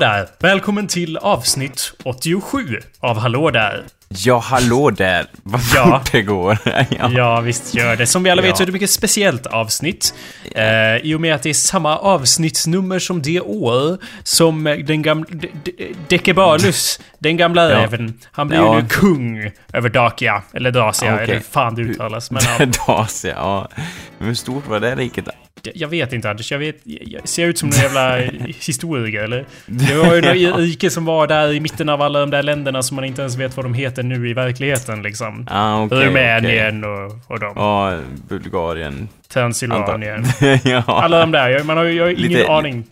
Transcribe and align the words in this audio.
Hallå 0.00 0.12
där! 0.16 0.28
Välkommen 0.40 0.86
till 0.86 1.16
avsnitt 1.16 1.92
87 2.04 2.80
av 3.00 3.18
Hallå 3.18 3.50
där. 3.50 3.84
Ja, 4.08 4.38
hallå 4.38 4.90
där! 4.90 5.26
Vad 5.42 5.60
Ja. 5.74 5.98
fort 6.00 6.12
det 6.12 6.22
går. 6.22 6.58
ja. 6.64 7.10
Ja, 7.10 7.40
visst 7.40 7.74
gör 7.74 7.96
det. 7.96 8.06
Som 8.06 8.22
vi 8.22 8.30
alla 8.30 8.42
vet 8.42 8.48
Ja. 8.48 8.56
så 8.56 8.62
är 8.62 8.66
det 8.66 8.72
mycket 8.72 8.90
speciellt 8.90 9.46
avsnitt. 9.46 10.14
Eh, 10.54 10.96
I 10.96 11.14
och 11.14 11.20
med 11.20 11.34
att 11.34 11.42
det 11.42 11.50
är 11.50 11.54
samma 11.54 11.98
avsnittsnummer 11.98 12.98
som 12.98 13.22
det 13.22 13.40
år 13.40 13.98
som 14.22 14.64
den 14.86 15.02
gamla... 15.02 15.26
De- 15.30 15.50
De- 15.64 15.94
Dekebalus, 16.08 17.00
den 17.18 17.36
gamla 17.36 17.68
räven, 17.70 18.18
han 18.32 18.50
Ja. 18.50 18.80
ju 18.80 18.86
kung 18.88 19.50
över 19.72 19.88
Dacia. 19.88 20.42
Eller 20.54 20.70
Dacia, 20.70 21.12
Okej. 21.14 21.24
eller 21.24 21.34
hur 21.34 21.40
fan 21.40 21.74
det 21.74 21.82
uttalas. 21.82 22.30
Men 22.30 22.42
ja, 22.58 22.66
Dacia, 22.86 23.34
ja. 23.36 23.68
Men 24.18 24.28
hur 24.28 24.34
stort 24.34 24.66
var 24.68 24.80
det 24.80 24.94
riket 24.96 25.24
då? 25.24 25.32
Jag 25.74 25.88
vet 25.88 26.12
inte 26.12 26.30
Anders, 26.30 26.52
jag 26.52 26.58
vet... 26.58 26.76
Jag 26.84 27.28
ser 27.28 27.46
ut 27.46 27.58
som 27.58 27.68
en 27.68 27.74
jävla 27.74 28.16
historiker 28.46 29.22
eller? 29.22 29.44
Det 29.66 29.94
var 29.94 30.14
ju 30.14 30.20
något 30.50 30.58
rike 30.60 30.90
som 30.90 31.04
var 31.04 31.26
där 31.26 31.52
i 31.52 31.60
mitten 31.60 31.88
av 31.88 32.02
alla 32.02 32.20
de 32.20 32.30
där 32.30 32.42
länderna 32.42 32.82
som 32.82 32.94
man 32.94 33.04
inte 33.04 33.22
ens 33.22 33.36
vet 33.36 33.56
vad 33.56 33.64
de 33.64 33.74
heter 33.74 34.02
nu 34.02 34.28
i 34.28 34.34
verkligheten 34.34 35.02
liksom. 35.02 35.46
Ah, 35.50 35.82
okej. 35.82 35.98
Rumänien 36.06 36.84
och, 36.84 37.12
och 37.26 37.40
de. 37.40 37.52
Ja, 37.56 37.98
Bulgarien. 38.28 39.08
Transylvanien. 39.28 40.24
ja. 40.64 40.82
Alla 40.86 41.20
de 41.20 41.30
där. 41.30 41.48
Jag, 41.48 41.66
man 41.66 41.76
har 41.76 41.84
jag 41.84 42.04
har 42.04 42.10
ingen 42.10 42.22
Lite- 42.32 42.52
aning. 42.52 42.84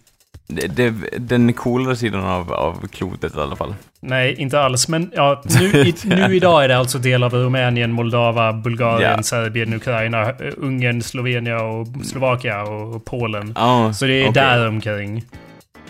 Det, 0.48 0.66
det, 0.66 0.90
den 1.18 1.52
coolare 1.52 1.96
sidan 1.96 2.24
av, 2.24 2.52
av 2.52 2.86
klotet 2.88 3.36
i 3.36 3.40
alla 3.40 3.56
fall. 3.56 3.74
Nej, 4.00 4.34
inte 4.38 4.60
alls. 4.60 4.88
Men 4.88 5.10
ja, 5.14 5.42
nu, 5.60 5.66
i, 5.66 5.94
nu 6.04 6.36
idag 6.36 6.64
är 6.64 6.68
det 6.68 6.78
alltså 6.78 6.98
del 6.98 7.22
av 7.22 7.34
Rumänien, 7.34 7.92
Moldava, 7.92 8.52
Bulgarien, 8.52 9.12
Ja. 9.16 9.22
Serbien, 9.22 9.74
Ukraina, 9.74 10.32
Ungern, 10.56 11.02
Slovenien 11.02 11.56
och 11.60 11.86
Slovakien 12.06 12.60
och 12.60 13.04
Polen. 13.04 13.52
Ja, 13.56 13.92
Så 13.92 14.04
det 14.06 14.12
är 14.14 14.22
okej. 14.22 14.32
där 14.32 14.68
omkring. 14.68 15.24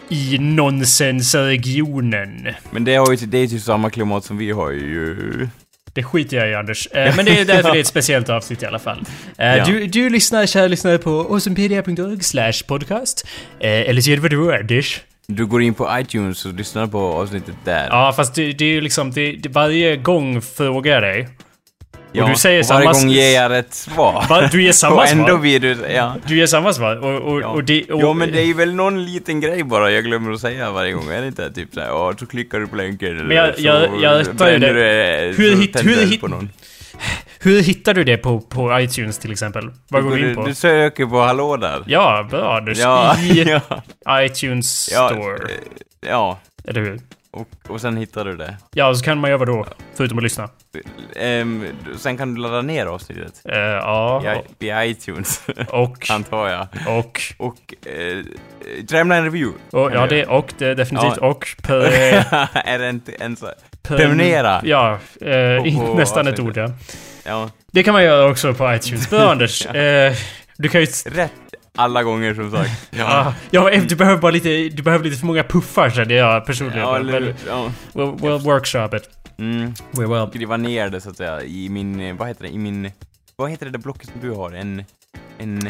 I 0.09 0.39
nonsensregionen. 0.39 2.47
Men 2.71 2.84
det, 2.84 2.97
har 2.97 3.12
ju, 3.12 3.27
det 3.27 3.39
är 3.39 3.47
ju 3.47 3.61
samma 3.61 3.91
klimat 3.91 4.25
som 4.25 4.37
vi 4.39 4.51
har 4.51 4.71
ju. 4.71 5.49
Det 5.97 6.03
skiter 6.03 6.37
jag 6.37 6.51
i 6.51 6.55
Anders. 6.55 6.89
Eh, 6.93 7.17
men 7.17 7.25
det 7.25 7.41
är 7.41 7.45
därför 7.55 7.73
det 7.73 7.79
är 7.79 7.81
ett 7.81 7.87
speciellt 7.87 8.29
avsnitt 8.29 8.63
i 8.63 8.67
alla 8.67 8.79
fall. 8.79 9.05
Eh, 9.39 9.67
du, 9.67 9.87
du 9.87 10.11
lyssnar, 10.11 10.47
kära 10.47 10.67
lyssnare, 10.67 10.99
på 10.99 11.11
awesomepedia.org 11.11 12.23
slash 12.23 12.53
podcast. 12.67 13.27
Eh, 13.61 13.71
eller 13.71 14.01
så 14.01 14.11
gör 14.11 14.17
du 14.17 14.23
vad 14.23 14.31
du 14.31 14.37
Anders. 14.59 15.01
Du 15.27 15.47
går 15.47 15.63
in 15.63 15.75
på 15.75 15.99
iTunes 15.99 16.47
och 16.47 16.55
lyssnar 16.55 16.87
på 16.87 16.99
avsnittet 16.99 17.55
där. 17.65 17.87
Ja, 17.91 18.12
fast 18.17 18.35
det, 18.35 18.53
det 18.53 18.65
är 18.65 18.69
ju 18.69 18.81
liksom, 18.81 19.11
det, 19.11 19.33
det, 19.33 19.49
varje 19.49 19.97
gång 19.97 20.43
frågar 20.43 20.93
jag 20.93 21.03
dig. 21.03 21.29
Ja, 22.16 22.28
du 22.28 22.34
säger 22.37 22.60
och 22.62 22.69
varje 22.69 22.87
samma- 22.87 23.00
gång 23.00 23.10
ger 23.10 23.34
jag 23.34 23.50
rätt 23.50 23.75
svar. 23.75 24.25
Va, 24.28 24.49
du 24.53 24.62
ger 24.62 24.72
samma 24.82 24.97
och 24.97 25.06
ändå 25.09 25.37
blir 25.38 25.60
du... 25.60 25.77
Ja. 25.94 26.15
Du 26.27 26.37
ger 26.37 26.47
samma 26.47 26.72
svar. 26.72 26.97
Och, 26.97 27.32
och, 27.32 27.41
Ja. 27.43 27.47
och 27.47 27.65
det, 27.65 27.84
och, 27.91 28.00
ja, 28.03 28.12
men 28.12 28.32
det 28.32 28.41
är 28.41 28.54
väl 28.54 28.75
någon 28.75 29.04
liten 29.04 29.41
grej 29.41 29.65
bara 29.65 29.91
jag 29.91 30.04
glömmer 30.04 30.32
att 30.32 30.41
säga 30.41 30.71
varje 30.71 30.93
gång. 30.93 31.10
Är 31.10 31.21
det 31.21 31.26
inte 31.26 31.53
typ 31.53 31.75
såhär, 31.75 31.88
ja, 31.88 32.15
så 32.19 32.26
klickar 32.26 32.59
du 32.59 32.66
på 32.66 32.76
länken 32.76 33.09
eller 33.16 33.25
Men 33.25 33.37
jag- 33.37 33.55
så 33.55 33.62
jag- 33.62 33.88
jag 34.03 34.19
rättar 34.21 34.50
ju 34.53 34.59
det. 34.59 34.72
du, 34.72 35.34
Hur 35.43 35.56
hit- 35.56 35.84
hur 35.84 35.97
du 35.97 36.06
hit- 36.06 36.21
på 36.21 36.28
någon. 36.28 36.50
Hur 37.41 37.62
hittar 37.62 37.94
du 37.94 38.05
det 38.05 38.16
på, 38.16 38.41
på 38.41 38.81
iTunes 38.81 39.19
till 39.19 39.32
exempel? 39.32 39.71
Vad 39.88 40.03
går 40.05 40.16
du 40.16 40.28
in 40.28 40.34
på? 40.34 40.47
Du 40.47 40.55
söker 40.55 41.06
på 41.06 41.21
hallå 41.21 41.56
där. 41.56 41.82
Ja, 41.87 42.26
bra 42.31 42.56
Anders. 42.56 42.78
Ja, 42.78 43.16
I 43.19 43.60
ja, 44.05 44.22
iTunes 44.25 44.71
Store. 44.91 45.34
eh, 45.34 46.09
ja. 46.09 46.38
Eller 46.69 46.81
hur? 46.81 47.00
Och, 47.37 47.49
och 47.69 47.81
sen 47.81 47.97
hittar 47.97 48.25
du 48.25 48.37
det. 48.37 48.57
Ja, 48.75 48.95
så 48.95 49.05
kan 49.05 49.19
man 49.19 49.31
göra 49.31 49.45
då? 49.45 49.67
Förutom 49.95 50.19
att 50.19 50.25
lyssna. 50.25 50.49
Ehm, 51.17 51.65
sen 51.97 52.17
kan 52.17 52.35
du 52.35 52.41
ladda 52.41 52.63
ner 52.63 52.87
avsnittet. 52.87 53.43
Eh, 53.45 53.59
ja, 53.59 54.23
I, 54.59 54.67
I 54.67 54.91
iTunes, 54.91 55.43
och... 55.69 56.11
antar 56.11 56.49
jag. 56.49 56.67
Och... 56.99 57.21
Och 57.39 57.87
eh, 57.91 58.25
Tramline 58.89 59.25
Review. 59.25 59.59
och 59.71 59.93
ja, 59.95 60.07
det 60.07 60.27
och 60.27 60.53
det 60.59 60.67
är 60.67 60.75
definitivt. 60.75 61.19
Ja. 61.21 61.27
Och... 61.29 61.47
Per, 61.63 61.81
är 62.65 62.79
det 62.79 62.89
inte 62.91 63.13
ens... 63.13 63.45
Prenumerera. 63.83 64.61
Ja, 64.65 64.99
eh, 65.21 65.75
På- 65.79 65.87
på 65.87 65.95
nästan 65.99 66.27
ett 66.27 66.33
avsnittet. 66.39 66.39
ord 66.41 66.57
ja. 66.57 66.71
Ja, 67.25 67.51
Det 67.73 67.83
kan 67.83 67.93
man 67.95 68.05
göra 68.05 68.31
också 68.31 68.55
på 68.55 68.75
iTunes. 68.75 69.11
Bra 69.11 69.31
Anders. 69.31 69.67
Eh, 69.67 70.13
du 70.57 70.69
kan 70.69 70.81
ju... 70.81 70.87
rätt 71.07 71.33
alla 71.76 72.03
gånger 72.03 72.34
som 72.34 72.50
sagt. 72.50 72.88
Ja, 72.91 73.34
ja, 73.50 73.70
du 73.88 73.97
behöver 73.97 74.20
bara 74.20 74.31
lite, 74.32 74.48
du 74.69 74.82
behöver 74.82 75.04
lite 75.04 75.16
för 75.16 75.26
många 75.26 75.42
puffar 75.44 75.91
kände 75.91 76.14
jag 76.14 76.47
personligen. 76.47 76.82
Ja, 76.82 76.98
eller? 76.98 77.34
Ja. 77.47 77.72
we'll, 77.92 78.19
we'll 78.19 78.38
workshop 78.38 78.97
it. 78.97 79.10
Mm. 79.38 79.75
We 79.91 80.06
will. 80.06 80.28
Skriva 80.31 80.56
ner 80.56 80.88
det 80.88 81.00
så 81.00 81.10
att 81.10 81.16
säga 81.16 81.42
i 81.42 81.69
min, 81.69 82.16
vad 82.16 82.28
heter 82.28 82.42
det, 82.42 82.48
i 82.48 82.59
min, 82.59 82.91
vad 83.37 83.50
heter 83.50 83.66
det 83.66 83.72
där 83.72 83.78
blocket 83.78 84.09
som 84.09 84.20
du 84.20 84.31
har? 84.31 84.53
En, 84.53 84.84
en, 85.38 85.69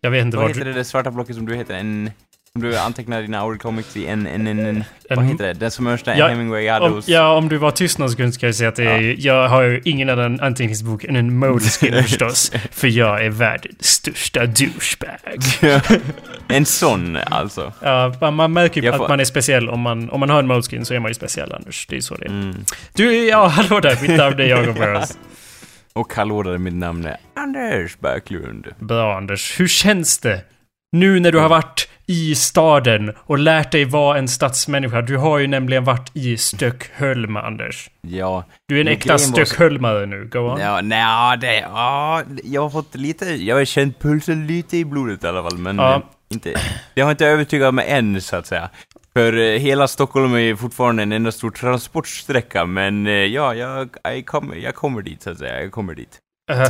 Jag 0.00 0.10
vet 0.10 0.24
inte 0.24 0.36
vad 0.36 0.44
vad 0.44 0.50
heter 0.50 0.64
du... 0.64 0.72
det 0.72 0.78
där 0.78 0.84
svarta 0.84 1.10
blocket 1.10 1.36
som 1.36 1.46
du 1.46 1.54
heter? 1.56 1.74
En, 1.74 2.10
som 2.58 2.62
du 2.62 2.78
antecknar 2.78 3.22
dina 3.22 3.40
Aurel 3.40 3.58
Comics 3.58 3.96
i? 3.96 4.06
En, 4.06 4.26
en, 4.26 4.46
en, 4.46 4.58
en, 4.66 4.84
vad 5.10 5.24
heter 5.24 5.46
det? 5.46 5.52
Den 5.52 5.70
som 5.70 5.86
Örsta 5.86 6.16
Ja, 6.16 6.28
Hemingway 6.28 6.68
hade 6.68 6.86
Om, 6.86 6.92
hos... 6.92 7.08
ja, 7.08 7.32
om 7.36 7.48
du 7.48 7.56
var 7.56 7.70
tyst 7.70 7.98
någon 7.98 8.10
sekund 8.10 8.34
ska 8.34 8.46
jag 8.46 8.54
säga 8.54 8.68
att 8.68 8.76
det 8.76 8.84
är, 8.84 9.16
jag 9.18 9.48
har 9.48 9.62
ju 9.62 9.80
ingen 9.84 10.10
annan 10.10 10.40
anteckningsbok 10.40 11.04
än 11.04 11.16
en 11.16 11.38
Moleskine 11.38 12.02
förstås. 12.08 12.52
För 12.70 12.88
jag 12.88 13.24
är 13.24 13.30
världens 13.30 13.84
största 13.86 14.46
douchebag. 14.46 15.42
en 16.48 16.64
sån 16.66 17.16
alltså. 17.16 17.72
Ja, 17.82 18.14
man, 18.20 18.34
man 18.34 18.52
märker 18.52 18.80
ju 18.80 18.86
Jag 18.86 18.92
att 18.94 18.98
får- 19.00 19.08
man 19.08 19.20
är 19.20 19.24
speciell. 19.24 19.68
Om 19.68 19.80
man, 19.80 20.10
om 20.10 20.20
man 20.20 20.30
har 20.30 20.38
en 20.38 20.46
Moleskine 20.46 20.84
så 20.84 20.94
är 20.94 20.98
man 21.00 21.10
ju 21.10 21.14
speciell 21.14 21.52
Anders. 21.52 21.86
Det 21.86 21.96
är 21.96 22.00
så 22.00 22.14
det 22.14 22.24
är. 22.24 22.28
Mm. 22.30 22.64
Du, 22.94 23.28
ja 23.28 23.46
hallå 23.46 23.80
där. 23.80 23.98
Mitt 24.02 24.16
namn 24.18 24.40
är 24.40 24.44
Jakob 24.44 24.74
Burrows. 24.78 25.18
Och 25.92 26.14
hallå 26.14 26.42
där, 26.42 26.58
mitt 26.58 26.74
namn 26.74 27.06
är 27.06 27.16
Anders 27.36 27.98
Backlund. 27.98 28.66
Bra 28.78 29.16
Anders. 29.16 29.60
Hur 29.60 29.68
känns 29.68 30.18
det? 30.18 30.40
Nu 30.96 31.20
när 31.20 31.32
du 31.32 31.38
har 31.38 31.48
varit 31.48 31.88
i 32.12 32.34
staden 32.34 33.12
och 33.18 33.38
lärt 33.38 33.72
dig 33.72 33.84
vara 33.84 34.18
en 34.18 34.28
stadsmänniska. 34.28 35.02
Du 35.02 35.16
har 35.16 35.38
ju 35.38 35.46
nämligen 35.46 35.84
varit 35.84 36.10
i 36.16 36.36
Stockholm, 36.36 37.36
Anders. 37.36 37.90
Ja, 38.00 38.44
Du 38.68 38.76
är 38.76 38.80
en 38.80 38.88
äkta 38.88 39.18
stockholmare 39.18 40.06
nu. 40.06 40.28
Go 40.32 40.38
on. 40.38 40.60
ja, 40.60 40.80
nej, 40.80 41.38
det, 41.38 41.54
ja, 41.60 42.22
jag 42.44 42.62
har 42.62 42.70
fått 42.70 42.94
lite, 42.94 43.24
jag 43.24 43.56
har 43.56 43.64
känt 43.64 43.98
pulsen 44.00 44.46
lite 44.46 44.76
i 44.76 44.84
blodet 44.84 45.24
i 45.24 45.26
alla 45.26 45.42
fall, 45.42 45.58
men 45.58 45.76
Ja. 45.76 45.94
eh, 45.94 46.00
inte, 46.32 46.54
det 46.94 47.00
har 47.00 47.10
inte 47.10 47.26
övertygat 47.26 47.74
mig 47.74 47.88
än 47.88 48.20
så 48.20 48.36
att 48.36 48.46
säga. 48.46 48.70
För 49.14 49.38
eh, 49.38 49.58
hela 49.58 49.88
Stockholm 49.88 50.34
är 50.34 50.54
fortfarande 50.54 51.02
en 51.02 51.12
enda 51.12 51.32
stor 51.32 51.50
transportsträcka, 51.50 52.64
men 52.64 53.06
eh, 53.06 53.12
ja, 53.12 53.54
jag, 53.54 53.88
jag, 54.04 54.26
kommer, 54.26 54.56
jag 54.56 54.74
kommer 54.74 55.02
dit 55.02 55.22
så 55.22 55.30
att 55.30 55.38
säga, 55.38 55.62
jag 55.62 55.72
kommer 55.72 55.94
dit. 55.94 56.18
Eh, 56.50 56.62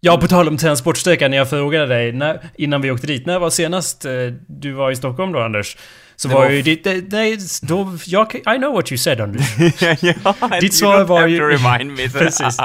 ja, 0.00 0.16
på 0.20 0.28
tal 0.28 0.48
om 0.48 0.56
transportsträckan. 0.56 1.30
När 1.30 1.38
jag 1.38 1.50
frågade 1.50 1.86
dig 1.86 2.12
när, 2.12 2.40
innan 2.58 2.80
vi 2.82 2.90
åkte 2.90 3.06
dit. 3.06 3.26
När 3.26 3.38
var 3.38 3.50
senast 3.50 4.04
eh, 4.04 4.12
du 4.48 4.72
var 4.72 4.90
i 4.90 4.96
Stockholm 4.96 5.32
då, 5.32 5.40
Anders? 5.40 5.76
Så 6.18 6.28
Det 6.28 6.34
var 6.34 6.40
var- 6.44 6.50
ju 6.50 6.62
ditt... 6.62 6.84
det- 6.84 7.04
Nej, 7.12 7.38
då... 7.62 7.96
Jag, 8.06 8.34
I 8.34 8.40
know 8.58 8.72
what 8.72 8.92
you 8.92 8.98
said, 8.98 9.20
Anders. 9.20 9.46
ja, 10.24 10.34
Ditt 10.60 10.74
svar 10.74 11.04
var 11.04 11.26
ju- 11.26 11.40
remind 11.50 11.92
me. 11.96 12.08
Precis. 12.18 12.56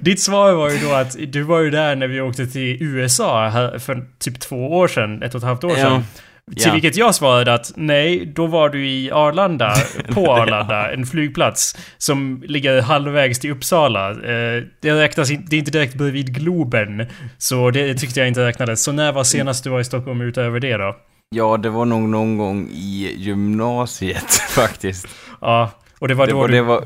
Ditt 0.00 0.20
svar 0.20 0.52
var 0.52 0.70
ju 0.70 0.78
då 0.78 0.92
att 0.94 1.16
du 1.32 1.42
var 1.42 1.60
ju 1.60 1.70
där 1.70 1.96
när 1.96 2.06
vi 2.08 2.20
åkte 2.20 2.46
till 2.46 2.82
USA 2.82 3.48
här 3.48 3.78
för 3.78 4.04
typ 4.18 4.40
två 4.40 4.72
år 4.78 4.88
sedan, 4.88 5.22
ett 5.22 5.34
och 5.34 5.38
ett 5.38 5.44
halvt 5.44 5.64
år 5.64 5.74
sedan. 5.74 6.04
Till 6.54 6.66
Ja. 6.66 6.72
vilket 6.72 6.96
jag 6.96 7.14
svarade 7.14 7.54
att 7.54 7.72
nej, 7.76 8.26
då 8.26 8.46
var 8.46 8.68
du 8.68 8.88
i 8.88 9.10
Arlanda, 9.10 9.74
på 10.14 10.32
Arlanda, 10.32 10.92
en 10.92 11.06
flygplats 11.06 11.76
som 11.98 12.42
ligger 12.46 12.82
halvvägs 12.82 13.38
till 13.38 13.50
Uppsala. 13.50 14.10
Eh, 14.10 14.62
det 14.80 14.92
räknas 14.92 15.30
inte, 15.30 15.44
det 15.50 15.56
är 15.56 15.58
inte 15.58 15.70
direkt 15.70 15.94
bredvid 15.94 16.34
Globen, 16.34 17.06
så 17.38 17.70
det 17.70 17.94
tyckte 17.94 18.20
jag 18.20 18.28
inte 18.28 18.46
räknades. 18.46 18.82
Så 18.82 18.92
när 18.92 19.12
var 19.12 19.24
senast 19.24 19.64
du 19.64 19.70
var 19.70 19.80
i 19.80 19.84
Stockholm 19.84 20.20
utöver 20.20 20.60
det 20.60 20.76
då? 20.76 20.96
Ja, 21.34 21.56
det 21.56 21.70
var 21.70 21.84
nog 21.84 22.02
någon 22.02 22.38
gång 22.38 22.68
i 22.72 23.14
gymnasiet 23.16 24.32
faktiskt. 24.50 25.08
Ja, 25.40 25.70
och 25.98 26.08
det 26.08 26.14
var 26.14 26.26
Det 26.26 26.32
då 26.32 26.38
var, 26.38 26.48
du... 26.48 26.54
det 26.54 26.62
var, 26.62 26.84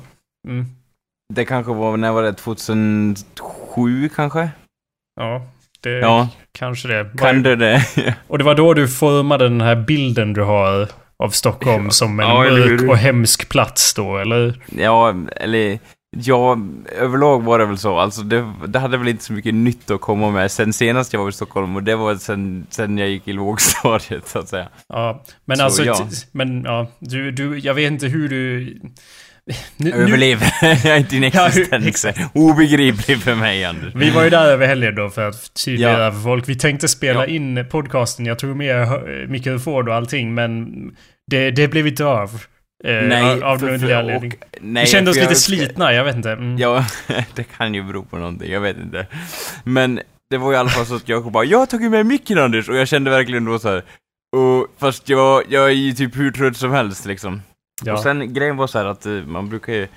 Mm, 0.49 0.65
det 1.35 1.45
kanske 1.45 1.73
var, 1.73 1.97
när 1.97 2.13
var 2.13 2.23
det? 2.23 2.33
2007 2.33 4.09
kanske? 4.17 4.49
ja, 5.21 5.47
det 5.83 5.99
Ja, 5.99 6.29
kanske 6.59 6.89
det. 6.89 7.11
kan 7.19 7.43
det 7.43 7.57
det? 7.57 7.83
Och 8.29 8.39
det 8.39 8.45
var 8.45 8.55
då 8.55 8.75
du 8.75 8.89
formade 8.89 9.45
den 9.49 9.61
här 9.61 9.77
bilden 9.77 10.33
du 10.33 10.43
har 10.43 10.89
av 11.23 11.31
Stockholm 11.31 11.85
Ja. 11.85 11.91
som 11.91 12.21
en 12.21 12.27
Ja, 12.29 12.35
mörk 12.39 12.89
och 12.91 12.97
hemsk 12.97 13.49
plats 13.49 13.95
då, 13.95 14.17
eller? 14.19 14.63
Ja, 14.79 15.15
eller 15.37 15.79
ja, 16.17 16.59
överlag 16.99 17.43
var 17.43 17.59
det 17.59 17.67
väl 17.67 17.79
så. 17.79 17.99
Alltså 17.99 18.23
det, 18.23 18.53
det 18.67 18.79
hade 18.79 18.97
väl 18.97 19.09
inte 19.09 19.25
så 19.25 19.33
mycket 19.33 19.55
nytt 19.55 19.91
att 19.91 20.01
komma 20.01 20.31
med 20.31 20.51
sen 20.51 20.73
senast 20.73 21.13
jag 21.13 21.21
var 21.21 21.29
i 21.29 21.33
Stockholm 21.33 21.77
och 21.77 21.83
det 21.83 21.97
var 21.97 22.15
sen, 22.15 22.67
sen 22.71 22.99
jag 22.99 23.09
gick 23.09 23.29
i 23.29 23.33
lågstadiet 23.33 24.29
så 24.29 24.39
att 24.39 24.49
säga. 24.49 24.69
Ja, 24.89 25.23
men 25.45 25.57
Så, 25.57 25.65
alltså... 25.65 25.85
ja. 25.85 26.09
Men 26.33 26.63
ja, 26.65 26.87
du, 26.99 27.31
du... 27.31 27.59
Jag 27.59 27.75
vet 27.75 27.91
inte 27.93 28.07
hur 28.07 28.29
du... 28.29 28.77
Nu, 29.77 29.93
Överlever 29.93 31.03
din 31.11 31.23
Ja, 31.35 31.47
existens. 31.47 31.87
exakt. 31.87 32.19
Obegriplig 32.35 33.19
för 33.23 33.35
mig, 33.35 33.65
Anders. 33.65 33.95
vi 33.95 34.11
var 34.11 34.25
ju 34.25 34.31
där 34.31 34.47
över 34.47 34.67
helgen 34.67 34.95
då 34.95 35.11
för 35.11 35.29
att 35.29 35.55
tydliggöra 35.65 36.05
Ja. 36.05 36.13
för 36.13 36.21
folk. 36.21 36.49
Vi 36.49 36.55
tänkte 36.55 36.89
spela 36.89 37.21
Ja. 37.21 37.27
in 37.27 37.65
podcasten. 37.71 38.27
Jag 38.27 38.39
tog 38.39 38.57
med 38.57 38.89
hö- 38.89 39.27
mikrofon 39.29 39.89
och 39.89 39.95
allting, 39.95 40.35
men 40.35 40.67
det, 41.31 41.51
det 41.51 41.69
blev 41.69 41.87
inte 41.87 42.05
av. 42.05 42.41
Eh, 42.85 43.31
av, 43.33 43.45
av 43.45 43.61
någon 43.63 43.71
underlig 43.71 43.95
anledning. 43.95 44.33
nej, 44.61 44.85
Vi 44.85 44.91
kände 44.91 45.11
oss 45.11 45.17
lite 45.17 45.29
jag- 45.29 45.37
slitna, 45.37 45.93
jag 45.93 46.05
vet 46.05 46.17
inte. 46.17 46.33
Mm. 46.33 46.59
Ja, 46.59 46.85
det 47.35 47.45
kan 47.45 47.75
ju 47.75 47.83
bero 47.83 48.05
på 48.05 48.17
någonting, 48.17 48.53
jag 48.53 48.61
vet 48.61 48.77
inte. 48.77 49.07
Men 49.65 50.01
det 50.31 50.37
var 50.39 50.53
i 50.53 50.57
alla 50.57 50.69
fall 50.71 50.87
så 50.87 50.95
att 50.97 51.09
jag 51.09 51.33
bara 51.33 51.45
'Jag 51.45 51.59
har 51.59 51.67
tagit 51.67 51.91
med 51.91 52.07
micken 52.07 52.39
Anders' 52.39 52.69
och 52.69 52.77
jag 52.77 52.89
kände 52.89 53.11
verkligen 53.11 53.45
då 53.45 53.59
så 53.59 53.69
här. 53.69 53.83
Och, 54.37 54.67
fast 54.81 55.09
jag, 55.09 55.43
jag 55.49 55.65
är 55.67 55.71
ju 55.75 55.93
typ 55.93 56.17
hur 56.17 56.31
trött 56.31 56.57
som 56.57 56.71
helst 56.73 57.07
liksom. 57.07 57.43
Ja. 57.85 57.93
Och 57.93 57.99
sen 57.99 58.35
grejen 58.35 58.57
var 58.57 58.67
så 58.67 58.79
här 58.79 58.85
att 58.85 59.07
eh, 59.07 59.13
man 59.13 59.49
brukar 59.49 59.73
ju, 59.73 59.89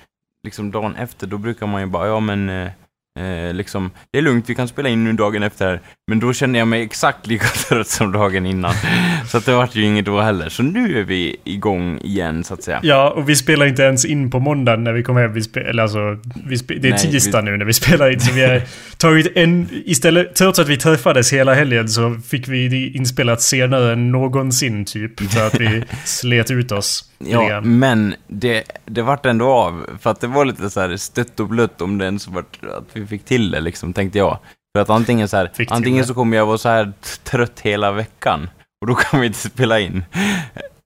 liksom 0.44 0.72
dagen 0.72 0.96
efter, 0.96 1.28
då 1.28 1.38
brukar 1.38 1.68
man 1.68 1.82
ju 1.82 1.88
bara, 1.88 2.08
ja 2.08 2.20
men 2.20 2.50
eh, 2.50 2.72
eh, 3.20 3.54
liksom, 3.54 3.92
det 4.12 4.18
är 4.18 4.22
lugnt, 4.22 4.50
vi 4.50 4.56
kan 4.56 4.68
spela 4.68 4.90
in 4.90 5.04
nu 5.04 5.14
dagen 5.14 5.44
efter. 5.44 5.82
Men 6.08 6.20
då 6.20 6.34
kände 6.34 6.60
jag 6.60 6.68
mig 6.68 6.82
exakt 6.82 7.28
lika 7.28 7.46
trött 7.70 7.88
som 7.88 8.12
dagen 8.12 8.46
innan. 8.46 8.74
så 9.28 9.38
att 9.38 9.46
det 9.46 9.56
vart 9.56 9.76
ju 9.76 9.84
inget 9.84 10.06
då 10.06 10.22
heller. 10.22 10.50
Så 10.50 10.64
nu 10.64 11.00
är 11.00 11.04
vi 11.04 11.36
igång 11.44 12.00
igen 12.02 12.44
så 12.44 12.54
att 12.54 12.64
säga. 12.64 12.80
Ja, 12.84 13.10
och 13.10 13.30
vi 13.30 13.36
spelar 13.36 13.66
inte 13.66 13.84
ens 13.84 14.06
in 14.06 14.32
på 14.32 14.40
måndagen 14.40 14.84
när 14.84 14.94
vi 14.94 15.04
kommer 15.04 15.22
hem. 15.22 15.34
Vi 15.34 15.40
spe- 15.42 15.70
eller 15.70 15.84
alltså, 15.84 16.00
vi 16.46 16.56
spe- 16.56 16.80
det 16.80 16.88
är 16.88 16.92
Nej, 16.92 17.00
tisdag 17.12 17.42
vi- 17.42 17.46
nu 17.52 17.58
när 17.58 17.66
vi 17.66 17.74
spelar 17.84 18.12
in. 18.14 18.20
Så 18.20 18.34
vi 18.34 18.46
har 18.46 18.62
tagit 18.98 19.28
en... 19.36 19.68
Istället, 19.72 20.36
trots 20.36 20.60
att 20.60 20.68
vi 20.70 20.78
träffades 20.78 21.34
hela 21.34 21.54
helgen 21.54 21.90
så 21.90 22.16
fick 22.28 22.48
vi 22.48 22.68
det 22.68 22.88
inspelat 22.98 23.42
senare 23.42 23.94
än 23.94 24.12
någonsin 24.12 24.86
typ. 24.86 25.32
För 25.32 25.48
att 25.48 25.60
vi 25.60 25.84
slet 26.06 26.52
ut 26.52 26.72
oss. 26.72 27.10
Ja, 27.26 27.62
men 27.62 28.16
det, 28.28 28.64
det 28.86 29.02
vart 29.02 29.26
ändå 29.26 29.46
av. 29.52 29.86
För 30.02 30.10
att 30.10 30.22
det 30.22 30.28
var 30.28 30.46
lite 30.46 30.70
så 30.70 30.80
här 30.82 30.98
stött 30.98 31.40
och 31.40 31.48
blött 31.48 31.82
om 31.82 31.98
det 31.98 32.06
ens 32.06 32.28
vart 32.28 32.58
att 32.78 32.88
vi 32.94 33.03
fick 33.08 33.26
till 33.26 33.52
det 33.52 33.60
liksom, 33.60 33.94
tänkte 33.94 34.18
jag. 34.18 34.40
För 34.78 34.82
att 34.82 34.90
antingen 34.90 35.28
så 35.28 35.38
här, 35.38 35.52
Fick 35.54 35.72
antingen 35.72 36.06
så 36.06 36.14
kommer 36.14 36.38
jag 36.38 36.46
vara 36.46 36.58
så 36.58 36.70
här 36.70 36.94
trött 37.24 37.60
hela 37.60 37.92
veckan. 37.92 38.50
Och 38.82 38.88
då 38.88 38.96
kan 38.96 39.20
vi 39.20 39.28
inte 39.28 39.40
spela 39.40 39.80
in. 39.80 40.06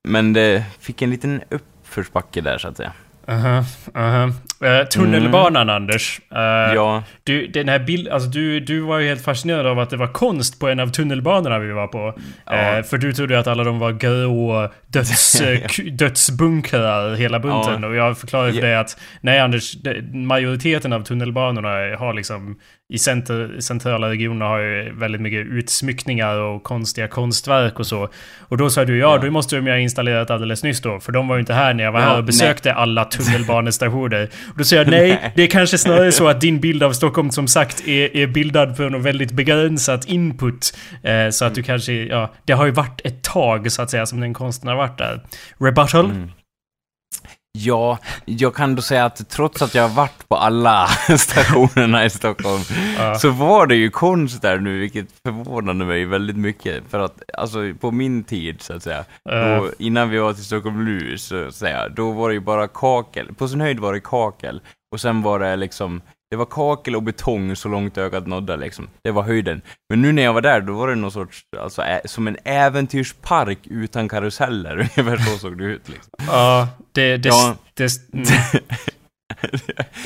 Men 0.07 0.33
det 0.33 0.63
fick 0.79 1.01
en 1.01 1.09
liten 1.09 1.41
uppförsbacke 1.49 2.41
där 2.41 2.57
så 2.57 2.67
att 2.67 2.77
säga. 2.77 2.93
Aha, 3.29 3.63
aha. 3.95 4.31
Eh, 4.61 4.87
tunnelbanan 4.87 5.69
Anders. 5.69 6.21
Eh, 6.31 6.37
Ja, 6.75 7.03
Du, 7.23 7.47
den 7.47 7.69
här 7.69 7.79
bild, 7.79 8.07
alltså 8.07 8.29
du, 8.29 8.59
du 8.59 8.79
var 8.81 8.99
ju 8.99 9.07
helt 9.07 9.23
fascinerad 9.23 9.67
av 9.67 9.79
att 9.79 9.89
det 9.89 9.97
var 9.97 10.07
konst 10.07 10.59
på 10.59 10.67
en 10.67 10.79
av 10.79 10.87
tunnelbanorna 10.87 11.59
vi 11.59 11.71
var 11.71 11.87
på. 11.87 12.19
Ja. 12.45 12.53
Eh, 12.77 12.83
för 12.83 12.97
du 12.97 13.13
trodde 13.13 13.39
att 13.39 13.47
alla 13.47 13.63
de 13.63 13.79
var 13.79 13.91
grå 13.91 14.71
döds, 14.87 15.41
eh, 15.41 15.59
dödsbunkrar 15.91 17.15
hela 17.15 17.39
bunten. 17.39 17.83
Ja. 17.83 17.87
Och 17.89 17.95
jag 17.95 18.17
förklarade 18.17 18.53
för 18.53 18.61
dig 18.61 18.75
att 18.75 18.99
nej 19.21 19.39
Anders, 19.39 19.73
majoriteten 20.13 20.93
av 20.93 21.03
tunnelbanorna 21.03 21.69
har 21.97 22.13
liksom 22.13 22.59
i 22.89 22.97
center, 22.97 23.55
centrala 23.59 24.09
regioner 24.09 24.45
har 24.45 24.59
ju 24.59 24.93
väldigt 24.93 25.21
mycket 25.21 25.45
utsmyckningar 25.47 26.37
och 26.37 26.63
konstiga 26.63 27.07
konstverk 27.07 27.79
och 27.79 27.87
så. 27.87 28.09
Och 28.39 28.57
då 28.57 28.69
sa 28.69 28.85
du 28.85 28.97
ja, 28.97 29.15
Ja. 29.15 29.21
då 29.25 29.31
måste 29.31 29.55
de 29.55 29.65
ju 29.65 29.71
ha 29.71 29.79
installerat 29.79 30.31
alldeles 30.31 30.63
nyss 30.63 30.81
då. 30.81 30.99
För 30.99 31.11
de 31.11 31.27
var 31.27 31.35
ju 31.35 31.39
inte 31.39 31.53
här 31.53 31.73
när 31.73 31.83
jag 31.83 31.91
var 31.91 31.99
Ja, 31.99 32.05
här 32.05 32.17
och 32.17 32.23
besökte 32.23 32.73
alla 32.73 33.05
tunnelbanestationer. 33.05 34.29
Och 34.51 34.57
då 34.57 34.63
säger 34.63 34.83
jag 34.83 34.91
nej, 34.91 35.31
det 35.35 35.43
är 35.43 35.47
kanske 35.47 35.77
snarare 35.77 36.11
så 36.11 36.27
att 36.27 36.41
din 36.41 36.59
bild 36.59 36.83
av 36.83 36.93
Stockholm 36.93 37.31
som 37.31 37.47
sagt 37.47 37.87
är, 37.87 38.17
är 38.17 38.27
bildad 38.27 38.77
för 38.77 38.89
något 38.89 39.03
väldigt 39.05 39.31
begränsat 39.31 40.05
input. 40.05 40.77
Eh, 41.03 41.29
så 41.29 41.45
att 41.45 41.55
du 41.55 41.63
kanske, 41.63 41.93
ja, 41.93 42.33
det 42.45 42.53
har 42.53 42.65
ju 42.65 42.71
varit 42.71 43.01
ett 43.03 43.23
tag 43.23 43.71
så 43.71 43.81
att 43.81 43.89
säga 43.89 44.05
som 44.05 44.19
den 44.19 44.33
konsten 44.33 44.69
har 44.69 44.75
varit 44.75 44.97
där. 44.97 45.21
Rebuttal? 45.59 46.05
Mm. 46.05 46.31
Ja, 47.59 47.97
jag 48.25 48.55
kan 48.55 48.75
då 48.75 48.81
säga 48.81 49.05
att 49.05 49.29
trots 49.29 49.61
att 49.61 49.75
jag 49.75 49.87
har 49.87 49.95
varit 49.95 50.27
på 50.27 50.35
alla 50.35 50.87
stationerna 51.17 52.05
i 52.05 52.09
Stockholm 52.09 52.61
Ja. 52.97 53.15
så 53.15 53.29
var 53.29 53.67
det 53.67 53.75
ju 53.75 53.89
konst 53.89 54.41
där 54.41 54.59
nu, 54.59 54.79
vilket 54.79 55.07
förvånade 55.25 55.85
mig 55.85 56.05
väldigt 56.05 56.35
mycket. 56.37 56.83
För 56.89 56.99
att, 56.99 57.21
alltså 57.37 57.59
på 57.79 57.91
min 57.91 58.23
tid 58.23 58.61
så 58.61 58.73
att 58.73 58.83
säga, 58.83 59.05
Eh. 59.29 59.55
då, 59.57 59.71
innan 59.79 60.09
vi 60.09 60.17
var 60.17 60.33
till 60.33 60.43
Stockholm 60.45 60.85
nu 60.85 61.17
så 61.17 61.47
att 61.47 61.55
säga, 61.55 61.89
då 61.89 62.11
var 62.11 62.29
det 62.29 62.33
ju 62.33 62.39
bara 62.41 62.67
kakel. 62.67 63.33
På 63.33 63.47
sin 63.47 63.61
höjd 63.61 63.79
var 63.79 63.93
det 63.93 63.99
kakel. 63.99 64.61
Och 64.91 65.01
sen 65.01 65.21
var 65.21 65.39
det 65.39 65.55
liksom, 65.55 66.01
det 66.31 66.35
var 66.37 66.45
kakel 66.45 66.95
och 66.95 67.03
betong 67.03 67.55
så 67.55 67.69
långt 67.69 67.97
ögat 67.97 68.27
nådde 68.27 68.57
liksom. 68.57 68.87
Det 69.03 69.11
var 69.11 69.23
höjden. 69.23 69.61
Men 69.89 70.01
nu 70.01 70.11
när 70.11 70.23
jag 70.23 70.33
var 70.33 70.41
där, 70.41 70.61
då 70.61 70.73
var 70.73 70.87
det 70.87 70.95
någon 70.95 71.11
sorts, 71.11 71.41
alltså 71.59 71.81
ä- 71.81 72.01
som 72.05 72.27
en 72.27 72.37
äventyrspark 72.43 73.59
utan 73.63 74.09
karuseller. 74.09 74.77
Ungefär 74.97 75.17
så 75.17 75.37
såg 75.37 75.57
det 75.57 75.63
ut 75.63 75.89
liksom. 75.89 76.11
Ja, 76.27 76.67
det... 76.91 77.17
det, 77.17 77.29
Ja. 77.29 77.55
det 77.73 77.91
mm. 78.13 78.25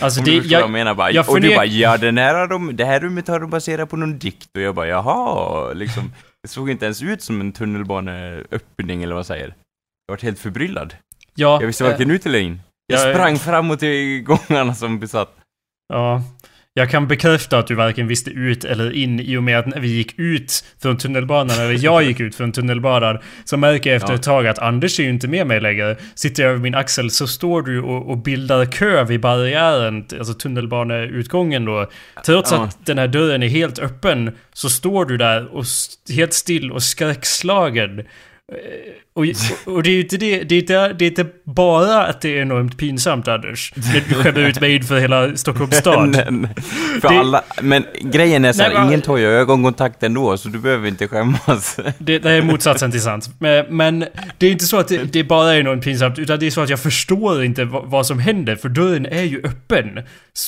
Alltså 0.02 0.20
Om 0.20 0.26
det... 0.26 0.32
du 0.40 0.48
jag 0.48 0.62
Jag, 0.62 0.70
menar 0.70 0.94
bara. 0.94 1.12
jag 1.12 1.30
och 1.30 1.42
du 1.42 1.56
bara, 1.56 1.66
ja 1.66 1.98
den 1.98 2.18
här 2.18 2.36
har 2.36 2.48
de, 2.48 2.76
det 2.76 2.86
här 2.86 3.00
rummet 3.00 3.28
har 3.28 3.40
de 3.40 3.50
baserat 3.50 3.90
på 3.90 3.98
någon 3.98 4.20
dikt. 4.20 4.50
Och 4.56 4.62
jag 4.62 4.76
bara, 4.76 4.88
jaha, 4.88 5.74
liksom. 5.74 6.14
Det 6.44 6.50
såg 6.50 6.70
inte 6.70 6.86
ens 6.86 7.04
ut 7.04 7.22
som 7.22 7.42
en 7.42 7.52
tunnelbaneöppning 7.52 9.04
eller 9.04 9.14
vad 9.14 9.20
jag 9.20 9.26
säger. 9.26 9.48
Jag 10.08 10.16
var 10.16 10.22
helt 10.22 10.40
förbryllad. 10.40 10.96
ja, 11.36 11.58
Jag 11.62 11.68
visste 11.68 11.84
varken 11.84 12.12
ut 12.12 12.26
eller 12.26 12.40
in. 12.40 12.62
Jag 12.88 13.00
jag- 13.08 13.16
sprang 13.16 13.40
framåt 13.40 13.84
i 13.84 14.20
gångarna 14.20 14.76
som 14.76 15.00
besatt. 15.00 15.38
Ja. 15.92 16.24
Jag 16.74 16.90
kan 16.90 17.08
bekräfta 17.08 17.58
att 17.58 17.68
du 17.68 17.76
varken 17.76 18.08
visste 18.08 18.30
ut 18.30 18.66
eller 18.66 18.92
in 18.92 19.20
i 19.20 19.38
och 19.38 19.44
med 19.44 19.60
att 19.60 19.66
när 19.66 19.80
vi 19.80 19.88
gick 19.88 20.20
ut 20.20 20.66
från 20.82 20.98
tunnelbanan, 20.98 21.60
eller 21.60 21.84
jag 21.84 22.04
gick 22.04 22.20
ut 22.20 22.36
från 22.36 22.52
tunnelbanan, 22.52 23.20
så 23.46 23.58
märker 23.58 23.90
jag 23.90 23.98
efter 23.98 24.14
ett 24.14 24.24
tag 24.24 24.48
att 24.48 24.60
Anders 24.60 25.00
är 25.00 25.04
ju 25.04 25.10
inte 25.10 25.28
med 25.28 25.48
mig 25.48 25.60
längre. 25.62 25.96
Sitter 26.16 26.44
jag 26.44 26.50
över 26.50 26.60
min 26.62 26.76
axel 26.76 27.12
så 27.12 27.28
står 27.28 27.62
du 27.62 27.82
och, 27.82 28.10
och 28.10 28.18
bildar 28.18 28.66
kö 28.66 29.04
vid 29.04 29.22
barriären, 29.22 30.06
alltså 30.20 30.34
tunnelbaneutgången 30.34 31.66
då. 31.66 31.90
Trots 32.26 32.52
Ja. 32.52 32.64
att 32.64 32.86
den 32.86 32.98
här 32.98 33.08
dörren 33.08 33.44
är 33.44 33.48
helt 33.48 33.80
öppen 33.80 34.32
så 34.54 34.70
står 34.70 35.06
du 35.06 35.18
där 35.18 35.56
och 35.56 35.66
helt 36.16 36.34
still 36.34 36.72
och 36.72 36.84
skräckslagen. 36.84 38.04
Och, 39.14 39.26
och, 39.66 39.84
det 39.84 39.90
är 39.90 39.94
ju 39.94 40.02
inte 40.02 40.18
det, 40.18 40.44
det 40.44 40.56
är 40.56 40.60
inte, 40.60 40.94
det 40.94 41.06
är 41.06 41.10
inte 41.10 41.26
bara 41.44 42.06
att 42.08 42.22
det 42.22 42.38
är 42.38 42.42
enormt 42.42 42.78
pinsamt 42.78 43.28
Anders. 43.28 43.74
När 43.76 44.04
du 44.10 44.16
skämmer 44.16 44.40
ut 44.40 44.62
mig 44.62 44.76
inför 44.76 45.00
hela 45.00 45.36
Stockholms 45.36 45.76
stad. 45.78 46.10
Men, 46.10 46.48
för 47.02 47.10
Det- 47.10 47.20
alla, 47.20 47.44
men 47.62 47.86
grejen 48.02 48.46
är 48.46 48.54
så 48.54 48.64
här, 48.64 48.74
Nej, 48.74 48.88
ingen 48.88 49.02
tar 49.02 49.18
ju 49.18 49.26
ögonkontakt 49.26 50.04
ändå, 50.04 50.38
så 50.38 50.50
du 50.50 50.60
behöver 50.60 50.88
inte 50.88 51.08
skämmas. 51.08 51.80
Det, 51.98 52.20
det 52.20 52.32
är 52.32 52.42
motsatsen 52.42 52.92
till 52.92 53.02
sant. 53.02 53.30
Men, 53.40 53.66
men 53.78 54.06
det 54.38 54.48
är 54.48 54.52
inte 54.52 54.66
så 54.66 54.78
att 54.80 54.88
det, 54.88 55.04
det 55.14 55.24
bara 55.24 55.54
är 55.54 55.60
enormt 55.60 55.84
pinsamt, 55.84 56.20
utan 56.20 56.40
det 56.40 56.46
är 56.48 56.52
så 56.52 56.62
att 56.62 56.70
jag 56.70 56.80
förstår 56.80 57.44
inte 57.44 57.66
vad, 57.66 57.86
vad 57.86 58.06
som 58.08 58.20
händer, 58.20 58.56
för 58.56 58.70
dörren 58.70 59.06
är 59.06 59.24
ju 59.24 59.42
öppen. 59.44 60.00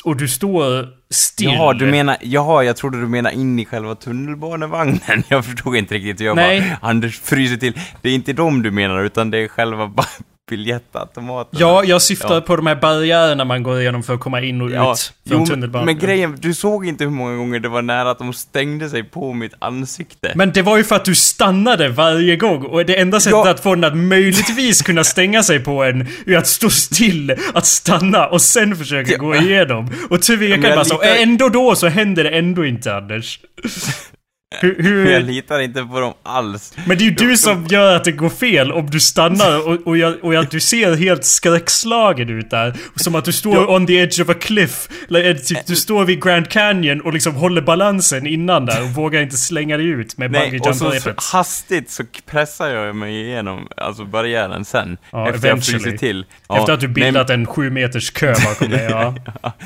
Och 0.03 0.15
du 0.17 0.27
står 0.27 0.88
still. 1.10 1.48
Jaha, 1.48 1.74
du 1.74 1.86
menar, 1.86 2.17
jaha, 2.22 2.63
jag 2.63 2.75
trodde 2.77 3.01
du 3.01 3.08
menar 3.08 3.32
in 3.32 3.60
i 3.60 3.65
själva 3.65 3.96
tunnelbanevagnen. 3.96 5.00
Jag 5.27 5.46
förstod 5.46 5.75
inte 5.75 5.96
riktigt. 5.96 6.20
Jag 6.20 6.36
Nej. 6.36 6.60
bara, 6.82 6.89
Anders 6.89 7.20
fryser 7.20 7.58
till. 7.58 7.74
Det 8.01 8.10
är 8.10 8.13
inte 8.13 8.34
dem 8.53 8.62
du 8.63 8.72
menar, 8.72 9.03
utan 9.03 9.31
det 9.31 9.38
är 9.38 9.48
själva 9.48 9.91
biljettautomaten. 10.50 11.60
Ja, 11.60 11.83
jag 11.83 12.01
syftar 12.01 12.36
Ja. 12.36 12.41
på 12.41 12.55
de 12.55 12.67
här 12.67 12.75
barriärerna 12.75 13.45
man 13.45 13.63
går 13.63 13.79
igenom 13.81 14.03
för 14.03 14.13
att 14.13 14.19
komma 14.19 14.41
in 14.41 14.62
och 14.62 14.72
Ja, 14.72 14.91
ut 14.93 15.13
från 15.29 15.45
tunnelbanan. 15.45 15.86
men 15.86 16.00
grejen, 16.00 16.38
du 16.39 16.53
såg 16.53 16.86
inte 16.88 17.03
hur 17.03 17.12
många 17.12 17.36
gånger 17.38 17.60
det 17.60 17.69
var 17.69 17.81
nära 17.81 18.12
att 18.12 18.17
de 18.17 18.33
stängde 18.33 18.89
sig 18.89 19.03
på 19.03 19.33
mitt 19.33 19.53
ansikte. 19.60 20.31
Men 20.36 20.51
det 20.51 20.62
var 20.62 20.77
ju 20.77 20.83
för 20.83 20.95
att 20.95 21.05
du 21.05 21.15
stannade 21.15 21.89
varje 21.89 22.36
gång 22.36 22.65
och 22.65 22.86
det 22.86 22.95
enda 23.00 23.19
sättet 23.19 23.31
Ja. 23.31 23.50
att 23.50 23.60
få 23.63 23.75
den 23.75 23.83
att 23.83 23.98
möjligtvis 23.98 24.81
kunna 24.81 25.03
stänga 25.03 25.43
sig 25.43 25.60
på 25.60 25.83
en 25.83 26.07
är 26.27 26.38
att 26.38 26.48
stå 26.48 26.69
still, 26.69 27.36
att 27.53 27.65
stanna 27.65 28.27
och 28.27 28.41
sen 28.41 28.75
försöka 28.75 29.12
Ja. 29.12 29.17
gå 29.17 29.36
igenom. 29.36 29.89
Och 30.10 30.22
tveka 30.22 30.57
Men 30.57 30.62
jag 30.69 30.75
bara 30.77 30.86
så. 30.86 31.01
litar- 31.01 31.15
Ändå 31.24 31.50
då 31.50 31.75
så 31.75 31.88
händer 31.88 32.24
det 32.24 32.29
ändå 32.29 32.65
inte 32.65 32.95
Anders. 32.95 33.39
Hur, 34.62 34.83
hur, 34.83 35.12
Jag 35.12 35.24
litar 35.24 35.60
inte 35.60 35.83
på 35.83 36.00
dem 36.00 36.13
alls. 36.24 36.74
Men 36.86 36.98
det 36.98 37.03
är 37.03 37.05
ju 37.05 37.12
du 37.12 37.38
som 37.38 37.67
gör 37.67 37.95
att 37.95 38.03
det 38.03 38.12
går 38.12 38.29
fel 38.29 38.72
om 38.72 38.89
du 38.89 39.00
stannar 39.00 39.67
och, 39.67 39.88
och, 39.88 39.98
jag, 39.98 40.24
och 40.24 40.33
jag, 40.33 40.48
du 40.50 40.60
ser 40.60 40.95
helt 40.95 41.25
skräckslagen 41.25 42.29
ut 42.29 42.50
där. 42.50 42.74
Som 42.95 43.15
att 43.15 43.25
du 43.25 43.31
står 43.31 43.69
on 43.69 43.88
the 43.88 43.93
edge 43.93 44.22
of 44.22 44.29
a 44.29 44.36
cliff. 44.41 44.89
Eller, 45.10 45.33
typ, 45.33 45.65
du 45.65 45.75
står 45.75 46.05
vid 46.05 46.24
Grand 46.24 46.50
Canyon 46.50 47.01
och 47.01 47.13
liksom 47.13 47.36
håller 47.36 47.62
balansen 47.62 48.27
innan 48.27 48.65
där 48.65 48.83
och 48.83 48.89
vågar 48.89 49.22
inte 49.22 49.38
slänga 49.38 49.77
dig 49.77 49.88
ut 49.88 50.17
med 50.17 50.31
Nej, 50.31 50.60
och 50.60 50.75
så, 50.75 50.91
så 50.91 51.13
hastigt 51.31 51.91
så 51.91 52.03
pressar 52.25 52.69
jag 52.69 52.95
mig 52.95 53.22
igenom 53.22 53.67
alltså 53.77 54.05
barriären 54.05 54.65
sen. 54.65 54.98
Ja, 55.12 55.29
efter 55.29 55.48
jag 55.48 55.51
eventually. 55.51 55.83
fryser 55.83 55.98
till. 55.98 56.25
Efter 56.50 56.74
att 56.74 56.79
du 56.79 56.88
bildat 56.88 57.29
en 57.29 57.45
sju 57.45 57.69
meters 57.69 58.12
kö 58.12 58.33
bakom 58.45 58.69
dig. 58.69 58.83
Ja, 58.93 59.15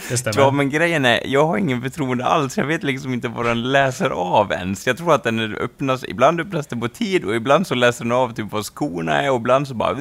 det 0.10 0.18
stämmer. 0.18 0.40
Ja, 0.40 0.52
men 0.52 0.70
grejen 0.70 1.06
är, 1.06 1.20
jag 1.26 1.48
har 1.48 1.58
ingen 1.58 1.82
förtroende 1.82 2.26
alls. 2.26 2.58
Jag 2.58 2.66
vet 2.66 2.84
liksom 2.84 3.14
inte 3.14 3.28
vad 3.28 3.46
den 3.46 3.72
läser 3.72 4.10
av 4.10 4.52
ens. 4.78 4.88
Jag 4.88 4.98
tror 4.98 5.14
att 5.14 5.24
den 5.24 5.56
öppnas, 5.56 6.04
ibland 6.08 6.42
öppnas 6.42 6.68
den 6.68 6.80
på 6.80 6.88
tid 6.88 7.26
och 7.26 7.36
ibland 7.36 7.68
så 7.68 7.76
läser 7.76 8.06
den 8.06 8.12
av 8.12 8.34
typ 8.34 8.52
vad 8.52 8.66
skorna 8.66 9.22
är 9.22 9.32
och 9.32 9.38
ibland 9.38 9.68
så 9.68 9.74
bara... 9.74 9.96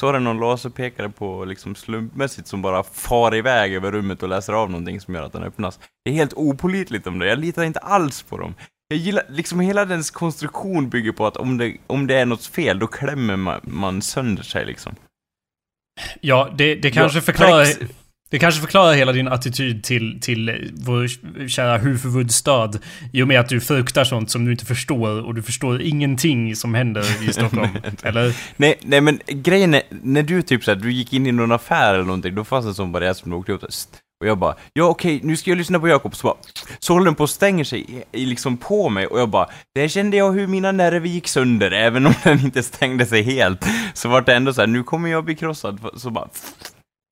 Så 0.00 0.06
har 0.06 0.12
den 0.12 0.24
någon 0.24 0.40
laserpekare 0.40 1.08
på 1.08 1.44
liksom 1.44 1.74
slumpmässigt 1.74 2.48
som 2.48 2.62
bara 2.62 2.82
far 2.82 3.34
iväg 3.34 3.74
över 3.74 3.92
rummet 3.92 4.22
och 4.22 4.28
läser 4.28 4.52
av 4.52 4.70
någonting 4.70 5.00
som 5.00 5.14
gör 5.14 5.22
att 5.22 5.32
den 5.32 5.42
öppnas. 5.42 5.78
Det 6.04 6.10
är 6.10 6.14
helt 6.14 6.34
opålitligt 6.34 7.06
om 7.06 7.18
det. 7.18 7.26
Jag 7.26 7.38
litar 7.38 7.64
inte 7.64 7.80
alls 7.80 8.22
på 8.22 8.38
dem. 8.38 8.54
Jag 8.88 8.98
gillar, 8.98 9.24
liksom 9.28 9.60
hela 9.60 9.84
dens 9.84 10.10
konstruktion 10.10 10.88
bygger 10.88 11.12
på 11.12 11.26
att 11.26 11.36
om 11.36 11.58
det, 11.58 11.76
om 11.86 12.06
det 12.06 12.14
är 12.14 12.26
något 12.26 12.46
fel, 12.46 12.78
då 12.78 12.86
klämmer 12.86 13.36
man, 13.36 13.60
man 13.62 14.02
sönder 14.02 14.42
sig 14.42 14.66
liksom. 14.66 14.94
Ja, 16.20 16.48
det, 16.54 16.74
det 16.74 16.90
kanske 16.90 17.18
Ja, 17.18 17.22
förklarar... 17.22 17.64
Plex- 17.64 17.92
Det 18.30 18.38
kanske 18.38 18.60
förklarar 18.60 18.94
hela 18.94 19.12
din 19.12 19.28
attityd 19.28 19.84
till, 19.84 20.20
till 20.20 20.70
vår 20.74 21.08
kära 21.48 21.78
huvudstad. 21.78 22.70
I 23.12 23.22
och 23.22 23.28
med 23.28 23.40
att 23.40 23.48
du 23.48 23.60
fruktar 23.60 24.04
sånt 24.04 24.30
som 24.30 24.44
du 24.44 24.52
inte 24.52 24.66
förstår 24.66 25.26
och 25.26 25.34
du 25.34 25.42
förstår 25.42 25.82
ingenting 25.82 26.56
som 26.56 26.74
händer 26.74 27.28
i 27.28 27.32
Stockholm. 27.32 27.68
Eller? 28.02 28.36
Nej, 28.56 28.78
nej 28.82 29.00
men 29.00 29.20
grejen 29.26 29.74
är, 29.74 29.82
när 30.02 30.22
du 30.22 30.42
typ 30.42 30.64
såhär, 30.64 30.78
du 30.78 30.92
gick 30.92 31.12
in 31.12 31.26
i 31.26 31.32
någon 31.32 31.52
affär 31.52 31.94
eller 31.94 32.04
någonting, 32.04 32.34
då 32.34 32.44
fanns 32.44 32.64
det 32.64 32.70
en 32.70 32.74
sån 32.74 32.92
barriär 32.92 33.12
som 33.12 33.30
du 33.30 33.36
åkte 33.36 33.52
upp. 33.52 33.64
Och 34.20 34.26
jag 34.26 34.38
bara, 34.38 34.54
ja 34.72 34.84
okej, 34.84 35.20
nu 35.22 35.36
ska 35.36 35.50
jag 35.50 35.58
lyssna 35.58 35.80
på 35.80 35.88
Jakob. 35.88 36.16
Så 36.16 36.26
bara, 36.26 36.36
så 36.78 36.92
håller 36.92 37.04
den 37.04 37.14
på 37.14 37.22
och 37.22 37.30
stänger 37.30 37.64
sig 37.64 38.04
liksom 38.12 38.56
på 38.56 38.88
mig 38.88 39.06
och 39.06 39.20
jag 39.20 39.28
bara, 39.28 39.48
där 39.74 39.88
kände 39.88 40.16
jag 40.16 40.32
hur 40.32 40.46
mina 40.46 40.72
nerver 40.72 41.08
gick 41.08 41.28
sönder, 41.28 41.70
även 41.70 42.06
om 42.06 42.14
den 42.24 42.40
inte 42.40 42.62
stängde 42.62 43.06
sig 43.06 43.22
helt. 43.22 43.66
Så 43.94 44.08
var 44.08 44.20
det 44.20 44.34
ändå 44.34 44.52
så 44.52 44.60
här, 44.60 44.68
nu 44.68 44.82
kommer 44.82 45.08
jag 45.08 45.24
bli 45.24 45.34
krossad. 45.34 45.80
Så 45.96 46.10
bara, 46.10 46.28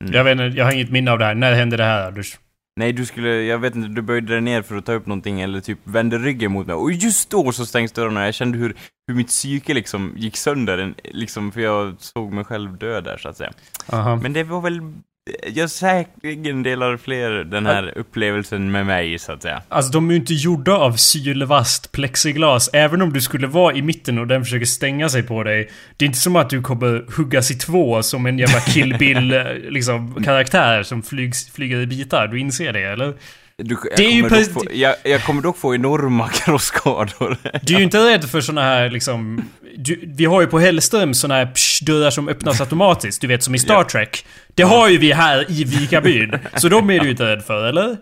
Mm. 0.03 0.15
Jag 0.15 0.25
vet 0.25 0.33
inte, 0.33 0.59
jag 0.59 0.65
har 0.65 0.73
inget 0.73 0.91
minne 0.91 1.13
av 1.13 1.19
det 1.19 1.25
här. 1.25 1.35
När 1.35 1.53
hände 1.53 1.77
det 1.77 1.85
här 1.85 2.07
Anders? 2.07 2.39
Nej, 2.77 2.93
du 2.93 3.07
skulle, 3.07 3.29
jag 3.29 3.59
vet 3.59 3.75
inte, 3.75 3.89
du 3.89 4.03
böjde 4.03 4.33
dig 4.33 4.41
ner 4.41 4.63
för 4.63 4.77
att 4.77 4.87
ta 4.87 4.93
upp 4.93 5.07
någonting 5.07 5.41
eller 5.41 5.61
typ 5.61 5.79
vände 5.85 6.19
ryggen 6.19 6.53
mot 6.53 6.67
mig 6.67 6.77
och 6.77 6.93
just 6.93 7.31
då 7.31 7.53
så 7.53 7.67
stängs 7.67 7.93
dörrarna 7.93 8.25
jag 8.25 8.35
kände 8.35 8.59
hur, 8.59 8.77
hur 9.07 9.15
mitt 9.15 9.29
psyke 9.29 9.75
liksom 9.75 10.15
gick 10.17 10.37
sönder, 10.37 10.95
liksom, 11.05 11.53
för 11.53 11.61
jag 11.61 11.95
såg 11.99 12.33
mig 12.33 12.45
själv 12.45 12.79
dö 12.79 13.01
där 13.01 13.17
så 13.17 13.29
att 13.29 13.37
säga. 13.37 13.53
Aha. 13.93 14.17
Men 14.17 14.33
det 14.33 14.45
var 14.45 14.61
väl 14.61 14.81
jag 15.55 15.71
säkerligen 15.71 16.63
delar 16.63 16.97
fler 16.97 17.31
den 17.31 17.67
här 17.67 17.99
upplevelsen 17.99 18.71
med 18.73 18.87
mig, 18.87 19.19
så 19.19 19.33
att 19.33 19.43
säga. 19.43 19.63
Alltså 19.69 19.93
de 19.93 20.09
är 20.09 20.13
ju 20.13 20.21
inte 20.21 20.35
gjorda 20.35 20.73
av 20.73 20.93
sylvast 20.93 21.93
plexiglas. 21.93 22.71
Även 22.73 23.03
om 23.03 23.13
du 23.13 23.21
skulle 23.21 23.47
vara 23.47 23.75
i 23.75 23.83
mitten 23.83 24.19
och 24.19 24.27
den 24.27 24.45
försöker 24.45 24.67
stänga 24.67 25.09
sig 25.09 25.23
på 25.23 25.43
dig. 25.43 25.71
Det 25.97 26.05
är 26.05 26.07
inte 26.07 26.19
som 26.19 26.37
att 26.37 26.51
du 26.51 26.63
kommer 26.63 27.05
huggas 27.17 27.51
i 27.51 27.55
två 27.55 28.03
som 28.03 28.27
en 28.27 28.39
jävla 28.39 28.61
Kill 28.61 28.97
Bill 28.99 29.29
liksom, 29.69 30.25
karaktär 30.25 30.83
som 30.83 31.03
flygs, 31.03 31.51
flyger 31.53 31.81
i 31.81 31.87
bitar. 31.87 32.27
Du 32.27 32.41
inser 32.41 32.73
det, 32.73 32.83
eller? 32.83 33.15
Du, 33.63 33.77
jag, 33.91 33.97
Det 33.97 34.05
är 34.05 34.11
ju 34.11 34.23
kommer 34.23 34.37
precis- 34.37 34.55
få, 34.55 34.65
jag, 34.73 34.95
jag 35.05 35.25
kommer 35.25 35.43
dock 35.43 35.59
få 35.59 35.75
enorma 35.75 36.29
krosskador. 36.33 37.37
Du 37.63 37.75
är 37.75 37.79
ju 37.79 37.85
inte 37.85 37.99
rädd 37.99 38.31
för 38.31 38.41
såna 38.41 38.63
här 38.63 38.91
liksom... 38.91 39.45
Du, 39.77 40.01
vi 40.17 40.25
har 40.25 40.41
ju 40.41 40.47
på 40.47 40.59
Hellström 40.59 41.15
såna 41.15 41.35
här 41.35 41.47
psh, 41.47 41.85
dörrar 41.85 42.11
som 42.11 42.29
öppnas 42.29 42.61
automatiskt. 42.61 43.21
Du 43.21 43.27
vet 43.27 43.43
som 43.43 43.55
i 43.55 43.59
Star. 43.59 43.85
Trek. 43.85 44.27
Det 44.55 44.63
har 44.63 44.89
ju 44.89 44.99
vi 44.99 45.13
här 45.13 45.51
i 45.51 45.65
Vikabyn. 45.65 46.39
Så 46.57 46.69
de 46.69 46.91
är 46.91 47.01
du 47.01 47.11
inte 47.11 47.27
rädd 47.27 47.45
för, 47.45 47.65
eller? 47.67 47.97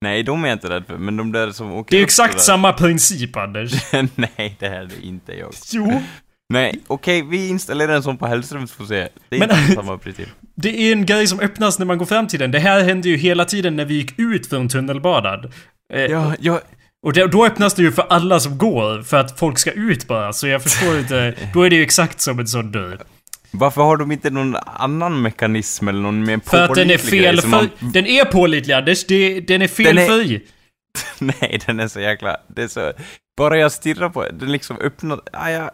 Nej, 0.00 0.22
de 0.22 0.44
är 0.44 0.48
jag 0.48 0.56
inte 0.56 0.68
rädd 0.70 0.84
för, 0.86 0.96
men 0.98 1.16
de 1.16 1.32
där 1.32 1.50
som 1.50 1.72
åker 1.72 1.90
Det 1.90 1.96
är 1.96 1.98
ju 1.98 2.04
exakt 2.04 2.40
samma 2.40 2.72
princip, 2.72 3.36
Anders. 3.36 3.72
Nej, 4.14 4.56
det 4.58 4.68
här 4.68 4.80
är 4.82 5.04
inte 5.04 5.32
jag. 5.32 5.54
Jo. 5.72 6.02
Nej, 6.52 6.80
okej, 6.86 7.22
vi 7.22 7.48
installerar 7.48 7.92
en 7.96 8.02
sån 8.02 8.16
på 8.18 8.26
Hellströms 8.26 8.72
får 8.72 8.84
se. 8.84 9.08
Det 9.28 9.36
är 9.36 9.40
Men- 9.46 9.58
inte 9.60 9.72
samma 9.74 9.98
princip. 9.98 10.28
Det 10.54 10.68
är 10.88 10.92
en 10.92 11.06
grej 11.06 11.26
som 11.26 11.40
öppnas 11.40 11.78
när 11.78 11.86
man 11.86 11.98
går 11.98 12.06
fram 12.06 12.26
till 12.26 12.38
den. 12.40 12.50
Det 12.50 12.58
här 12.58 12.84
hände 12.84 13.08
ju 13.08 13.16
hela 13.16 13.44
tiden 13.44 13.76
när 13.76 13.84
vi 13.84 13.94
gick 13.94 14.18
ut 14.18 14.46
från 14.46 14.68
tunnelbanan. 14.68 15.52
Eh, 15.94 16.00
Ja, 16.02 16.34
jag, 16.40 16.60
Och 17.06 17.12
då 17.30 17.46
öppnas 17.46 17.74
det 17.74 17.82
ju 17.82 17.92
för 17.92 18.02
alla 18.10 18.40
som 18.40 18.58
går, 18.58 19.02
för 19.02 19.16
att 19.16 19.38
folk 19.38 19.58
ska 19.58 19.70
ut 19.72 20.06
bara. 20.06 20.32
Så 20.32 20.46
jag 20.48 20.62
förstår 20.62 20.98
inte. 20.98 21.34
Då 21.54 21.62
är 21.62 21.70
det 21.70 21.76
ju 21.76 21.82
exakt 21.82 22.20
som 22.20 22.38
en 22.38 22.46
sån 22.48 22.72
dörr. 22.72 22.98
varför 23.50 23.82
har 23.82 23.96
de 23.96 24.12
inte 24.12 24.30
någon 24.30 24.56
annan 24.56 25.22
mekanism 25.22 25.88
eller 25.88 26.00
någon 26.00 26.24
mer 26.24 26.40
För 26.44 26.62
att 26.64 26.74
den 26.74 26.90
är 26.90 26.98
pålitlig 26.98 27.20
fel 27.22 27.40
för... 27.40 27.48
man- 27.48 27.68
Den 27.80 28.06
är 28.06 28.24
pålitlig 28.24 28.74
Anders. 28.74 29.06
Det, 29.06 29.40
den 29.40 29.62
är 29.62 29.84
Den 29.84 29.98
är- 29.98 30.06
felfri. 30.06 30.42
Nej, 31.18 31.60
den 31.66 31.80
är 31.80 31.88
så 31.88 32.00
jäkla... 32.00 32.36
Det 32.46 32.62
är 32.62 32.68
så... 32.68 32.92
Bara 33.36 33.58
jag 33.58 33.72
stirrar 33.72 34.08
på 34.08 34.24
den 34.32 34.52
liksom 34.52 34.78
öppnar... 34.80 35.20
Ja, 35.32 35.50
jag, 35.50 35.70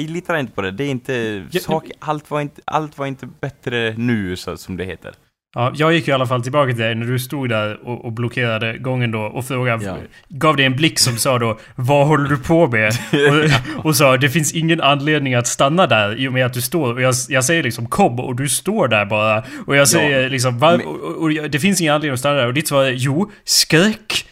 jag 0.00 0.10
litar 0.10 0.36
inte 0.36 0.52
på 0.52 0.62
det. 0.62 0.70
Det 0.70 0.84
är 0.84 0.88
inte... 0.90 1.44
Ja, 1.50 1.60
sak, 1.60 1.84
allt, 1.98 2.30
var 2.30 2.40
inte 2.40 2.60
allt 2.64 2.98
var 2.98 3.06
inte 3.06 3.26
bättre 3.40 3.94
nu, 3.96 4.36
så, 4.36 4.56
som 4.56 4.76
det 4.76 4.84
heter. 4.84 5.12
Ja, 5.56 5.72
jag 5.74 5.92
gick 5.92 6.06
ju 6.08 6.10
i 6.10 6.14
alla 6.14 6.26
fall 6.26 6.42
tillbaka 6.42 6.72
till 6.72 6.80
dig 6.82 6.94
när 6.94 7.06
du 7.06 7.18
stod 7.18 7.48
där 7.48 7.88
och, 7.88 8.04
och 8.04 8.12
blockerade 8.12 8.78
gången 8.78 9.10
då 9.10 9.20
och 9.20 9.44
frågade, 9.46 9.84
Ja. 9.84 9.96
gav 10.28 10.56
dig 10.56 10.66
en 10.66 10.76
blick 10.76 10.98
som 10.98 11.16
sa 11.16 11.38
då 11.38 11.58
Vad 11.74 12.06
håller 12.06 12.28
du 12.28 12.36
på 12.38 12.66
med? 12.66 12.92
och, 13.78 13.84
och 13.84 13.96
sa 13.96 14.16
det 14.16 14.30
finns 14.30 14.52
ingen 14.54 14.80
anledning 14.80 15.34
att 15.34 15.46
stanna 15.46 15.86
där 15.86 16.16
i 16.20 16.28
och 16.28 16.32
med 16.32 16.46
att 16.46 16.52
du 16.52 16.62
står 16.62 16.94
och 16.94 17.02
jag, 17.02 17.14
jag 17.28 17.44
säger 17.44 17.62
liksom 17.62 17.86
kom 17.86 18.20
och 18.20 18.36
du 18.36 18.48
står 18.48 18.88
där 18.88 19.04
bara 19.06 19.44
och 19.66 19.76
jag 19.76 19.88
säger 19.88 20.30
liksom 20.30 20.58
var, 20.58 20.76
men- 20.78 20.86
och, 20.86 21.22
och, 21.22 21.50
det 21.50 21.58
finns 21.60 21.80
ingen 21.80 21.94
anledning 21.94 22.12
att 22.14 22.18
stanna 22.20 22.36
där 22.36 22.46
och 22.46 22.54
ditt 22.54 22.68
svar 22.68 22.84
är 22.84 22.90
jo, 22.92 23.30
skräck. 23.44 24.26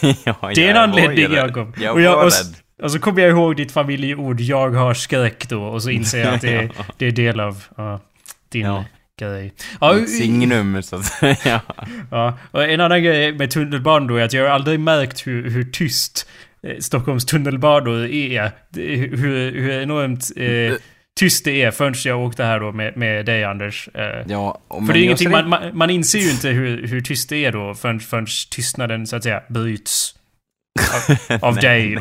ja, 0.24 0.50
Det 0.54 0.64
är 0.64 0.70
en 0.70 0.76
jag 0.76 0.76
anledning. 0.76 1.32
Jakob. 1.32 1.76
Jag 1.80 2.00
jag- 2.00 2.16
var 2.16 2.24
rädd. 2.24 2.56
Och 2.82 2.90
så 2.92 2.98
kommer 2.98 3.20
jag 3.22 3.30
ihåg 3.30 3.56
ditt 3.56 3.72
familjeord 3.72 4.40
jag 4.40 4.70
har 4.70 4.94
skräck 4.94 5.48
då 5.48 5.62
och 5.64 5.82
så 5.82 5.90
inser 5.90 6.18
jag 6.20 6.34
att 6.34 6.40
det, 6.40 6.52
är- 6.54 6.70
det 6.96 7.06
är 7.06 7.12
del 7.12 7.40
av 7.40 7.64
ja, 7.76 8.00
din 8.48 8.66
Ja. 8.66 8.84
grej. 9.20 9.52
Ja, 9.80 10.06
signum, 10.06 10.82
så 10.82 10.96
att 10.96 11.04
säga. 11.04 11.60
Ja, 12.10 12.38
och 12.50 12.64
en 12.64 12.80
annan 12.80 13.02
grej 13.02 13.32
med 13.32 13.50
tunnelbanan 13.50 14.06
då 14.06 14.16
är 14.16 14.22
att 14.24 14.32
jag 14.32 14.42
har 14.42 14.50
aldrig 14.50 14.80
märkt 14.80 15.26
hur, 15.26 15.50
hur 15.50 15.64
tyst 15.64 16.28
eh, 16.62 16.76
Stockholms 16.78 17.24
tunnelbanor 17.26 18.04
är. 18.06 18.50
Hur, 19.16 19.56
hur 19.56 19.70
enormt 19.70 20.30
eh, 20.36 20.78
tyst 21.20 21.44
det 21.44 21.62
är 21.62 21.70
förrän 21.70 21.94
jag 22.04 22.20
åkte 22.20 22.44
här 22.44 22.60
då 22.60 22.72
med, 22.72 22.96
med 22.96 23.26
dig 23.26 23.44
Anders. 23.44 23.88
Eh, 23.94 24.02
Ja, 24.28 24.60
för 24.86 24.92
det 24.92 24.98
är 25.00 25.04
ingenting, 25.04 25.30
man, 25.30 25.48
man, 25.48 25.62
man 25.72 25.90
inser 25.90 26.18
ju 26.18 26.30
inte 26.30 26.48
hur, 26.48 26.86
hur 26.86 27.00
tyst 27.00 27.28
det 27.28 27.44
är 27.44 27.52
då 27.52 27.74
förrän, 27.74 28.00
förrän 28.00 28.26
tystnaden 28.50 29.06
så 29.06 29.16
att 29.16 29.22
säga 29.22 29.42
bryts. 29.48 30.14
Av, 31.40 31.54
dig. 31.60 31.98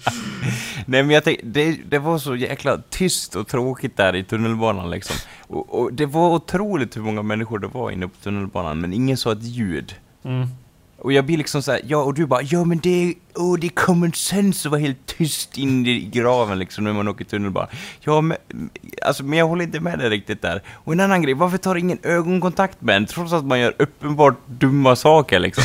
Nej 0.86 1.02
men 1.02 1.10
jag 1.10 1.24
tänkte, 1.24 1.46
det, 1.46 1.76
det 1.88 1.98
var 1.98 2.18
så 2.18 2.36
jäkla 2.36 2.82
tyst 2.90 3.36
och 3.36 3.48
tråkigt 3.48 3.96
där 3.96 4.16
i 4.16 4.24
tunnelbanan 4.24 4.90
liksom. 4.90 5.16
Och, 5.40 5.80
och 5.80 5.92
det 5.92 6.06
var 6.06 6.30
otroligt 6.30 6.96
hur 6.96 7.02
många 7.02 7.22
människor 7.22 7.58
det 7.58 7.66
var 7.66 7.90
inne 7.90 8.08
på 8.08 8.16
tunnelbanan, 8.22 8.80
men 8.80 8.92
ingen 8.92 9.16
sa 9.16 9.32
ett 9.32 9.42
ljud. 9.42 9.94
Mm. 10.24 10.48
Och 10.98 11.12
jag 11.12 11.24
blir 11.24 11.36
liksom 11.36 11.62
såhär, 11.62 11.80
ja 11.84 11.96
och 12.02 12.14
du 12.14 12.26
bara, 12.26 12.42
ja 12.42 12.64
men 12.64 12.78
det 12.78 13.04
är, 13.04 13.14
oh, 13.34 13.58
det 13.58 13.66
är 13.66 13.70
common 13.70 14.12
sense 14.12 14.68
att 14.68 14.70
vara 14.70 14.80
helt 14.80 15.06
tyst 15.06 15.58
in 15.58 15.86
i 15.86 16.00
graven 16.00 16.58
liksom 16.58 16.84
när 16.84 16.92
man 16.92 17.08
åker 17.08 17.24
tunnelbana. 17.24 17.68
Ja 18.00 18.20
men, 18.20 18.36
alltså 19.02 19.24
men 19.24 19.38
jag 19.38 19.46
håller 19.46 19.64
inte 19.64 19.80
med 19.80 19.98
dig 19.98 20.08
riktigt 20.08 20.42
där. 20.42 20.62
Och 20.68 20.92
en 20.92 21.00
annan 21.00 21.22
grej, 21.22 21.34
varför 21.34 21.58
tar 21.58 21.76
ingen 21.76 21.98
ögonkontakt 22.02 22.80
med 22.80 22.96
en 22.96 23.06
trots 23.06 23.32
att 23.32 23.44
man 23.44 23.60
gör 23.60 23.74
uppenbart 23.78 24.36
dumma 24.46 24.96
saker 24.96 25.38
liksom? 25.38 25.64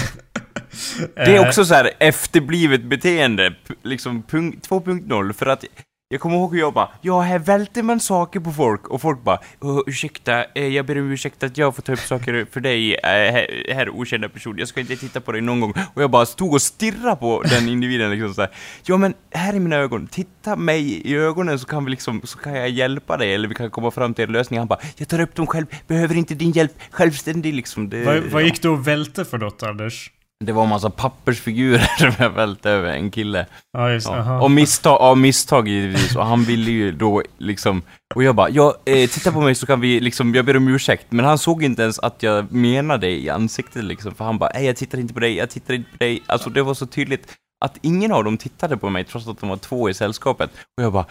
Det 1.15 1.21
är 1.21 1.35
Eh, 1.35 1.47
också 1.47 1.65
så 1.65 1.73
här 1.73 1.91
efterblivet 1.99 2.83
beteende, 2.83 3.53
liksom 3.83 4.23
punkt, 4.23 4.67
2.0, 4.69 5.33
för 5.33 5.45
att 5.45 5.65
jag 6.07 6.21
kommer 6.21 6.35
ihåg 6.35 6.53
hur 6.53 6.59
jag 6.59 6.73
bara, 6.73 6.89
ja 7.01 7.21
här 7.21 7.39
välter 7.39 7.83
man 7.83 7.99
saker 7.99 8.39
på 8.39 8.51
folk 8.51 8.87
och 8.87 9.01
folk 9.01 9.23
bara, 9.23 9.39
"Åh, 9.61 9.79
ursäkta, 9.87 10.43
eh, 10.55 10.67
jag 10.67 10.85
ber 10.85 10.99
om 10.99 11.11
ursäkt 11.11 11.43
att 11.43 11.57
jag 11.57 11.75
får 11.75 11.81
ta 11.81 11.93
upp 11.93 11.99
saker 11.99 12.47
för 12.51 12.59
dig, 12.59 12.93
eh, 12.95 12.99
här, 13.09 13.73
här 13.73 13.89
okända 13.89 14.29
person, 14.29 14.57
jag 14.57 14.67
ska 14.67 14.79
inte 14.79 14.95
titta 14.95 15.21
på 15.21 15.31
dig 15.31 15.41
någon 15.41 15.59
gång. 15.59 15.73
Och 15.93 16.01
jag 16.03 16.11
bara 16.11 16.25
stod 16.25 16.53
och 16.53 16.61
stirrade 16.61 17.15
på 17.15 17.41
den 17.49 17.69
individen 17.75 18.11
liksom 18.11 18.33
så 18.33 18.41
här, 18.41 18.51
ja 18.85 18.97
men 18.97 19.13
här 19.33 19.53
är 19.53 19.59
mina 19.59 19.75
ögon, 19.75 20.07
titta 20.07 20.55
mig 20.55 21.01
i 21.11 21.15
ögonen 21.15 21.59
så 21.59 21.65
kan 21.65 21.85
vi 21.85 21.91
liksom, 21.91 22.21
så 22.23 22.37
kan 22.37 22.53
jag 22.53 22.69
hjälpa 22.69 23.17
dig 23.17 23.33
eller 23.33 23.47
vi 23.47 23.55
kan 23.55 23.69
komma 23.69 23.91
fram 23.91 24.13
till 24.13 24.25
en 24.25 24.31
lösning. 24.31 24.59
Han 24.59 24.67
bara, 24.67 24.79
jag 24.97 25.07
tar 25.07 25.19
upp 25.21 25.35
dem 25.35 25.47
själv, 25.47 25.65
behöver 25.87 26.15
inte 26.15 26.33
din 26.35 26.51
hjälp, 26.51 26.71
självständig 26.91 27.53
liksom. 27.53 27.89
Det, 27.89 28.03
vad, 28.03 28.17
vad 28.23 28.43
gick 28.43 28.61
du 28.61 28.69
och 28.69 28.87
välte 28.87 29.25
för 29.25 29.37
något 29.37 29.63
Anders? 29.63 30.11
Det 30.45 30.53
var 30.53 30.63
en 30.63 30.69
massa 30.69 30.89
pappersfigurer 30.89 31.87
som 31.97 32.11
jag 32.19 32.29
välte 32.29 32.69
över 32.69 32.89
en 32.93 33.11
kille. 33.11 33.45
Ja, 33.73 33.91
just 33.91 34.07
Ja. 34.07 34.41
Och 34.41 34.51
misstag, 34.51 35.01
av 35.01 35.17
misstag 35.17 35.67
givetvis. 35.67 36.15
Och 36.15 36.25
han 36.25 36.43
ville 36.43 36.71
ju 36.71 36.91
då 36.91 37.23
liksom... 37.37 37.81
Och 38.15 38.23
jag 38.23 38.35
bara, 38.35 38.49
ja, 38.49 38.75
eh, 38.85 39.09
titta 39.09 39.31
på 39.31 39.41
mig 39.41 39.55
så 39.55 39.65
kan 39.65 39.81
vi 39.81 39.99
liksom, 39.99 40.35
jag 40.35 40.45
ber 40.45 40.57
om 40.57 40.67
ursäkt. 40.67 41.05
Men 41.09 41.25
han 41.25 41.37
såg 41.37 41.63
inte 41.63 41.81
ens 41.81 41.99
att 41.99 42.23
jag 42.23 42.51
menade 42.51 43.09
i 43.09 43.29
ansiktet 43.29 43.83
liksom. 43.83 44.15
För 44.15 44.25
han 44.25 44.37
bara, 44.37 44.51
nej 44.53 44.65
jag 44.65 44.75
tittar 44.75 44.97
inte 44.97 45.13
på 45.13 45.19
dig, 45.19 45.35
jag 45.35 45.49
tittar 45.49 45.73
inte 45.73 45.91
på 45.91 45.97
dig. 45.97 46.23
Alltså 46.27 46.49
det 46.49 46.63
var 46.63 46.73
så 46.73 46.85
tydligt 46.85 47.37
att 47.65 47.77
ingen 47.81 48.11
av 48.11 48.23
dem 48.23 48.37
tittade 48.37 48.77
på 48.77 48.89
mig 48.89 49.03
trots 49.03 49.27
att 49.27 49.39
de 49.39 49.49
var 49.49 49.57
två 49.57 49.89
i 49.89 49.93
sällskapet. 49.93 50.49
Och 50.77 50.83
jag 50.83 50.93
bara, 50.93 51.05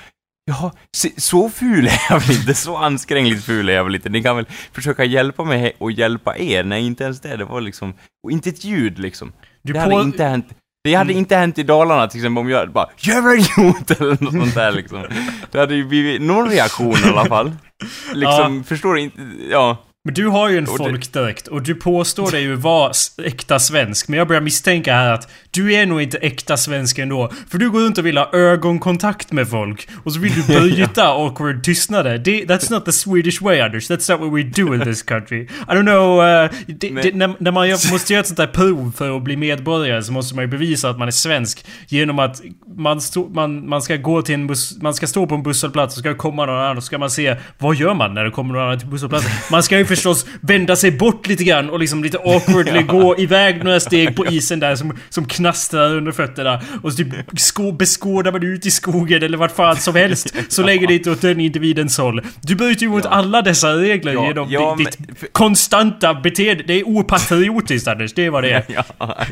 Se- 0.97 1.21
så 1.21 1.51
ful 1.51 1.87
är 1.87 2.01
jag 2.11 2.21
väl 2.21 2.37
inte, 2.37 2.55
så 2.55 2.77
anskrängligt 2.77 3.45
ful 3.45 3.69
är 3.69 3.73
jag 3.73 3.85
väl 3.85 3.95
inte. 3.95 4.09
Ni 4.09 4.23
kan 4.23 4.37
väl 4.37 4.47
försöka 4.73 5.05
hjälpa 5.05 5.45
mig 5.45 5.77
och 5.79 5.93
hjälpa 5.93 6.39
er? 6.39 6.65
Nej, 6.65 6.87
inte 6.87 7.05
ens 7.05 7.21
det. 7.21 7.37
Det 7.37 7.45
var 7.45 7.61
liksom, 7.61 7.95
och 8.25 8.31
inte 8.31 8.49
ett 8.49 8.65
ljud 8.65 8.99
liksom. 8.99 9.33
Du 9.63 9.73
det 9.73 9.79
hade 9.79 9.95
inte 9.95 10.25
hänt. 10.25 10.47
Det 10.85 10.95
hade 10.95 11.13
inte 11.13 11.37
hänt 11.37 11.59
i 11.59 11.63
Dalarna 11.63 12.09
till 12.09 12.21
exempel 12.21 12.41
om 12.41 12.51
jag 12.51 12.73
bara 12.73 12.89
”Jävla 12.99 13.35
idiot” 13.35 13.91
eller 13.91 14.25
något 14.25 14.33
sånt 14.33 14.55
där 14.55 14.73
liksom. 14.73 15.05
Det 15.51 15.59
hade 15.59 15.75
ju 15.75 15.85
blivit 15.85 16.23
någon 16.23 16.51
reaktion 16.51 16.95
i 17.05 17.09
alla 17.09 17.25
fall. 17.25 17.53
Liksom, 18.15 18.65
förstår 18.65 18.95
du 18.95 19.01
inte? 19.01 19.21
Ja. 19.51 19.85
Men 20.05 20.15
du 20.15 20.27
har 20.29 20.49
ju 20.49 20.59
en 20.59 20.67
folkdräkt 20.67 21.49
och 21.49 21.63
du 21.63 21.75
påstår 21.75 22.31
dig 22.31 22.43
ju 22.43 22.55
vara 22.55 22.93
äkta 23.25 23.59
svensk. 23.59 24.09
Men 24.09 24.19
jag 24.19 24.29
börjar 24.29 24.43
misstänka 24.43 24.95
här 24.95 25.13
att 25.13 25.31
du 25.55 25.75
är 25.75 25.87
nog 25.87 26.03
inte 26.03 26.19
äkta 26.19 26.57
svensk 26.57 26.99
ändå. 26.99 27.33
För 27.49 27.59
du 27.59 27.71
går 27.71 27.81
runt 27.81 27.99
och 27.99 28.07
vill 28.07 28.19
ha 28.19 28.31
ögonkontakt 28.33 29.33
med 29.33 29.49
folk. 29.49 29.89
Och 30.05 30.13
så 30.13 30.21
vill 30.21 30.33
du 30.35 30.43
bryta 30.61 31.09
awkward 31.09 31.65
tystnader. 31.65 32.19
Det, 32.19 32.45
that's 32.45 32.73
not 32.73 32.85
the 32.85 32.93
Swedish 32.93 33.43
way 33.43 33.61
Anders. 33.61 33.91
That's 33.91 34.13
not 34.13 34.21
what 34.21 34.39
we 34.39 34.43
do 34.43 34.75
in 34.75 34.81
this 34.81 35.03
country. 35.03 35.43
I 35.43 35.73
don't 35.73 35.83
know. 35.83 36.21
Uh, 36.21 36.51
det, 36.67 36.89
det, 36.89 37.15
när, 37.15 37.35
när 37.39 37.51
man 37.51 37.69
gör, 37.69 37.93
måste 37.93 38.13
göra 38.13 38.21
ett 38.21 38.27
sånt 38.27 38.37
där 38.37 38.47
prov 38.47 38.93
för 38.97 39.17
att 39.17 39.23
bli 39.23 39.37
medborgare 39.37 40.03
så 40.03 40.13
måste 40.13 40.35
man 40.35 40.45
ju 40.45 40.49
bevisa 40.49 40.91
att 40.91 40.99
man 40.99 41.09
är 41.09 41.13
svensk. 41.13 41.67
Genom 41.89 42.19
att 42.19 42.43
man, 42.77 43.01
stå, 43.01 43.29
man, 43.29 43.69
man 43.69 43.83
ska 43.83 43.97
gå 43.97 44.23
till 44.23 44.35
en 44.35 44.47
buss, 44.47 44.83
man 44.83 44.95
ska 44.95 45.07
stå 45.07 45.27
på 45.27 45.35
en 45.35 45.43
busshållplats 45.43 45.97
och 45.97 46.01
ska 46.01 46.15
komma 46.15 46.47
någon 46.47 46.57
annan 46.57 46.77
och 46.77 46.85
ska 46.85 46.99
man 46.99 47.11
se 47.11 47.37
vad 47.59 47.77
gör 47.77 47.95
man 47.95 48.15
när 48.15 48.25
det 48.25 48.31
kommer 48.31 48.55
någon 48.55 48.63
annan 48.63 48.79
till 48.79 48.89
busshållplatsen. 48.89 49.31
Man 49.51 49.63
ska 49.63 49.79
ju 49.79 49.85
förstås 49.85 50.27
vända 50.41 50.77
sig 50.77 50.91
bort 50.91 51.27
lite 51.27 51.45
grann 51.45 51.71
och 51.71 51.79
liksom 51.79 52.03
lite 52.03 52.19
awkwardly 52.19 52.83
gå 52.89 53.19
iväg 53.19 53.65
några 53.65 53.81
steg 53.81 54.17
på 54.17 54.27
isen 54.27 54.61
där 54.61 54.77
som, 54.77 54.99
som 55.09 55.27
knastrar 55.45 55.97
under 55.97 56.13
fötterna. 56.13 56.61
Och 56.83 56.93
så 56.93 56.97
typ 56.97 57.79
beskådar 57.79 58.33
man 58.33 58.43
ut 58.43 58.67
i 58.67 58.71
skogen 58.71 59.23
eller 59.23 59.39
vart 59.39 59.57
fan 59.57 59.77
som 59.77 59.95
helst. 59.95 60.35
Så 60.49 60.63
länge 60.63 60.87
det 60.87 60.95
inte 60.95 61.11
åt 61.11 61.21
den 61.21 61.41
individens 61.41 61.99
håll. 61.99 62.21
Du 62.43 62.55
bryter 62.55 62.83
ju 62.83 62.89
mot 62.89 63.05
Ja. 63.05 63.11
alla 63.11 63.43
dessa 63.43 63.75
regler 63.77 64.13
Ja, 64.13 64.27
genom 64.27 64.51
ja, 64.51 64.75
ditt 64.79 64.99
men- 65.01 65.17
för- 65.17 65.27
konstanta 65.27 66.15
beteende. 66.15 66.65
Det 66.67 66.81
är 66.81 66.85
opatriotiskt 66.85 67.89
Anders, 67.89 68.15
det 68.15 68.25
är 68.25 68.31
vad 68.31 68.43
det 68.45 68.51
är. 68.51 68.65
Ja, 68.75 68.85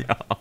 ja. 0.07 0.39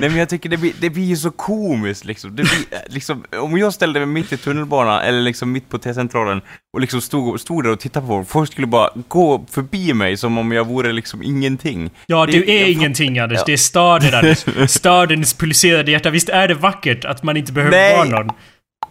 Nej 0.00 0.08
men 0.08 0.18
jag 0.18 0.28
tycker 0.28 0.48
det 0.48 0.56
blir, 0.56 0.72
det 0.80 0.90
blir 0.90 1.04
ju 1.04 1.16
så 1.16 1.30
komiskt 1.30 2.04
liksom. 2.04 2.30
Det 2.36 2.42
blir, 2.42 2.78
liksom. 2.88 3.24
Om 3.38 3.58
jag 3.58 3.72
ställde 3.74 3.98
mig 4.00 4.08
mitt 4.08 4.32
i 4.32 4.36
tunnelbanan 4.36 5.00
eller 5.02 5.20
liksom 5.22 5.52
mitt 5.52 5.68
på 5.68 5.78
T-centralen 5.78 6.40
och 6.78 6.82
liksom 6.82 7.00
stod, 7.00 7.40
stod 7.40 7.64
där 7.64 7.70
och 7.70 7.80
tittade 7.80 8.06
på 8.06 8.12
folk, 8.12 8.28
folk 8.28 8.52
skulle 8.52 8.66
bara 8.66 8.90
gå 9.08 9.46
förbi 9.50 9.94
mig 9.94 10.16
som 10.16 10.38
om 10.38 10.52
jag 10.52 10.66
vore 10.66 10.92
liksom 10.92 11.22
ingenting. 11.22 11.90
Ja, 12.06 12.26
Det- 12.26 12.32
du 12.32 12.44
är 12.50 12.60
jag- 12.60 12.68
ingenting 12.70 13.18
Anders. 13.18 13.38
Ja. 13.38 13.44
Det 13.46 13.52
är 13.52 13.56
staden 13.56 14.14
Anders. 14.18 14.70
Stadens 14.70 15.34
pulserande 15.34 15.90
hjärta. 15.92 16.10
Visst 16.10 16.28
är 16.28 16.48
det 16.48 16.54
vackert 16.54 17.04
att 17.04 17.22
man 17.22 17.36
inte 17.36 17.52
behöver 17.52 17.76
Nej. 17.76 17.96
vara 17.96 18.04
någon? 18.22 18.30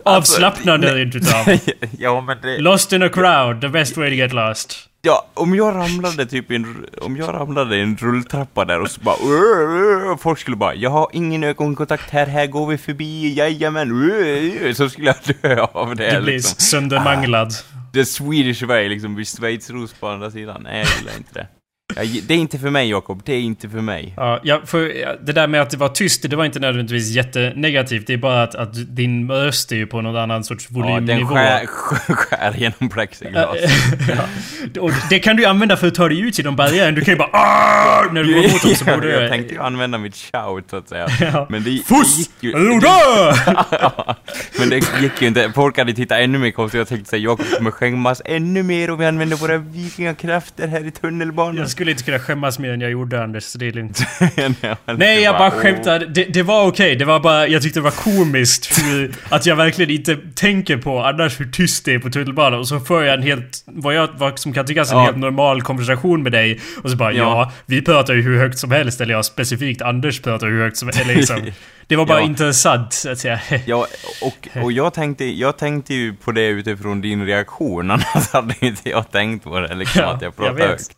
Avslappnande 0.05 0.95
rent 0.95 1.15
utav. 1.15 1.45
ja 1.99 2.21
men 2.21 2.37
det... 2.41 2.57
Lost 2.57 2.93
in 2.93 3.03
a 3.03 3.09
crowd, 3.09 3.61
the 3.61 3.67
best 3.69 3.97
way 3.97 4.09
to 4.09 4.15
get 4.15 4.33
lost. 4.33 4.86
Ja, 5.07 5.25
om 5.33 5.55
jag 5.55 5.75
ramlade 5.75 6.25
typ 6.25 6.51
i 6.51 6.55
en, 6.55 6.85
om 7.01 7.17
jag 7.17 7.33
ramlade 7.33 7.77
i 7.77 7.81
en 7.81 7.97
rulltrappa 7.97 8.65
där 8.65 8.81
och 8.81 8.91
så 8.91 9.01
bara 9.01 9.15
"Åh, 9.23 10.11
åh", 10.11 10.17
folk 10.17 10.39
skulle 10.39 10.57
bara 10.57 10.75
jag 10.75 10.89
har 10.89 11.07
ingen 11.13 11.43
ögonkontakt 11.43 12.09
här, 12.09 12.25
här 12.27 12.47
går 12.47 12.67
vi 12.67 12.77
förbi, 12.77 13.33
jajamän, 13.37 13.91
åh", 13.91 14.73
så 14.73 14.89
skulle 14.89 15.07
jag 15.07 15.35
dö 15.41 15.61
av 15.61 15.95
det 15.95 16.15
Du 16.15 16.21
blir 16.23 16.33
liksom. 16.33 16.55
söndermanglad. 16.59 17.53
The 17.93 18.05
Swedish 18.05 18.63
way, 18.63 18.89
liksom 18.89 19.15
blir 19.15 19.25
schweizros 19.25 19.93
på 19.93 20.07
andra 20.07 20.31
sidan. 20.31 20.61
Nej, 20.63 20.77
jag 20.79 20.87
gillar 20.99 21.17
inte 21.17 21.33
det. 21.33 21.47
Det 21.95 22.33
är 22.33 22.37
inte 22.37 22.59
för 22.59 22.69
mig 22.69 22.89
Jakob, 22.89 23.21
det 23.25 23.33
är 23.33 23.39
inte 23.39 23.69
för 23.69 23.81
mig. 23.81 24.13
Ja, 24.17 24.39
ja, 24.43 24.61
för 24.65 24.79
det 25.25 25.33
där 25.33 25.47
med 25.47 25.61
att 25.61 25.69
det 25.69 25.77
var 25.77 25.89
tyst, 25.89 26.29
det 26.29 26.35
var 26.35 26.45
inte 26.45 26.59
nödvändigtvis 26.59 27.09
jättenegativt. 27.09 28.07
Det 28.07 28.13
är 28.13 28.17
bara 28.17 28.43
att, 28.43 28.55
att 28.55 28.95
din 28.95 29.31
röst 29.31 29.71
är 29.71 29.75
ju 29.75 29.87
på 29.87 30.01
någon 30.01 30.15
annan 30.17 30.43
sorts 30.43 30.67
Ja, 30.69 30.79
den 30.83 30.91
volymnivå. 30.91 31.35
skär, 31.35 31.65
skär, 32.15 32.53
genom 32.57 32.89
plexiglas. 32.89 33.57
ja. 34.73 34.81
Och 34.81 34.91
det 35.09 35.19
kan 35.19 35.35
du 35.35 35.45
använda 35.45 35.77
för 35.77 35.87
att 35.87 35.95
ta 35.95 36.07
dig 36.09 36.19
ut 36.19 36.37
genom 36.37 36.55
barriären. 36.55 36.95
Du 36.95 37.01
kan 37.01 37.13
ju 37.13 37.17
bara 37.17 38.11
när 38.11 38.23
du 38.23 38.33
går 38.33 38.41
mot 38.41 38.61
dem 38.61 38.75
så 38.75 38.85
borde 38.95 39.21
jag 39.21 39.31
tänkte 39.31 39.53
ju 39.53 39.61
använda 39.61 39.97
mitt 39.97 40.15
shout 40.15 40.69
så 40.69 40.75
att 40.75 40.89
säga. 40.89 41.07
Ja. 41.21 41.47
Men 41.49 41.63
det, 41.63 41.69
gick 41.69 41.85
ju... 42.39 42.53
Men 44.59 44.69
det 44.69 44.75
gick 45.01 45.21
ju 45.21 45.27
inte. 45.27 45.51
Folk 45.55 45.77
hade 45.77 45.93
tittat 45.93 46.19
ännu 46.19 46.37
mer 46.37 46.51
konstigt. 46.51 46.77
Jag 46.77 46.87
tänkte 46.87 47.09
säga 47.09 47.23
Jakob 47.23 47.45
kommer 47.57 47.71
skämmas 47.71 48.21
ännu 48.25 48.63
mer 48.63 48.91
om 48.91 48.99
vi 48.99 49.05
använder 49.05 49.37
våra 49.37 49.57
vikingakrafter 49.57 50.67
här 50.67 50.87
i 50.87 50.91
tunnelbanan. 50.91 51.69
Skulle 51.77 51.91
inte 51.91 52.03
kunna 52.03 52.19
skämmas 52.19 52.59
mer 52.59 52.71
än 52.73 52.81
jag 52.81 52.91
gjorde 52.91 53.23
Anders, 53.23 53.43
så 53.43 53.57
det 53.57 53.67
är 53.67 53.71
lugnt. 53.71 53.99
Nej, 54.97 55.21
jag 55.23 55.37
bara 55.37 55.51
skämtade. 55.51 56.05
Det, 56.05 56.23
det 56.23 56.43
var 56.43 56.67
okej. 56.67 56.95
Det 56.95 57.05
var 57.05 57.19
bara, 57.19 57.47
jag 57.47 57.61
tyckte 57.61 57.79
det 57.79 57.83
var 57.83 57.91
komiskt 57.91 58.79
hur, 58.83 59.11
att 59.29 59.45
jag 59.45 59.55
verkligen 59.55 59.91
inte 59.91 60.17
tänker 60.35 60.77
på 60.77 61.03
annars 61.03 61.39
hur 61.39 61.45
tyst 61.45 61.85
det 61.85 61.93
är 61.93 61.99
på 61.99 62.09
tunnelbanan. 62.09 62.59
Och 62.59 62.67
så 62.67 62.79
för 62.79 63.03
jag 63.03 63.13
en 63.13 63.21
helt, 63.23 63.63
vad, 63.65 63.95
jag, 63.95 64.09
vad 64.17 64.39
som 64.39 64.53
kan 64.53 64.65
tyckas 64.65 64.91
en 64.91 64.97
Ja. 64.97 65.03
helt 65.03 65.17
normal 65.17 65.61
konversation 65.61 66.23
med 66.23 66.31
dig. 66.31 66.59
Och 66.83 66.89
så 66.89 66.95
bara, 66.97 67.11
ja. 67.11 67.17
Ja. 67.23 67.51
vi 67.65 67.81
pratar 67.81 68.13
ju 68.13 68.21
hur 68.21 68.37
högt 68.39 68.57
som 68.57 68.71
helst. 68.71 69.01
Eller 69.01 69.13
ja, 69.13 69.23
specifikt 69.23 69.81
Anders 69.81 70.21
pratar 70.21 70.47
hur 70.47 70.61
högt 70.63 70.77
som 70.77 70.87
helst. 70.87 71.05
Liksom. 71.15 71.41
Det 71.87 71.95
var 71.95 72.05
bara 72.05 72.19
Ja. 72.19 72.25
intressant, 72.25 72.93
så 72.93 73.09
att 73.11 73.19
säga. 73.19 73.39
Ja, 73.65 73.87
och, 74.21 74.63
och 74.63 74.71
jag, 74.71 74.93
tänkte, 74.93 75.25
jag 75.25 75.57
tänkte 75.57 75.93
ju 75.93 76.13
på 76.15 76.31
det 76.31 76.47
utifrån 76.47 77.01
din 77.01 77.25
reaktion, 77.25 77.91
annars 77.91 78.29
hade 78.33 78.55
inte 78.59 78.89
jag 78.89 79.11
tänkt 79.11 79.43
på 79.43 79.59
det, 79.59 79.75
liksom 79.75 80.01
Ja, 80.01 80.07
att 80.13 80.21
jag 80.21 80.27
jag 80.29 80.35
pratar 80.35 80.53
vet. 80.53 80.67
högt. 80.67 80.91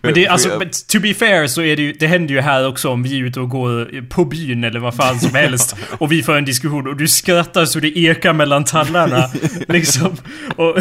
Men 0.00 0.14
det, 0.14 0.24
För 0.24 0.32
alltså, 0.32 0.48
jag- 0.48 0.72
to 0.92 1.00
be 1.00 1.14
fair 1.14 1.46
så 1.46 1.62
är 1.62 1.76
det 1.76 1.82
ju, 1.82 1.92
det 1.92 2.06
händer 2.06 2.34
ju 2.34 2.40
här 2.40 2.68
också 2.68 2.88
om 2.90 3.02
vi 3.02 3.20
är 3.20 3.24
ute 3.24 3.40
och 3.40 3.48
går 3.48 4.08
på 4.08 4.24
byn 4.24 4.64
eller 4.64 4.80
vad 4.80 4.94
fan 4.96 5.20
som 5.20 5.34
helst. 5.34 5.76
Och 5.98 6.12
vi 6.12 6.22
får 6.22 6.36
en 6.36 6.44
diskussion 6.44 6.86
och 6.88 6.96
du 6.96 7.08
skrattar 7.08 7.64
så 7.64 7.80
det 7.80 7.98
ekar 7.98 8.32
mellan 8.32 8.64
tallarna. 8.64 9.30
liksom. 9.68 10.16
Och 10.56 10.76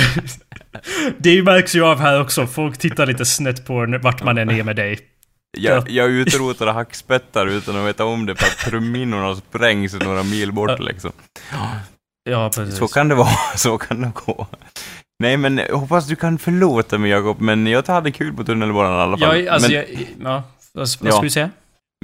det 1.18 1.42
märks 1.44 1.76
ju 1.76 1.86
av 1.86 2.00
här 2.00 2.22
också. 2.22 2.48
Folk 2.48 2.78
tittar 2.78 3.06
lite 3.06 3.26
snett 3.26 3.66
på 3.66 4.00
vart 4.02 4.24
man 4.24 4.38
än 4.38 4.50
är 4.50 4.64
med 4.64 4.76
dig. 4.76 5.00
Jag, 5.58 5.90
jag 5.90 6.10
utrotar 6.12 6.68
hackspettar 6.74 7.48
utan 7.48 7.78
att 7.78 7.88
veta 7.88 8.06
om 8.06 8.26
det 8.26 8.36
för 8.36 8.46
att 8.46 8.58
trumhinnorna 8.58 9.36
sprängs 9.36 9.94
några 9.94 10.24
mil 10.24 10.52
bort 10.52 10.80
liksom. 10.80 11.12
Ja, 12.30 12.50
precis. 12.56 12.78
Så 12.78 12.88
kan 12.88 13.08
det 13.08 13.16
vara, 13.16 13.30
så 13.56 13.78
kan 13.78 14.02
det 14.02 14.12
gå. 14.26 14.48
Nej 15.20 15.38
men 15.38 15.58
jag 15.58 15.78
hoppas 15.78 16.08
du 16.08 16.16
kan 16.16 16.38
förlåta 16.38 16.98
mig 16.98 17.12
Jakob, 17.12 17.42
men 17.42 17.68
jag 17.68 17.88
hade 17.88 18.12
kul 18.12 18.34
på 18.34 18.44
tunnelbanan 18.44 19.00
i 19.00 19.02
alla 19.02 19.18
fall. 19.18 19.40
Ja, 19.44 19.54
alltså, 19.54 19.70
men, 19.72 19.78
jag, 19.78 19.86
ja, 20.24 20.44
vad, 20.74 20.88
vad 21.00 21.10
Ja. 21.10 21.12
ska 21.12 21.22
du 21.22 21.30
säga? 21.30 21.50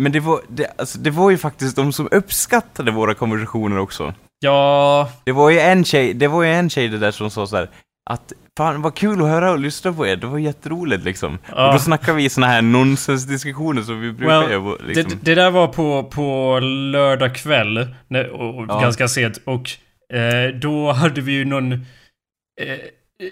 men 0.02 0.12
det 0.12 0.20
var, 0.20 0.42
det, 0.48 0.68
alltså, 0.78 0.98
det 1.00 1.10
var 1.10 1.30
ju 1.30 1.38
faktiskt 1.38 1.76
de 1.76 1.94
som 1.94 2.08
uppskattade 2.12 2.92
våra 2.92 3.14
konversationer 3.14 3.80
också. 3.80 4.14
Ja, 4.40 5.12
Det 5.24 5.32
var 5.32 5.50
ju 5.50 5.60
en 5.60 5.84
tjej, 5.86 6.14
det 6.14 6.28
var 6.28 6.44
ju 6.44 6.54
en 6.54 6.70
tjej 6.70 6.88
det 6.88 6.98
där 6.98 7.12
som 7.12 7.30
sa 7.32 7.48
så 7.48 7.56
här 7.56 7.70
att 8.10 8.34
fan 8.58 8.82
vad 8.82 8.96
kul 8.96 9.22
att 9.22 9.28
höra 9.28 9.52
och 9.52 9.60
lyssna 9.60 9.94
på 9.94 10.08
er, 10.08 10.16
det 10.16 10.28
var 10.28 10.38
jätteroligt 10.40 11.04
liksom. 11.04 11.38
Ja. 11.56 11.68
Och 11.68 11.74
då 11.74 11.80
snackar 11.80 12.14
vi 12.14 12.30
såna 12.30 12.48
här 12.48 12.62
nonsensdiskussioner 12.62 13.82
som 13.82 14.02
vi 14.02 14.12
brukar 14.12 14.40
Well, 14.42 14.52
göra. 14.52 14.78
det, 14.88 14.94
Liksom. 14.94 15.20
det 15.24 15.36
där 15.36 15.52
var 15.52 15.68
på, 15.68 16.04
på 16.04 16.60
lördag 16.60 17.36
kväll. 17.36 17.88
när- 18.08 18.30
Och, 18.30 18.58
och 18.60 18.66
Ja. 18.70 18.80
Ganska 18.82 19.08
sent. 19.08 19.40
Och 19.46 19.70
eh, 20.18 20.56
då 20.62 20.92
hade 20.92 21.22
vi 21.22 21.32
ju 21.32 21.46
någon... 21.46 21.72
Eh, 21.74 21.80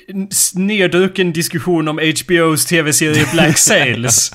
en 0.07 0.27
snedrucken 0.31 1.33
diskussion 1.33 1.87
om 1.87 1.97
HBOs 1.99 2.65
tv-serie 2.65 3.25
Black 3.33 3.57
Sails. 3.67 4.31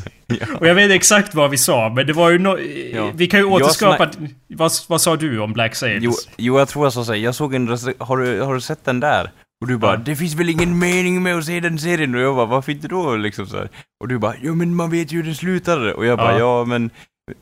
Och 0.60 0.66
jag 0.68 0.74
vet 0.74 0.90
exakt 0.90 1.34
vad 1.34 1.50
vi 1.50 1.56
sa, 1.58 1.88
men 1.96 2.06
det 2.06 2.12
var 2.12 2.30
ju 2.30 2.38
no 2.38 2.58
Ja. 2.94 3.10
Vi 3.14 3.26
kan 3.26 3.40
ju 3.40 3.46
återskapa... 3.46 4.10
Vad, 4.48 4.72
vad 4.88 5.00
sa 5.00 5.16
du 5.16 5.38
om 5.40 5.52
Black 5.52 5.74
Sails? 5.74 6.04
Jo, 6.04 6.12
jo, 6.36 6.58
jag 6.58 6.68
tror 6.68 6.84
jag 6.86 6.92
sa 6.92 7.04
så 7.04 7.12
här, 7.12 7.18
jag 7.20 7.34
såg 7.34 7.54
en 7.54 7.68
har 7.98 8.16
du, 8.16 8.40
har 8.40 8.54
du 8.54 8.60
sett 8.60 8.84
den 8.84 9.00
där? 9.00 9.30
Och 9.62 9.68
du 9.68 9.78
bara, 9.78 9.92
Ja. 9.94 10.00
det 10.04 10.16
finns 10.16 10.34
väl 10.34 10.48
ingen 10.50 10.78
mening 10.78 11.22
med 11.22 11.38
att 11.38 11.44
se 11.44 11.60
den 11.60 11.78
serien? 11.78 12.14
Och 12.14 12.20
jag 12.20 12.36
bara, 12.36 12.46
varför 12.46 12.72
inte 12.72 12.88
då? 12.88 13.16
Liksom 13.16 13.46
så 13.46 13.56
här. 13.56 13.68
Och 14.00 14.08
du 14.08 14.18
bara, 14.18 14.34
jo 14.42 14.54
men 14.54 14.74
man 14.74 14.90
vet 14.90 15.12
ju 15.12 15.16
hur 15.16 15.24
den 15.24 15.34
slutade. 15.34 15.94
Och 15.94 16.06
jag 16.06 16.18
bara, 16.18 16.32
Ja. 16.32 16.38
ja, 16.38 16.64
men 16.64 16.90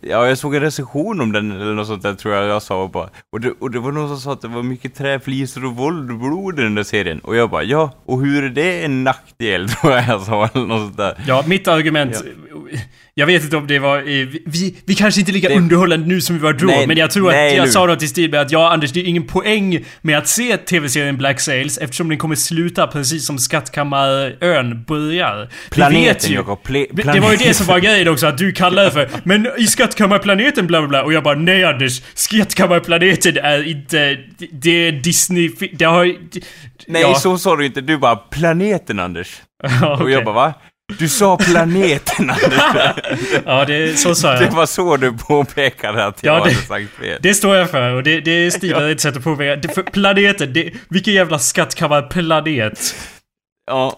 Ja, 0.00 0.26
jag 0.28 0.38
såg 0.38 0.54
en 0.54 0.60
recension 0.60 1.20
om 1.20 1.32
den 1.32 1.52
eller 1.52 1.74
något 1.74 1.86
sånt 1.86 2.02
där 2.02 2.14
tror 2.14 2.34
jag 2.34 2.44
jag 2.48 2.62
sa 2.62 2.82
och 2.82 2.90
bara. 2.90 3.08
Och 3.32 3.40
det, 3.40 3.50
och 3.60 3.70
det 3.70 3.78
var 3.78 3.92
någon 3.92 4.08
som 4.08 4.18
sa 4.18 4.32
att 4.32 4.40
det 4.40 4.48
var 4.48 4.62
mycket 4.62 4.94
träflisor 4.94 5.64
och 5.64 5.76
våld 5.76 6.10
och 6.10 6.16
blod 6.18 6.58
i 6.60 6.62
den 6.62 6.74
där 6.74 6.82
serien. 6.82 7.18
Och 7.18 7.36
jag 7.36 7.50
bara, 7.50 7.62
ja, 7.62 7.92
och 8.06 8.20
hur 8.20 8.44
är 8.44 8.48
det 8.48 8.84
en 8.84 9.04
nackdel? 9.04 9.68
Tror 9.80 9.92
jag 9.92 10.08
jag 10.08 10.20
sa 10.22 10.46
eller 10.54 10.66
något 10.66 10.80
sånt 10.80 10.96
där. 10.96 11.24
Ja, 11.26 11.44
mitt 11.46 11.68
argument... 11.68 12.24
Jag 13.14 13.26
vet 13.26 13.42
inte 13.44 13.56
om 13.56 13.66
det 13.66 13.78
var... 13.78 13.96
eh, 13.98 14.02
Vi, 14.46 14.76
vi, 14.86 14.94
kanske 14.94 15.20
inte 15.20 15.30
är 15.32 15.34
lika 15.34 15.48
Det- 15.48 15.54
underhållande 15.54 16.06
nu 16.06 16.20
som 16.20 16.36
vi 16.36 16.42
var 16.42 16.52
då, 16.52 16.66
Nej, 16.66 16.86
men 16.86 16.96
jag 16.96 17.10
tror 17.10 17.30
nej, 17.30 17.50
att 17.50 17.56
jag 17.56 17.64
nu. 17.66 17.70
sa 17.72 17.86
något 17.86 18.02
i 18.02 18.08
stil 18.08 18.30
med 18.30 18.40
att 18.40 18.50
ja, 18.52 18.72
Anders, 18.72 18.92
det 18.92 19.00
är 19.00 19.04
ingen 19.04 19.26
poäng 19.26 19.84
med 20.02 20.18
att 20.18 20.28
se 20.28 20.56
tv-serien 20.56 21.16
Black 21.16 21.40
Sails 21.40 21.78
eftersom 21.78 22.08
den 22.08 22.18
kommer 22.18 22.34
sluta 22.34 22.86
precis 22.86 23.26
som 23.26 23.38
Skattkammarön 23.38 24.84
börjar. 24.84 25.36
Vi 25.36 25.42
vet 25.44 25.70
Planeten, 25.70 26.30
ju- 26.30 26.36
Jakob. 26.36 26.58
Ple- 26.66 27.12
Det 27.12 27.20
var 27.20 27.30
ju 27.30 27.36
det 27.36 27.54
som 27.54 27.66
var 27.66 27.78
grejen 27.78 28.08
också, 28.08 28.26
att 28.26 28.38
du 28.38 28.52
kallade 28.52 28.86
det 28.88 28.92
för 28.92 29.08
Men 29.24 29.48
i 29.58 29.66
Skattkammarplaneten 29.66 30.66
bla 30.66 30.80
bla 30.80 30.88
bla 30.88 31.02
och 31.04 31.12
jag 31.12 31.22
bara 31.22 31.34
nej 31.34 31.64
Anders, 31.64 32.02
Skattkammarplaneten 32.14 33.36
är 33.36 33.68
inte... 33.68 34.18
Det 34.52 34.70
är 34.88 34.92
Disney... 34.92 35.50
Det 35.72 35.84
har... 35.84 36.04
Nej, 36.86 37.02
ja. 37.02 37.14
så 37.14 37.38
sa 37.38 37.56
du 37.56 37.66
inte. 37.66 37.80
Du 37.80 37.98
bara, 37.98 38.16
planeten 38.16 38.98
Anders. 39.00 39.42
Ja, 39.80 39.92
Och 39.94 40.00
okej. 40.00 40.12
jag 40.12 40.24
bara, 40.24 40.34
va? 40.34 40.54
Du 40.98 41.08
sa 41.08 41.36
planeten 41.36 42.30
Anders. 42.30 42.94
Ja, 43.46 43.64
det, 43.64 43.98
så 43.98 44.14
sa 44.14 44.32
jag. 44.34 44.42
Det 44.42 44.56
var 44.56 44.66
så 44.66 44.96
du 44.96 45.12
påpekade 45.12 46.04
att 46.04 46.18
jag 46.24 46.32
Ja, 46.40 46.44
det- 46.44 46.50
hade 46.50 46.54
sagt 46.66 46.90
fel. 47.00 47.18
Det 47.22 47.34
står 47.34 47.56
jag 47.56 47.70
för 47.70 47.94
och 47.94 48.02
det, 48.02 48.20
det 48.20 48.30
är 48.30 48.50
stiligt 48.50 48.76
ett 48.78 49.00
sätt 49.00 49.16
att 49.16 49.24
påpeka. 49.24 49.56
Det- 49.56 49.74
För 49.74 49.82
planeten, 49.82 50.52
det, 50.52 50.70
vilken 50.88 51.14
jävla 51.14 51.38
skattkammarplanet. 51.38 52.94
Ja, 53.70 53.96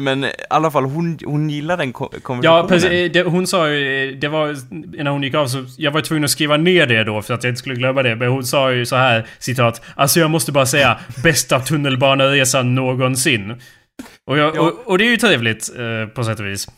men 0.00 0.24
i 0.24 0.30
alla 0.50 0.70
fall 0.70 0.84
hon, 0.84 1.18
hon 1.24 1.50
gillar 1.50 1.76
den 1.76 1.92
ko- 1.92 2.08
Ja, 2.12 2.18
konversationen. 2.22 2.68
precis. 2.68 3.12
Det, 3.12 3.22
hon 3.22 3.46
sa 3.46 3.68
ju, 3.68 4.14
det 4.14 4.28
var 4.28 4.56
när 5.02 5.10
hon 5.10 5.22
gick 5.22 5.34
av 5.34 5.46
så, 5.46 5.64
jag 5.78 5.90
var 5.90 6.00
tvungen 6.00 6.24
att 6.24 6.30
skriva 6.30 6.56
ner 6.56 6.86
det 6.86 7.04
då 7.04 7.22
för 7.22 7.34
att 7.34 7.44
jag 7.44 7.50
inte 7.50 7.58
skulle 7.58 7.74
glömma 7.74 8.02
det. 8.02 8.16
Men 8.16 8.28
hon 8.28 8.44
sa 8.44 8.72
ju 8.72 8.86
så 8.86 8.96
här, 8.96 9.26
citat. 9.38 9.82
Alltså 9.96 10.20
jag 10.20 10.30
måste 10.30 10.52
bara 10.52 10.66
säga, 10.66 10.98
bästa 11.22 11.60
tunnelbaneresan 11.60 12.74
någonsin. 12.74 13.54
Och, 14.30 14.38
jag, 14.38 14.56
Ja. 14.56 14.60
och, 14.60 14.72
och 14.86 14.98
det 14.98 15.04
är 15.04 15.10
ju 15.10 15.16
trevligt 15.16 15.70
eh, 15.76 16.06
på 16.14 16.24
sätt 16.24 16.40
och 16.40 16.46
vis. 16.46 16.68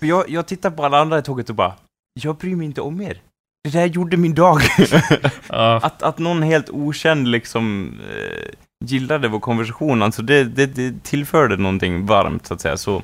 Jag, 0.00 0.30
jag 0.30 0.46
tittar 0.46 0.70
på 0.70 0.84
alla 0.84 0.98
andra 1.00 1.18
i 1.18 1.22
tåget 1.22 1.48
och 1.50 1.54
bara, 1.54 1.74
jag 2.20 2.36
bryr 2.36 2.56
mig 2.56 2.66
inte 2.66 2.80
om 2.80 3.00
er. 3.00 3.20
Det 3.64 3.70
där 3.70 3.86
gjorde 3.86 4.16
min 4.16 4.34
dag. 4.34 4.60
Ja, 5.48 5.80
att, 5.82 6.02
att 6.02 6.18
någon 6.18 6.42
helt 6.42 6.70
okänd 6.70 7.28
liksom 7.28 7.94
eh, 8.16 8.48
gillade 8.84 9.28
vår 9.28 9.40
konversation, 9.40 10.02
alltså 10.02 10.22
det, 10.22 10.44
det, 10.44 10.66
det 10.66 11.04
tillförde 11.04 11.56
någonting 11.56 12.06
varmt 12.06 12.46
så 12.46 12.54
att 12.54 12.60
säga. 12.60 12.76
Så 12.76 13.02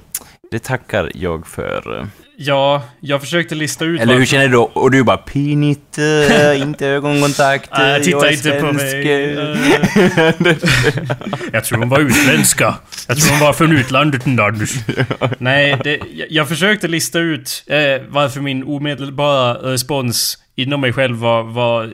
det 0.51 0.59
tackar 0.59 1.13
jag 1.15 1.47
för. 1.47 2.07
Ja, 2.39 2.83
jag 3.01 3.21
försökte 3.21 3.55
lista 3.55 3.85
ut 3.85 4.01
Eller 4.01 4.13
hur 4.13 4.21
varför- 4.21 4.31
känner 4.31 4.49
du 4.49 4.53
då? 4.53 4.63
Och 4.63 4.91
du 4.91 5.03
bara 5.05 5.17
pinigt, 5.17 5.99
inte 6.57 6.87
ögonkontakt, 6.87 7.71
Nej, 7.79 7.91
jag 7.93 8.03
titta 8.05 8.29
är 8.29 8.33
inte 8.33 8.61
på 8.61 8.73
mig. 8.73 9.13
Eh, 9.13 9.57
jag 11.53 11.65
tror 11.65 11.79
hon 11.79 11.89
var 11.89 12.01
utländska. 12.01 12.75
Jag 13.09 13.17
tror 13.19 13.31
hon 13.31 13.41
var 13.41 13.53
från 13.53 13.73
utlandet 13.73 14.25
där. 14.25 14.69
Nej, 15.39 15.77
det, 15.85 16.01
jag, 16.29 16.49
försökte 16.49 16.89
lista 16.89 17.19
ut 17.19 17.65
eh, 17.67 17.77
varför 18.09 18.41
min 18.41 18.65
omedelbara 18.65 19.55
respons 19.55 20.39
inom 20.55 20.81
mig 20.81 20.93
själv 20.93 21.17
var, 21.17 21.43
var 21.43 21.93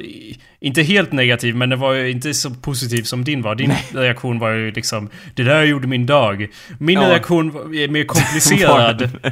inte 0.60 0.82
helt 0.82 1.12
negativ, 1.12 1.54
men 1.56 1.68
det 1.70 1.76
var 1.76 1.92
ju 1.92 2.10
inte 2.10 2.34
så 2.34 2.50
positiv 2.50 3.02
som 3.02 3.24
din 3.24 3.42
var. 3.42 3.54
Din 3.54 3.72
reaktion 3.94 4.38
var 4.38 4.50
ju 4.50 4.70
liksom 4.72 5.08
Det 5.34 5.42
där 5.42 5.62
gjorde 5.64 5.86
min 5.86 6.06
dag. 6.06 6.48
Min 6.78 7.00
Ja. 7.00 7.08
reaktion 7.10 7.50
var- 7.50 7.88
mer 7.88 8.04
komplicerad. 8.04 9.10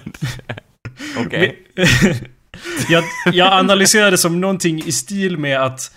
Okej. 1.17 1.59
jag, 2.89 3.05
jag 3.33 3.53
analyserade 3.53 4.19
som 4.19 4.41
någonting 4.41 4.83
i 4.87 4.93
stil 4.93 5.39
med 5.39 5.63
att 5.63 5.93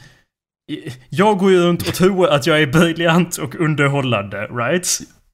jag 1.09 1.37
går 1.37 1.51
ju 1.51 1.59
runt 1.59 1.87
och 1.87 1.93
tror 1.93 2.29
att 2.29 2.47
jag 2.47 2.61
är 2.61 2.67
briljant 2.67 3.37
och 3.37 3.55
underhållande, 3.55 4.37
right? 4.37 4.87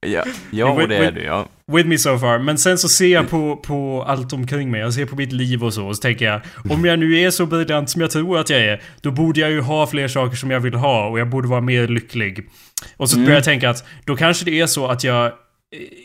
Ja, 0.06 0.24
ja 0.50 0.70
och 0.70 0.88
det 0.88 0.96
är 0.96 1.12
du, 1.12 1.22
ja. 1.22 1.48
With 1.72 1.88
me 1.88 1.98
so 1.98 2.18
far. 2.18 2.38
Men 2.38 2.58
sen 2.58 2.78
så 2.78 2.88
ser 2.88 3.06
jag 3.06 3.30
på, 3.30 3.56
på 3.56 4.04
allt 4.08 4.32
omkring 4.32 4.70
mig. 4.70 4.80
Jag 4.80 4.94
ser 4.94 5.06
på 5.06 5.16
mitt 5.16 5.32
liv 5.32 5.64
och 5.64 5.74
så. 5.74 5.86
Och 5.86 5.96
så 5.96 6.02
tänker 6.02 6.24
jag, 6.24 6.40
om 6.70 6.84
jag 6.84 6.98
nu 6.98 7.18
är 7.18 7.30
så 7.30 7.46
briljant 7.46 7.90
som 7.90 8.00
jag 8.00 8.10
tror 8.10 8.38
att 8.38 8.50
jag 8.50 8.60
är, 8.60 8.82
då 9.00 9.10
borde 9.10 9.40
jag 9.40 9.50
ju 9.50 9.60
ha 9.60 9.86
fler 9.86 10.08
saker 10.08 10.36
som 10.36 10.50
jag 10.50 10.60
vill 10.60 10.74
ha 10.74 11.08
och 11.08 11.18
jag 11.18 11.30
borde 11.30 11.48
vara 11.48 11.60
mer 11.60 11.88
lycklig. 11.88 12.48
Och 12.96 13.10
så 13.10 13.18
börjar 13.18 13.34
jag 13.34 13.44
tänka 13.44 13.70
att 13.70 13.84
då 14.04 14.16
kanske 14.16 14.44
det 14.44 14.60
är 14.60 14.66
så 14.66 14.86
att 14.86 15.04
jag 15.04 15.32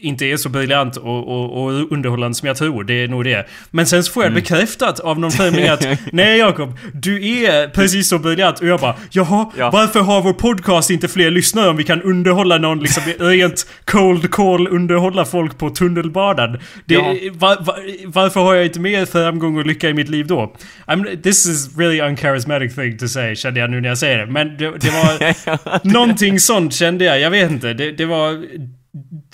inte 0.01 0.25
är 0.25 0.37
så 0.37 0.49
briljant 0.49 0.97
och, 0.97 1.27
och, 1.27 1.63
och 1.63 1.91
underhållande 1.91 2.35
som 2.35 2.47
jag 2.47 2.57
tror. 2.57 2.83
Det 2.83 2.93
är 3.03 3.07
nog 3.07 3.23
det. 3.23 3.47
Men 3.71 3.85
sen 3.85 4.03
så 4.03 4.11
får 4.11 4.23
jag 4.23 4.33
bekräftat 4.33 4.99
av 4.99 5.19
någon 5.19 5.31
främling 5.31 5.67
att 5.67 5.87
Nej 6.11 6.37
Jakob, 6.39 6.77
du 6.93 7.25
är 7.45 7.67
precis 7.67 8.09
så 8.09 8.19
briljant. 8.19 8.59
Och 8.59 8.67
jag 8.67 8.79
bara 8.79 8.95
Jaha, 9.11 9.51
Ja. 9.57 9.69
varför 9.71 9.99
har 9.99 10.21
vår 10.21 10.33
podcast 10.33 10.89
inte 10.89 11.07
fler 11.07 11.31
lyssnare 11.31 11.69
om 11.69 11.77
vi 11.77 11.83
kan 11.83 12.01
underhålla 12.01 12.57
någon 12.57 12.79
liksom 12.79 13.03
rent 13.19 13.67
cold 13.85 14.31
call 14.31 14.67
underhålla 14.67 15.25
folk 15.25 15.57
på 15.57 15.69
tunnelbanan? 15.69 16.59
Det, 16.85 16.93
Ja. 16.93 17.15
va, 17.33 17.57
va, 17.59 17.75
varför 18.05 18.39
har 18.41 18.55
jag 18.55 18.65
inte 18.65 18.79
mer 18.79 19.05
framgång 19.05 19.57
och 19.57 19.65
lycka 19.65 19.89
i 19.89 19.93
mitt 19.93 20.09
liv 20.09 20.27
då? 20.27 20.55
I'm, 20.87 21.21
this 21.21 21.45
is 21.45 21.77
really 21.77 22.01
uncharismatic 22.01 22.75
thing 22.75 22.97
to 22.97 23.07
say, 23.07 23.35
kände 23.35 23.59
jag 23.59 23.69
nu 23.71 23.81
när 23.81 23.89
jag 23.89 23.97
säger 23.97 24.17
det. 24.17 24.25
Men 24.25 24.57
det, 24.57 24.71
det 24.77 24.89
var... 24.89 25.87
Någonting 25.93 26.39
sånt 26.39 26.73
kände 26.73 27.05
jag, 27.05 27.19
jag 27.19 27.31
vet 27.31 27.51
inte. 27.51 27.73
Det, 27.73 27.91
det 27.91 28.05
var 28.05 28.45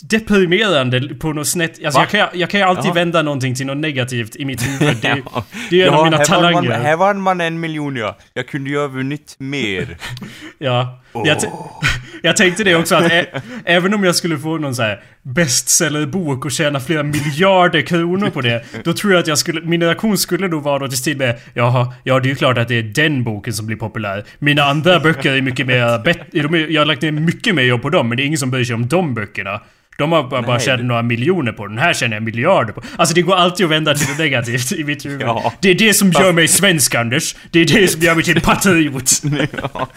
deprimerande 0.01 1.15
på 1.15 1.33
något 1.33 1.47
snett. 1.47 1.85
Alltså 1.85 1.99
Va? 1.99 2.07
jag 2.11 2.29
kan, 2.29 2.39
jag 2.39 2.49
kan 2.49 2.59
ju 2.59 2.65
alltid 2.65 2.85
Jaha. 2.85 2.93
vända 2.93 3.21
någonting 3.21 3.55
till 3.55 3.65
något 3.65 3.77
negativt 3.77 4.35
i 4.35 4.45
mitt 4.45 4.61
huvud. 4.67 4.97
Det, 5.01 5.07
Ja. 5.33 5.43
det 5.69 5.81
är 5.81 5.87
en 5.87 5.93
av 5.93 6.03
mina 6.03 6.17
här 6.17 6.25
vann 6.25 6.41
talanger. 6.41 6.69
Man, 6.69 6.81
här 6.81 6.95
vann 6.95 7.21
man 7.21 7.41
en 7.41 7.59
miljon 7.59 7.95
ja. 7.95 8.17
Jag 8.33 8.47
kunde 8.47 8.69
ju 8.69 8.79
ha 8.79 8.87
vunnit 8.87 9.35
mer. 9.39 9.97
Ja. 10.57 10.99
Jag, 11.13 11.39
t- 11.39 11.47
jag 12.21 12.37
tänkte 12.37 12.63
det 12.63 12.75
också 12.75 12.95
att 12.95 13.11
ä- 13.11 13.41
även 13.65 13.93
om 13.93 14.03
jag 14.03 14.15
skulle 14.15 14.37
få 14.37 14.57
någon 14.57 14.75
så 14.75 14.81
här 14.81 15.03
bestsellerbok 15.21 16.45
och 16.45 16.51
tjäna 16.51 16.79
flera 16.79 17.03
miljarder 17.03 17.81
kronor 17.81 18.29
på 18.29 18.41
det. 18.41 18.63
Då 18.83 18.93
tror 18.93 19.13
jag 19.13 19.19
att 19.19 19.27
jag 19.27 19.37
skulle, 19.37 19.61
min 19.61 19.83
reaktion 19.83 20.17
skulle 20.17 20.47
nog 20.47 20.63
vara 20.63 20.77
något 20.77 20.93
i 20.93 20.97
stil 20.97 21.17
med 21.17 21.39
Jaha, 21.53 21.93
ja 22.03 22.19
det 22.19 22.27
är 22.27 22.29
ju 22.29 22.35
klart 22.35 22.57
att 22.57 22.67
det 22.67 22.75
är 22.75 22.83
den 22.83 23.23
boken 23.23 23.53
som 23.53 23.65
blir 23.65 23.77
populär. 23.77 24.23
Mina 24.39 24.63
andra 24.63 24.99
böcker 24.99 25.33
är 25.33 25.41
mycket 25.41 25.67
mer 25.67 26.03
bet- 26.03 26.69
Jag 26.71 26.81
har 26.81 26.85
lagt 26.85 27.01
ner 27.01 27.11
mycket 27.11 27.55
mer 27.55 27.63
jobb 27.63 27.81
på 27.81 27.89
dem 27.89 28.09
men 28.09 28.17
det 28.17 28.23
är 28.23 28.25
ingen 28.25 28.37
som 28.39 28.51
bryr 28.51 28.63
sig 28.63 28.75
om 28.75 28.87
de 28.87 29.13
böckerna. 29.13 29.61
De 29.97 30.11
har 30.11 30.23
bara, 30.23 30.41
bara 30.41 30.59
tjänat 30.59 30.85
några 30.85 31.01
miljoner 31.01 31.51
på 31.51 31.67
den. 31.67 31.77
här 31.77 31.93
tjänar 31.93 32.15
jag 32.15 32.23
miljarder 32.23 32.73
på. 32.73 32.81
Alltså 32.97 33.15
det 33.15 33.21
går 33.21 33.35
alltid 33.35 33.65
att 33.65 33.71
vända 33.71 33.93
till 33.95 34.07
det 34.17 34.23
negativt 34.23 34.71
i 34.71 34.83
mitt 34.83 35.05
huvud. 35.05 35.21
Ja. 35.21 35.53
Det 35.61 35.69
är 35.69 35.75
det 35.75 35.93
som 35.93 36.11
gör 36.11 36.31
mig 36.33 36.47
svensk 36.47 36.95
Anders. 36.95 37.35
Det 37.51 37.59
är 37.59 37.65
det 37.65 37.87
som 37.87 38.01
gör 38.01 38.15
mig 38.15 38.23
till 38.23 38.41
patriot. 38.41 39.11
ja. 39.73 39.87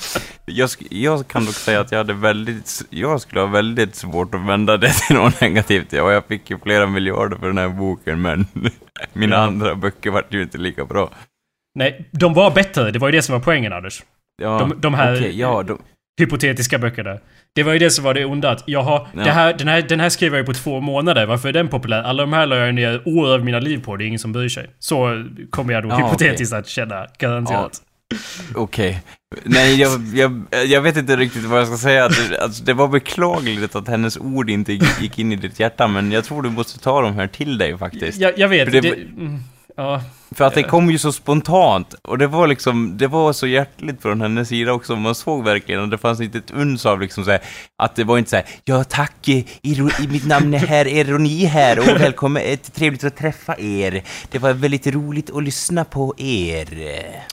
jag, 0.46 0.70
jag 0.90 1.28
kan 1.28 1.44
dock 1.44 1.54
säga 1.54 1.80
att 1.80 1.90
jag 1.92 1.98
hade 1.98 2.12
väldigt, 2.12 2.82
jag 2.90 3.20
skulle 3.20 3.40
ha 3.40 3.46
väldigt 3.48 3.94
svårt 3.94 4.34
att 4.34 4.46
vända 4.46 4.76
det 4.76 4.92
till 4.92 5.16
något 5.16 5.40
negativt. 5.40 5.92
Ja, 5.92 6.12
jag 6.12 6.26
fick 6.26 6.50
ju 6.50 6.58
flera 6.58 6.86
miljarder 6.86 7.36
för 7.36 7.46
den 7.46 7.58
här 7.58 7.68
boken, 7.68 8.22
men 8.22 8.46
mina 9.12 9.36
Ja. 9.36 9.42
andra 9.42 9.74
böcker 9.74 10.10
vart 10.10 10.34
ju 10.34 10.42
inte 10.42 10.58
lika 10.58 10.84
bra. 10.84 11.10
Nej, 11.78 12.08
de 12.10 12.34
var 12.34 12.50
bättre. 12.50 12.90
Det 12.90 12.98
var 12.98 13.08
ju 13.08 13.12
det 13.12 13.22
som 13.22 13.32
var 13.32 13.40
poängen 13.40 13.72
Anders. 13.72 14.02
Ja, 14.42 14.58
De- 14.58 14.80
de 14.80 14.94
här- 14.94 15.16
okej, 15.16 15.38
ja, 15.40 15.62
de, 15.62 15.78
Hypotetiska 16.20 16.78
böckerna. 16.78 17.18
Det 17.54 17.62
var 17.62 17.72
ju 17.72 17.78
det 17.78 17.90
som 17.90 18.04
var 18.04 18.14
det 18.14 18.24
onda 18.24 18.50
att, 18.50 18.62
jaha, 18.66 19.06
Ja. 19.16 19.24
det 19.24 19.30
här, 19.30 19.52
den, 19.52 19.68
här, 19.68 19.82
den 19.82 20.00
här 20.00 20.08
skrev 20.08 20.32
jag 20.32 20.40
ju 20.40 20.46
på 20.46 20.52
två 20.54 20.80
månader. 20.80 21.26
Varför 21.26 21.48
är 21.48 21.52
den 21.52 21.68
populär? 21.68 22.02
Alla 22.02 22.22
de 22.22 22.32
här 22.32 22.46
la 22.46 22.56
jag 22.56 22.74
ner 22.74 23.02
år 23.08 23.34
av 23.34 23.44
mina 23.44 23.60
liv 23.60 23.82
på. 23.84 23.96
Det 23.96 24.04
är 24.04 24.06
ingen 24.06 24.18
som 24.18 24.32
bryr 24.32 24.48
sig. 24.48 24.70
Så 24.78 25.24
kommer 25.50 25.72
jag 25.74 25.82
då 25.82 25.88
Ja, 25.88 25.96
hypotetiskt 26.06 26.54
att 26.54 26.68
känna, 26.68 27.06
garanterat. 27.18 27.82
Okej. 28.54 29.02
Nej, 29.44 29.80
jag, 29.80 30.00
jag, 30.14 30.42
jag 30.66 30.80
vet 30.80 30.96
inte 30.96 31.16
riktigt 31.16 31.44
vad 31.44 31.60
jag 31.60 31.66
ska 31.66 31.76
säga. 31.76 32.04
Att, 32.04 32.38
alltså, 32.40 32.64
det 32.64 32.74
var 32.74 32.88
beklagligt 32.88 33.74
att 33.76 33.88
hennes 33.88 34.16
ord 34.16 34.50
inte 34.50 34.72
gick 35.00 35.18
in 35.18 35.32
i 35.32 35.36
ditt 35.36 35.60
hjärta, 35.60 35.88
men 35.88 36.12
jag 36.12 36.24
tror 36.24 36.42
du 36.42 36.50
måste 36.50 36.78
ta 36.80 37.00
de 37.02 37.14
här 37.14 37.26
till 37.26 37.58
dig 37.58 37.78
faktiskt. 37.78 38.20
Jag, 38.20 38.38
jag 38.38 38.48
vet. 38.48 38.72
Det, 38.72 38.80
det- 38.80 38.88
mm, 38.94 39.40
ja. 39.76 40.02
För 40.36 40.44
att 40.44 40.54
det 40.54 40.62
kom 40.62 40.90
ju 40.90 40.98
så 40.98 41.12
spontant, 41.12 41.94
och 42.02 42.18
det 42.18 42.26
var 42.26 42.46
liksom, 42.46 42.96
det 42.98 43.06
var 43.06 43.32
så 43.32 43.46
hjärtligt 43.46 44.02
från 44.02 44.20
hennes 44.20 44.48
sida 44.48 44.72
också, 44.72 44.96
man 44.96 45.14
såg 45.14 45.44
verkligen, 45.44 45.80
och 45.80 45.88
det 45.88 45.98
fanns 45.98 46.20
inte 46.20 46.38
ett 46.38 46.50
uns 46.50 46.86
av 46.86 47.00
liksom 47.00 47.24
såhär, 47.24 47.40
att 47.78 47.96
det 47.96 48.04
var 48.04 48.18
inte 48.18 48.30
såhär, 48.30 48.44
ja 48.64 48.84
tack, 48.84 49.28
eh, 49.28 49.42
iro, 49.62 49.88
i 50.04 50.08
mitt 50.08 50.26
namn 50.26 50.54
är 50.54 50.58
här, 50.58 50.88
Ironi 50.88 51.44
här, 51.44 51.78
och 51.78 52.00
välkommen, 52.00 52.42
eh, 52.42 52.56
trevligt 52.58 53.04
att 53.04 53.16
träffa 53.16 53.56
er. 53.58 54.02
Det 54.30 54.38
var 54.38 54.52
väldigt 54.52 54.86
roligt 54.86 55.30
att 55.30 55.42
lyssna 55.44 55.84
på 55.84 56.14
er. 56.18 56.66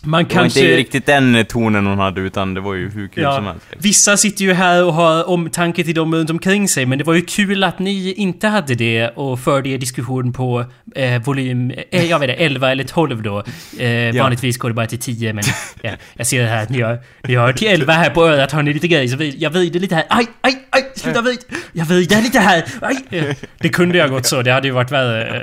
Man 0.04 0.24
Det 0.24 0.36
var 0.36 0.42
kanske... 0.42 0.60
inte 0.60 0.78
riktigt 0.78 1.06
den 1.06 1.46
tonen 1.46 1.86
hon 1.88 2.00
hade, 2.00 2.22
utan 2.22 2.54
det 2.54 2.62
var 2.62 2.74
ju 2.74 2.90
hur 2.90 3.08
kul 3.08 3.24
som 3.24 3.46
Ja, 3.46 3.52
helst. 3.52 3.66
liksom. 3.70 3.84
vissa 3.84 4.18
sitter 4.18 4.44
ju 4.46 4.54
här 4.54 4.84
och 4.86 4.94
har 4.94 5.30
omtanke 5.30 5.84
till 5.84 5.96
dem 5.96 6.16
runt 6.16 6.30
omkring 6.30 6.68
sig, 6.68 6.86
men 6.86 6.98
det 6.98 7.04
var 7.04 7.14
ju 7.14 7.22
kul 7.22 7.64
att 7.64 7.80
ni 7.80 8.14
inte 8.14 8.48
hade 8.48 8.76
det 8.76 9.08
och 9.10 9.40
förde 9.40 9.70
er 9.70 9.78
diskussion 9.78 10.34
på 10.34 10.66
eh, 10.96 11.22
volym, 11.24 11.72
eh, 11.92 12.06
jag 12.06 12.20
vet 12.20 12.31
inte, 12.32 12.44
11 12.44 12.72
eller 12.72 12.84
12 12.84 13.22
då. 13.24 13.44
Eh, 13.80 14.16
Vanligtvis 14.22 14.58
går 14.58 14.70
det 14.70 14.76
bara 14.76 14.88
till 14.88 15.00
10, 15.00 15.34
men 15.34 15.44
ja, 15.82 15.92
jag 16.14 16.28
ser 16.28 16.46
här 16.46 16.64
att 16.64 16.70
ni 16.70 16.82
har, 16.82 17.00
ni 17.28 17.36
har 17.36 17.54
till 17.54 17.68
11 17.68 17.94
här 17.94 18.10
på 18.10 18.28
örat, 18.28 18.52
har 18.52 18.64
ni 18.64 18.74
lite 18.74 18.88
grejer, 18.88 19.08
så 19.08 19.38
jag 19.38 19.50
vrider 19.50 19.80
lite 19.80 19.96
här. 19.96 20.06
Aj, 20.10 20.28
aj, 20.42 20.68
aj, 20.70 20.92
sluta 20.96 21.22
vid! 21.22 21.40
Jag 21.74 21.86
vrider 21.86 22.22
lite 22.22 22.40
här, 22.40 22.64
aj! 22.82 22.98
Det 23.60 23.70
kunde 23.70 23.98
jag 23.98 24.10
gått 24.10 24.26
så, 24.26 24.42
det 24.42 24.52
hade 24.52 24.68
ju 24.68 24.74
varit 24.74 24.92
värre, 24.92 25.38
eh, 25.38 25.42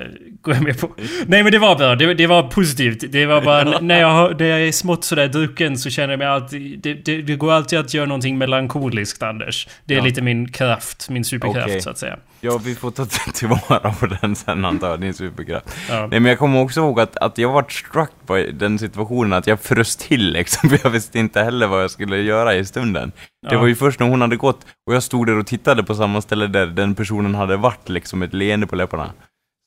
går 0.49 0.55
jag 0.57 0.65
med 0.65 0.81
på. 0.81 0.91
Nej 1.27 1.43
men 1.43 1.53
det 1.53 1.59
var 1.59 1.77
bra, 1.77 1.95
det, 1.95 2.15
det 2.15 2.27
var 2.27 2.43
positivt. 2.43 3.05
Det 3.13 3.27
var 3.27 3.41
bara, 3.43 3.81
när 3.81 4.01
jag, 4.01 4.41
när 4.41 4.47
jag 4.47 4.61
är 4.61 4.73
smått 4.73 5.05
sådär 5.05 5.29
drucken 5.29 5.79
så 5.79 5.91
känner 5.91 6.09
jag 6.11 6.19
mig 6.19 6.29
alltid, 6.29 6.79
det, 6.81 6.95
det, 6.95 7.23
det 7.23 7.37
går 7.37 7.53
alltid 7.53 7.79
att 7.79 7.95
göra 7.95 8.07
någonting 8.07 8.39
melankoliskt 8.39 9.23
Anders. 9.23 9.69
Det 9.85 9.95
är 9.95 9.99
Ja. 9.99 10.05
lite 10.05 10.23
min 10.23 10.53
kraft, 10.53 11.11
min 11.11 11.25
superkraft 11.25 11.67
Okej. 11.69 11.81
så 11.83 11.91
att 11.91 11.99
säga. 11.99 12.17
Ja, 12.41 12.61
vi 12.65 12.75
får 12.75 12.91
ta 12.91 13.07
tillvara 13.35 13.93
på 14.01 14.07
den 14.07 14.37
sen 14.37 14.65
antar 14.65 14.91
jag, 14.91 15.01
din 15.01 15.15
superkraft. 15.15 15.67
Ja. 15.91 16.01
Nej, 16.07 16.21
men 16.21 16.25
jag 16.25 16.39
kommer 16.39 16.61
också 16.61 16.81
ihåg 16.81 17.01
att, 17.01 17.17
att 17.17 17.39
jag 17.39 17.53
var 17.53 17.63
struck 17.69 18.11
på 18.27 18.45
den 18.53 18.79
situationen, 18.79 19.33
att 19.33 19.47
jag 19.47 19.61
frös 19.61 19.97
till 19.97 20.33
liksom, 20.33 20.71
för 20.71 20.79
jag 20.85 20.91
visste 20.91 21.19
inte 21.19 21.43
heller 21.43 21.67
vad 21.67 21.83
jag 21.83 21.91
skulle 21.91 22.17
göra 22.17 22.55
i 22.55 22.65
stunden. 22.65 23.13
Det 23.49 23.55
Ja. 23.55 23.61
var 23.61 23.67
ju 23.67 23.75
först 23.75 24.01
när 24.01 24.09
hon 24.09 24.21
hade 24.21 24.37
gått, 24.37 24.67
och 24.87 24.95
jag 24.95 25.03
stod 25.03 25.27
där 25.27 25.39
och 25.39 25.47
tittade 25.47 25.83
på 25.83 25.95
samma 25.95 26.21
ställe 26.23 26.47
där 26.47 26.67
den 26.67 26.95
personen 26.95 27.35
hade 27.35 27.57
varit, 27.57 27.89
liksom 27.89 28.23
ett 28.23 28.35
leende 28.35 28.67
på 28.67 28.77
läpparna. 28.77 29.11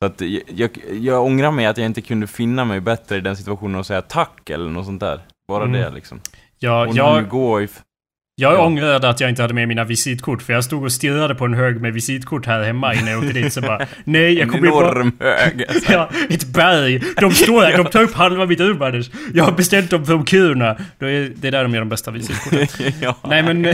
Så 0.02 0.06
att 0.06 0.22
jag, 0.48 0.70
jag, 1.02 1.26
ångrar 1.26 1.52
mig 1.52 1.66
att 1.66 1.78
jag 1.78 1.86
inte 1.86 2.02
kunde 2.02 2.28
finna 2.28 2.66
mig 2.66 2.80
bättre 2.82 3.18
i 3.18 3.22
den 3.22 3.38
situationen 3.38 3.76
och 3.76 3.86
säga 3.86 4.02
tack 4.02 4.50
eller 4.50 4.70
något 4.70 4.86
sånt 4.86 5.00
där. 5.00 5.20
Bara 5.48 5.64
Mm. 5.64 5.82
det 5.82 5.90
liksom. 5.92 6.20
Ja, 6.60 6.88
Och 6.88 6.96
jag, 6.96 7.30
går 7.30 7.68
jag 8.36 8.54
ja. 8.54 8.66
ångrade 8.66 9.10
att 9.10 9.20
jag 9.20 9.30
inte 9.30 9.42
hade 9.42 9.54
med 9.54 9.68
mina 9.68 9.84
visitkort, 9.84 10.42
för 10.42 10.54
jag 10.54 10.64
stod 10.64 10.84
och 10.84 10.92
stirrade 10.92 11.36
på 11.36 11.46
en 11.46 11.54
hög 11.54 11.82
med 11.82 11.94
visitkort 11.94 12.46
här 12.46 12.64
hemma 12.64 12.94
innan 12.94 13.08
jag 13.08 13.20
åkte 13.24 13.34
dit, 13.34 13.54
så 13.54 13.62
bara 13.62 13.86
Nej, 14.04 14.34
jag 14.34 14.42
En 14.42 14.50
kommer 14.50 14.66
ju 14.66 14.72
bara... 14.72 14.92
enorm 14.92 15.12
hög. 15.20 15.66
alltså. 15.70 15.92
Ja, 15.94 16.10
ett 16.30 16.46
berg. 16.46 17.02
De 17.18 17.32
står 17.32 17.62
här, 17.62 17.78
de 17.78 17.86
tar 17.86 18.04
upp 18.04 18.14
halva 18.14 18.46
mitt 18.46 18.60
rum 18.60 18.82
Anders. 18.82 19.10
Jag 19.34 19.44
har 19.44 19.52
beställt 19.52 19.90
dem 19.90 20.06
från 20.06 20.26
Kiruna. 20.26 20.78
Det 20.98 21.08
är 21.08 21.52
där 21.52 21.64
de 21.64 21.74
gör 21.74 21.82
de 21.82 21.90
bästa 21.90 22.12
visitkorten. 22.18 22.68
ja. 23.02 23.16
Nej 23.24 23.44
men... 23.44 23.74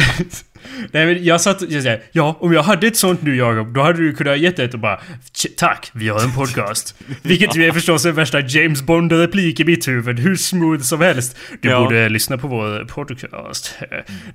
Nej 0.92 1.06
men 1.06 1.24
jag 1.26 1.42
satt 1.42 1.62
jag 1.62 1.84
säger, 1.84 2.02
ja 2.12 2.38
om 2.40 2.54
jag 2.54 2.64
hade 2.64 2.88
ett 2.88 2.98
sånt 2.98 3.22
nu 3.22 3.36
Jakob, 3.36 3.74
då 3.74 3.82
hade 3.82 3.98
du 3.98 4.14
kunnat 4.14 4.40
gett 4.40 4.60
ett 4.60 4.74
och 4.74 4.80
bara 4.80 5.00
"Tj- 5.34 5.48
Tack, 5.58 5.90
vi 5.94 6.10
har 6.10 6.24
en 6.24 6.34
podcast. 6.34 6.96
Vilket 7.22 7.56
ju 7.56 7.66
är 7.66 7.72
förstås 7.72 8.06
en 8.06 8.16
värsta 8.16 8.40
James 8.40 8.82
Bond-replik 8.82 9.60
i 9.60 9.66
mitt 9.66 9.88
huvud, 9.88 10.20
hur 10.20 10.36
smooth 10.36 10.82
som 10.82 11.02
helst. 11.02 11.38
Du 11.62 11.70
Ja. 11.70 11.80
borde 11.84 12.10
lyssna 12.10 12.38
på 12.38 12.48
vår 12.48 12.86
podcast. 12.86 13.76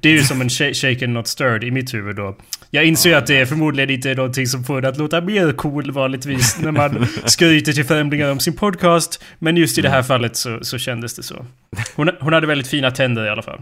Det 0.00 0.08
är 0.08 0.12
ju 0.12 0.22
som 0.22 0.40
en 0.40 0.48
sh- 0.48 0.74
shaken 0.74 1.12
not 1.14 1.28
stirred 1.28 1.64
i 1.64 1.70
mitt 1.70 1.94
huvud 1.94 2.16
då. 2.16 2.36
Jag 2.70 2.84
inser 2.84 3.16
att 3.16 3.26
det 3.26 3.36
är 3.36 3.44
förmodligen 3.46 3.90
inte 3.90 4.14
någonting 4.14 4.46
som 4.46 4.64
får 4.64 4.78
en 4.78 4.84
att 4.84 4.98
låta 4.98 5.20
mer 5.20 5.52
cool 5.52 5.90
vanligtvis 5.90 6.58
när 6.60 6.70
man 6.72 7.06
skryter 7.24 7.72
till 7.72 7.84
främlingar 7.84 8.30
om 8.30 8.40
sin 8.40 8.52
podcast. 8.56 9.24
Men 9.38 9.56
just 9.56 9.78
i 9.78 9.80
det 9.82 9.88
här 9.88 10.02
fallet 10.02 10.36
så, 10.36 10.58
så 10.62 10.78
kändes 10.78 11.14
det 11.14 11.22
så. 11.22 11.46
Hon, 11.94 12.10
hon 12.20 12.32
hade 12.32 12.46
väldigt 12.46 12.68
fina 12.68 12.90
tänder 12.90 13.26
i 13.26 13.28
alla 13.28 13.42
fall. 13.42 13.60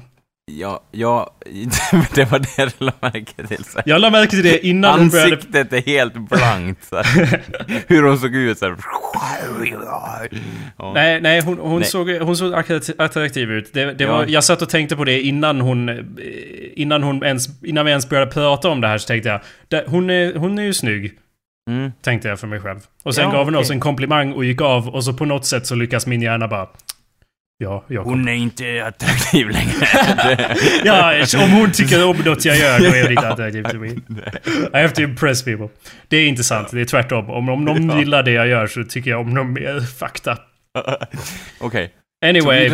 Ja, 0.58 0.80
ja, 0.90 1.30
det 2.14 2.24
var 2.30 2.38
det 2.38 2.48
jag 2.58 2.72
lade 2.78 2.92
märke 3.00 3.46
till. 3.46 3.64
Så. 3.64 3.80
Jag 3.84 4.00
la 4.00 4.10
märke 4.10 4.30
till 4.30 4.42
det 4.42 4.66
innan 4.66 4.98
hon 4.98 5.08
började... 5.08 5.32
Ansiktet 5.34 5.72
är 5.72 5.80
helt 5.82 6.14
blankt. 6.30 6.84
Så. 6.84 6.96
Hur 7.86 8.02
hon 8.02 8.18
såg 8.18 8.34
ut 8.34 8.58
så 8.58 8.64
här. 8.66 8.76
Ja. 10.78 10.92
Nej, 10.94 11.20
nej, 11.20 11.40
hon, 11.40 11.58
hon, 11.58 11.80
Nej. 11.80 11.88
Såg, 11.88 12.10
hon 12.10 12.36
såg 12.36 12.54
attraktiv- 12.54 13.50
ut. 13.50 13.72
Det, 13.72 13.84
det 13.94 14.04
Ja. 14.04 14.12
var, 14.12 14.26
jag 14.26 14.44
satt 14.44 14.62
och 14.62 14.68
tänkte 14.68 14.96
på 14.96 15.04
det 15.04 15.20
innan 15.20 15.60
hon... 15.60 15.90
Innan 16.74 17.02
hon 17.02 17.24
ens... 17.24 17.62
Innan 17.64 17.84
vi 17.84 17.90
ens 17.90 18.08
började 18.08 18.30
prata 18.30 18.68
om 18.68 18.80
det 18.80 18.88
här 18.88 18.98
så 18.98 19.06
tänkte 19.06 19.40
jag... 19.68 19.82
Hon, 19.86 20.10
är, 20.10 20.34
hon 20.34 20.58
är 20.58 20.62
ju 20.62 20.74
snygg. 20.74 21.12
Mm. 21.70 21.92
Tänkte 22.02 22.28
jag 22.28 22.40
för 22.40 22.46
mig 22.46 22.60
själv. 22.60 22.78
Och 23.02 23.14
sen 23.14 23.24
Ja, 23.24 23.30
gav 23.32 23.44
hon 23.44 23.54
oss 23.54 23.66
okej. 23.66 23.74
en 23.74 23.80
komplimang 23.80 24.32
och 24.32 24.44
gick 24.44 24.60
av. 24.60 24.88
Och 24.88 25.04
så 25.04 25.12
på 25.12 25.24
något 25.24 25.46
sätt 25.46 25.66
så 25.66 25.74
lyckas 25.74 26.06
min 26.06 26.22
hjärna 26.22 26.48
bara... 26.48 26.68
Ja, 27.62 27.85
jag 27.88 28.05
Hon 28.05 28.29
är 28.29 28.33
inte 28.33 28.85
attraktiv 28.87 29.49
längre. 29.51 29.87
Ja, 30.85 31.25
om 31.44 31.51
hon 31.51 31.73
tycker 31.73 32.05
om 32.05 32.16
något 32.16 32.44
jag 32.44 32.57
gör, 32.59 32.79
då 32.79 32.85
är 32.85 33.05
det 33.05 33.11
inte 33.11 33.29
attraktivt. 33.29 33.75
I 34.75 34.77
have 34.77 34.88
to 34.88 35.03
impress 35.03 35.44
people. 35.44 35.68
Det 36.09 36.16
är 36.16 36.27
inte 36.29 36.44
sant, 36.44 36.68
det 36.70 36.81
är 36.81 36.85
tvärtom. 36.85 37.31
Om, 37.31 37.49
om 37.49 37.64
någon 37.64 37.99
gillar 37.99 38.23
det 38.23 38.31
jag 38.31 38.49
gör 38.49 38.66
så 38.66 38.85
tycker 38.85 39.11
jag 39.11 39.20
om 39.20 39.35
någon 39.35 39.53
mer 39.53 39.81
fakta. 39.81 40.38
Okej. 41.61 41.92
Anyway, 42.27 42.68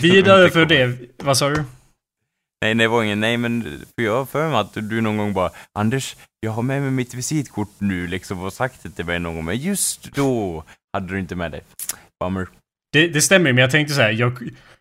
vidare- 0.00 0.50
för 0.50 0.66
det. 0.66 0.98
Vad 1.22 1.36
sa 1.38 1.48
du? 1.48 1.64
Nej, 2.64 2.74
det 2.74 2.88
var 2.88 3.02
ingen, 3.02 3.20
nej 3.20 3.36
men 3.36 3.62
för 3.98 4.04
jag 4.04 4.16
har 4.16 4.24
för 4.24 4.48
mig 4.48 4.58
att 4.58 4.74
du 4.74 5.00
någon 5.00 5.16
gång 5.16 5.32
bara 5.32 5.50
Anders, 5.78 6.16
jag 6.40 6.50
har 6.50 6.62
med 6.62 6.82
mig 6.82 6.90
mitt 6.90 7.14
visitkort 7.14 7.70
nu 7.78 8.06
liksom 8.06 8.42
och 8.42 8.52
sagt 8.52 8.82
det 8.82 8.90
till 8.90 9.04
mig 9.04 9.18
någon 9.18 9.34
gång, 9.34 9.44
men 9.44 9.56
just 9.56 10.14
då 10.14 10.64
hade 10.92 11.12
du 11.12 11.18
inte 11.18 11.34
med 11.34 11.50
dig. 11.50 11.62
Bummer. 12.24 12.46
Det, 12.96 13.08
det 13.08 13.20
stämmer, 13.22 13.52
men 13.52 13.62
jag 13.62 13.70
tänkte 13.70 13.94
så 13.94 14.00
här. 14.00 14.10
Jag, 14.10 14.38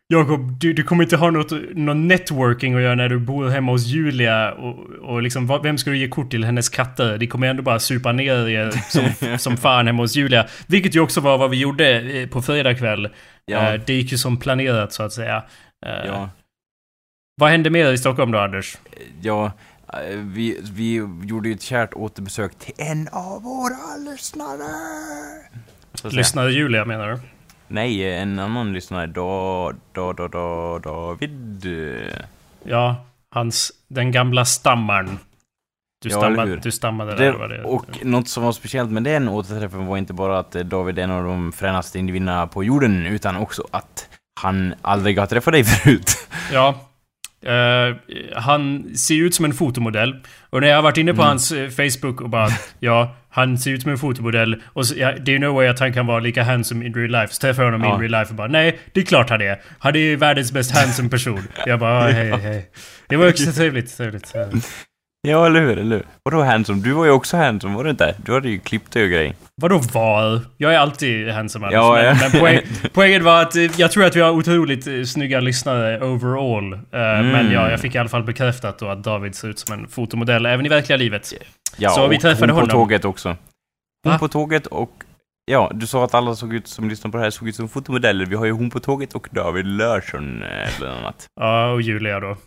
Jakob, 0.08 0.60
du, 0.60 0.74
du 0.74 0.84
kommer 0.84 1.04
inte 1.04 1.18
ha 1.18 1.32
något, 1.32 1.52
någon 1.76 2.08
networking 2.08 2.74
att 2.76 2.82
göra 2.82 2.96
när 2.96 3.10
du 3.10 3.20
bor 3.20 3.50
hemma 3.50 3.72
hos 3.72 3.86
Julia 3.86 4.52
och, 4.52 4.80
och 5.02 5.22
liksom, 5.22 5.60
vem 5.64 5.78
ska 5.78 5.90
du 5.90 5.98
ge 5.98 6.08
kort 6.08 6.32
till? 6.32 6.44
Hennes 6.44 6.70
katter? 6.70 7.18
Det 7.18 7.28
kommer 7.28 7.48
ändå 7.48 7.64
bara 7.64 7.80
supa 7.80 8.12
ner 8.12 8.48
er 8.50 8.72
som, 8.72 9.38
som 9.38 9.58
fan 9.58 9.88
hemma 9.88 10.04
hos 10.04 10.16
Julia. 10.16 10.48
Vilket 10.68 10.96
ju 10.96 11.00
också 11.00 11.22
var 11.22 11.38
vad 11.38 11.50
vi 11.50 11.58
gjorde 11.58 12.02
eh, 12.02 12.28
på 12.28 12.42
fredag 12.42 12.74
kväll. 12.76 13.10
Ja, 13.46 13.74
Eh, 13.74 13.82
Det 13.86 13.94
gick 13.94 14.12
ju 14.12 14.18
som 14.18 14.38
planerat 14.38 14.94
så 14.94 15.04
att 15.04 15.14
säga. 15.14 15.44
Eh, 15.86 16.06
ja, 16.06 16.30
Vad 17.42 17.50
hände 17.50 17.70
mer 17.70 17.92
i 17.92 17.98
Stockholm 17.98 18.32
då, 18.32 18.40
Anders? 18.40 18.78
ja. 19.22 19.52
Vi, 20.14 20.60
vi 20.74 20.96
gjorde 21.24 21.50
ju 21.50 21.56
ett 21.56 21.62
kärt 21.62 21.94
återbesök 21.94 22.60
till 22.60 22.74
en 22.78 23.08
av 23.12 23.42
våra 23.44 24.12
lyssnare. 24.12 24.66
Lyssnade 26.04 26.52
Julia 26.52 26.86
menar 26.86 27.10
du? 27.12 27.20
Nej, 27.68 28.14
en 28.18 28.40
annan 28.40 28.74
lyssnare, 28.74 29.08
da, 29.08 29.72
da, 29.94 30.14
da, 30.14 30.28
da, 30.28 30.80
David. 30.80 31.66
Ja, 32.64 32.96
hans... 33.32 33.72
Den 33.88 34.12
gamla 34.12 34.46
stammaren. 34.46 35.20
Du, 36.04 36.10
Ja, 36.10 36.18
stammade, 36.18 36.56
du 36.56 36.72
stammade 36.72 37.16
där, 37.16 37.32
Det, 37.32 37.38
var 37.38 37.48
det. 37.50 37.64
och 37.64 38.06
något 38.06 38.28
som 38.28 38.44
var 38.44 38.52
speciellt 38.52 38.92
med 38.92 39.04
den 39.04 39.30
återträffen 39.30 39.86
var 39.86 39.98
inte 39.98 40.14
bara 40.14 40.40
att 40.40 40.56
eh, 40.56 40.62
David 40.64 41.00
är 41.00 41.04
en 41.04 41.12
av 41.12 41.24
de 41.24 41.52
fränaste 41.52 42.00
individerna 42.00 42.48
på 42.48 42.64
jorden, 42.64 43.06
utan 43.06 43.36
också 43.38 43.68
att 43.72 44.10
han 44.42 44.74
aldrig 44.82 45.20
har 45.20 45.26
träffat 45.26 45.52
dig 45.54 45.64
förut. 45.64 46.28
Ja. 46.54 46.76
Eh, 47.42 47.96
han 48.36 48.90
ser 48.96 49.16
ut 49.26 49.36
som 49.36 49.46
en 49.46 49.54
fotomodell. 49.54 50.16
Och 50.50 50.62
när 50.62 50.68
jag 50.68 50.76
har 50.76 50.84
varit 50.84 50.98
inne 50.98 51.14
på 51.14 51.22
Mm. 51.22 51.28
hans 51.30 51.52
eh, 51.52 51.70
Facebook 51.70 52.22
och 52.22 52.30
bara 52.30 52.50
Ja, 52.80 53.16
han 53.36 53.58
ser 53.58 53.72
ut 53.72 53.82
som 53.82 53.92
en 53.92 53.98
fotomodell. 53.98 54.62
Och 54.66 54.88
så, 54.88 54.96
ja, 54.98 55.12
det 55.26 55.36
är 55.36 55.40
no 55.40 55.54
way 55.54 55.68
att 55.68 55.80
han 55.80 55.94
kan 55.94 56.06
vara 56.08 56.20
lika 56.20 56.44
handsome 56.44 56.86
in 56.86 56.94
real 56.94 57.12
life. 57.12 57.34
Så 57.34 57.40
träffar 57.42 57.64
jag 57.64 57.72
honom 57.72 57.88
Ja. 57.90 57.96
in 57.96 58.00
real 58.02 58.12
life 58.12 58.30
och 58.30 58.36
bara 58.36 58.48
Nej, 58.48 58.80
det 58.94 59.00
är 59.00 59.06
klart 59.06 59.30
han 59.30 59.42
är. 59.42 59.62
Han 59.80 59.96
är 59.96 60.00
ju 60.00 60.16
världens 60.16 60.52
mest 60.54 60.72
handsome 60.78 61.10
person. 61.10 61.48
Jag 61.66 61.80
bara 61.80 62.00
"Ah, 62.06 62.08
hej, 62.08 62.32
hej. 62.32 62.70
Det 63.08 63.16
var 63.16 63.30
också 63.30 63.52
trevligt, 63.56 63.98
trevligt. 63.98 64.34
Ja, 65.28 65.46
eller 65.46 65.62
hur? 65.62 65.78
Eller 65.78 65.96
hur? 65.96 66.06
Vadå 66.24 66.44
handsome? 66.44 66.82
Du 66.82 66.92
var 66.92 67.06
ju 67.06 67.12
också 67.12 67.38
handsome, 67.38 67.76
var 67.76 67.84
du 67.84 67.90
inte? 67.90 68.16
Du 68.26 68.34
hade 68.34 68.50
ju 68.50 68.60
klippt 68.60 68.92
dig 68.92 69.04
och 69.04 69.10
grej. 69.10 69.36
Vadå 69.62 69.78
var? 69.94 70.42
Jag 70.58 70.74
är 70.74 70.80
alltid 70.80 71.30
handsome 71.30 71.66
Anders. 71.66 71.78
Ja, 71.78 72.02
ja. 72.04 72.16
men 72.22 72.42
poäng, 72.42 72.62
poängen 72.94 73.24
var 73.24 73.42
att 73.42 73.56
eh, 73.56 73.64
jag 73.64 73.92
tror 73.92 74.06
att 74.06 74.16
vi 74.16 74.22
har 74.22 74.32
otroligt 74.32 74.88
eh, 74.88 75.04
snygga 75.04 75.40
lyssnare 75.40 76.02
overall. 76.06 76.74
Mm. 76.74 77.28
Men 77.32 77.52
ja, 77.52 77.70
jag 77.72 77.80
fick 77.80 77.96
i 77.96 77.98
alla 77.98 78.10
fall 78.10 78.24
bekräftat 78.24 78.80
då 78.80 78.88
att 78.88 79.04
David 79.04 79.36
ser 79.36 79.48
ut 79.48 79.60
som 79.60 79.80
en 79.80 79.88
fotomodell 79.88 80.46
även 80.46 80.66
i 80.66 80.70
verkliga 80.70 80.98
livet. 80.98 81.34
Ja, 81.78 81.90
Så 81.90 82.08
vi 82.08 82.18
träffade 82.18 82.52
hon 82.52 82.62
honom. 82.62 82.70
på 82.70 82.76
tåget 82.76 83.06
också. 83.06 83.30
Hon 84.04 84.14
Va? 84.14 84.20
på 84.20 84.28
tåget 84.28 84.68
och... 84.68 84.92
Ja, 85.52 85.72
du 85.74 85.88
sa 85.88 86.06
att 86.06 86.14
alla 86.14 86.36
såg 86.36 86.54
ut 86.54 86.68
som 86.68 86.90
lyssnar 86.90 87.12
på 87.12 87.18
det 87.18 87.24
här 87.24 87.30
såg 87.30 87.48
ut 87.48 87.56
som 87.56 87.70
fotomodeller. 87.70 88.26
Vi 88.26 88.36
har 88.36 88.46
ju 88.46 88.52
hon 88.52 88.70
på 88.70 88.80
tåget 88.80 89.14
och 89.14 89.28
David 89.32 89.66
Larsson 89.66 90.44
bland 90.80 90.98
annat. 91.00 91.26
Ja, 91.40 91.72
och 91.72 91.82
Julia 91.82 92.20
då. 92.20 92.38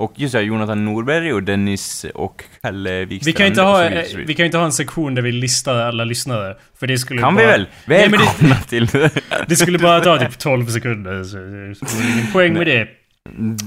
Och 0.00 0.12
just 0.16 0.32
det, 0.34 0.42
Jonathan 0.42 0.84
Norberg 0.84 1.32
och 1.32 1.42
Dennis 1.42 2.06
och 2.14 2.44
Kalle 2.62 3.04
Wikstrand. 3.04 3.24
Vi 3.26 3.32
kan, 3.32 3.46
inte 3.46 3.60
och 3.62 3.68
ha, 3.68 3.90
vi 4.26 4.34
kan 4.34 4.46
inte 4.46 4.58
ha 4.58 4.64
en 4.64 4.72
sektion 4.72 5.14
där 5.14 5.22
vi 5.22 5.32
listar 5.32 5.74
alla 5.80 6.04
lyssnare. 6.04 6.56
För 6.80 6.86
det 6.86 6.98
skulle 6.98 7.20
Kan 7.20 7.34
bara, 7.34 7.40
vi 7.46 7.52
väl? 7.52 7.66
Nej, 7.86 8.08
men 8.10 8.20
det- 8.20 8.24
Välkomna 8.24 8.54
till... 8.68 8.86
Det 9.46 9.56
skulle 9.56 9.78
bara 9.78 10.00
ta 10.00 10.18
typ 10.18 10.38
12 10.38 10.66
sekunder. 10.66 11.24
Så, 11.24 11.86
så 11.86 12.02
ingen 12.14 12.32
poäng 12.32 12.52
med 12.52 12.66
det. 12.66 12.88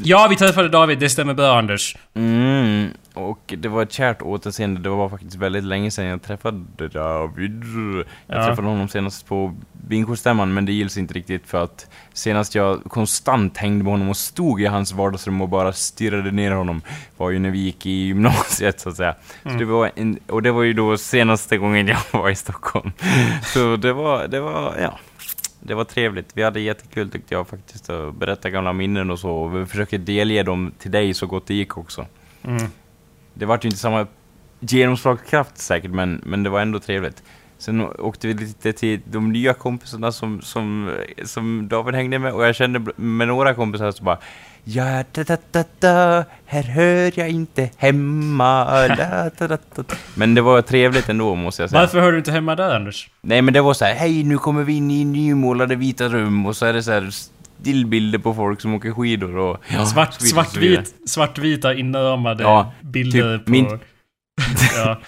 Ja, 0.03 0.27
vi 0.29 0.35
träffade 0.35 0.69
David. 0.69 0.99
Det 0.99 1.09
stämmer 1.09 1.33
bra 1.33 1.57
Anders. 1.57 1.95
Mm, 2.15 2.89
och 3.13 3.53
det 3.57 3.67
var 3.69 3.83
ett 3.83 3.91
kärt 3.91 4.21
återseende. 4.21 4.81
Det 4.81 4.89
var 4.89 5.09
faktiskt 5.09 5.35
väldigt 5.35 5.63
länge 5.63 5.91
sedan 5.91 6.05
jag 6.05 6.21
träffade 6.21 6.87
David. 6.87 7.63
Jag 8.27 8.37
Ja. 8.37 8.45
träffade 8.47 8.67
honom 8.67 8.87
senast 8.87 9.27
på 9.27 9.55
Bingårdsstämman, 9.73 10.53
men 10.53 10.65
det 10.65 10.71
gills 10.71 10.97
inte 10.97 11.13
riktigt 11.13 11.47
för 11.47 11.63
att 11.63 11.87
senast 12.13 12.55
jag 12.55 12.83
konstant 12.83 13.57
hängde 13.57 13.83
med 13.83 13.93
honom 13.93 14.09
och 14.09 14.17
stod 14.17 14.61
i 14.61 14.65
hans 14.65 14.91
vardagsrum 14.91 15.41
och 15.41 15.49
bara 15.49 15.73
stirrade 15.73 16.31
ner 16.31 16.51
honom 16.51 16.81
var 17.17 17.29
ju 17.29 17.39
när 17.39 17.49
vi 17.51 17.59
gick 17.59 17.85
i 17.85 17.91
gymnasiet 17.91 18.79
så 18.79 18.89
att 18.89 18.95
säga. 18.97 19.15
Mm. 19.43 19.53
Så 19.53 19.59
det 19.59 19.71
var 19.71 19.91
en, 19.95 20.19
och 20.27 20.41
det 20.41 20.51
var 20.51 20.63
ju 20.63 20.73
då 20.73 20.97
senaste 20.97 21.57
gången 21.57 21.87
jag 21.87 21.99
var 22.11 22.29
i 22.29 22.35
Stockholm. 22.35 22.91
Så 23.43 23.75
det 23.75 23.93
var, 23.93 24.27
det 24.27 24.39
var, 24.39 24.75
ja. 24.81 24.99
Det 25.63 25.73
var 25.73 25.83
trevligt. 25.83 26.29
Vi 26.33 26.43
hade 26.43 26.59
jättekul 26.59 27.09
tyckte 27.11 27.33
jag 27.33 27.47
faktiskt 27.47 27.89
att 27.89 28.15
berätta 28.15 28.49
gamla 28.49 28.73
minnen 28.73 29.09
och 29.11 29.19
så. 29.19 29.47
Vi 29.47 29.65
försökte 29.65 29.97
delge 29.97 30.43
dem 30.43 30.71
till 30.79 30.91
dig 30.91 31.13
så 31.13 31.25
gott 31.27 31.47
det 31.47 31.53
gick 31.53 31.77
också. 31.77 32.05
Mm. 32.43 32.63
Det 33.33 33.45
var 33.45 33.59
ju 33.61 33.67
inte 33.67 33.79
samma 33.79 34.07
genomslagskraft 34.59 35.57
säkert, 35.57 35.91
men, 35.91 36.21
men 36.25 36.43
det 36.43 36.49
var 36.49 36.61
ändå 36.61 36.79
trevligt. 36.79 37.23
Sen 37.57 37.81
åkte 37.81 38.27
vi 38.27 38.33
lite 38.33 38.73
till 38.73 39.01
de 39.05 39.31
nya 39.31 39.53
kompisarna 39.53 40.11
som, 40.11 40.41
som, 40.41 40.97
som 41.23 41.67
David 41.67 41.95
hängde 41.95 42.19
med 42.19 42.33
och 42.33 42.45
jag 42.45 42.55
kände 42.55 42.91
med 42.95 43.27
några 43.27 43.53
kompisar 43.53 43.91
så 43.91 44.03
bara 44.03 44.17
Ja, 44.63 45.03
da, 45.11 45.23
da, 45.23 45.37
da, 45.51 45.63
da, 45.79 46.23
här 46.45 46.63
hör 46.63 47.11
jag 47.15 47.29
inte 47.29 47.69
hemma. 47.77 48.65
Da, 48.87 49.29
da, 49.37 49.47
da, 49.47 49.57
da. 49.75 49.83
Men 50.15 50.35
det 50.35 50.41
var 50.41 50.61
trevligt 50.61 51.09
ändå 51.09 51.35
måste 51.35 51.63
jag 51.63 51.69
säga. 51.69 51.79
Varför 51.81 51.99
hör 52.01 52.11
du 52.11 52.17
inte 52.17 52.31
hemma 52.31 52.55
där 52.55 52.75
Anders? 52.75 53.09
Nej 53.21 53.41
men 53.41 53.53
det 53.53 53.61
var 53.61 53.73
så 53.73 53.85
här, 53.85 53.93
hej 53.93 54.23
nu 54.23 54.37
kommer 54.37 54.63
vi 54.63 54.73
in 54.73 54.91
i 54.91 55.05
nymålade 55.05 55.75
vita 55.75 56.07
rum 56.07 56.45
och 56.45 56.57
så 56.57 56.65
är 56.65 56.73
det 56.73 56.83
så 56.83 56.91
här 56.91 57.09
stillbilder 57.61 58.19
på 58.19 58.33
folk 58.33 58.61
som 58.61 58.73
åker 58.73 58.91
skidor 58.91 59.37
och... 59.37 59.57
Ja, 59.73 59.85
Svart, 59.93 60.21
vidare. 60.21 60.29
svartvit, 60.29 60.95
svartvita 61.05 61.73
inramade 61.73 62.43
Ja, 62.43 62.73
bilder 62.81 63.37
typ 63.37 63.45
på... 63.45 63.51
min- 63.51 63.79
ja. 64.75 64.99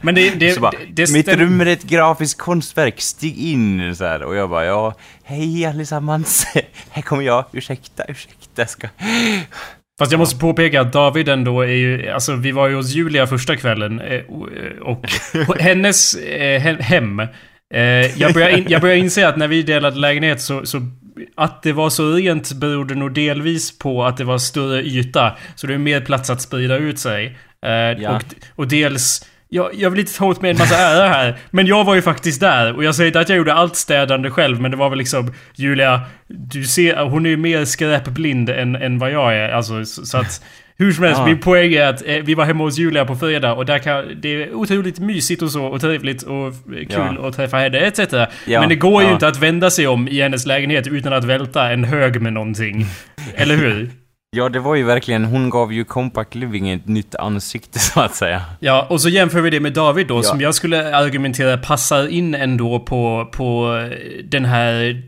Men 0.00 0.14
det... 0.14 0.30
det, 0.30 0.60
bara, 0.60 0.70
det, 0.70 1.04
det 1.06 1.12
mitt 1.12 1.28
rum 1.28 1.60
är 1.60 1.66
ett 1.66 1.82
grafiskt 1.82 2.40
konstverk, 2.40 3.00
stig 3.00 3.38
in 3.38 3.96
så 3.96 4.04
här. 4.04 4.22
Och 4.22 4.34
jag 4.36 4.50
bara, 4.50 4.64
ja, 4.64 4.94
hej 5.24 5.66
allesammans. 5.66 6.46
här 6.90 7.02
kommer 7.02 7.22
jag, 7.22 7.44
ursäkta, 7.52 8.04
ursäkta, 8.08 8.36
jag 8.54 8.70
ska... 8.70 8.88
Fast 9.98 10.12
jag 10.12 10.18
måste 10.18 10.38
påpeka 10.40 10.80
att 10.80 10.92
David 10.92 11.28
ändå 11.28 11.60
är 11.60 11.66
ju... 11.66 12.08
Alltså 12.10 12.34
vi 12.36 12.52
var 12.52 12.68
ju 12.68 12.74
hos 12.74 12.90
Julia 12.90 13.26
första 13.26 13.56
kvällen 13.56 14.00
eh, 14.00 14.20
och, 14.28 14.48
och 14.82 15.06
på 15.46 15.54
hennes 15.58 16.14
eh, 16.14 16.60
he- 16.62 16.80
hem. 16.82 17.20
Eh, 17.74 17.80
jag, 18.20 18.34
börjar 18.34 18.48
in, 18.48 18.66
jag 18.68 18.80
börjar 18.80 18.96
inse 18.96 19.28
att 19.28 19.36
när 19.36 19.48
vi 19.48 19.62
delade 19.62 19.98
lägenhet 19.98 20.40
så, 20.40 20.66
så... 20.66 20.80
Att 21.34 21.62
det 21.62 21.72
var 21.72 21.90
så 21.90 22.12
rent 22.12 22.52
berodde 22.52 22.94
nog 22.94 23.14
delvis 23.14 23.78
på 23.78 24.04
att 24.04 24.16
det 24.16 24.24
var 24.24 24.38
större 24.38 24.82
yta. 24.82 25.36
Så 25.54 25.66
det 25.66 25.74
är 25.74 25.78
mer 25.78 26.00
plats 26.00 26.30
att 26.30 26.42
sprida 26.42 26.76
ut 26.76 26.98
sig. 26.98 27.38
Eh, 27.62 27.70
Ja. 28.02 28.10
och, 28.16 28.22
och 28.56 28.68
dels... 28.68 29.26
Jag, 29.52 29.70
jag 29.74 29.90
vill 29.90 30.00
inte 30.00 30.16
ta 30.18 30.26
åt 30.26 30.42
mig 30.42 30.50
en 30.50 30.58
massa 30.58 30.76
ära 30.76 31.08
här, 31.08 31.36
men 31.50 31.66
jag 31.66 31.84
var 31.84 31.94
ju 31.94 32.02
faktiskt 32.02 32.40
där. 32.40 32.76
Och 32.76 32.84
jag 32.84 32.94
säger 32.94 33.06
inte 33.08 33.20
att 33.20 33.28
jag 33.28 33.38
gjorde 33.38 33.54
allt 33.54 33.76
städande 33.76 34.30
själv, 34.30 34.60
men 34.60 34.70
det 34.70 34.76
var 34.76 34.90
väl 34.90 34.98
liksom... 34.98 35.34
Julia, 35.54 36.00
du 36.28 36.64
ser, 36.64 37.04
hon 37.04 37.26
är 37.26 37.30
ju 37.30 37.36
mer 37.36 37.64
skräpblind 37.64 38.50
än, 38.50 38.76
än 38.76 38.98
vad 38.98 39.10
jag 39.10 39.36
är. 39.36 39.48
Alltså, 39.48 39.84
så, 39.84 40.06
så 40.06 40.18
att... 40.18 40.42
Hur 40.80 40.92
som 40.92 41.04
helst, 41.04 41.18
Ja. 41.20 41.26
min 41.26 41.38
poäng 41.38 41.72
är 41.72 41.86
att 41.86 42.02
eh, 42.06 42.14
vi 42.16 42.34
var 42.34 42.44
hemma 42.44 42.64
hos 42.64 42.78
Julia 42.78 43.04
på 43.04 43.16
fredag 43.16 43.52
och 43.52 43.66
där 43.66 43.78
kan, 43.78 44.04
det 44.22 44.42
är 44.42 44.54
otroligt 44.54 44.98
mysigt 44.98 45.42
och 45.42 45.50
så 45.50 45.64
och 45.64 45.80
trevligt 45.80 46.22
och 46.22 46.46
eh, 46.46 46.52
kul 46.68 47.16
Ja. 47.18 47.28
att 47.28 47.36
träffa 47.36 47.56
henne 47.56 47.78
etc. 47.78 47.98
Ja, 48.46 48.60
Men 48.60 48.68
det 48.68 48.74
går 48.76 49.02
ju 49.02 49.08
ja. 49.08 49.14
inte 49.14 49.28
att 49.28 49.38
vända 49.38 49.70
sig 49.70 49.86
om 49.86 50.08
i 50.08 50.22
hennes 50.22 50.46
lägenhet 50.46 50.86
utan 50.86 51.12
att 51.12 51.24
välta 51.24 51.70
en 51.70 51.84
hög 51.84 52.20
med 52.22 52.32
någonting. 52.32 52.86
Eller 53.34 53.56
hur? 53.56 53.90
Ja, 54.36 54.48
det 54.48 54.60
var 54.60 54.74
ju 54.74 54.82
verkligen, 54.84 55.24
hon 55.24 55.50
gav 55.50 55.72
ju 55.72 55.84
Compact 55.84 56.34
Living 56.34 56.70
ett 56.70 56.88
nytt 56.88 57.14
ansikte 57.14 57.78
så 57.78 58.00
att 58.00 58.14
säga. 58.14 58.42
Ja, 58.60 58.86
och 58.90 59.00
så 59.00 59.08
jämför 59.08 59.40
vi 59.40 59.50
det 59.50 59.60
med 59.60 59.72
David 59.72 60.06
då, 60.06 60.16
Ja. 60.18 60.22
som 60.22 60.40
jag 60.40 60.54
skulle 60.54 60.96
argumentera 60.96 61.58
passar 61.58 62.08
in 62.08 62.34
ändå 62.34 62.80
på, 62.80 63.28
på 63.32 63.76
den 64.24 64.44
här 64.44 65.02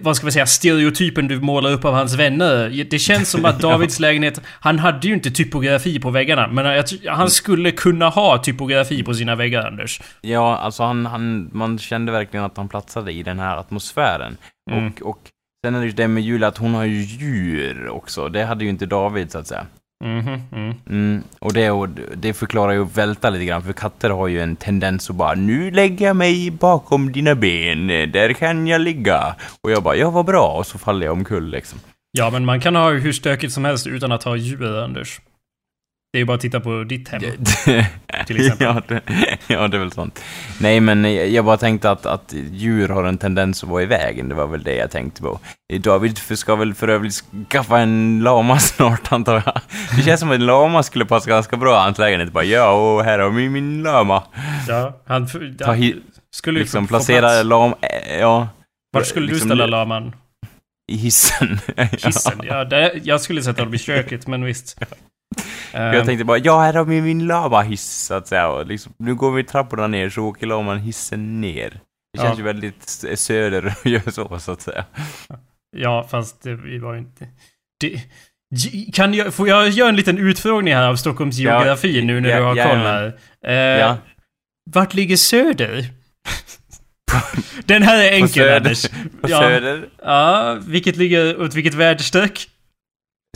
vad 0.00 0.16
ska 0.16 0.26
vi 0.26 0.32
säga, 0.32 0.46
stereotypen 0.46 1.28
du 1.28 1.40
målar 1.40 1.72
upp 1.72 1.84
av 1.84 1.94
hans 1.94 2.14
vänner. 2.14 2.84
Det 2.90 2.98
känns 2.98 3.30
som 3.30 3.44
att 3.44 3.58
Davids 3.60 4.00
lägenhet, 4.00 4.40
han 4.46 4.78
hade 4.78 5.08
ju 5.08 5.14
inte 5.14 5.30
typografi 5.30 6.00
på 6.00 6.10
väggarna, 6.10 6.48
men 6.48 6.84
han 7.06 7.30
skulle 7.30 7.70
kunna 7.70 8.08
ha 8.08 8.38
typografi 8.38 9.02
på 9.02 9.14
sina 9.14 9.34
väggar, 9.36 9.66
Anders. 9.66 10.00
Ja, 10.20 10.56
alltså 10.56 10.82
han, 10.82 11.06
han, 11.06 11.50
man 11.52 11.78
kände 11.78 12.12
verkligen 12.12 12.44
att 12.44 12.56
han 12.56 12.68
platsade 12.68 13.12
i 13.12 13.22
den 13.22 13.38
här 13.38 13.56
atmosfären. 13.56 14.36
Mm. 14.70 14.86
Och, 14.86 15.02
och 15.02 15.18
sen 15.66 15.74
är 15.74 15.80
det 15.80 15.86
ju 15.86 15.92
det 15.92 16.08
med 16.08 16.22
Julia, 16.22 16.48
att 16.48 16.58
hon 16.58 16.74
har 16.74 16.84
ju 16.84 17.02
djur 17.02 17.88
också. 17.88 18.28
Det 18.28 18.44
hade 18.44 18.64
ju 18.64 18.70
inte 18.70 18.86
David, 18.86 19.32
så 19.32 19.38
att 19.38 19.46
säga. 19.46 19.66
Mhm, 20.04 20.42
mm. 20.52 20.74
Mm, 20.90 21.22
och 21.38 21.52
det, 21.52 21.70
och 21.70 21.88
det 22.16 22.32
förklarar 22.32 22.72
ju 22.72 22.84
välta 22.84 23.30
lite 23.30 23.44
grann, 23.44 23.62
för 23.62 23.72
katter 23.72 24.10
har 24.10 24.28
ju 24.28 24.40
en 24.40 24.56
tendens 24.56 25.10
att 25.10 25.16
bara 25.16 25.34
Nu 25.34 25.70
lägger 25.70 26.06
jag 26.06 26.16
mig 26.16 26.50
bakom 26.50 27.12
dina 27.12 27.34
ben, 27.34 27.86
där 27.86 28.32
kan 28.32 28.66
jag 28.66 28.80
ligga. 28.80 29.34
Och 29.60 29.70
jag 29.70 29.82
bara, 29.82 29.96
ja 29.96 30.10
vad 30.10 30.24
bra, 30.24 30.56
och 30.58 30.66
så 30.66 30.78
faller 30.78 31.06
jag 31.06 31.12
omkull 31.12 31.50
liksom. 31.50 31.78
Ja, 32.12 32.30
men 32.30 32.44
man 32.44 32.60
kan 32.60 32.76
ha 32.76 32.90
hur 32.90 33.12
stökigt 33.12 33.52
som 33.52 33.64
helst 33.64 33.86
utan 33.86 34.12
att 34.12 34.22
ha 34.22 34.36
djur, 34.36 34.84
Anders. 34.84 35.20
Det 36.14 36.18
är 36.18 36.20
ju 36.20 36.24
bara 36.24 36.34
att 36.34 36.40
titta 36.40 36.60
på 36.60 36.84
ditt 36.84 37.08
hem. 37.08 37.20
Till 38.26 38.36
exempel. 38.46 38.66
ja, 38.66 38.82
det, 38.88 39.00
ja, 39.46 39.68
det 39.68 39.76
är 39.76 39.78
väl 39.78 39.92
sånt. 39.92 40.22
Nej, 40.60 40.80
men 40.80 41.32
jag 41.32 41.44
bara 41.44 41.56
tänkte 41.56 41.90
att, 41.90 42.06
att 42.06 42.34
djur 42.52 42.88
har 42.88 43.04
en 43.04 43.18
tendens 43.18 43.62
att 43.62 43.68
vara 43.68 43.82
i 43.82 43.86
vägen, 43.86 44.28
det 44.28 44.34
var 44.34 44.46
väl 44.46 44.62
det 44.62 44.74
jag 44.76 44.90
tänkte 44.90 45.22
på. 45.22 45.40
David 45.80 46.18
ska 46.18 46.56
väl 46.56 46.74
för 46.74 46.88
övrigt 46.88 47.24
skaffa 47.50 47.78
en 47.78 48.20
lama 48.22 48.58
snart, 48.60 49.12
antar 49.12 49.34
jag. 49.46 49.60
Det 49.96 50.02
känns 50.02 50.20
som 50.20 50.28
att 50.30 50.34
en 50.34 50.46
lama 50.46 50.82
skulle 50.82 51.04
passa 51.04 51.30
ganska 51.30 51.56
bra 51.56 51.76
i 51.76 51.80
hans 51.80 51.98
lägenhet. 51.98 52.32
Bara, 52.32 52.44
ja, 52.44 52.70
och 52.70 53.04
här 53.04 53.18
har 53.18 53.30
vi 53.30 53.48
min 53.48 53.82
lama. 53.82 54.22
Ja, 54.68 55.00
han... 55.06 55.26
Ta 55.58 55.74
hi- 55.74 56.00
skulle 56.34 56.58
ju 56.58 56.62
liksom 56.64 56.84
få- 56.86 56.88
placera 56.88 57.20
plats. 57.28 57.44
lam... 57.44 57.74
eh, 57.80 58.18
Ja. 58.20 58.48
Vart 58.92 59.06
skulle 59.06 59.26
liksom, 59.26 59.48
du 59.48 59.54
ställa 59.54 59.66
laman? 59.66 60.12
I 60.92 60.96
hissen. 60.96 61.58
Hissen? 61.92 62.40
Ja, 62.42 62.64
det, 62.64 63.00
jag 63.02 63.20
skulle 63.20 63.42
sätta 63.42 63.64
dem 63.64 63.74
i 63.74 63.78
köket, 63.78 64.26
men 64.26 64.44
visst. 64.44 64.80
Jag 65.72 65.94
Eh, 65.96 66.04
tänkte 66.04 66.24
bara, 66.24 66.38
ja 66.38 66.60
här 66.60 66.74
har 66.74 66.84
vi 66.84 67.00
min 67.00 67.26
lavahiss 67.26 68.04
så 68.06 68.14
att 68.14 68.26
säga. 68.28 68.48
Och 68.48 68.66
liksom, 68.66 68.92
nu 68.98 69.14
går 69.14 69.32
vi 69.32 69.44
trapporna 69.44 69.86
ner 69.86 70.10
så 70.10 70.22
åker 70.22 70.46
laman 70.46 70.78
hissen 70.78 71.40
ner. 71.40 71.80
Det 72.12 72.18
känns 72.18 72.30
Ja. 72.30 72.36
ju 72.38 72.42
väldigt 72.42 72.84
s- 72.84 73.20
söder 73.24 73.66
att 73.66 73.84
göra 73.86 74.10
så, 74.10 74.38
så 74.38 74.52
att 74.52 74.62
säga. 74.62 74.84
Ja, 75.76 76.06
fast 76.10 76.42
det 76.42 76.78
var 76.78 76.92
ju 76.92 76.98
inte... 76.98 77.28
Det, 77.80 78.00
kan 78.92 79.14
jag, 79.14 79.34
får 79.34 79.48
jag 79.48 79.68
göra 79.68 79.88
en 79.88 79.96
liten 79.96 80.18
utfrågning 80.18 80.74
här 80.74 80.88
av 80.88 80.96
Stockholms 80.96 81.38
Ja, 81.38 81.50
geografi 81.58 82.02
nu 82.02 82.20
när 82.20 82.28
ja, 82.28 82.36
du 82.38 82.42
har 82.42 82.56
ja, 82.56 82.68
koll 82.68 82.78
ja. 82.78 82.84
här? 82.84 83.12
Eh, 83.46 83.80
Ja. 83.80 83.96
Vart 84.70 84.94
ligger 84.94 85.16
Söder? 85.16 85.84
Den 87.64 87.82
här 87.82 87.98
är 88.04 88.08
På 88.08 88.14
enkel, 88.14 88.28
söder. 88.28 88.56
Anders. 88.56 88.88
På 89.20 89.28
Ja. 89.30 89.40
söder, 89.40 89.88
Ja, 90.02 90.58
vilket 90.66 90.96
ligger 90.96 91.40
åt 91.42 91.54
vilket 91.54 91.74
väderstreck? 91.74 92.48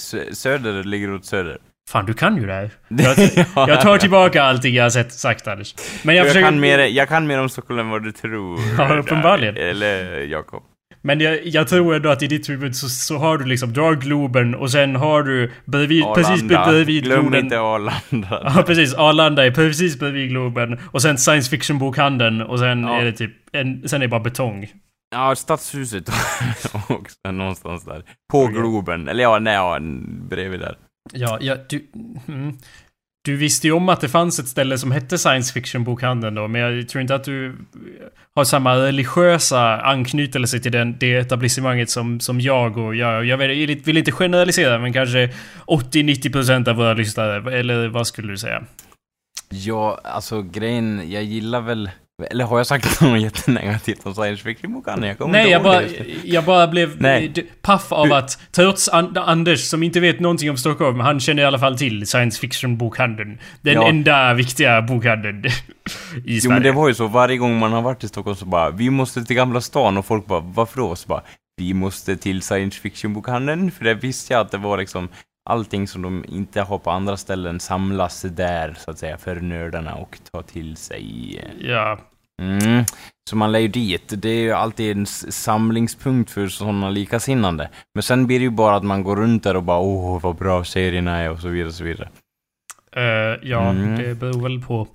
sö- 0.00 0.32
söder 0.34 0.84
ligger 0.84 1.14
åt 1.14 1.24
söder. 1.24 1.58
Fan, 1.92 2.06
du 2.06 2.14
kan 2.14 2.36
ju 2.36 2.46
det 2.46 2.52
här. 2.52 2.70
Jag, 3.56 3.68
jag 3.68 3.80
tar 3.80 3.98
tillbaka 3.98 4.42
allting 4.42 4.74
jag 4.74 4.82
har 4.84 4.90
sett, 4.90 5.12
sagt, 5.12 5.48
Anders. 5.48 5.74
Men 6.02 6.14
jag, 6.14 6.22
Jag, 6.22 6.28
försöker... 6.28 6.46
kan 6.50 6.60
mer, 6.60 6.78
jag 6.78 7.08
kan 7.08 7.26
mer 7.26 7.40
om 7.40 7.48
Stockholm 7.48 7.80
än 7.80 7.90
vad 7.90 8.02
du 8.04 8.12
tror. 8.12 8.58
Ja, 8.78 8.96
uppenbarligen. 8.96 9.56
Eller 9.56 10.20
Jakob. 10.20 10.62
Men 11.02 11.20
jag, 11.20 11.46
jag 11.46 11.68
tror 11.68 11.94
ändå 11.94 12.08
att 12.10 12.22
i 12.22 12.26
ditt 12.26 12.48
huvud 12.48 12.76
så, 12.76 12.88
så 12.88 13.16
har 13.18 13.38
du 13.38 13.44
liksom, 13.44 13.72
du 13.72 13.80
har 13.80 13.94
Globen 13.94 14.54
och 14.54 14.70
sen 14.70 14.96
har 14.96 15.22
du 15.22 15.52
bredvid, 15.64 16.04
precis 16.14 16.42
Arlanda. 16.42 16.70
bredvid 16.70 17.04
Glöm 17.04 17.20
Globen. 17.20 17.44
inte 17.44 17.60
Arlanda. 17.60 18.52
Ja, 18.56 18.62
precis. 18.66 18.94
Arlanda 18.94 19.46
är 19.46 19.50
precis 19.50 19.98
bredvid 19.98 20.28
Globen. 20.30 20.78
Och 20.90 21.02
sen 21.02 21.18
science 21.18 21.50
fiction-bokhandeln. 21.50 22.42
Och 22.42 22.58
sen 22.58 22.82
Ja. 22.84 23.00
är 23.00 23.04
det 23.04 23.12
typ... 23.12 23.32
En, 23.52 23.88
sen 23.88 24.02
är 24.02 24.06
det 24.06 24.08
bara 24.08 24.20
betong. 24.20 24.68
Ja, 25.10 25.34
Stadshuset 25.36 26.08
också, 26.88 27.30
någonstans 27.32 27.84
där. 27.84 28.02
På. 28.32 28.46
Globen. 28.46 29.08
Eller 29.08 29.22
ja, 29.22 29.38
nej, 29.38 29.54
ja, 29.54 29.78
bredvid 30.30 30.60
där. 30.60 30.76
Ja, 31.12 31.38
ja, 31.40 31.56
du... 31.68 31.86
Mm. 32.28 32.56
Du 33.24 33.36
visste 33.36 33.66
ju 33.66 33.72
om 33.72 33.88
att 33.88 34.00
det 34.00 34.08
fanns 34.08 34.38
ett 34.38 34.48
ställe 34.48 34.78
som 34.78 34.92
hette 34.92 35.18
science 35.18 35.52
fiction-bokhandeln 35.52 36.34
då, 36.34 36.48
men 36.48 36.60
jag 36.60 36.88
tror 36.88 37.02
inte 37.02 37.14
att 37.14 37.24
du 37.24 37.56
har 38.34 38.44
samma 38.44 38.76
religiösa 38.76 39.80
anknytelse 39.80 40.58
till 40.60 40.72
den, 40.72 40.98
det 40.98 41.14
etablissemanget 41.14 41.90
som, 41.90 42.20
som 42.20 42.40
jag 42.40 42.78
och 42.78 42.94
jag. 42.94 43.24
Jag 43.24 43.36
vill, 43.36 43.82
vill 43.84 43.96
inte 43.96 44.12
generalisera, 44.12 44.78
men 44.78 44.92
kanske 44.92 45.30
80-90% 45.66 46.68
av 46.68 46.76
våra 46.76 46.94
lyssnare. 46.94 47.58
Eller 47.58 47.88
vad 47.88 48.06
skulle 48.06 48.32
du 48.32 48.36
säga? 48.36 48.64
Ja, 49.48 50.00
alltså 50.04 50.42
grejen, 50.42 51.10
jag 51.10 51.22
gillar 51.22 51.60
väl... 51.60 51.90
Eller 52.30 52.44
har 52.44 52.56
jag 52.58 52.66
sagt 52.66 53.00
något 53.00 53.20
jättenegativt 53.20 54.06
om 54.06 54.14
science 54.14 54.42
fiction-bokhandeln? 54.42 55.08
Jag 55.08 55.18
kommer 55.18 55.32
Nej, 55.32 55.40
inte 55.42 55.50
jag 55.52 55.62
bara, 55.62 55.82
jag 56.24 56.44
bara 56.44 56.66
blev 56.66 57.00
Nej. 57.02 57.28
d- 57.28 57.42
paff 57.62 57.92
av 57.92 58.12
att 58.12 58.38
trots 58.52 58.88
An 58.88 59.16
Anders 59.16 59.60
som 59.68 59.82
inte 59.82 60.00
vet 60.00 60.20
någonting 60.20 60.50
om 60.50 60.56
Stockholm, 60.56 61.00
han 61.00 61.20
känner 61.20 61.42
i 61.42 61.46
alla 61.46 61.58
fall 61.58 61.78
till 61.78 62.06
science 62.06 62.40
fiction-bokhandeln. 62.40 63.38
Den 63.60 63.74
Ja. 63.74 63.88
enda 63.88 64.34
viktiga 64.34 64.82
bokhandeln 64.82 65.44
i 65.46 65.50
Jo 66.24 66.40
Sverige. 66.40 66.54
men 66.54 66.62
det 66.62 66.72
var 66.72 66.88
ju 66.88 66.94
så, 66.94 67.06
varje 67.06 67.36
gång 67.36 67.58
man 67.58 67.72
har 67.72 67.82
varit 67.82 68.04
i 68.04 68.08
Stockholm 68.08 68.36
så 68.36 68.44
bara, 68.46 68.70
vi 68.70 68.90
måste 68.90 69.24
till 69.24 69.36
Gamla 69.36 69.60
stan 69.60 69.96
och 69.98 70.06
folk 70.06 70.26
bara, 70.26 70.40
varför 70.40 70.76
då? 70.80 70.96
Så 70.96 71.08
bara, 71.08 71.22
vi 71.56 71.74
måste 71.74 72.16
till 72.16 72.42
science 72.42 72.80
fiction-bokhandeln, 72.80 73.70
för 73.70 73.84
det 73.84 73.94
visste 73.94 74.32
jag 74.32 74.40
att 74.40 74.50
det 74.50 74.58
var 74.58 74.78
liksom 74.78 75.08
allting 75.48 75.88
som 75.88 76.02
de 76.02 76.24
inte 76.28 76.60
har 76.60 76.78
på 76.78 76.90
andra 76.90 77.16
ställen 77.16 77.60
samlas 77.60 78.22
där, 78.22 78.76
så 78.78 78.90
att 78.90 78.98
säga, 78.98 79.18
för 79.18 79.36
nördarna 79.40 79.94
och 79.94 80.18
ta 80.32 80.42
till 80.42 80.76
sig. 80.76 81.44
Ja. 81.60 81.98
Mm. 82.42 82.84
Så 83.30 83.36
man 83.36 83.52
lär 83.52 83.58
ju 83.58 83.68
dit. 83.68 84.12
Det 84.16 84.28
är 84.30 84.40
ju 84.40 84.52
alltid 84.52 84.96
en 84.96 85.06
samlingspunkt 85.06 86.30
för 86.30 86.48
sådana 86.48 86.90
likasinnande. 86.90 87.70
Men 87.94 88.02
sen 88.02 88.26
blir 88.26 88.38
det 88.38 88.42
ju 88.44 88.50
bara 88.50 88.76
att 88.76 88.84
man 88.84 89.02
går 89.02 89.16
runt 89.16 89.42
där 89.44 89.56
och 89.56 89.62
bara 89.62 89.78
åh 89.78 90.20
vad 90.22 90.36
bra 90.36 90.64
serierna 90.64 91.16
är 91.16 91.30
och 91.30 91.40
så 91.40 91.48
vidare 91.48 91.68
och 91.68 91.74
så 91.74 91.84
vidare. 91.84 92.08
Eh, 92.96 93.48
ja, 93.50 93.70
Mm. 93.70 93.96
det 94.02 94.14
beror 94.14 94.42
väl 94.42 94.60
på... 94.60 94.86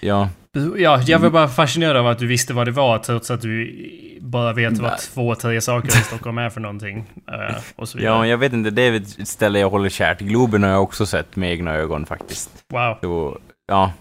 Ja, 0.00 0.28
Ja, 0.76 1.02
jag 1.06 1.18
var 1.18 1.30
bara 1.30 1.48
fascinerad 1.48 1.96
av 1.96 2.06
att 2.06 2.18
du 2.18 2.26
visste 2.26 2.54
vad 2.54 2.66
det 2.66 2.70
var 2.70 2.98
trots 2.98 3.30
att 3.30 3.40
du 3.42 4.18
bara 4.20 4.52
vet 4.52 4.78
vad 4.78 4.90
Nej. 4.90 4.98
två, 5.14 5.34
tre 5.34 5.60
saker 5.60 5.88
i 5.88 5.90
Stockholm 5.90 6.38
är 6.38 6.50
för 6.50 6.60
någonting. 6.60 7.04
eh, 7.32 7.56
och 7.76 7.88
så 7.88 7.98
vidare. 7.98 8.14
ja, 8.14 8.26
jag 8.26 8.38
vet 8.38 8.52
inte, 8.52 8.70
det 8.70 8.82
är 8.82 8.92
ett 8.96 9.28
ställe 9.28 9.58
jag 9.58 9.70
håller 9.70 9.88
kärt. 9.88 10.18
Globen 10.20 10.62
har 10.62 10.70
jag 10.70 10.82
också 10.82 11.06
sett 11.06 11.36
med 11.36 11.50
egna 11.52 11.74
ögon 11.74 12.06
faktiskt. 12.06 12.50
Wow, 12.72 12.96
Så, 13.02 13.38
ja. 13.68 13.92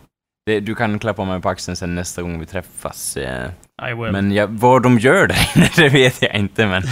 Det, 0.48 0.60
du 0.60 0.76
kan 0.76 1.00
klappa 1.00 1.26
mig 1.26 1.42
på 1.42 1.50
axeln 1.50 1.76
sen 1.76 1.96
nästa 1.96 2.22
gång 2.22 2.40
vi 2.40 2.46
träffas. 2.46 3.18
eh. 3.18 3.50
I 3.92 3.94
will. 3.94 4.12
Men 4.12 4.32
jag, 4.32 4.48
vad 4.48 4.84
de 4.84 5.00
gör 5.00 5.28
där 5.28 5.50
inne, 5.56 5.70
det 5.76 5.90
vet 5.90 6.22
jag 6.22 6.36
inte, 6.36 6.68
men 6.68 6.84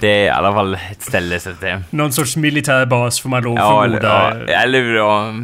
det 0.00 0.08
är 0.08 0.24
i 0.24 0.28
alla 0.28 0.52
fall 0.52 0.74
ett 0.74 1.02
ställe 1.02 1.40
så 1.40 1.50
det... 1.60 1.82
Någon 1.90 2.12
sorts 2.12 2.36
militärbas 2.36 3.20
får 3.20 3.28
man 3.28 3.42
då 3.42 3.54
Ja, 3.56 3.84
eller, 3.84 4.00
förmoda. 4.00 4.52
ja, 4.52 4.58
eller 4.62 4.94
ja, 4.94 5.34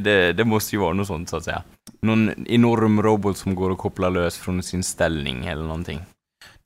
det, 0.00 0.32
det 0.32 0.44
måste 0.44 0.76
ju 0.76 0.80
vara 0.80 0.92
något 0.92 1.06
sånt 1.06 1.28
så 1.28 1.36
att 1.36 1.44
säga. 1.44 1.62
Någon 2.02 2.46
enorm 2.46 3.02
robot 3.02 3.38
som 3.38 3.54
går 3.54 3.72
att 3.72 3.78
koppla 3.78 4.08
lös 4.08 4.38
från 4.38 4.62
sin 4.62 4.82
ställning 4.82 5.46
eller 5.46 5.62
någonting. 5.62 6.00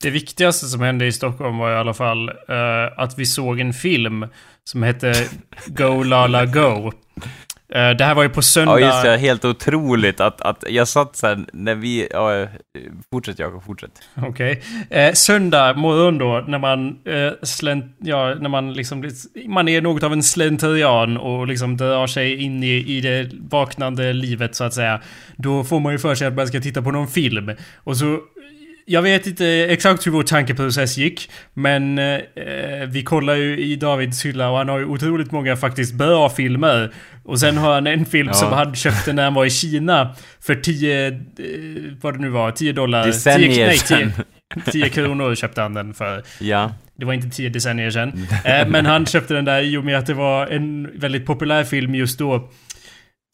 Det 0.03 0.09
viktigaste 0.09 0.65
som 0.65 0.81
hände 0.81 1.05
i 1.05 1.11
Stockholm 1.11 1.57
var 1.57 1.71
i 1.71 1.75
alla 1.75 1.93
fall 1.93 2.29
eh, 2.29 2.97
att 2.97 3.19
vi 3.19 3.25
såg 3.25 3.59
en 3.59 3.73
film 3.73 4.25
som 4.63 4.83
hette 4.83 5.13
Go 5.65 6.03
Lala 6.03 6.45
Go. 6.45 6.91
Eh, 7.75 7.89
det 7.89 8.05
här 8.05 8.15
var 8.15 8.23
ju 8.23 8.29
på 8.29 8.41
söndag. 8.41 8.79
Ja, 8.79 8.87
just 8.87 9.03
det. 9.03 9.17
Helt 9.17 9.45
otroligt 9.45 10.19
att, 10.19 10.41
att 10.41 10.63
jag 10.69 10.87
satt 10.87 11.19
här 11.23 11.45
när 11.53 11.75
vi... 11.75 12.07
Ja, 12.11 12.41
eh, 12.41 12.49
fortsätt 13.11 13.39
Jakob, 13.39 13.63
fortsätt. 13.63 13.91
Okej. 14.27 14.61
Eh, 14.89 15.13
söndag 15.13 15.73
morgon 15.73 16.17
då, 16.17 16.43
när 16.47 16.59
man 16.59 16.87
eh, 17.05 17.31
slänt, 17.43 17.95
ja, 17.99 18.35
när 18.35 18.49
man 18.49 18.73
liksom, 18.73 19.11
man 19.47 19.67
är 19.67 19.81
något 19.81 20.03
av 20.03 20.13
en 20.13 20.23
slentrian 20.23 21.17
och 21.17 21.47
liksom 21.47 21.77
drar 21.77 22.07
sig 22.07 22.43
in 22.43 22.63
i, 22.63 22.97
i 22.97 23.01
det 23.01 23.31
vaknande 23.49 24.13
livet 24.13 24.55
så 24.55 24.63
att 24.63 24.73
säga. 24.73 25.01
Då 25.35 25.63
får 25.63 25.79
man 25.79 25.91
ju 25.91 25.99
för 25.99 26.15
sig 26.15 26.27
att 26.27 26.33
man 26.33 26.47
ska 26.47 26.59
titta 26.59 26.81
på 26.81 26.91
någon 26.91 27.07
film. 27.07 27.51
Och 27.75 27.97
så, 27.97 28.19
jag 28.85 29.01
vet 29.01 29.27
inte 29.27 29.45
exakt 29.47 30.07
hur 30.07 30.11
vår 30.11 30.23
tankeprocess 30.23 30.97
gick, 30.97 31.29
men 31.53 31.99
eh, 31.99 32.19
vi 32.87 33.03
kollar 33.03 33.35
ju 33.35 33.59
i 33.59 33.75
Davids 33.75 34.25
hylla 34.25 34.49
och 34.49 34.57
han 34.57 34.69
har 34.69 34.79
ju 34.79 34.85
otroligt 34.85 35.31
många 35.31 35.55
faktiskt 35.57 35.93
bra 35.93 36.29
filmer. 36.29 36.93
Och 37.23 37.39
sen 37.39 37.57
har 37.57 37.73
han 37.73 37.87
en 37.87 38.05
film 38.05 38.27
Ja. 38.27 38.33
som 38.33 38.53
han 38.53 38.75
köpte 38.75 39.13
när 39.13 39.23
han 39.23 39.33
var 39.33 39.45
i 39.45 39.49
Kina 39.49 40.15
för 40.41 40.55
10, 40.55 41.07
eh, 41.07 41.13
vad 42.01 42.13
det 42.13 42.19
nu 42.19 42.29
var, 42.29 42.51
10 42.51 42.73
dollar. 42.73 43.03
10, 43.03 43.11
Decennier 43.11 43.67
nej, 43.67 43.77
10, 43.77 43.87
sedan. 43.87 44.11
10 44.71 44.89
kronor 44.89 45.35
köpte 45.35 45.61
han 45.61 45.73
den 45.73 45.93
för. 45.93 46.23
Ja. 46.39 46.71
Det 46.95 47.05
var 47.05 47.13
inte 47.13 47.29
10 47.29 47.49
decennier 47.49 47.89
sedan. 47.91 48.27
Eh, 48.45 48.67
men 48.67 48.85
han 48.85 49.05
köpte 49.05 49.33
den 49.33 49.45
där 49.45 49.61
i 49.61 49.77
och 49.77 49.85
med 49.85 49.97
att 49.97 50.05
det 50.05 50.13
var 50.13 50.47
en 50.47 50.99
väldigt 50.99 51.25
populär 51.25 51.63
film 51.63 51.95
just 51.95 52.19
då. 52.19 52.49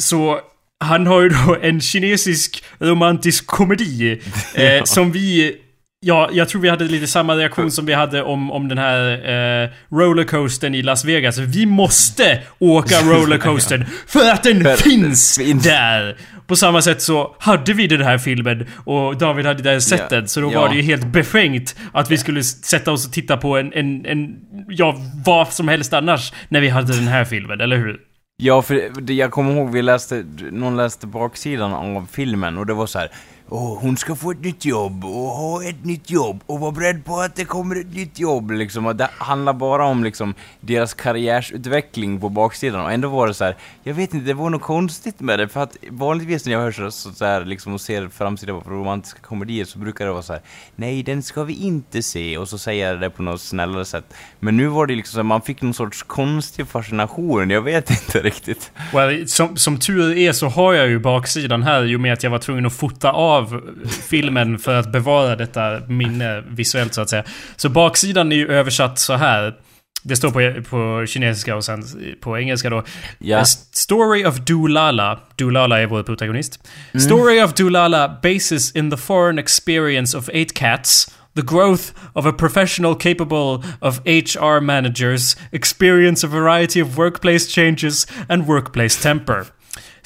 Så 0.02 0.40
han 0.80 1.08
har 1.08 1.22
ju 1.22 1.30
då 1.30 1.58
en 1.62 1.82
kinesisk 1.82 2.64
romantisk 2.80 3.48
komedi. 3.48 4.22
Eh. 4.56 4.84
Som 4.84 5.12
vi 5.12 5.56
Ja, 6.00 6.30
jag 6.34 6.50
tror 6.50 6.62
vi 6.62 6.70
hade 6.70 6.84
lite 6.86 7.08
samma 7.08 7.36
reaktion 7.36 7.72
som 7.72 7.86
vi 7.86 7.94
hade 7.94 8.24
om, 8.24 8.52
om 8.52 8.68
den 8.68 8.78
här 8.78 9.12
eh, 9.64 9.70
rollercoastern 9.92 10.76
i 10.76 10.82
Las 10.82 11.06
Vegas. 11.06 11.38
Vi 11.38 11.66
måste 11.66 12.42
åka 12.60 12.96
rollercoastern 13.04 13.86
för 14.08 14.32
att 14.32 14.44
den 14.44 14.64
För- 14.64 14.76
finns 14.76 15.38
finns. 15.38 15.64
där! 15.64 16.18
På 16.48 16.56
samma 16.56 16.82
sätt 16.82 17.02
så 17.02 17.36
hade 17.40 17.74
vi 17.74 17.88
den 17.88 18.02
här 18.02 18.18
filmen 18.18 18.68
och 18.86 19.18
David 19.18 19.46
hade 19.46 19.64
det 19.64 19.70
här 19.70 19.80
sett 19.80 20.00
Ja, 20.10 20.18
den. 20.18 20.28
Så 20.28 20.42
då 20.42 20.52
ja. 20.54 20.62
var 20.62 20.70
det 20.70 20.76
ju 20.76 20.82
helt 20.82 21.06
befängt 21.06 21.76
att 21.94 22.12
vi 22.12 22.18
skulle 22.18 22.44
sätta 22.44 22.92
oss 22.92 23.08
och 23.08 23.14
titta 23.14 23.38
på 23.38 23.58
en, 23.58 23.74
en, 23.74 24.06
en, 24.06 24.36
ja, 24.70 24.96
vad 25.26 25.54
som 25.54 25.68
helst 25.68 25.94
annars 25.94 26.34
när 26.50 26.62
vi 26.62 26.70
hade 26.70 26.94
den 26.96 27.08
här 27.08 27.26
filmen, 27.26 27.62
eller 27.62 27.78
hur? 27.78 27.98
Ja, 28.44 28.62
för 28.62 29.02
det, 29.02 29.14
jag 29.14 29.32
kommer 29.32 29.56
ihåg 29.56 29.70
vi 29.70 29.82
läste, 29.82 30.26
någon 30.52 30.78
läste 30.78 31.08
baksidan 31.08 31.74
av 31.74 32.08
filmen 32.12 32.58
och 32.58 32.66
det 32.66 32.74
var 32.74 32.88
så 32.88 33.00
här. 33.00 33.12
Åh, 33.50 33.80
hon 33.82 33.98
ska 33.98 34.16
få 34.16 34.32
ett 34.32 34.42
nytt 34.42 34.66
jobb 34.66 35.06
och 35.06 35.12
ha 35.12 35.64
ett 35.64 35.86
nytt 35.86 36.10
jobb 36.10 36.44
och 36.46 36.60
vara 36.60 36.72
beredd 36.72 37.06
på 37.06 37.20
att 37.20 37.36
det 37.36 37.46
kommer 37.46 37.76
ett 37.76 37.96
nytt 37.96 38.20
jobb 38.20 38.52
liksom. 38.52 38.86
Och 38.86 38.96
det 38.96 39.10
handlar 39.18 39.54
bara 39.54 39.86
om 39.86 40.04
liksom 40.04 40.34
deras 40.60 40.94
karriärsutveckling 40.94 42.20
på 42.20 42.30
baksidan 42.30 42.82
och 42.82 42.92
ändå 42.92 43.10
var 43.10 43.28
det 43.28 43.34
så 43.34 43.44
här. 43.44 43.56
Jag 43.84 43.94
vet 43.94 44.14
inte, 44.14 44.26
det 44.26 44.34
var 44.34 44.50
något 44.50 44.62
konstigt 44.62 45.20
med 45.20 45.40
det 45.40 45.48
för 45.48 45.64
att 45.64 45.78
vanligtvis 45.90 46.46
när 46.46 46.54
jag 46.54 46.60
hör 46.60 46.72
så, 46.72 46.92
så, 46.92 47.12
så 47.12 47.26
här 47.26 47.46
liksom 47.46 47.74
och 47.74 47.82
ser 47.82 48.08
framsidan 48.08 48.62
på 48.62 48.70
romantiska 48.70 49.20
komedier 49.20 49.66
så 49.66 49.80
brukar 49.80 50.06
det 50.06 50.12
vara 50.12 50.22
så 50.22 50.34
här. 50.34 50.42
Nej, 50.76 51.04
den 51.04 51.24
ska 51.24 51.44
vi 51.44 51.54
inte 51.54 52.04
se 52.04 52.38
och 52.38 52.50
så 52.50 52.58
säger 52.58 52.88
jag 52.88 53.02
det 53.02 53.10
på 53.10 53.24
något 53.24 53.42
snällare 53.42 53.86
sätt. 53.86 54.14
Men 54.40 54.58
nu 54.58 54.68
var 54.68 54.88
det 54.88 54.96
liksom 54.96 55.12
så 55.12 55.18
här, 55.18 55.24
man 55.24 55.42
fick 55.42 55.62
någon 55.62 55.74
sorts 55.74 56.04
konstig 56.04 56.68
fascination, 56.68 57.50
jag 57.50 57.62
vet 57.62 57.90
inte 58.06 58.22
riktigt. 58.22 58.72
Well, 58.94 59.28
som, 59.28 59.58
som 59.58 59.80
tur 59.80 60.18
är 60.18 60.32
så 60.32 60.48
har 60.48 60.74
jag 60.74 60.88
ju 60.88 61.00
baksidan 61.00 61.64
här 61.64 61.86
i 61.86 61.96
och 61.96 62.00
med 62.00 62.14
att 62.14 62.24
jag 62.24 62.32
var 62.32 62.40
tvungen 62.40 62.66
att 62.66 62.74
fota 62.74 63.12
av 63.12 63.37
av 63.38 63.62
filmen 64.10 64.60
för 64.60 64.76
att 64.76 64.92
bevara 64.92 65.36
detta 65.36 65.80
minne 65.88 66.44
visuellt 66.48 66.94
så 66.94 67.02
att 67.02 67.10
säga. 67.10 67.24
Så 67.56 67.70
baksidan 67.70 68.32
är 68.32 68.36
ju 68.36 68.48
översatt 68.52 69.00
så 69.00 69.14
här. 69.14 69.54
Det 70.04 70.16
står 70.16 70.32
på, 70.32 70.64
på 70.70 71.06
kinesiska 71.06 71.56
och 71.56 71.66
sen 71.66 71.84
på 72.22 72.38
engelska 72.38 72.70
då. 72.70 72.84
A 73.36 73.46
story 73.46 74.26
of 74.26 74.36
Dulala. 74.36 75.20
Dulala 75.36 75.82
är 75.82 75.88
vår 75.88 76.04
protagonist. 76.04 76.60
Story 77.00 77.42
of 77.42 77.54
Dulala 77.54 78.20
bases 78.24 78.76
in 78.76 78.92
the 78.92 78.98
foreign 78.98 79.40
experience 79.40 80.18
of 80.18 80.30
eight 80.30 80.54
cats. 80.54 81.12
The 81.36 81.44
growth 81.44 81.94
of 82.14 82.26
a 82.26 82.34
professional 82.34 82.96
capable 82.96 83.64
of 83.80 84.00
HR 84.06 84.60
managers, 84.60 85.36
experience 85.52 86.24
a 86.24 86.28
variety 86.28 86.82
of 86.82 86.98
workplace 86.98 87.48
changes, 87.48 88.08
and 88.30 88.48
workplace 88.48 89.04
temper. 89.04 89.46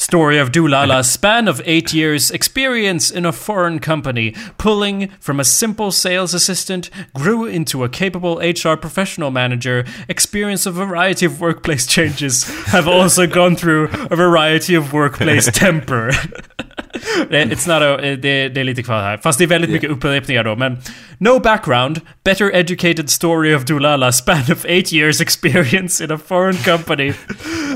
Story 0.01 0.39
of 0.39 0.51
Dulala 0.51 1.05
span 1.05 1.47
of 1.47 1.61
eight 1.63 1.93
years 1.93 2.31
experience 2.31 3.11
in 3.11 3.23
a 3.23 3.31
foreign 3.31 3.77
company, 3.77 4.33
pulling 4.57 5.09
from 5.19 5.39
a 5.39 5.43
simple 5.43 5.91
sales 5.91 6.33
assistant, 6.33 6.89
grew 7.13 7.45
into 7.45 7.83
a 7.83 7.87
capable 7.87 8.39
HR 8.39 8.75
professional 8.75 9.29
manager, 9.29 9.85
experience 10.09 10.65
a 10.65 10.71
variety 10.71 11.27
of 11.27 11.39
workplace 11.39 11.85
changes, 11.95 12.45
have 12.71 12.87
also 12.87 13.27
gone 13.27 13.55
through 13.55 13.89
a 14.09 14.15
variety 14.15 14.73
of 14.73 14.91
workplace 14.91 15.45
temper. 15.53 16.09
It's 16.93 17.67
not 17.67 17.81
a, 17.81 17.97
det, 18.01 18.49
det 18.49 18.59
är 18.59 18.63
lite 18.63 18.83
kvar 18.83 19.01
här. 19.01 19.17
Fast 19.17 19.37
det 19.37 19.45
är 19.45 19.47
väldigt 19.47 19.71
mycket 19.71 19.89
upprepningar 19.89 20.43
då. 20.43 20.55
Men 20.55 20.77
No 21.19 21.39
background, 21.39 22.01
better 22.23 22.51
educated 22.51 23.09
story 23.09 23.53
of 23.53 23.65
Dulala 23.65 24.11
span 24.11 24.51
of 24.51 24.65
eight 24.65 24.91
years 24.91 25.21
experience 25.21 26.03
in 26.03 26.11
a 26.11 26.17
foreign 26.17 26.57
company 26.57 27.13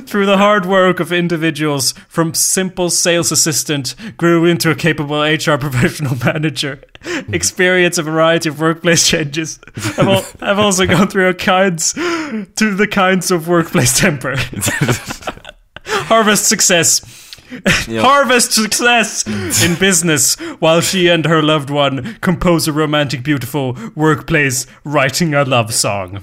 through 0.08 0.26
the 0.26 0.38
hard 0.38 0.66
work 0.66 1.00
of 1.00 1.12
individuals 1.12 1.94
from 2.10 2.34
simple 2.34 2.90
sales 2.90 3.32
assistant 3.32 3.96
grew 4.18 4.46
into 4.46 4.72
a 4.72 4.76
capable 4.76 5.22
HR 5.22 5.58
professional 5.60 6.16
manager. 6.26 6.80
Experience 7.32 8.00
a 8.00 8.04
variety 8.04 8.50
of 8.50 8.60
workplace 8.60 9.08
changes. 9.08 9.60
I've, 9.76 10.08
al- 10.08 10.26
I've 10.42 10.60
also 10.60 10.88
gone 10.88 11.08
through 11.08 11.30
a 11.30 11.34
kinds 11.36 11.94
to 11.94 12.76
the 12.76 12.88
kinds 12.88 13.30
of 13.30 13.48
workplace 13.48 14.00
temper. 14.00 14.38
Harvest 15.86 16.48
success. 16.48 17.25
Ja. 17.88 18.02
Harvest 18.02 18.52
success 18.54 19.26
in 19.66 19.76
business 19.80 20.38
while 20.62 20.82
she 20.82 21.14
and 21.14 21.26
her 21.26 21.42
loved 21.42 21.70
one 21.70 22.16
compose 22.22 22.72
a 22.72 22.74
romantic 22.74 23.24
beautiful 23.24 23.78
workplace 23.96 24.68
writing 24.84 25.34
a 25.34 25.44
love 25.44 25.72
song. 25.72 26.20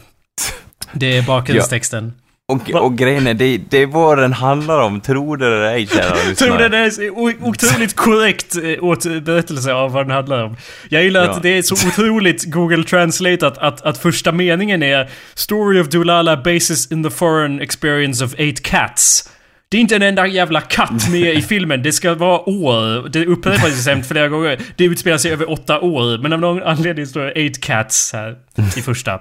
Det 0.92 1.16
är 1.16 1.22
bakgrundstexten. 1.22 2.12
Och, 2.48 2.70
och 2.70 2.98
grejen 2.98 3.26
är, 3.26 3.34
det, 3.34 3.58
det 3.70 3.78
är 3.78 3.86
vad 3.86 4.18
den 4.18 4.32
handlar 4.32 4.78
om, 4.80 5.00
tro 5.00 5.36
det 5.36 5.46
eller 5.46 5.62
ej 5.62 5.86
kära 5.86 6.34
Tror 6.34 6.58
det 6.68 6.76
är 6.78 7.44
otroligt 7.44 7.96
korrekt 7.96 8.56
eh, 8.56 8.84
åt 8.84 9.02
berättelse 9.24 9.72
av 9.72 9.92
vad 9.92 10.04
den 10.06 10.10
handlar 10.16 10.44
om. 10.44 10.56
Jag 10.88 11.02
gillar 11.04 11.24
Ja. 11.24 11.30
att 11.30 11.42
det 11.42 11.58
är 11.58 11.62
så 11.62 11.88
otroligt 11.88 12.44
Google 12.52 12.84
Translate 12.84 13.46
att, 13.46 13.58
att, 13.58 13.82
att 13.82 13.98
första 13.98 14.32
meningen 14.32 14.82
är 14.82 15.10
Story 15.34 15.80
of 15.80 15.88
Dulala 15.88 16.36
bases 16.36 16.92
in 16.92 17.02
the 17.04 17.10
foreign 17.10 17.60
experience 17.60 18.24
of 18.24 18.34
eight 18.38 18.62
cats. 18.62 19.28
Det 19.72 19.78
är 19.78 19.80
inte 19.80 19.96
en 19.96 20.02
enda 20.02 20.26
jävla 20.26 20.60
katt 20.60 21.08
med 21.10 21.34
i 21.34 21.42
filmen. 21.42 21.82
Det 21.82 21.92
ska 21.92 22.14
vara 22.14 22.48
år. 22.48 23.08
Det 23.08 23.26
upprepas 23.26 23.88
ju 23.88 24.02
flera 24.02 24.28
gånger. 24.28 24.58
Det 24.76 24.84
utspelar 24.84 25.18
sig 25.18 25.32
över 25.32 25.50
åtta 25.50 25.80
år. 25.80 26.18
Men 26.18 26.32
av 26.32 26.40
någon 26.40 26.62
anledning 26.62 27.06
står 27.06 27.20
det 27.20 27.32
eight 27.32 27.60
cats 27.60 28.12
här 28.12 28.36
i 28.76 28.82
första. 28.82 29.20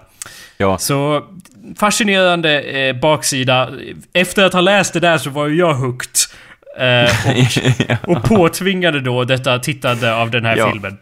Ja. 0.58 0.78
Så 0.78 1.24
fascinerande 1.78 2.62
eh, 2.62 2.96
baksida. 2.96 3.70
Efter 4.14 4.44
att 4.46 4.54
ha 4.54 4.62
läst 4.62 4.94
det 4.94 5.00
där 5.00 5.18
så 5.18 5.30
var 5.30 5.48
ju 5.48 5.56
jag 5.56 5.74
hooked. 5.74 6.12
Eh, 6.80 8.02
och, 8.04 8.10
och 8.18 8.24
påtvingade 8.24 9.00
då 9.00 9.24
detta 9.24 9.60
tittande 9.60 10.16
av 10.16 10.32
den 10.32 10.46
här 10.46 10.58
Ja. 10.58 10.72
filmen. 10.72 10.98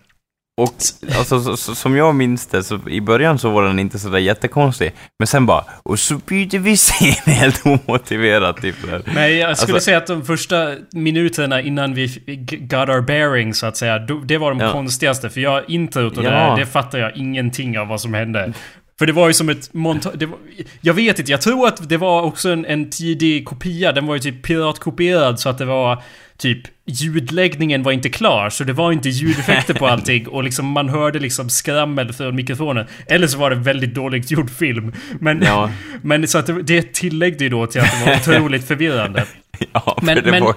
Och 0.60 0.74
alltså, 1.18 1.41
så, 1.43 1.57
så, 1.57 1.76
som 1.76 1.95
jag 1.97 2.16
minns 2.16 2.45
det, 2.47 2.64
så 2.64 2.80
i 2.89 3.01
början 3.01 3.39
så 3.39 3.49
var 3.49 3.64
den 3.64 3.80
inte 3.80 3.99
sådär 3.99 4.18
jättekonstig. 4.18 4.91
Men 5.20 5.28
sen 5.28 5.45
bara, 5.45 5.64
och 5.84 5.99
så 5.99 6.18
byter 6.18 6.60
vi 6.60 6.76
scen 6.78 7.14
helt 7.34 7.66
omotiverat 7.66 8.62
typ 8.62 8.76
där. 8.89 9.01
Men 9.14 9.38
jag 9.38 9.57
skulle 9.57 9.74
Alltså- 9.74 9.86
säga 9.86 9.97
att 9.97 10.07
de 10.07 10.26
första 10.26 10.76
minuterna 10.93 11.62
innan 11.62 11.93
vi 11.93 12.07
got 12.62 12.89
our 12.89 13.01
bearing 13.01 13.53
så 13.53 13.66
att 13.66 13.78
säga, 13.78 13.99
det 13.99 14.38
var 14.38 14.49
de 14.49 14.60
Ja. 14.60 14.72
konstigaste. 14.72 15.30
För 15.30 15.41
jag, 15.41 15.70
introt 15.70 16.18
och 16.18 16.24
det 16.24 16.30
Ja. 16.30 16.36
där, 16.36 16.57
det 16.57 16.66
fattar 16.66 16.99
jag 16.99 17.18
ingenting 17.18 17.80
av 17.80 17.88
vad 17.88 18.01
som 18.01 18.14
hände. 18.14 18.53
För 19.00 19.06
det 19.06 19.14
var 19.14 19.28
ju 19.28 19.34
som 19.34 19.50
ett 19.50 19.74
montage... 19.74 20.24
Jag 20.82 20.93
vet 20.93 21.20
inte, 21.20 21.32
jag 21.32 21.41
tror 21.41 21.68
att 21.68 21.89
det 21.89 21.97
var 21.97 22.22
också 22.22 22.50
en, 22.50 22.66
en 22.66 22.89
tidig 22.89 23.45
kopia. 23.45 23.91
Den 23.91 24.06
var 24.08 24.16
ju 24.16 24.22
typ 24.22 24.43
piratkopierad 24.43 25.39
så 25.39 25.50
att 25.50 25.58
det 25.58 25.66
var 25.66 26.04
typ 26.38 26.60
ljudläggningen 26.86 27.84
var 27.84 27.91
inte 27.91 28.10
klar. 28.10 28.50
Så 28.50 28.64
det 28.64 28.74
var 28.74 28.91
inte 28.91 29.10
ljudeffekter 29.10 29.74
på 29.74 29.88
allting 29.93 30.28
och 30.28 30.43
liksom 30.43 30.66
man 30.68 30.89
hörde 30.89 31.20
liksom 31.20 31.50
skrammel 31.50 32.14
från 32.14 32.36
mikrofonen. 32.36 32.86
Eller 33.08 33.28
så 33.28 33.38
var 33.38 33.50
det 33.50 33.56
väldigt 33.56 33.93
dåligt 33.95 34.32
gjord 34.32 34.50
film. 34.50 34.93
Men, 35.20 35.41
Ja. 35.41 35.72
men 36.02 36.28
så 36.28 36.38
att 36.38 36.45
det, 36.45 36.62
det 36.64 36.93
tilläggde 36.93 37.43
ju 37.43 37.50
då 37.50 37.68
till 37.68 37.82
att 37.82 37.91
det 38.00 38.06
var 38.06 38.16
otroligt 38.39 38.68
förvirrande. 38.68 39.26
Ja, 39.74 39.95
för 40.00 40.06
Men- 40.06 40.24
det, 40.24 40.32
men- 40.32 40.43
var, 40.43 40.56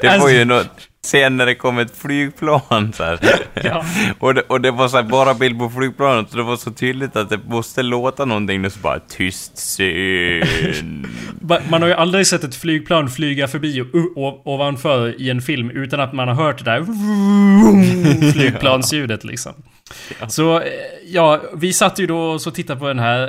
det 0.00 0.08
Alltså- 0.08 0.20
var 0.26 0.30
ju 0.30 0.44
något, 0.44 0.88
sen 1.04 1.36
när 1.36 1.46
det 1.46 1.54
kom 1.54 1.78
ett 1.78 1.96
flygplan 1.98 2.92
så 2.92 3.04
här. 3.04 3.18
Ja. 3.64 3.84
och, 4.18 4.34
det, 4.34 4.40
och 4.40 4.60
det 4.60 4.70
var 4.70 4.88
så 4.88 4.96
här, 4.96 5.04
bara 5.04 5.34
bild 5.34 5.58
på 5.58 5.70
flygplanet, 5.70 6.30
så 6.30 6.36
det 6.36 6.42
var 6.42 6.56
så 6.56 6.70
tydligt 6.70 7.16
att 7.16 7.30
det 7.30 7.40
måste 7.48 7.82
låta 7.82 8.24
någonting, 8.24 8.64
och 8.64 8.72
så 8.72 8.80
bara 8.80 8.98
tyst. 9.00 9.78
Ma- 11.40 11.60
Man 11.70 11.82
har 11.82 11.88
ju 11.88 11.94
aldrig 11.94 12.26
sett 12.26 12.44
ett 12.44 12.54
flygplan 12.54 13.10
flyga 13.10 13.48
förbi 13.48 13.82
o- 13.82 14.12
o- 14.16 14.42
ovanför 14.44 15.20
i 15.20 15.30
en 15.30 15.42
film 15.42 15.70
utan 15.70 16.00
att 16.00 16.12
man 16.12 16.28
har 16.28 16.34
hört 16.34 16.58
det 16.58 16.70
där 16.70 16.84
flygplansljudet 18.32 19.24
liksom. 19.24 19.52
Så 20.28 20.60
eh, 20.60 20.66
ja, 21.06 21.40
vi 21.56 21.72
satt 21.72 21.98
ju 21.98 22.06
då 22.06 22.18
och 22.20 22.40
så 22.42 22.50
tittade 22.50 22.80
på 22.80 22.88
den 22.88 22.98
här. 22.98 23.22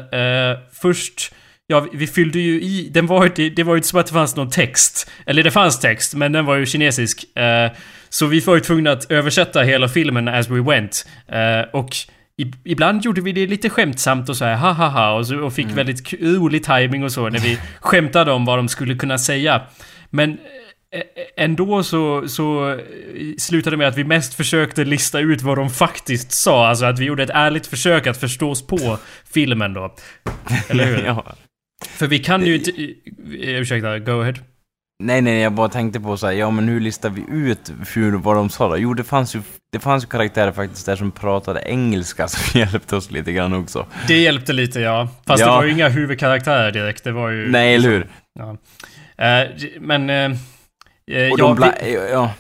Eh, 0.52 0.58
först, 0.82 1.34
ja 1.72 1.88
vi- 1.94 2.08
fyllde 2.08 2.40
ju 2.40 2.62
i, 2.62 2.90
den 2.94 3.08
var 3.08 3.30
ju, 3.36 3.50
det 3.50 3.64
var 3.64 3.74
ju 3.74 3.78
inte 3.78 3.88
som 3.88 4.00
att 4.00 4.08
det 4.08 4.14
fanns 4.14 4.36
någon 4.36 4.50
text. 4.50 5.12
Eller 5.26 5.44
det 5.44 5.52
fanns 5.52 5.80
text, 5.80 6.14
men 6.16 6.32
den 6.32 6.46
var 6.46 6.56
ju 6.56 6.66
kinesisk. 6.66 7.38
Eh, 7.38 7.72
så 8.10 8.26
vi 8.26 8.40
var 8.40 8.56
ju 8.56 8.62
tvungna 8.62 8.92
att 8.92 9.12
översätta 9.12 9.62
hela 9.62 9.88
filmen 9.88 10.28
as 10.28 10.50
we 10.50 10.62
went. 10.62 11.06
Eh, 11.28 11.70
och 11.80 11.90
Ibland 12.66 13.06
gjorde 13.06 13.22
vi 13.22 13.32
det 13.32 13.48
lite 13.48 13.70
skämtsamt 13.70 14.30
och 14.30 14.38
så 14.38 14.46
här 14.46 14.56
ha 14.56 14.72
ha 14.72 14.88
ha 14.88 15.14
och, 15.14 15.28
så, 15.28 15.38
och 15.40 15.54
fick 15.54 15.68
väldigt 15.68 16.10
k- 16.12 16.18
rolig 16.22 16.64
timing 16.64 17.04
och 17.04 17.12
så 17.12 17.30
när 17.30 17.40
vi 17.40 17.58
skämtade 17.80 18.32
om 18.32 18.46
vad 18.46 18.60
de 18.60 18.68
skulle 18.70 18.96
kunna 18.96 19.18
säga. 19.18 19.62
Men 20.10 20.32
eh, 20.32 21.02
ändå 21.38 21.84
så, 21.84 22.28
så 22.28 22.78
slutade 23.38 23.74
det 23.74 23.78
med 23.78 23.88
att 23.88 23.98
vi 23.98 24.04
mest 24.04 24.34
försökte 24.34 24.84
lista 24.86 25.20
ut 25.20 25.42
vad 25.42 25.58
de 25.58 25.70
faktiskt 25.70 26.32
sa. 26.32 26.68
Alltså 26.68 26.86
att 26.86 27.00
vi 27.00 27.06
gjorde 27.06 27.24
ett 27.24 27.30
ärligt 27.34 27.68
försök 27.68 28.08
att 28.08 28.18
förstå 28.20 28.50
oss 28.50 28.68
på 28.68 28.98
filmen 29.34 29.74
då. 29.74 29.96
Eller 30.70 30.86
hur? 30.86 31.04
ja. 31.06 31.36
För 31.88 32.08
vi 32.08 32.20
kan 32.20 32.46
ju 32.46 32.56
inte... 32.56 32.72
eh, 32.82 33.60
Ursäkta, 33.62 34.00
go 34.00 34.22
ahead. 34.22 34.34
Nej, 35.04 35.22
nej, 35.22 35.40
jag 35.42 35.54
bara 35.54 35.70
tänkte 35.70 36.00
på 36.00 36.18
så 36.18 36.28
här, 36.28 36.34
ja 36.34 36.52
men 36.52 36.68
hur 36.68 36.80
listar 36.80 37.10
vi 37.10 37.26
ut 37.30 37.72
hur, 37.94 38.12
vad 38.18 38.36
de 38.36 38.50
sa 38.50 38.70
då? 38.70 38.78
Jo, 38.78 38.94
det 38.94 39.04
fanns 39.04 39.36
ju, 39.36 39.42
det 39.72 39.80
fanns 39.80 40.04
ju 40.04 40.08
karaktärer 40.08 40.52
faktiskt 40.52 40.86
där 40.86 40.96
som 40.96 41.12
pratade 41.12 41.62
engelska 41.66 42.28
som 42.28 42.60
hjälpte 42.60 42.96
oss 42.96 43.12
lite 43.12 43.32
grann 43.32 43.54
också. 43.54 43.86
Det 44.08 44.18
hjälpte 44.22 44.54
lite 44.54 44.80
ja. 44.80 45.10
Fast 45.28 45.42
Ja. 45.42 45.46
det 45.48 45.52
var 45.52 45.64
ju 45.64 45.72
inga 45.72 45.90
huvudkaraktärer 45.90 46.72
direkt. 46.72 47.04
Det 47.04 47.12
var 47.12 47.30
ju... 47.30 47.52
Nej, 47.52 47.76
eller 47.76 47.90
hur? 47.90 48.08
Ja. 48.40 48.58
Eh, 49.26 49.48
men... 49.80 50.10
eh, 50.10 50.16
eh, 50.16 51.32
Och 51.32 51.40
ja, 51.40 51.48
de 51.48 51.58
bla- 51.58 52.10
ja, 52.12 52.34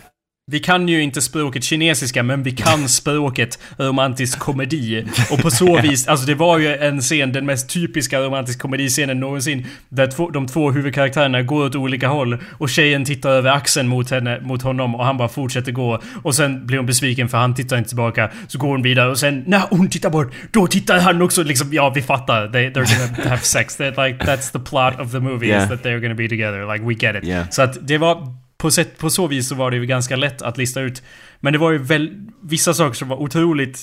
Vi 0.51 0.59
kan 0.59 0.87
ju 0.87 1.01
inte 1.01 1.21
språket 1.21 1.63
kinesiska, 1.63 2.23
men 2.23 2.43
vi 2.43 2.51
kan 2.51 2.89
språket 3.01 3.59
romantisk 3.77 4.39
komedi. 4.39 5.05
Och 5.31 5.39
på 5.39 5.51
så 5.51 5.81
vis, 5.81 6.07
alltså 6.07 6.25
det 6.25 6.35
var 6.35 6.57
ju 6.57 6.75
en 6.75 7.01
scen, 7.01 7.31
den 7.31 7.45
mest 7.45 7.69
typiska 7.69 8.19
romantisk 8.19 8.59
komediscenen 8.59 9.19
någonsin. 9.19 9.65
Där 9.89 10.07
två, 10.07 10.29
de 10.29 10.47
två 10.47 10.71
huvudkaraktärerna 10.71 11.41
går 11.41 11.65
åt 11.65 11.75
olika 11.75 12.07
håll. 12.07 12.37
Och 12.57 12.69
tjejen 12.69 13.05
tittar 13.05 13.29
över 13.29 13.51
axeln 13.51 13.87
mot, 13.87 14.11
henne, 14.11 14.39
mot 14.41 14.61
honom 14.61 14.95
och 14.95 15.05
han 15.05 15.17
bara 15.17 15.29
fortsätter 15.29 15.71
gå. 15.71 16.01
Och 16.23 16.35
sen 16.35 16.67
blir 16.67 16.77
hon 16.77 16.85
besviken 16.85 17.29
för 17.29 17.37
han 17.37 17.55
tittar 17.55 17.77
inte 17.77 17.89
tillbaka. 17.89 18.31
Så 18.47 18.59
går 18.59 18.67
hon 18.67 18.81
vidare 18.81 19.09
och 19.09 19.19
sen 19.19 19.43
när 19.47 19.61
hon 19.69 19.89
tittar 19.89 20.09
bort, 20.09 20.33
då 20.51 20.67
tittar 20.67 20.99
han 20.99 21.21
också 21.21 21.43
liksom, 21.43 21.73
ja 21.73 21.89
vi 21.89 22.01
fattar. 22.01 22.47
They, 22.47 22.69
they're 22.69 23.15
gonna 23.17 23.29
have 23.29 23.41
sex. 23.41 23.79
They're 23.79 24.07
like, 24.07 24.25
that's 24.25 24.51
the 24.51 24.59
plot 24.59 24.99
of 24.99 25.11
the 25.11 25.19
movie, 25.19 25.47
yeah. 25.47 25.63
is 25.63 25.69
that 25.69 25.83
they're 25.83 25.99
gonna 25.99 26.15
be 26.15 26.29
together. 26.29 26.73
Like 26.73 26.85
we 26.85 26.93
get 26.93 27.23
it. 27.23 27.29
Yeah. 27.29 27.49
Så 27.49 27.61
att 27.61 27.87
det 27.87 27.97
var 27.97 28.40
på, 28.61 28.71
sätt, 28.71 28.97
på 28.97 29.09
så 29.09 29.27
vis 29.27 29.47
så 29.47 29.55
var 29.55 29.71
det 29.71 29.77
ju 29.77 29.85
ganska 29.85 30.15
lätt 30.15 30.41
att 30.41 30.57
lista 30.57 30.81
ut. 30.81 31.03
Men 31.39 31.53
det 31.53 31.59
var 31.59 31.71
ju 31.71 31.77
väl 31.77 32.09
vissa 32.43 32.73
saker 32.73 32.93
som 32.93 33.09
var 33.09 33.17
otroligt 33.17 33.79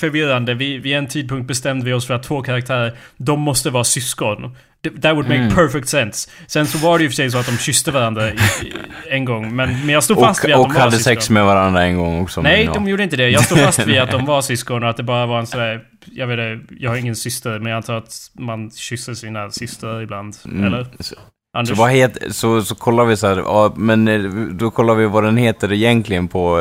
förvirrande. 0.00 0.54
Vi, 0.54 0.78
vid 0.78 0.96
en 0.96 1.06
tidpunkt 1.06 1.48
bestämde 1.48 1.86
vi 1.86 1.92
oss 1.92 2.06
för 2.06 2.14
att 2.14 2.22
två 2.22 2.42
karaktärer, 2.42 2.96
de 3.16 3.40
måste 3.40 3.70
vara 3.70 3.84
syskon. 3.84 4.56
That 5.02 5.14
would 5.14 5.28
make 5.28 5.40
mm. 5.40 5.54
perfect 5.54 5.88
sense. 5.88 6.30
Sen 6.46 6.66
så 6.66 6.78
var 6.78 6.98
det 6.98 7.04
ju 7.04 7.10
för 7.10 7.14
sig 7.14 7.30
så 7.30 7.38
att 7.38 7.46
de 7.46 7.58
kysste 7.58 7.90
varandra 7.90 8.28
i, 8.28 8.32
i, 8.32 8.72
en 9.10 9.24
gång. 9.24 9.56
Men, 9.56 9.80
men 9.80 9.88
jag 9.88 10.04
stod 10.04 10.20
fast 10.20 10.44
vid 10.44 10.54
att 10.54 10.56
de 10.56 10.62
var 10.62 10.68
syskon. 10.68 10.76
Och 10.76 10.82
hade 10.82 10.98
sex 10.98 11.30
med 11.30 11.44
varandra 11.44 11.82
en 11.82 11.96
gång 11.96 12.22
också. 12.22 12.42
Nej, 12.42 12.70
de 12.74 12.88
gjorde 12.88 13.02
inte 13.02 13.16
det. 13.16 13.28
Jag 13.28 13.44
stod 13.44 13.58
fast 13.58 13.86
vid 13.86 13.98
att 13.98 14.10
de 14.10 14.26
var 14.32 14.42
syskon 14.42 14.82
och 14.82 14.90
att 14.90 14.96
det 14.96 15.02
bara 15.02 15.26
var 15.26 15.38
en 15.38 15.46
sådär... 15.46 15.80
Jag 16.06 16.26
vet 16.26 16.38
inte, 16.38 16.74
jag 16.74 16.90
har 16.90 16.96
ingen 16.96 17.16
syster, 17.16 17.58
men 17.58 17.66
jag 17.66 17.76
antar 17.76 17.94
att 17.94 18.30
man 18.32 18.70
kysser 18.70 19.14
sina 19.14 19.50
systrar 19.50 20.02
ibland. 20.02 20.36
Mm. 20.44 20.64
Eller? 20.64 20.86
Anders. 21.54 21.76
Så, 21.76 21.82
vad 21.82 21.92
heter, 21.92 22.30
så, 22.30 22.62
så 22.62 22.74
kollar 22.74 23.04
vi 23.04 23.16
så 23.16 23.26
här, 23.26 23.36
ja, 23.36 23.72
men 23.76 24.08
eh, 24.08 24.20
då 24.50 24.70
kollar 24.70 24.94
vi 24.94 25.06
vad 25.06 25.24
den 25.24 25.36
heter 25.36 25.72
egentligen 25.72 26.28
på 26.28 26.56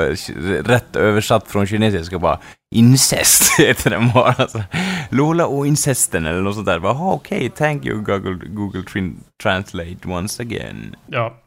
rätt 0.63 0.95
översatt 0.95 1.47
från 1.47 1.67
kinesiska 1.67 2.19
bara. 2.19 2.39
Incest 2.75 3.59
heter 3.59 3.89
den 3.89 4.11
bara. 4.11 4.33
Alltså, 4.37 4.63
Lola 5.09 5.45
och 5.45 5.67
incesten 5.67 6.25
eller 6.25 6.41
något 6.41 6.55
sånt 6.55 6.67
där. 6.67 6.79
Jaha, 6.83 7.13
okej, 7.13 7.37
okay, 7.37 7.49
thank 7.49 7.85
you 7.85 7.97
Google, 7.97 8.47
Google 8.47 8.83
Translate 9.43 10.07
once 10.07 10.43
again. 10.43 10.95
Ja, 11.07 11.41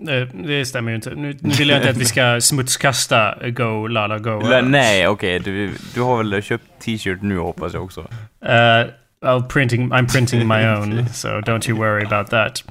det 0.47 0.67
stämmer 0.67 0.91
ju 0.91 0.97
inte. 0.97 1.11
Nu, 1.11 1.37
nu 1.41 1.55
vill 1.55 1.69
jag 1.69 1.79
inte 1.79 1.91
att 1.91 1.97
vi 1.97 2.05
ska 2.05 2.37
smutskasta 2.41 3.35
Go, 3.51 3.87
Lala, 3.87 4.19
Go. 4.19 4.41
La, 4.41 4.61
nej, 4.61 5.09
okej. 5.09 5.41
Okay, 5.41 5.53
du, 5.53 5.75
du 5.95 6.01
har 6.01 6.17
väl 6.17 6.43
köpt 6.43 6.65
t-shirt 6.81 7.23
nu 7.23 7.39
hoppas 7.39 7.75
jag 7.75 7.85
också? 7.85 8.01
Uh, 8.01 8.91
I'll 9.25 9.49
printing, 9.49 9.91
I'm 9.91 10.07
printing 10.07 10.47
my 10.47 10.67
own, 10.67 11.09
so 11.13 11.41
don't 11.41 11.69
you 11.69 11.77
worry 11.77 12.05
about 12.05 12.31
that. 12.31 12.63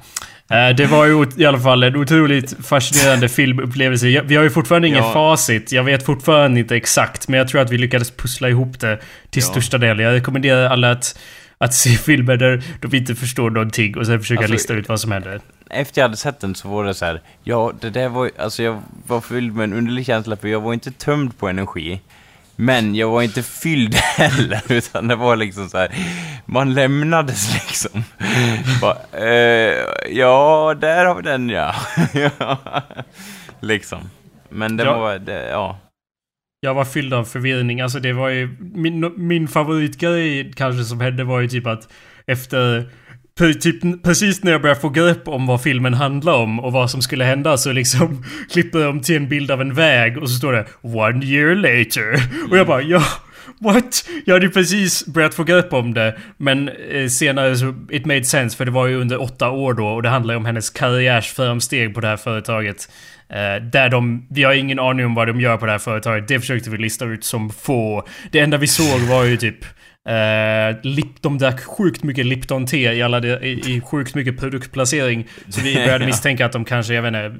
Eh, 0.50 0.76
det 0.76 0.86
var 0.86 1.06
ju 1.06 1.26
i 1.36 1.44
alla 1.46 1.58
fall 1.58 1.82
en 1.82 1.96
otroligt 1.96 2.66
fascinerande 2.66 3.28
filmupplevelse. 3.28 4.22
Vi 4.24 4.36
har 4.36 4.42
ju 4.42 4.50
fortfarande 4.50 4.88
ingen 4.88 5.04
ja. 5.04 5.12
facit. 5.12 5.72
Jag 5.72 5.84
vet 5.84 6.02
fortfarande 6.02 6.60
inte 6.60 6.76
exakt. 6.76 7.28
Men 7.28 7.38
jag 7.38 7.48
tror 7.48 7.60
att 7.60 7.70
vi 7.70 7.78
lyckades 7.78 8.10
pussla 8.10 8.48
ihop 8.48 8.80
det 8.80 8.96
till 9.30 9.42
ja. 9.42 9.48
största 9.48 9.78
del. 9.78 9.98
Jag 9.98 10.12
rekommenderar 10.12 10.70
alla 10.70 10.90
att, 10.90 11.18
att 11.58 11.74
se 11.74 11.90
filmer 11.96 12.36
där 12.36 12.62
de 12.80 12.96
inte 12.96 13.14
förstår 13.14 13.50
någonting 13.50 13.96
och 13.96 14.06
sen 14.06 14.20
försöka 14.20 14.40
alltså, 14.40 14.52
lista 14.52 14.74
ut 14.74 14.88
vad 14.88 15.00
som 15.00 15.12
händer. 15.12 15.40
Efter 15.70 16.00
jag 16.00 16.04
hade 16.08 16.16
sett 16.16 16.40
den 16.40 16.54
så 16.54 16.68
var 16.68 16.84
det 16.84 16.94
så 16.94 17.04
här. 17.04 17.22
Ja, 17.44 17.72
det 17.80 17.90
där 17.90 18.08
var 18.08 18.30
Alltså 18.38 18.62
jag 18.62 18.82
var 19.06 19.20
fylld 19.20 19.54
med 19.54 19.64
en 19.64 19.72
underlig 19.72 20.06
känsla 20.06 20.36
för 20.36 20.48
jag 20.48 20.60
var 20.60 20.72
inte 20.72 20.90
tömd 20.90 21.38
på 21.38 21.48
energi. 21.48 22.00
Men 22.56 22.94
jag 22.94 23.10
var 23.10 23.22
inte 23.22 23.42
fylld 23.42 23.94
heller, 24.16 24.62
utan 24.68 25.08
det 25.08 25.16
var 25.16 25.36
liksom 25.36 25.68
så 25.68 25.78
här, 25.78 25.88
man 26.46 26.74
lämnades 26.74 27.54
liksom. 27.54 28.04
Bara, 28.80 29.24
eh, 29.26 29.74
ja, 30.10 30.74
där 30.80 31.04
har 31.04 31.14
vi 31.14 31.22
den 31.22 31.48
ja. 31.48 31.74
liksom. 33.60 34.10
Men 34.48 34.76
det 34.76 34.84
ja. 34.84 34.98
var, 34.98 35.18
det, 35.18 35.48
ja. 35.48 35.78
Jag 36.60 36.74
var 36.74 36.84
fylld 36.84 37.14
av 37.14 37.24
förvirring. 37.24 37.80
Alltså 37.80 38.00
det 38.00 38.12
var 38.12 38.28
ju, 38.28 38.56
min, 38.60 39.12
min 39.16 39.48
favoritgrej 39.48 40.52
kanske 40.52 40.84
som 40.84 41.00
hände 41.00 41.24
var 41.24 41.40
ju 41.40 41.48
typ 41.48 41.66
att 41.66 41.88
efter 42.26 42.90
typ 43.36 44.02
precis 44.02 44.42
när 44.42 44.52
jag 44.52 44.62
börjar 44.62 44.74
få 44.74 44.88
grepp 44.88 45.28
om 45.28 45.46
vad 45.46 45.62
filmen 45.62 45.94
handlar 45.94 46.34
om 46.34 46.60
och 46.60 46.72
vad 46.72 46.90
som 46.90 47.02
skulle 47.02 47.24
hända 47.24 47.56
så 47.56 47.72
liksom 47.72 48.24
klipper 48.50 48.84
de 48.84 49.00
till 49.00 49.16
en 49.16 49.28
bild 49.28 49.50
av 49.50 49.60
en 49.60 49.74
väg 49.74 50.18
och 50.18 50.30
så 50.30 50.36
står 50.36 50.52
det 50.52 50.66
One 50.82 51.26
year 51.26 51.54
later. 51.54 52.14
Och 52.50 52.58
jag 52.58 52.66
bara 52.66 52.82
ja, 52.82 53.02
what? 53.58 54.08
Jag 54.24 54.34
hade 54.34 54.48
precis 54.48 55.06
börjat 55.06 55.34
få 55.34 55.44
grepp 55.44 55.72
om 55.72 55.94
det. 55.94 56.18
Men 56.36 56.68
eh, 56.68 57.08
senare 57.08 57.56
så, 57.56 57.74
it 57.90 58.06
made 58.06 58.24
sense 58.24 58.56
för 58.56 58.64
det 58.64 58.70
var 58.70 58.86
ju 58.86 59.00
under 59.00 59.22
åtta 59.22 59.50
år 59.50 59.74
då 59.74 59.86
och 59.86 60.02
det 60.02 60.08
handlar 60.08 60.34
ju 60.34 60.38
om 60.38 60.44
hennes 60.44 60.70
karriärsframsteg 60.70 61.94
på 61.94 62.00
det 62.00 62.08
här 62.08 62.16
företaget. 62.16 62.88
Eh, 63.28 63.62
där 63.62 63.88
de, 63.88 64.26
vi 64.30 64.42
har 64.42 64.52
ingen 64.52 64.78
aning 64.78 65.06
om 65.06 65.14
vad 65.14 65.28
de 65.28 65.40
gör 65.40 65.56
på 65.56 65.66
det 65.66 65.72
här 65.72 65.78
företaget. 65.78 66.28
Det 66.28 66.40
försökte 66.40 66.70
vi 66.70 66.78
lista 66.78 67.04
ut 67.04 67.24
som 67.24 67.50
få. 67.50 68.06
Det 68.32 68.40
enda 68.40 68.56
vi 68.56 68.66
såg 68.66 69.00
var 69.00 69.24
ju 69.24 69.36
typ 69.36 69.64
Uh, 70.08 70.76
Lip, 70.82 71.22
de 71.22 71.38
drack 71.38 71.64
sjukt 71.64 72.02
mycket 72.02 72.26
Lipton-te 72.26 72.76
i, 72.76 73.02
alla 73.02 73.20
de, 73.20 73.28
i, 73.28 73.76
i 73.76 73.80
sjukt 73.80 74.14
mycket 74.14 74.38
produktplacering. 74.38 75.26
Så 75.48 75.60
vi 75.60 75.74
började 75.86 76.06
misstänka 76.06 76.46
att 76.46 76.52
de 76.52 76.64
kanske, 76.64 76.94
jag 76.94 77.02
vet 77.02 77.08
inte, 77.08 77.36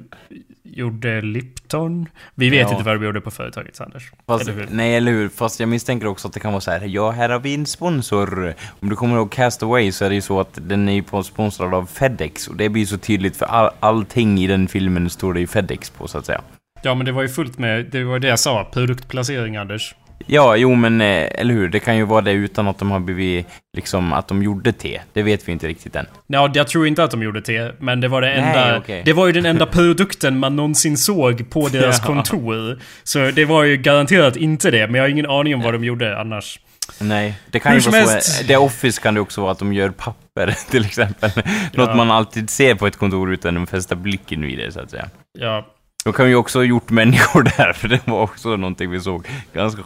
gjorde 0.75 1.21
Lipton? 1.21 2.09
Vi 2.35 2.49
vet 2.49 2.61
ja. 2.61 2.71
inte 2.71 2.83
vad 2.83 2.95
de 2.95 3.05
gjorde 3.05 3.21
på 3.21 3.31
företaget, 3.31 3.81
Anders. 3.81 4.11
Fast, 4.27 4.47
eller 4.47 4.67
nej, 4.71 4.95
eller 4.95 5.11
hur? 5.11 5.29
Fast 5.29 5.59
jag 5.59 5.69
misstänker 5.69 6.07
också 6.07 6.27
att 6.27 6.33
det 6.33 6.39
kan 6.39 6.51
vara 6.51 6.61
så 6.61 6.71
här, 6.71 6.81
ja, 6.85 7.11
här 7.11 7.29
har 7.29 7.39
vi 7.39 7.53
en 7.53 7.65
sponsor. 7.65 8.53
Om 8.79 8.89
du 8.89 8.95
kommer 8.95 9.15
ihåg 9.15 9.31
Castaway 9.31 9.91
så 9.91 10.05
är 10.05 10.09
det 10.09 10.15
ju 10.15 10.21
så 10.21 10.39
att 10.39 10.59
den 10.61 10.89
är 10.89 10.93
ju 10.93 11.23
sponsrad 11.23 11.73
av 11.73 11.85
Fedex. 11.85 12.47
Och 12.47 12.55
det 12.55 12.69
blir 12.69 12.85
så 12.85 12.97
tydligt 12.97 13.37
för 13.37 13.45
all, 13.45 13.69
allting 13.79 14.39
i 14.39 14.47
den 14.47 14.67
filmen 14.67 15.09
står 15.09 15.33
det 15.33 15.39
ju 15.39 15.47
Fedex 15.47 15.89
på, 15.89 16.07
så 16.07 16.17
att 16.17 16.25
säga. 16.25 16.41
Ja, 16.81 16.95
men 16.95 17.05
det 17.05 17.11
var 17.11 17.21
ju 17.21 17.29
fullt 17.29 17.57
med, 17.57 17.85
det 17.91 18.03
var 18.03 18.19
det 18.19 18.27
jag 18.27 18.39
sa, 18.39 18.69
produktplacering, 18.73 19.55
Anders. 19.57 19.95
Ja, 20.27 20.55
jo 20.55 20.75
men 20.75 21.01
eh, 21.01 21.27
eller 21.31 21.53
hur, 21.53 21.69
det 21.69 21.79
kan 21.79 21.97
ju 21.97 22.05
vara 22.05 22.21
det 22.21 22.31
utan 22.31 22.67
att 22.67 22.79
de 22.79 22.91
har 22.91 22.99
blivit, 22.99 23.47
liksom 23.77 24.13
att 24.13 24.27
de 24.27 24.43
gjorde 24.43 24.71
te. 24.71 25.01
Det 25.13 25.23
vet 25.23 25.47
vi 25.47 25.51
inte 25.51 25.67
riktigt 25.67 25.95
än. 25.95 26.05
Ja, 26.27 26.51
jag 26.53 26.67
tror 26.67 26.87
inte 26.87 27.03
att 27.03 27.11
de 27.11 27.23
gjorde 27.23 27.41
te, 27.41 27.71
men 27.79 28.01
det 28.01 28.07
var 28.07 28.21
det 28.21 28.33
enda... 28.33 28.65
Nej, 28.65 28.77
okay. 28.77 29.01
Det 29.05 29.13
var 29.13 29.27
ju 29.27 29.33
den 29.33 29.45
enda 29.45 29.65
produkten 29.65 30.39
man 30.39 30.55
någonsin 30.55 30.97
såg 30.97 31.49
på 31.49 31.67
deras 31.71 31.99
ja. 31.99 32.05
kontor. 32.05 32.79
Så 33.03 33.31
det 33.31 33.45
var 33.45 33.63
ju 33.63 33.77
garanterat 33.77 34.35
inte 34.35 34.71
det, 34.71 34.87
men 34.87 34.95
jag 34.95 35.03
har 35.03 35.09
ingen 35.09 35.29
aning 35.29 35.55
om 35.55 35.61
vad 35.61 35.73
de 35.73 35.83
gjorde 35.83 36.19
annars. 36.19 36.59
Nej, 36.99 37.35
det 37.51 37.59
kan 37.59 37.71
Hur 37.73 37.79
ju 37.79 37.89
vara 37.89 38.21
så. 38.21 38.43
Det 38.47 38.57
Office 38.57 39.01
kan 39.01 39.13
det 39.13 39.21
också 39.21 39.41
vara 39.41 39.51
att 39.51 39.59
de 39.59 39.73
gör 39.73 39.89
papper 39.89 40.55
till 40.69 40.85
exempel. 40.85 41.31
Något 41.73 41.89
ja. 41.89 41.95
man 41.95 42.11
alltid 42.11 42.49
ser 42.49 42.75
på 42.75 42.87
ett 42.87 42.95
kontor 42.95 43.33
utan 43.33 43.63
att 43.63 43.69
fästa 43.69 43.95
blicken 43.95 44.41
vid 44.41 44.57
det 44.57 44.71
så 44.71 44.79
att 44.79 44.89
säga. 44.89 45.09
Ja. 45.39 45.67
De 46.03 46.13
kan 46.13 46.29
ju 46.29 46.35
också 46.35 46.59
ha 46.59 46.63
gjort 46.63 46.89
människor 46.89 47.43
där, 47.57 47.73
för 47.73 47.87
det 47.87 48.07
var 48.07 48.21
också 48.21 48.49
någonting 48.49 48.91
vi 48.91 48.99
såg 48.99 49.27
ganska 49.53 49.83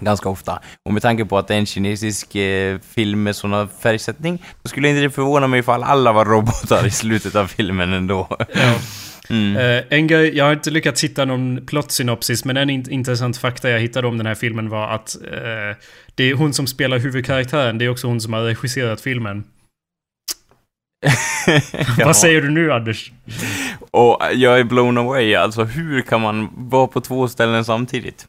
ganska 0.00 0.28
ofta. 0.28 0.62
Och 0.84 0.92
med 0.92 1.02
tanke 1.02 1.24
på 1.24 1.38
att 1.38 1.48
det 1.48 1.54
är 1.54 1.58
en 1.58 1.66
kinesisk 1.66 2.34
eh, 2.34 2.78
film 2.78 3.22
med 3.22 3.36
sån 3.36 3.68
färgsättning, 3.68 4.42
då 4.62 4.68
skulle 4.68 4.88
inte 4.88 5.00
det 5.00 5.10
förvåna 5.10 5.46
mig 5.46 5.60
ifall 5.60 5.82
alla 5.82 6.12
var 6.12 6.24
robotar 6.24 6.86
i 6.86 6.90
slutet 6.90 7.34
av 7.34 7.46
filmen 7.46 7.92
ändå. 7.92 8.36
Ja. 8.54 8.74
Mm. 9.30 9.56
Uh, 9.56 9.82
en 9.90 10.06
grej, 10.06 10.36
jag 10.36 10.44
har 10.44 10.52
inte 10.52 10.70
lyckats 10.70 11.04
hitta 11.04 11.24
någon 11.24 11.66
plottsynopsis, 11.66 12.44
men 12.44 12.56
en 12.56 12.70
int 12.70 12.88
intressant 12.88 13.36
fakta 13.36 13.70
jag 13.70 13.80
hittade 13.80 14.06
om 14.06 14.18
den 14.18 14.26
här 14.26 14.34
filmen 14.34 14.68
var 14.68 14.88
att 14.88 15.16
uh, 15.24 15.76
det 16.14 16.24
är 16.24 16.34
hon 16.34 16.52
som 16.52 16.66
spelar 16.66 16.98
huvudkaraktären, 16.98 17.78
det 17.78 17.84
är 17.84 17.88
också 17.88 18.06
hon 18.06 18.20
som 18.20 18.32
har 18.32 18.42
regisserat 18.42 19.00
filmen. 19.00 19.44
Vad 22.04 22.16
säger 22.16 22.42
du 22.42 22.50
nu 22.50 22.72
Anders? 22.72 23.12
Och 23.90 24.22
jag 24.32 24.60
är 24.60 24.64
blown 24.64 24.98
away, 24.98 25.34
alltså 25.34 25.64
hur 25.64 26.02
kan 26.02 26.20
man 26.20 26.48
vara 26.56 26.86
på 26.86 27.00
två 27.00 27.28
ställen 27.28 27.64
samtidigt? 27.64 28.26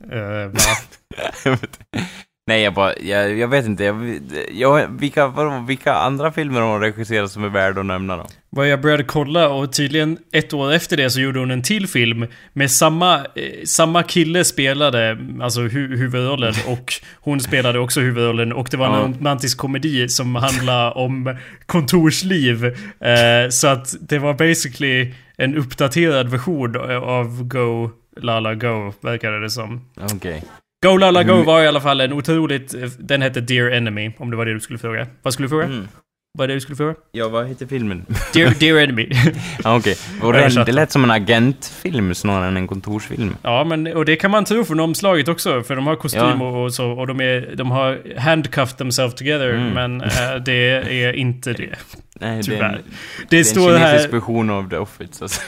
Nej, 2.48 2.62
jag 2.62 2.74
bara, 2.74 2.98
jag, 2.98 3.38
jag 3.38 3.48
vet 3.48 3.66
inte. 3.66 3.84
Jag, 3.84 4.20
jag, 4.52 5.00
vilka, 5.00 5.26
vadå, 5.26 5.64
vilka 5.66 5.94
andra 5.94 6.32
filmer 6.32 6.60
har 6.60 6.72
hon 6.72 6.80
regisserat 6.80 7.30
som 7.30 7.44
är 7.44 7.48
värda 7.48 7.80
att 7.80 7.86
nämna 7.86 8.16
då? 8.16 8.26
Vad 8.50 8.68
jag 8.68 8.80
började 8.80 9.04
kolla 9.04 9.48
och 9.48 9.72
tydligen 9.72 10.18
ett 10.32 10.52
år 10.52 10.72
efter 10.72 10.96
det 10.96 11.10
så 11.10 11.20
gjorde 11.20 11.38
hon 11.38 11.50
en 11.50 11.62
till 11.62 11.88
film 11.88 12.26
med 12.52 12.70
samma, 12.70 13.16
eh, 13.16 13.22
samma 13.64 14.02
kille 14.02 14.44
spelade 14.44 15.18
alltså 15.40 15.60
hu 15.60 15.96
huvudrollen 15.96 16.54
och 16.66 16.94
hon 17.20 17.40
spelade 17.40 17.78
också 17.78 18.00
huvudrollen 18.00 18.52
och 18.52 18.68
det 18.70 18.76
var 18.76 18.86
en 18.86 18.92
ja. 18.92 19.18
romantisk 19.18 19.58
komedi 19.58 20.08
som 20.08 20.34
handlade 20.34 20.90
om 20.90 21.36
kontorsliv. 21.66 22.64
Eh, 22.64 23.48
så 23.50 23.68
att 23.68 23.94
det 24.00 24.18
var 24.18 24.34
basically 24.34 25.14
en 25.36 25.56
uppdaterad 25.56 26.28
version 26.28 26.76
av 27.02 27.48
Go 27.48 27.90
Lala 28.18 28.54
Go, 28.54 28.92
verkade 29.00 29.40
det 29.40 29.50
som. 29.50 29.80
Okej. 29.96 30.16
Okay. 30.16 30.40
Go 30.86 30.96
Lala 30.96 31.22
Go 31.22 31.42
var 31.42 31.62
i 31.62 31.68
alla 31.68 31.80
fall 31.80 32.00
en 32.00 32.12
otroligt... 32.12 32.74
Den 32.98 33.22
hette 33.22 33.40
Dear 33.40 33.70
Enemy, 33.70 34.12
om 34.18 34.30
det 34.30 34.36
var 34.36 34.46
det 34.46 34.54
du 34.54 34.60
skulle 34.60 34.78
fråga. 34.78 35.06
Vad 35.22 35.32
skulle 35.32 35.44
du 35.44 35.50
fråga? 35.50 35.64
Mm. 35.64 35.88
Vad 36.38 36.44
är 36.44 36.48
det 36.48 36.54
du 36.54 36.60
skulle 36.60 36.76
fråga? 36.76 36.94
Ja, 37.12 37.28
vad 37.28 37.48
heter 37.48 37.66
filmen? 37.66 38.06
Dear, 38.34 38.54
Dear 38.60 38.78
Enemy. 38.78 39.08
ah, 39.64 39.76
Okej. 39.76 39.96
Okay. 40.22 40.64
Det 40.64 40.72
lät 40.72 40.92
som 40.92 41.04
en 41.04 41.10
agentfilm 41.10 42.14
snarare 42.14 42.48
än 42.48 42.56
en 42.56 42.66
kontorsfilm. 42.66 43.36
Ja, 43.42 43.64
men 43.64 43.86
och 43.86 44.04
det 44.04 44.16
kan 44.16 44.30
man 44.30 44.44
tro 44.44 44.64
från 44.64 44.80
omslaget 44.80 45.28
också. 45.28 45.62
För 45.62 45.76
de 45.76 45.86
har 45.86 45.96
kostym 45.96 46.20
ja. 46.20 46.64
och, 46.64 46.74
så. 46.74 46.90
Och 46.90 47.06
de, 47.06 47.20
är, 47.20 47.56
de 47.56 47.70
har 47.70 48.18
handcuffed 48.18 48.78
themselves 48.78 49.14
together. 49.14 49.50
Mm. 49.50 49.72
Men 49.74 50.00
äh, 50.00 50.36
det 50.44 50.52
är 51.04 51.12
inte 51.12 51.52
det. 51.52 51.74
Nej, 52.20 52.42
det 52.42 52.56
är 52.56 52.62
en, 52.62 52.72
det, 52.72 52.80
det 53.30 53.36
är 53.36 53.40
en 53.40 53.44
kinesisk 53.44 53.80
här, 53.80 54.08
version 54.08 54.50
av 54.50 54.70
The 54.70 54.76
Office. 54.76 55.24
Alltså. 55.24 55.40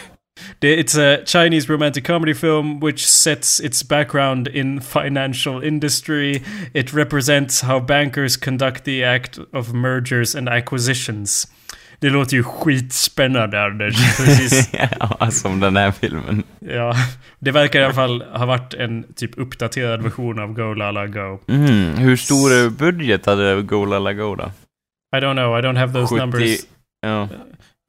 It's 0.61 0.99
a 0.99 1.24
Chinese 1.24 1.72
romantic 1.72 2.05
comedy 2.05 2.34
film 2.34 2.80
which 2.80 3.07
sets 3.07 3.61
its 3.61 3.88
background 3.88 4.49
in 4.49 4.80
financial 4.80 5.64
industry. 5.64 6.43
It 6.74 6.93
represents 6.93 7.62
how 7.62 7.80
bankers 7.80 8.36
conduct 8.36 8.84
the 8.84 9.05
act 9.05 9.38
of 9.53 9.72
mergers 9.72 10.34
and 10.34 10.49
acquisitions. 10.49 11.47
Det 12.01 12.11
låter 12.11 12.36
ju 12.36 12.43
skitspännande 12.43 13.64
Anders. 13.64 14.16
Precis. 14.16 14.70
ja, 14.72 15.30
som 15.30 15.61
den 15.61 15.76
här 15.76 15.91
filmen. 15.91 16.43
Ja, 16.59 16.95
det 17.38 17.51
verkar 17.51 17.80
i 17.80 17.84
alla 17.84 17.95
fall 17.95 18.22
ha 18.22 18.47
varit 18.47 18.74
en 18.74 19.12
typ 19.14 19.38
uppdaterad 19.38 20.03
version 20.03 20.38
av 20.38 20.53
Go 20.53 20.74
Lala 20.74 21.07
Go. 21.07 21.41
Mm, 21.49 21.95
hur 21.95 22.16
stor 22.16 22.70
budget 22.70 23.26
hade 23.26 23.62
Go 23.62 23.84
Lala 23.84 24.12
Go 24.12 24.34
då? 24.34 24.51
I 25.16 25.20
don't 25.20 25.34
know, 25.34 25.59
I 25.59 25.62
don't 25.62 25.76
have 25.76 25.93
those 25.93 26.14
70 26.14 26.16
numbers. 26.16 26.61
Ja, 27.03 27.28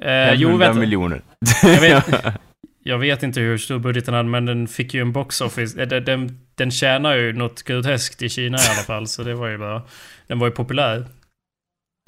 Eh, 0.06 0.34
jo, 0.34 0.48
500 0.48 0.66
vänta. 0.68 0.80
miljoner. 0.80 1.22
Jag 1.64 1.82
vet, 1.82 2.06
jag 2.84 2.98
vet 2.98 3.24
inte 3.24 3.40
hur 3.40 3.58
stor 3.58 3.80
budgeten 3.80 4.14
hade, 4.14 4.30
men 4.30 4.46
den 4.46 4.68
fick 4.68 4.94
ju 4.94 5.02
en 5.02 5.12
box 5.12 5.42
office. 5.42 5.82
Eh, 5.82 5.88
Den, 5.88 6.04
den, 6.06 6.40
den 6.56 6.72
tjänar 6.72 7.16
ju 7.16 7.34
något 7.34 7.64
groteskt 7.64 8.22
i 8.22 8.30
Kina 8.30 8.58
i 8.58 8.62
alla 8.74 8.84
fall, 8.84 9.08
så 9.08 9.24
det 9.24 9.34
var 9.34 9.48
ju 9.48 9.58
bra. 9.58 9.82
Den 10.28 10.40
var 10.40 10.48
ju 10.48 10.52
populär. 10.52 11.06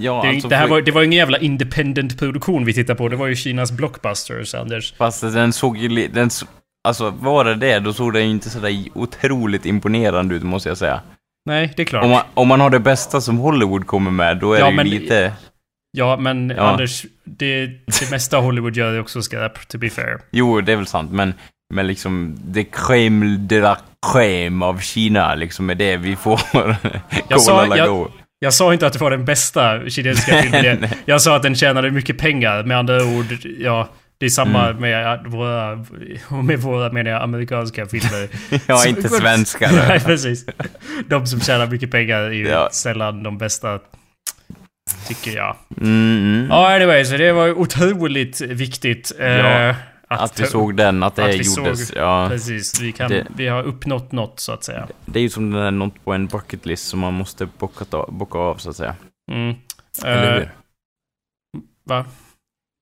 ja, 0.02 0.22
Det, 0.22 0.28
är 0.28 0.32
alltså, 0.32 0.48
det, 0.48 0.56
här 0.56 0.68
var, 0.68 0.80
det 0.82 0.90
var 0.92 1.00
ju 1.00 1.06
ingen 1.06 1.18
jävla 1.18 1.38
independent 1.38 2.18
produktion 2.18 2.64
vi 2.64 2.74
tittade 2.74 2.96
på. 2.96 3.08
Det 3.08 3.16
var 3.16 3.26
ju 3.26 3.36
Kinas 3.36 3.72
blockbusters, 3.72 4.54
Anders. 4.54 4.92
Fast 4.94 5.20
den 5.20 5.52
såg 5.52 5.76
ju 5.76 6.08
den, 6.08 6.30
så- 6.30 6.46
Alltså, 6.88 7.10
var 7.10 7.44
det 7.44 7.54
det, 7.54 7.78
då 7.78 7.92
såg 7.92 8.12
den 8.12 8.24
ju 8.24 8.30
inte 8.30 8.50
sådär 8.50 8.84
otroligt 8.94 9.66
imponerande 9.66 10.34
ut, 10.34 10.42
måste 10.42 10.68
jag 10.68 10.78
säga. 10.78 11.00
Nej, 11.46 11.72
det 11.76 11.82
är 11.82 11.86
klart. 11.86 12.04
Om 12.04 12.10
man, 12.10 12.22
om 12.34 12.48
man 12.48 12.60
har 12.60 12.70
det 12.70 12.78
bästa 12.80 13.20
som 13.20 13.38
Hollywood 13.38 13.86
kommer 13.86 14.10
med, 14.10 14.38
då 14.38 14.52
är 14.52 14.58
Ja, 14.58 14.64
det 14.64 14.70
ju 14.70 14.76
men- 14.76 14.88
lite... 14.88 15.32
Ja, 15.96 16.16
men 16.16 16.50
Ja. 16.50 16.62
Anders, 16.70 17.06
det, 17.24 17.66
det 17.66 18.10
mesta 18.10 18.38
Hollywood 18.38 18.76
gör 18.76 18.92
är 18.92 19.00
också 19.00 19.22
skräp, 19.22 19.68
to 19.68 19.78
be 19.78 19.90
fair. 19.90 20.18
Jo, 20.30 20.60
det 20.60 20.72
är 20.72 20.76
väl 20.76 20.86
sant, 20.86 21.10
men, 21.12 21.34
men 21.74 21.86
liksom, 21.86 22.36
det 22.44 22.62
crème 22.62 23.36
de 23.36 23.60
la 23.60 23.78
crème 24.12 24.64
av 24.64 24.78
Kina, 24.80 25.34
liksom, 25.34 25.70
är 25.70 25.74
det 25.74 25.96
vi 25.96 26.16
får. 26.16 26.40
Jag 27.28 27.40
sa- 27.40 27.76
jag-. 27.76 28.10
Jag 28.38 28.54
sa 28.54 28.72
inte 28.72 28.86
att 28.86 28.92
det 28.92 28.98
var 28.98 29.10
den 29.10 29.24
bästa 29.24 29.88
kinesiska 29.90 30.42
filmen. 30.42 30.86
Jag 31.04 31.22
sa 31.22 31.36
att 31.36 31.42
den 31.42 31.54
tjänade 31.54 31.90
mycket 31.90 32.18
pengar. 32.18 32.62
Med 32.62 32.78
andra 32.78 32.96
ord, 33.04 33.26
ja, 33.58 33.88
det 34.18 34.26
är 34.26 34.30
samma 34.30 34.68
Mm. 34.68 34.80
med 34.80 35.24
våra... 35.26 35.84
Med 36.42 36.58
våra 36.58 36.92
menar 36.92 37.10
jag 37.10 37.22
amerikanska 37.22 37.86
filmer. 37.86 38.28
Ja, 38.66 38.86
inte 38.86 39.08
svenska. 39.08 39.70
Nej, 39.88 40.00
precis. 40.00 40.46
De 41.08 41.26
som 41.26 41.40
tjänar 41.40 41.66
mycket 41.66 41.90
pengar 41.90 42.18
är 42.20 42.30
ju 42.30 42.48
Ja. 42.48 42.68
sällan 42.72 43.22
de 43.22 43.38
bästa. 43.38 43.78
Tycker 45.08 45.36
jag. 45.36 45.56
Mm, 45.80 46.18
mm. 46.18 46.46
Ja, 46.50 46.74
anyway, 46.76 47.04
så 47.04 47.16
det 47.16 47.32
var 47.32 47.50
otroligt 47.58 48.40
viktigt. 48.40 49.12
eh, 49.18 49.26
Ja, 49.28 49.74
att, 50.08 50.20
Att 50.20 50.40
vi 50.40 50.46
såg 50.46 50.76
den, 50.76 51.02
att 51.02 51.16
det 51.16 51.24
att 51.24 51.30
vi 51.30 51.56
gjordes. 51.56 51.88
såg- 51.88 51.96
Ja, 51.96 52.26
Precis, 52.30 52.80
vi, 52.80 52.92
kan, 52.92 53.10
Det- 53.10 53.26
vi 53.36 53.48
har 53.48 53.62
uppnått 53.62 54.12
något 54.12 54.40
så 54.40 54.52
att 54.52 54.64
säga. 54.64 54.88
det 55.06 55.18
är 55.18 55.22
ju 55.22 55.28
som 55.30 55.50
den 55.50 55.62
där 55.62 55.70
något 55.70 56.04
på 56.04 56.12
en 56.12 56.26
bucket 56.26 56.66
list 56.66 56.88
som 56.88 57.00
man 57.00 57.12
måste 57.14 57.46
bocka 57.58 57.96
av, 57.98 58.12
bocka 58.12 58.38
av 58.38 58.54
så 58.56 58.70
att 58.70 58.76
säga. 58.76 58.94
Mm. 59.32 59.54
Eller 60.04 60.32
Eh, 60.32 60.38
hur? 60.38 60.50
va? 61.84 62.04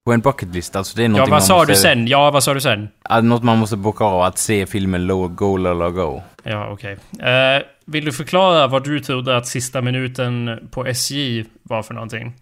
På 0.07 0.12
en 0.12 0.20
bucket 0.20 0.48
list, 0.55 0.76
alltså 0.76 0.96
det 0.96 1.03
är 1.03 1.05
Ja, 1.05 1.09
någonting 1.09 1.30
vad 1.30 1.40
man 1.40 1.46
sa 1.46 1.57
måste, 1.57 1.72
du 1.72 1.76
sen? 1.76 2.07
Ja, 2.07 2.30
vad 2.30 2.44
sa 2.44 2.55
du 2.55 2.61
sen? 2.61 2.88
Ja, 3.09 3.20
Något 3.20 3.42
man 3.42 3.59
måste 3.59 3.76
bocka 3.76 4.05
av, 4.05 4.22
att 4.22 4.38
se 4.38 4.66
filmen 4.66 5.07
Low, 5.07 5.28
Go 5.28 5.57
Lola 5.57 5.90
Go. 5.90 6.22
Ja, 6.43 6.68
okej. 6.68 6.97
Eh, 7.20 7.62
vill 7.86 8.05
du 8.05 8.12
förklara 8.12 8.66
vad 8.66 8.84
du 8.84 9.01
trodde 9.01 9.36
att 9.36 9.47
sista 9.47 9.80
minuten 9.82 10.59
på 10.70 10.86
SJ 10.86 11.45
var 11.62 11.82
för 11.82 11.95
någonting? 11.95 12.32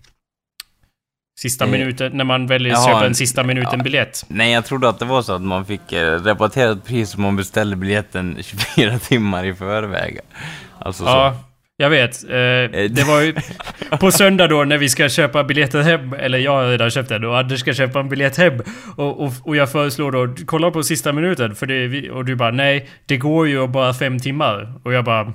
Sista 1.41 1.65
Eh, 1.65 1.71
minuten, 1.71 2.13
när 2.17 2.25
man 2.25 2.47
väljer 2.47 2.73
att 2.73 2.87
köpa 2.87 3.07
en 3.07 3.15
sista 3.15 3.43
minuten-biljett. 3.45 4.25
Nej, 4.29 4.53
jag 4.53 4.65
trodde 4.65 4.89
att 4.89 4.99
det 4.99 5.05
var 5.05 5.23
så 5.23 5.33
att 5.33 5.43
man 5.43 5.67
fick 5.67 5.93
eh, 5.93 6.23
rabatterat 6.23 6.85
pris 6.85 7.15
om 7.15 7.23
man 7.23 7.37
beställde 7.37 7.77
biljetten 7.77 8.39
24 8.43 8.99
timmar 8.99 9.45
i 9.45 9.55
förväg. 9.55 10.19
Alltså 10.79 11.05
så. 11.05 11.35
Ja, 11.81 11.85
jag 11.85 11.91
vet. 11.91 12.25
Eh, 12.25 12.91
det 12.91 13.05
var 13.07 13.21
ju 13.21 13.35
på 14.01 14.11
söndag 14.11 14.47
då 14.47 14.65
när 14.65 14.79
vi 14.79 14.89
ska 14.89 15.09
köpa 15.09 15.45
biljetten 15.45 15.83
hem, 15.83 16.13
eller 16.13 16.39
jag 16.39 16.51
har 16.53 16.71
redan 16.71 16.91
köpt 16.91 17.09
den 17.09 17.25
och 17.25 17.39
Anders 17.39 17.61
ska 17.61 17.73
köpa 17.75 18.01
en 18.01 18.09
biljett 18.09 18.37
hem. 18.37 18.55
Och, 18.97 19.25
och, 19.25 19.33
och 19.43 19.57
jag 19.57 19.73
föreslår 19.73 20.13
då, 20.13 20.35
kolla 20.47 20.71
på 20.71 20.83
sista 20.83 21.13
minuten, 21.13 21.55
för 21.55 21.67
det 21.67 22.11
och 22.11 22.25
du 22.25 22.37
bara 22.37 22.51
nej, 22.51 22.89
det 23.07 23.17
går 23.17 23.49
ju 23.49 23.67
bara 23.67 23.95
fem 23.95 24.19
timmar. 24.19 24.73
Och 24.85 24.93
jag 24.93 25.05
bara 25.05 25.33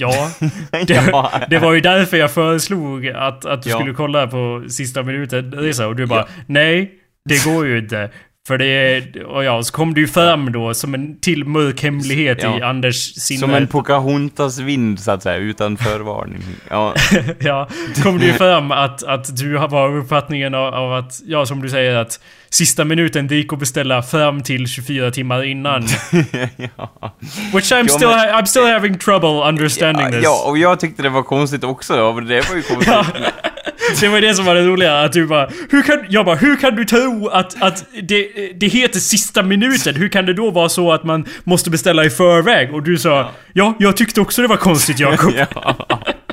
Ja, 0.00 0.30
det, 0.86 0.90
Ja. 1.12 1.32
det 1.50 1.58
var 1.58 1.72
ju 1.72 1.80
därför 1.80 2.16
jag 2.16 2.30
föreslog 2.30 3.08
att, 3.08 3.44
att 3.46 3.62
du 3.62 3.70
Ja. 3.70 3.76
skulle 3.78 3.94
kolla 3.94 4.26
på 4.26 4.64
sista 4.68 5.02
minuten 5.02 5.52
resa 5.52 5.86
och 5.86 5.96
du 5.96 6.06
bara 6.06 6.26
nej, 6.46 6.90
det 7.28 7.44
går 7.44 7.66
ju 7.66 7.78
inte. 7.78 8.10
För 8.46 8.58
det 8.58 9.02
och 9.24 9.44
ja, 9.44 9.62
så 9.62 9.72
kom 9.72 9.94
det 9.94 10.00
ju 10.00 10.08
fram 10.08 10.52
då 10.52 10.74
som 10.74 10.94
en 10.94 11.20
till 11.20 11.44
mörk 11.44 11.82
hemlighet 11.82 12.38
i 12.38 12.42
Ja. 12.42 12.66
Anders 12.66 13.14
sinne. 13.14 13.40
Som 13.40 13.54
en 13.54 13.66
Pocahontas-vind, 13.66 15.00
så 15.00 15.10
att 15.10 15.22
säga, 15.22 15.36
utan 15.36 15.76
förvarning. 15.76 16.42
Ja, 16.70 16.94
ja, 17.38 17.68
kom 18.02 18.18
det 18.18 18.26
ju 18.26 18.32
fram 18.32 18.72
att, 18.72 19.02
att 19.02 19.36
du 19.36 19.56
har 19.56 19.68
var 19.68 19.96
uppfattningen 19.96 20.54
av, 20.54 20.74
av 20.74 20.92
att, 20.92 21.20
ja 21.24 21.46
som 21.46 21.62
du 21.62 21.68
säger 21.68 21.96
att 21.96 22.20
sista 22.50 22.84
minuten 22.84 23.28
det 23.28 23.34
gick 23.36 23.52
att 23.52 23.58
beställa 23.58 24.02
fram 24.02 24.42
till 24.42 24.66
24 24.68 25.10
timmar 25.10 25.42
innan. 25.44 25.82
ja. 26.76 27.16
Which 27.54 27.72
I'm 27.72 27.84
Ja, 27.88 27.88
still, 27.88 28.08
men- 28.08 28.28
I'm 28.34 28.44
still 28.44 28.62
having 28.72 28.98
trouble 28.98 29.28
understanding 29.48 30.12
this. 30.12 30.20
ja, 30.24 30.44
och 30.46 30.58
jag 30.58 30.80
tyckte 30.80 31.02
det 31.02 31.08
var 31.08 31.22
konstigt 31.22 31.64
också. 31.64 31.96
Ja, 31.96 32.12
men 32.14 32.26
det 32.26 32.48
var 32.48 32.56
ju 32.56 32.62
konstigt. 32.62 32.86
Ja. 32.86 33.06
Det 34.00 34.08
var 34.08 34.20
det 34.20 34.34
som 34.34 34.44
var 34.44 34.54
det 34.54 34.62
roliga, 34.66 35.00
att 35.00 35.12
du 35.12 35.26
bara 35.26 35.50
hur 35.70 35.82
kan, 35.82 36.04
Jag 36.08 36.24
bara, 36.24 36.36
hur 36.36 36.56
kan 36.56 36.76
du 36.76 36.84
tro 36.84 37.28
att, 37.28 37.62
att 37.62 37.84
det, 38.02 38.28
det 38.60 38.66
heter 38.66 39.00
sista 39.00 39.42
minuten? 39.42 39.94
Hur 39.94 40.08
kan 40.08 40.26
det 40.26 40.34
då 40.34 40.50
vara 40.50 40.68
så 40.68 40.92
att 40.92 41.04
man 41.04 41.24
måste 41.44 41.70
beställa 41.70 42.04
i 42.04 42.10
förväg? 42.10 42.74
Och 42.74 42.82
du 42.82 42.98
sa, 42.98 43.30
ja, 43.52 43.74
jag 43.78 43.96
tyckte 43.96 44.20
också 44.20 44.42
det 44.42 44.48
var 44.48 44.56
konstigt 44.56 44.98
Jakob. 45.00 45.32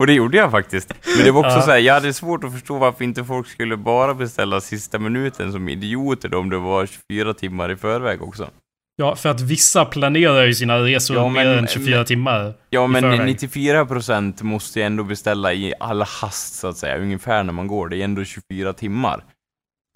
Och 0.00 0.06
det 0.06 0.12
gjorde 0.12 0.36
jag 0.36 0.50
faktiskt. 0.50 0.94
Men 1.16 1.24
det 1.24 1.30
var 1.30 1.40
också 1.40 1.56
Ja. 1.56 1.62
så 1.62 1.70
här, 1.70 1.78
jag 1.78 1.94
hade 1.94 2.12
svårt 2.12 2.44
att 2.44 2.52
förstå 2.52 2.78
varför 2.78 3.04
inte 3.04 3.24
folk 3.24 3.48
skulle 3.48 3.76
bara 3.76 4.14
beställa 4.14 4.60
sista 4.60 4.98
minuten 4.98 5.52
som 5.52 5.68
idioter 5.68 6.34
om 6.34 6.50
det 6.50 6.58
var 6.58 6.86
24 7.10 7.34
timmar 7.34 7.70
i 7.72 7.76
förväg 7.76 8.22
också. 8.22 8.50
Ja, 8.98 9.16
för 9.16 9.28
att 9.28 9.40
vissa 9.40 9.84
planerar 9.84 10.44
ju 10.44 10.54
sina 10.54 10.78
resor 10.78 11.16
Ja, 11.16 11.28
men- 11.28 11.32
mer 11.48 11.56
än 11.58 11.66
24 11.66 12.04
timmar. 12.04 12.54
Ja, 12.70 12.86
men 12.86 13.02
förväg. 13.02 13.20
94% 13.20 14.42
måste 14.42 14.78
ju 14.80 14.86
ändå 14.86 15.04
beställa 15.04 15.52
i 15.52 15.74
alla 15.80 16.04
hast, 16.04 16.54
så 16.54 16.68
att 16.68 16.76
säga, 16.76 16.96
ungefär 16.98 17.42
när 17.44 17.52
man 17.52 17.66
går. 17.66 17.88
Det 17.88 17.96
är 17.96 18.04
ändå 18.04 18.24
24 18.24 18.72
timmar. 18.72 19.24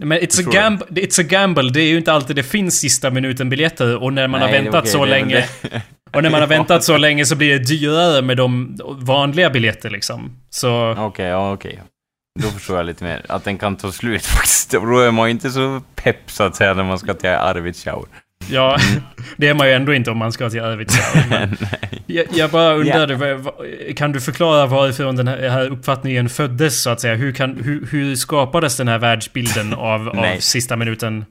Men 0.03 0.17
it's 0.19 0.47
a, 0.47 0.51
gamble, 0.53 0.85
it's 0.89 1.21
a 1.21 1.23
gamble. 1.29 1.69
Det 1.69 1.81
är 1.81 1.87
ju 1.87 1.97
inte 1.97 2.13
alltid 2.13 2.35
det 2.35 2.43
finns 2.43 2.79
sista 2.79 3.09
minuten 3.09 3.49
biljetter 3.49 4.03
och 4.03 4.13
när 4.13 4.27
man 4.27 4.41
har 4.41 4.47
Nej, 4.47 4.63
väntat 4.63 4.79
okej, 4.81 4.91
så 4.91 5.05
länge... 5.05 5.35
det. 5.61 5.81
Och 6.13 6.23
när 6.23 6.29
man 6.29 6.39
har 6.39 6.47
väntat 6.57 6.83
så 6.83 6.97
länge 6.97 7.25
så 7.25 7.35
blir 7.35 7.59
det 7.59 7.65
dyrare 7.65 8.21
med 8.21 8.37
de 8.37 8.77
vanliga 8.99 9.49
biljetter 9.49 9.89
liksom. 9.89 10.37
Så... 10.49 10.95
Okej, 10.97 11.25
ja 11.27 11.53
okej. 11.53 11.81
Då 12.39 12.47
förstår 12.49 12.77
jag 12.77 12.85
lite 12.85 13.03
mer. 13.03 13.25
Att 13.29 13.43
den 13.43 13.57
kan 13.57 13.75
ta 13.75 13.91
slut 13.91 14.25
faktiskt. 14.25 14.71
Då 14.71 14.99
är 14.99 15.11
man 15.11 15.27
ju 15.27 15.31
inte 15.31 15.49
så 15.49 15.81
pepp, 15.95 16.31
så 16.31 16.43
att 16.43 16.55
säga, 16.55 16.73
när 16.73 16.83
man 16.83 16.99
ska 16.99 17.13
till 17.13 17.29
Arvidsjaur. 17.29 18.05
Ja, 18.51 18.77
det 19.37 19.47
är 19.47 19.53
man 19.53 19.67
ju 19.67 19.73
ändå 19.73 19.93
inte 19.93 20.11
om 20.11 20.17
man 20.17 20.31
ska 20.31 20.49
till 20.49 20.61
Arvidsjaur. 20.61 21.49
Jag, 22.05 22.25
jag 22.33 22.49
bara 22.49 22.73
undrade, 22.73 23.15
vad- 23.15 23.39
vad- 23.39 23.55
kan 23.97 24.11
du 24.11 24.21
förklara 24.21 24.65
varifrån 24.65 25.15
den 25.15 25.27
här, 25.27 25.69
uppfattningen 25.69 26.29
föddes 26.29 26.81
så 26.83 26.89
att 26.89 27.01
säga? 27.01 27.15
Hur, 27.15 27.31
kan, 27.31 27.55
hur, 27.63 27.87
hur 27.91 28.15
skapades 28.15 28.77
den 28.77 28.87
här 28.87 28.97
världsbilden 28.99 29.73
av, 29.73 30.09
av 30.09 30.37
sista 30.39 30.75
minuten? 30.75 31.25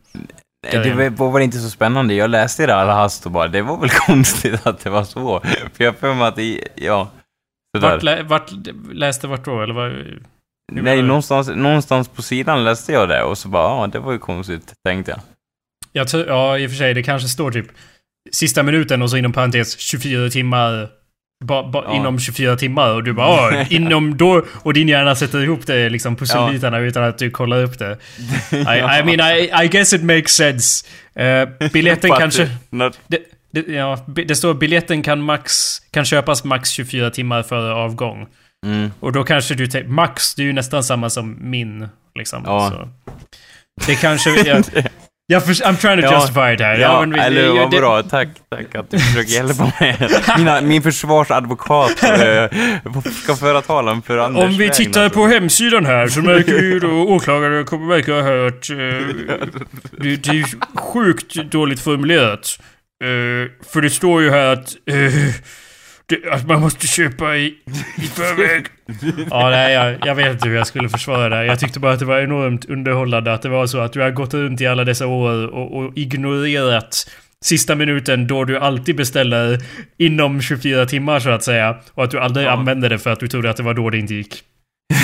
Det 0.62 0.94
var- 0.94 1.10
var 1.10 1.30
väl 1.32 1.42
inte 1.42 1.58
så 1.58 1.70
spännande. 1.70 2.14
Jag 2.14 2.30
läste 2.30 2.66
det 2.66 2.74
alla 2.74 2.94
hast 2.94 3.26
och 3.26 3.32
bara, 3.32 3.48
det 3.48 3.62
var 3.62 3.76
väl 3.80 3.90
konstigt 4.06 4.66
att 4.66 4.80
det 4.80 4.90
var 4.90 5.04
så. 5.04 5.40
För 5.74 5.84
jag 5.84 5.96
för 5.96 6.14
mig 6.14 6.28
att 6.28 6.36
det, 6.36 6.60
ja. 6.74 7.10
Sådär. 7.76 7.90
Vart, 7.90 8.02
lä, 8.02 8.22
vart 8.22 8.50
läste 8.92 9.26
vart 9.26 9.44
då? 9.44 9.62
Eller 9.62 9.74
vad? 9.74 9.92
Nej, 10.72 11.02
någonstans, 11.02 11.48
någonstans 11.48 12.08
på 12.08 12.22
sidan 12.22 12.64
läste 12.64 12.92
jag 12.92 13.08
det 13.08 13.22
och 13.22 13.38
så 13.38 13.48
bara, 13.48 13.62
ja, 13.62 13.86
det 13.86 13.98
var 13.98 14.12
ju 14.12 14.18
konstigt, 14.18 14.72
tänkte 14.84 15.10
jag. 15.10 15.20
Jag 15.92 16.26
ja, 16.28 16.58
i 16.58 16.66
och 16.66 16.70
för 16.70 16.76
sig, 16.76 16.94
det 16.94 17.02
kanske 17.02 17.28
står 17.28 17.50
typ 17.50 17.66
sista 18.32 18.62
minuten 18.62 19.02
och 19.02 19.10
så 19.10 19.16
inom 19.16 19.32
parentes 19.32 19.78
24 19.78 20.30
timmar. 20.30 20.88
Ba, 21.44 21.62
ba, 21.70 21.84
Ja. 21.86 21.96
Inom 21.96 22.18
24 22.20 22.56
timmar 22.56 22.90
och 22.94 23.04
du 23.04 23.12
bara 23.12 23.54
"Ja, 23.56 23.64
inom 23.70 24.16
då 24.16 24.44
och 24.62 24.74
din 24.74 24.88
hjärna 24.88 25.14
sätter 25.14 25.42
ihop 25.42 25.66
det 25.66 25.88
liksom 25.88 26.16
pusselbitarna 26.16 26.78
utan 26.78 27.04
att 27.04 27.18
du 27.18 27.30
kollar 27.30 27.62
upp 27.62 27.78
det. 27.78 27.98
I, 28.52 28.56
I 29.00 29.04
mean 29.16 29.20
I, 29.36 29.50
I 29.64 29.68
guess 29.68 29.92
it 29.92 30.02
makes 30.02 30.32
sense. 30.32 30.86
Uh, 31.20 31.68
biljetten 31.72 32.10
kanske... 32.18 32.48
det- 33.06 33.22
Det, 33.52 33.68
ja, 33.72 34.04
det 34.06 34.36
står 34.36 34.54
biljetten 34.54 35.02
kan 35.02 35.22
max... 35.22 35.52
Kan 35.90 36.04
köpas 36.04 36.44
max 36.44 36.70
24 36.70 37.10
timmar 37.10 37.42
före 37.42 37.72
avgång. 37.74 38.26
Mm. 38.66 38.90
Och 39.00 39.12
då 39.12 39.24
kanske 39.24 39.54
du 39.54 39.66
tänker... 39.66 39.88
Max, 39.88 40.34
det 40.34 40.42
är 40.42 40.44
ju 40.46 40.52
nästan 40.52 40.84
samma 40.84 41.10
som 41.10 41.36
min. 41.40 41.88
Liksom. 42.14 42.42
Ja. 42.46 42.70
Så. 42.70 42.88
Det 43.86 43.94
kanske... 43.94 44.30
Jag, 44.48 44.64
Jag 45.30 45.44
för, 45.44 45.52
I'm 45.52 45.76
trying 45.76 46.00
to 46.00 46.06
Ja. 46.06 46.14
justify 46.20 46.52
it 46.54 46.60
här. 46.60 46.78
Ja, 46.78 47.00
vi- 47.00 47.20
eller 47.20 47.48
vad 47.48 47.70
bra. 47.70 48.02
Tack, 48.02 48.28
tack 48.50 48.74
att 48.74 48.90
du 48.90 48.98
försöker 48.98 49.30
hjälpa 49.32 49.72
mig. 49.80 49.96
Mina, 50.38 50.60
min 50.60 50.82
försvarsadvokat 50.82 52.02
eh, 52.02 53.08
ska 53.22 53.36
föra 53.36 53.62
talan 53.62 54.02
för 54.02 54.18
Anders 54.18 54.44
Om 54.44 54.56
vi 54.58 54.70
tittar 54.70 55.08
på 55.08 55.26
hemsidan 55.26 55.86
här 55.86 56.08
så 56.08 56.20
märker 56.22 56.52
vi 56.52 56.66
ju 56.66 56.78
då 56.80 56.88
åklagaren 56.90 57.64
kommer 57.64 57.86
verka 57.94 58.14
här 58.22 58.46
att 58.46 58.70
eh, 58.70 58.76
det, 60.02 60.16
det 60.16 60.30
är 60.30 60.76
sjukt 60.78 61.34
dåligt 61.34 61.80
formulerat. 61.80 62.58
Eh, 63.04 63.50
för 63.72 63.80
det 63.80 63.90
står 63.90 64.22
ju 64.22 64.30
här 64.30 64.46
att, 64.52 64.68
det, 66.10 66.30
att 66.32 66.46
man 66.46 66.60
måste 66.60 66.86
köpa 66.86 67.36
i, 67.36 67.46
i 67.96 68.00
förväg. 68.00 68.66
ja, 69.30 69.50
nej, 69.50 69.72
jag, 69.74 69.96
jag 70.06 70.14
vet 70.14 70.32
inte 70.32 70.48
hur 70.48 70.56
jag 70.56 70.66
skulle 70.66 70.88
försvara 70.88 71.28
det. 71.28 71.46
Jag 71.46 71.60
tyckte 71.60 71.80
bara 71.80 71.92
att 71.92 71.98
det 71.98 72.04
var 72.04 72.20
enormt 72.20 72.64
underhållande 72.64 73.32
att 73.34 73.42
det 73.42 73.48
var 73.48 73.66
så 73.66 73.78
att 73.80 73.92
du 73.92 74.00
har 74.00 74.10
gått 74.10 74.34
runt 74.34 74.60
i 74.60 74.66
alla 74.66 74.84
dessa 74.84 75.06
år 75.06 75.46
och, 75.46 75.76
och 75.76 75.92
ignorerat 75.98 77.10
sista 77.44 77.74
minuten 77.74 78.26
då 78.26 78.44
du 78.44 78.58
alltid 78.58 78.96
beställer 78.96 79.58
inom 79.98 80.40
24 80.40 80.86
timmar 80.86 81.20
så 81.20 81.30
att 81.30 81.44
säga. 81.44 81.76
Och 81.94 82.04
att 82.04 82.10
du 82.10 82.20
aldrig 82.20 82.46
Ja. 82.46 82.50
använde 82.50 82.88
det 82.88 82.98
för 82.98 83.10
att 83.10 83.20
du 83.20 83.28
trodde 83.28 83.50
att 83.50 83.56
det 83.56 83.62
var 83.62 83.74
då 83.74 83.90
det 83.90 83.98
inte 83.98 84.14
gick. 84.14 84.42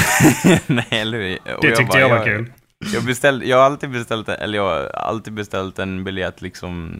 Nej, 0.67 0.87
eller 0.91 1.19
hur? 1.19 1.39
Det 1.63 1.77
tyckte 1.77 1.85
bara, 1.85 2.01
jag 2.01 2.09
var 2.09 2.25
kul. 2.25 2.53
Jag, 2.95 3.05
beställde, 3.05 3.47
jag 3.47 3.57
har 3.57 3.65
alltid 3.65 3.91
beställt, 3.91 4.29
eller 4.29 4.59
jag 4.59 4.65
har 4.65 4.91
alltid 4.95 5.33
beställt 5.33 5.79
en 5.79 6.05
biljett 6.05 6.43
liksom, 6.43 6.95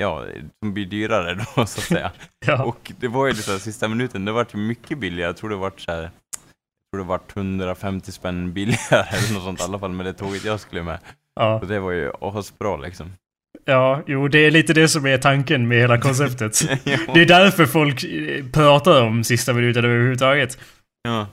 ja, 0.00 0.24
som 0.64 0.74
blir 0.74 0.86
dyrare 0.86 1.34
då 1.34 1.44
så 1.54 1.60
att 1.62 1.68
säga. 1.68 2.10
Ja. 2.46 2.62
Och 2.64 2.92
det 3.00 3.08
var 3.08 3.26
ju 3.26 3.32
här, 3.32 3.58
sista 3.58 3.88
minuten, 3.88 4.24
det 4.24 4.32
vart 4.32 4.54
ju 4.54 4.58
mycket 4.58 4.98
billigare. 4.98 5.28
Jag 5.28 5.36
tror 5.36 5.50
det 5.50 5.56
vart 5.56 5.80
så 5.80 5.90
här, 5.92 6.02
jag 6.02 6.10
tror 6.92 6.98
det 6.98 7.08
vart 7.08 7.36
150 7.36 8.12
spänn 8.12 8.52
billigare 8.52 9.04
eller 9.16 9.34
något 9.34 9.42
sånt 9.44 9.60
i 9.60 9.62
alla 9.62 9.78
fall 9.78 9.90
med 9.92 10.06
det 10.06 10.12
tåget 10.12 10.44
jag 10.44 10.60
skulle 10.60 10.82
med. 10.82 10.98
Ja. 11.40 11.54
Och 11.60 11.66
det 11.66 11.80
var 11.80 11.90
ju 11.90 12.10
asbra 12.20 12.76
liksom. 12.76 13.12
ja, 13.64 14.02
jo 14.06 14.28
det 14.28 14.38
är 14.38 14.50
lite 14.50 14.72
det 14.72 14.88
som 14.88 15.06
är 15.06 15.18
tanken 15.18 15.68
med 15.68 15.78
hela 15.78 15.98
konceptet. 16.00 16.60
ja. 16.84 16.98
Det 17.14 17.20
är 17.20 17.26
därför 17.26 17.66
folk 17.66 18.04
eh, 18.04 18.44
pratar 18.52 19.02
om 19.02 19.24
sista 19.24 19.52
minuten 19.52 19.84
överhuvudtaget. 19.84 20.58
ja. 21.02 21.26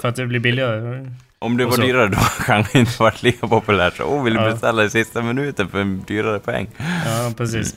För 0.00 0.08
att 0.08 0.16
det 0.16 0.26
blir 0.26 0.40
billigare. 0.40 1.06
Om 1.38 1.56
det 1.56 1.64
var 1.66 1.76
dyrare 1.76 2.08
då 2.08 2.18
kanske 2.46 2.72
det 2.78 2.80
inte 2.80 3.02
varit 3.02 3.22
lika 3.22 3.48
populärt. 3.48 3.96
Så, 3.96 4.04
åh, 4.04 4.24
vill 4.24 4.34
du 4.34 4.40
Ja. 4.40 4.50
beställa 4.50 4.84
i 4.84 4.90
sista 4.90 5.22
minuten 5.22 5.68
för 5.68 5.80
en 5.80 6.02
dyrare 6.06 6.38
poäng? 6.38 6.68
Ja, 7.06 7.32
precis. 7.36 7.76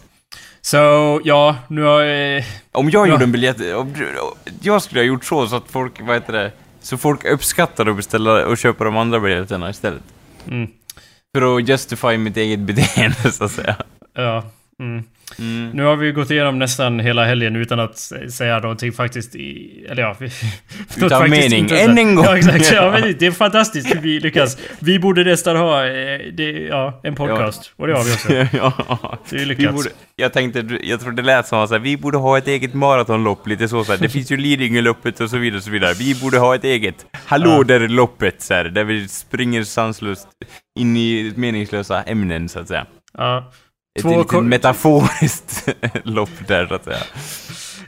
Så, 0.66 1.22
ja, 1.24 1.56
nu 1.68 1.82
har 1.82 2.02
jag... 2.02 2.44
Om 2.72 2.90
jag 2.90 3.08
Ja. 3.08 3.12
gjorde 3.12 3.24
en 3.24 3.32
biljett, 3.32 3.76
om, 3.76 3.94
jag 4.62 4.82
skulle 4.82 5.00
ha 5.02 5.06
gjort 5.06 5.26
så, 5.26 5.48
så 5.48 5.56
att 5.56 5.64
folk, 5.72 6.02
vad 6.02 6.16
heter 6.16 6.34
det, 6.34 6.52
så 6.82 6.98
folk 6.98 7.26
uppskattar 7.26 7.86
att 7.86 7.96
beställa 7.96 8.46
och 8.46 8.58
köpa 8.58 8.84
de 8.84 8.98
andra 8.98 9.20
biljetterna 9.20 9.70
istället. 9.70 10.04
Mm, 10.48 10.68
För 11.36 11.58
att 11.58 11.70
justify 11.70 12.18
mitt 12.18 12.38
eget 12.38 12.60
beteende, 12.60 13.16
så 13.32 13.44
att 13.44 13.52
säga. 13.52 13.76
ja. 14.14 14.44
Mm. 14.80 15.04
Mm. 15.40 15.70
Nu 15.70 15.84
har 15.84 15.96
vi 15.96 16.12
gått 16.12 16.32
igenom 16.32 16.60
nästan 16.60 17.00
hela 17.00 17.26
helgen 17.26 17.56
utan 17.56 17.80
att 17.80 17.92
sä- 17.94 18.30
säga 18.30 18.60
någonting 18.60 18.92
faktiskt 18.92 19.36
i... 19.36 19.86
Eller 19.90 20.02
ja... 20.04 20.16
Utan 21.06 21.30
mening. 21.30 21.72
Än 21.72 21.98
en 21.98 22.16
gång. 22.16 22.26
Ja, 22.26 22.38
exakt. 22.38 22.72
Ja, 22.74 22.92
men 22.92 23.16
det 23.20 23.26
är 23.26 23.32
fantastiskt 23.32 23.96
hur 23.96 24.00
vi 24.02 24.20
lyckas. 24.20 24.58
Vi 24.80 25.00
borde 25.00 25.24
nästan 25.24 25.56
ha 25.58 25.86
eh, 25.86 26.20
det, 26.34 26.52
ja, 26.52 27.00
en 27.04 27.16
podcast. 27.16 27.72
Och 27.76 27.88
det 27.88 27.94
har 27.94 28.04
vi 28.04 28.14
också. 28.14 28.58
ja. 28.58 29.18
Det 29.30 29.36
är 29.42 29.46
lyckats. 29.46 29.76
borde, 29.76 29.90
jag 30.16 30.34
tänkte, 30.34 30.78
jag 30.84 31.00
tror 31.00 31.12
det 31.12 31.22
lät 31.22 31.48
som 31.48 31.60
att 31.60 31.82
vi 31.82 31.98
borde 31.98 32.18
ha 32.18 32.38
ett 32.38 32.48
eget 32.48 32.74
maratonlopp, 32.74 33.48
lite 33.48 33.68
så, 33.68 33.84
så 33.84 33.92
här. 33.92 34.00
Det 34.00 34.10
finns 34.10 34.32
ju 34.32 34.38
Lidingöloppet 34.38 35.20
och 35.22 35.30
så 35.30 35.38
vidare 35.38 35.58
och 35.58 35.64
så 35.64 35.72
vidare. 35.72 35.94
Vi 35.94 36.16
borde 36.16 36.38
ha 36.38 36.56
ett 36.56 36.64
eget. 36.64 37.06
Hallå 37.26 37.50
Ja. 37.50 37.64
där 37.64 37.82
är 37.82 37.88
loppet, 37.88 38.42
så 38.42 38.54
här, 38.54 38.64
där 38.66 38.84
vi 38.84 39.08
springer 39.08 39.64
sanslöst 39.64 40.28
in 40.80 40.98
i 40.98 41.34
meningslösa 41.36 42.04
ämnen, 42.04 42.50
så 42.50 42.60
att 42.60 42.68
säga. 42.68 42.86
Ja. 43.18 43.52
Ett 43.96 44.02
Två 44.02 44.10
litet 44.10 44.28
kor- 44.28 44.42
metaforiskt 44.42 45.70
lopp 46.04 46.30
där, 46.48 46.68
så 46.68 46.74
att 46.74 46.84
säga. 46.84 46.98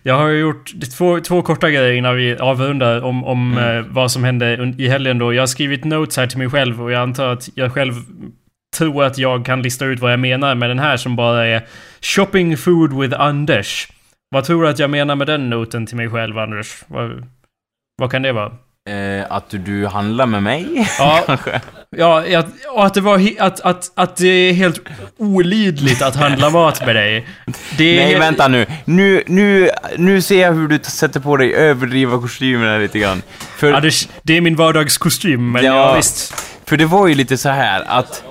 Jag 0.04 0.16
har 0.16 0.28
ju 0.28 0.40
gjort 0.40 0.72
två, 0.98 1.20
två 1.20 1.42
korta 1.42 1.70
grejer 1.70 1.94
innan 1.94 2.16
vi 2.16 2.38
avrundar 2.38 3.02
om, 3.02 3.24
om 3.24 3.58
Mm. 3.58 3.78
eh, 3.78 3.86
vad 3.90 4.12
som 4.12 4.24
hände 4.24 4.74
i 4.78 4.88
helgen 4.88 5.18
då. 5.18 5.34
Jag 5.34 5.42
har 5.42 5.48
skrivit 5.48 5.84
notes 5.84 6.18
här 6.18 6.28
till 6.28 6.38
mig 6.38 6.50
själv 6.50 6.82
och 6.84 6.92
jag 6.92 7.02
antar 7.02 7.28
att 7.28 7.50
jag 7.56 7.74
själv 7.74 7.94
tror 8.78 9.04
att 9.04 9.18
jag 9.18 9.46
kan 9.46 9.62
lista 9.62 9.86
ut 9.86 10.00
vad 10.00 10.12
jag 10.12 10.20
menar 10.20 10.56
med 10.56 10.70
den 10.70 10.80
här 10.80 10.98
som 10.98 11.16
bara 11.16 11.48
är 11.48 11.68
Shopping 12.02 12.58
food 12.58 13.02
with 13.02 13.22
Anders. 13.22 13.88
Vad 14.30 14.44
tror 14.44 14.64
du 14.64 14.70
att 14.70 14.80
jag 14.80 14.90
menar 14.90 15.16
med 15.16 15.28
den 15.28 15.50
noten 15.50 15.86
till 15.86 15.98
mig 15.98 16.10
själv, 16.10 16.38
Anders? 16.38 16.84
Vad, 16.88 17.28
vad 17.98 18.12
kan 18.12 18.22
det 18.22 18.32
vara? 18.32 18.52
Eh, 18.90 19.26
att 19.30 19.46
du 19.50 19.86
handlar 19.88 20.26
med 20.26 20.44
mig? 20.44 20.88
Ja, 21.00 21.24
Kanske. 21.26 21.62
ja 21.98 22.24
och 22.74 22.86
att 22.86 22.94
det 22.94 23.02
var 23.02 23.22
att, 23.40 23.60
att, 23.62 23.92
att 23.96 24.16
det 24.16 24.28
är 24.28 24.54
helt 24.54 24.80
olidligt 25.18 26.02
att 26.02 26.16
handla 26.16 26.50
mat 26.50 26.86
med 26.86 26.96
dig. 26.96 27.28
Det 27.78 27.96
Nej, 27.96 28.20
vänta 28.20 28.48
nu. 28.48 28.66
Nu, 28.86 29.24
nu. 29.28 29.70
nu 29.98 30.22
ser 30.22 30.42
jag 30.42 30.54
hur 30.54 30.68
du 30.68 30.80
sätter 30.84 31.20
på 31.20 31.38
dig 31.38 31.54
överdriva 31.54 32.20
kostymerna 32.22 32.78
lite 32.78 33.00
grann. 33.00 33.22
För, 33.58 33.74
Anders, 33.74 34.08
det 34.24 34.38
är 34.38 34.42
min 34.42 34.56
vardagskostym, 34.56 35.52
men 35.52 35.66
ja, 35.66 35.76
Ja. 35.76 35.96
visst. 35.96 36.34
för 36.66 36.78
det 36.78 36.86
var 36.86 37.08
ju 37.08 37.16
lite 37.16 37.38
så 37.38 37.50
här 37.50 37.84
att 37.88 38.24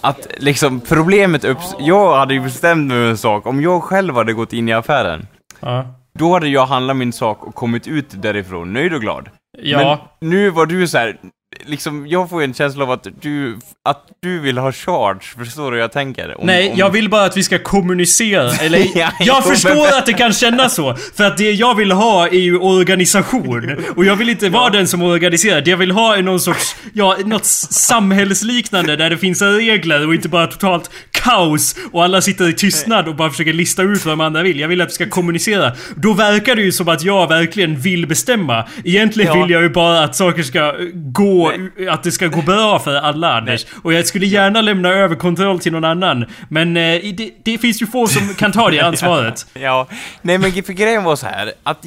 att 0.00 0.26
liksom 0.36 0.80
problemet 0.80 1.44
upps... 1.44 1.74
Jag 1.80 2.16
hade 2.18 2.34
ju 2.34 2.40
bestämt 2.40 2.88
mig 2.92 3.08
en 3.08 3.18
sak. 3.18 3.46
Om 3.46 3.62
jag 3.62 3.82
själv 3.82 4.14
hade 4.16 4.32
gått 4.32 4.52
in 4.52 4.68
i 4.68 4.72
affären, 4.72 5.26
Ja. 5.60 5.94
då 6.18 6.32
hade 6.32 6.48
jag 6.48 6.66
handlat 6.66 6.96
min 6.96 7.12
sak 7.12 7.46
och 7.46 7.54
kommit 7.54 7.86
ut 7.88 8.06
därifrån 8.22 8.72
nöjd 8.72 8.94
och 8.94 9.00
glad. 9.00 9.28
Ja. 9.58 10.08
Men 10.20 10.30
nu 10.30 10.50
var 10.50 10.66
du 10.66 10.88
så 10.88 10.98
här, 10.98 11.20
liksom, 11.66 12.06
jag 12.06 12.30
får 12.30 12.42
ju 12.42 12.44
en 12.44 12.54
känsla 12.54 12.84
av 12.84 12.90
att 12.90 13.06
du, 13.20 13.58
att 13.84 14.04
du 14.22 14.40
vill 14.40 14.58
ha 14.58 14.72
charge, 14.72 15.20
förstår 15.38 15.70
du 15.70 15.76
hur 15.76 15.82
jag 15.82 15.92
tänker? 15.92 16.40
Om, 16.40 16.46
Nej, 16.46 16.70
om- 16.70 16.78
jag 16.78 16.90
vill 16.90 17.08
bara 17.10 17.24
att 17.24 17.36
vi 17.36 17.42
ska 17.42 17.58
kommunicera. 17.58 18.50
Eller, 18.60 18.86
Ja, 18.94 19.10
jag 19.20 19.44
förstår 19.44 19.86
att 19.98 20.06
det 20.06 20.12
kan 20.12 20.32
kännas 20.32 20.74
så. 20.74 20.94
För 21.16 21.24
att 21.24 21.36
det 21.38 21.52
jag 21.52 21.74
vill 21.74 21.92
ha 21.92 22.26
är 22.28 22.32
ju 22.40 22.58
organisation. 22.58 23.76
Och 23.96 24.04
jag 24.04 24.16
vill 24.16 24.28
inte 24.28 24.48
vara 24.48 24.70
den 24.70 24.88
som 24.88 25.02
organiserar. 25.02 25.60
Det 25.60 25.70
jag 25.70 25.76
vill 25.76 25.90
ha 25.90 26.16
är 26.16 26.22
någon 26.22 26.40
sorts, 26.40 26.76
ja, 26.92 27.16
något 27.24 27.44
samhällsliknande 28.10 28.96
där 28.96 29.10
det 29.10 29.18
finns 29.18 29.42
regler 29.42 30.06
och 30.06 30.14
inte 30.14 30.28
bara 30.28 30.46
totalt 30.46 30.90
kaos. 31.10 31.76
Och 31.92 32.04
alla 32.04 32.20
sitter 32.20 32.48
i 32.48 32.52
tystnad 32.52 33.08
och 33.08 33.16
bara 33.16 33.30
försöker 33.30 33.52
lista 33.52 33.82
ut 33.82 34.04
vad 34.04 34.12
de 34.12 34.20
andra 34.20 34.42
vill. 34.42 34.60
Jag 34.60 34.68
vill 34.68 34.80
att 34.80 34.88
vi 34.88 34.92
ska 34.92 35.08
kommunicera. 35.08 35.72
Då 35.96 36.12
verkar 36.12 36.56
det 36.56 36.62
ju 36.62 36.72
som 36.72 36.88
att 36.88 37.02
jag 37.02 37.28
verkligen 37.28 37.80
vill 37.80 38.06
bestämma. 38.06 38.68
Egentligen 38.84 39.34
Ja. 39.36 39.42
vill 39.42 39.50
jag 39.52 39.62
ju 39.62 39.68
bara 39.68 40.04
att 40.04 40.16
saker 40.16 40.42
ska 40.42 40.58
eh, 40.68 40.74
gå, 41.44 41.90
att 41.90 42.02
det 42.02 42.12
ska 42.12 42.26
gå 42.26 42.42
bra 42.42 42.78
för 42.78 42.94
alla 42.96 43.32
Anders. 43.32 43.66
Och 43.82 43.92
jag 43.92 44.06
skulle 44.06 44.26
gärna 44.26 44.60
lämna 44.60 44.88
över 44.88 45.16
kontroll 45.16 45.58
till 45.60 45.72
någon 45.72 45.84
annan. 45.84 46.24
Men 46.48 46.76
eh, 46.76 47.00
det, 47.14 47.30
det 47.42 47.58
finns 47.58 47.82
ju 47.82 47.86
få 47.86 48.06
som 48.06 48.34
kan 48.34 48.52
ta 48.52 48.70
det 48.70 48.80
ansvaret. 48.86 49.46
Ja, 49.54 49.86
nej 50.22 50.38
men 50.38 50.52
för 50.62 50.72
grejen 50.72 51.04
var 51.04 51.16
så 51.16 51.26
här 51.26 51.52
att 51.62 51.84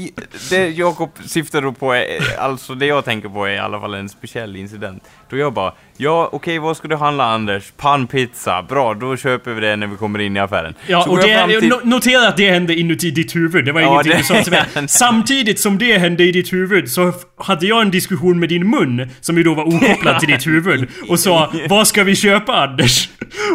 det 0.49 0.70
Jakob 0.70 1.10
syftar 1.26 1.62
då 1.62 1.72
på 1.72 1.93
är, 1.93 2.06
alltså 2.39 2.76
det 2.76 2.86
jag 2.86 3.06
tänker 3.06 3.30
på 3.30 3.45
är 3.45 3.51
i 3.54 3.58
alla 3.60 3.80
fall 3.80 3.93
en 3.93 4.10
speciell 4.10 4.56
incident. 4.56 5.04
Då 5.30 5.38
jag 5.38 5.54
bara, 5.54 5.74
ja 5.97 6.30
okej 6.32 6.60
vad 6.60 6.78
ska 6.78 6.88
du 6.88 6.95
handla 6.95 7.24
Anders? 7.26 7.72
Pannpizza, 7.78 8.64
bra 8.70 8.93
då 8.93 9.18
köper 9.18 9.54
vi 9.54 9.62
det 9.62 9.76
när 9.76 9.88
vi 9.88 9.95
kommer 9.95 10.20
in 10.20 10.38
i 10.38 10.39
affären. 10.39 10.74
Ja, 10.88 11.04
Så 11.04 11.12
och 11.12 11.18
det, 11.18 11.60
till- 11.60 11.70
no, 11.70 11.80
notera 11.84 12.28
att 12.28 12.38
det 12.38 12.51
hände 12.51 12.76
inuti 12.76 13.12
ditt 13.12 13.36
huvud. 13.36 13.66
Det 13.66 13.72
var 13.72 13.82
Ja, 13.82 13.91
ingenting 13.91 14.12
det- 14.12 14.18
du 14.18 14.24
sa 14.24 14.41
till 14.43 14.51
mig. 14.51 14.88
Samtidigt 14.88 15.60
som 15.60 15.78
det 15.78 15.97
hände 15.97 16.24
i 16.24 16.32
ditt 16.32 16.54
huvud 16.54 16.89
så 16.91 17.14
hade 17.38 17.66
jag 17.66 17.82
en 17.82 17.91
diskussion 17.91 18.39
med 18.39 18.49
din 18.49 18.70
mun, 18.70 19.10
som 19.22 19.38
ju 19.44 19.50
då 19.50 19.54
var 19.54 19.64
okopplad 19.64 20.20
till 20.20 20.30
ditt 20.30 20.48
huvud, 20.48 20.88
och 21.10 21.20
sa 21.20 21.52
Vad 21.70 21.88
ska 21.88 22.04
vi 22.04 22.16
köpa 22.16 22.54
Anders? 22.54 23.10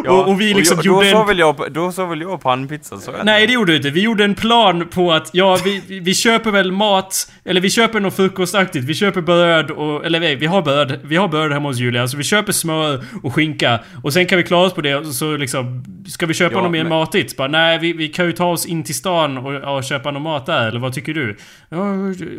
Ja, 0.05 0.11
och, 0.11 0.27
och 0.29 0.41
vi 0.41 0.53
liksom 0.53 0.77
jag, 0.77 0.85
gjorde 0.85 0.99
då, 0.99 1.05
en... 1.07 1.11
sa 1.11 1.23
väl 1.23 1.39
jag, 1.39 1.55
då 1.71 1.91
sa 1.91 2.05
väl 2.05 2.21
jag 2.21 2.41
pannpizza, 2.41 2.97
så 2.99 3.11
jag 3.17 3.25
Nej, 3.25 3.47
det 3.47 3.53
gjorde 3.53 3.71
du 3.71 3.75
inte. 3.77 3.89
Vi 3.89 4.01
gjorde 4.01 4.23
en 4.23 4.35
plan 4.35 4.87
på 4.91 5.13
att, 5.13 5.29
ja, 5.33 5.57
vi, 5.63 5.81
vi- 5.99 6.13
köper 6.13 6.51
väl 6.51 6.71
mat, 6.71 7.31
eller 7.45 7.61
vi 7.61 7.69
köper 7.69 7.99
något 7.99 8.15
frukostaktigt. 8.15 8.85
Vi 8.85 8.93
köper 8.93 9.21
bröd 9.21 9.71
och, 9.71 10.05
eller 10.05 10.19
nej, 10.19 10.35
vi 10.35 10.45
har 10.45 10.61
bröd. 10.61 10.99
Vi 11.03 11.15
har 11.15 11.27
bröd 11.27 11.51
hemma 11.51 11.69
hos 11.69 11.77
Julia, 11.79 12.07
så 12.07 12.17
vi 12.17 12.23
köper 12.23 12.51
smör 12.51 13.03
och 13.23 13.33
skinka. 13.35 13.79
Och 14.03 14.13
sen 14.13 14.25
kan 14.25 14.37
vi 14.37 14.43
klara 14.43 14.65
oss 14.65 14.73
på 14.73 14.81
det, 14.81 14.95
och 14.95 15.05
så 15.05 15.37
liksom, 15.37 15.83
ska 16.07 16.25
vi 16.25 16.33
köpa 16.33 16.55
Ja, 16.55 16.61
något 16.61 16.71
mer 16.71 16.83
men- 16.83 16.89
matigt? 16.89 17.37
Bara, 17.37 17.47
nej, 17.47 17.79
vi, 17.79 17.93
vi 17.93 18.07
kan 18.07 18.25
ju 18.25 18.31
ta 18.31 18.45
oss 18.51 18.65
in 18.65 18.83
till 18.83 18.95
stan 18.95 19.37
och, 19.37 19.75
och 19.77 19.83
köpa 19.83 20.11
något 20.11 20.21
mat 20.21 20.45
där, 20.45 20.67
eller 20.67 20.79
vad 20.79 20.93
tycker 20.93 21.13
du? 21.13 21.37
Ja, 21.69 21.79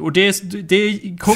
och 0.01 0.13
det, 0.13 0.43
det 0.69 0.99
kom, 1.21 1.35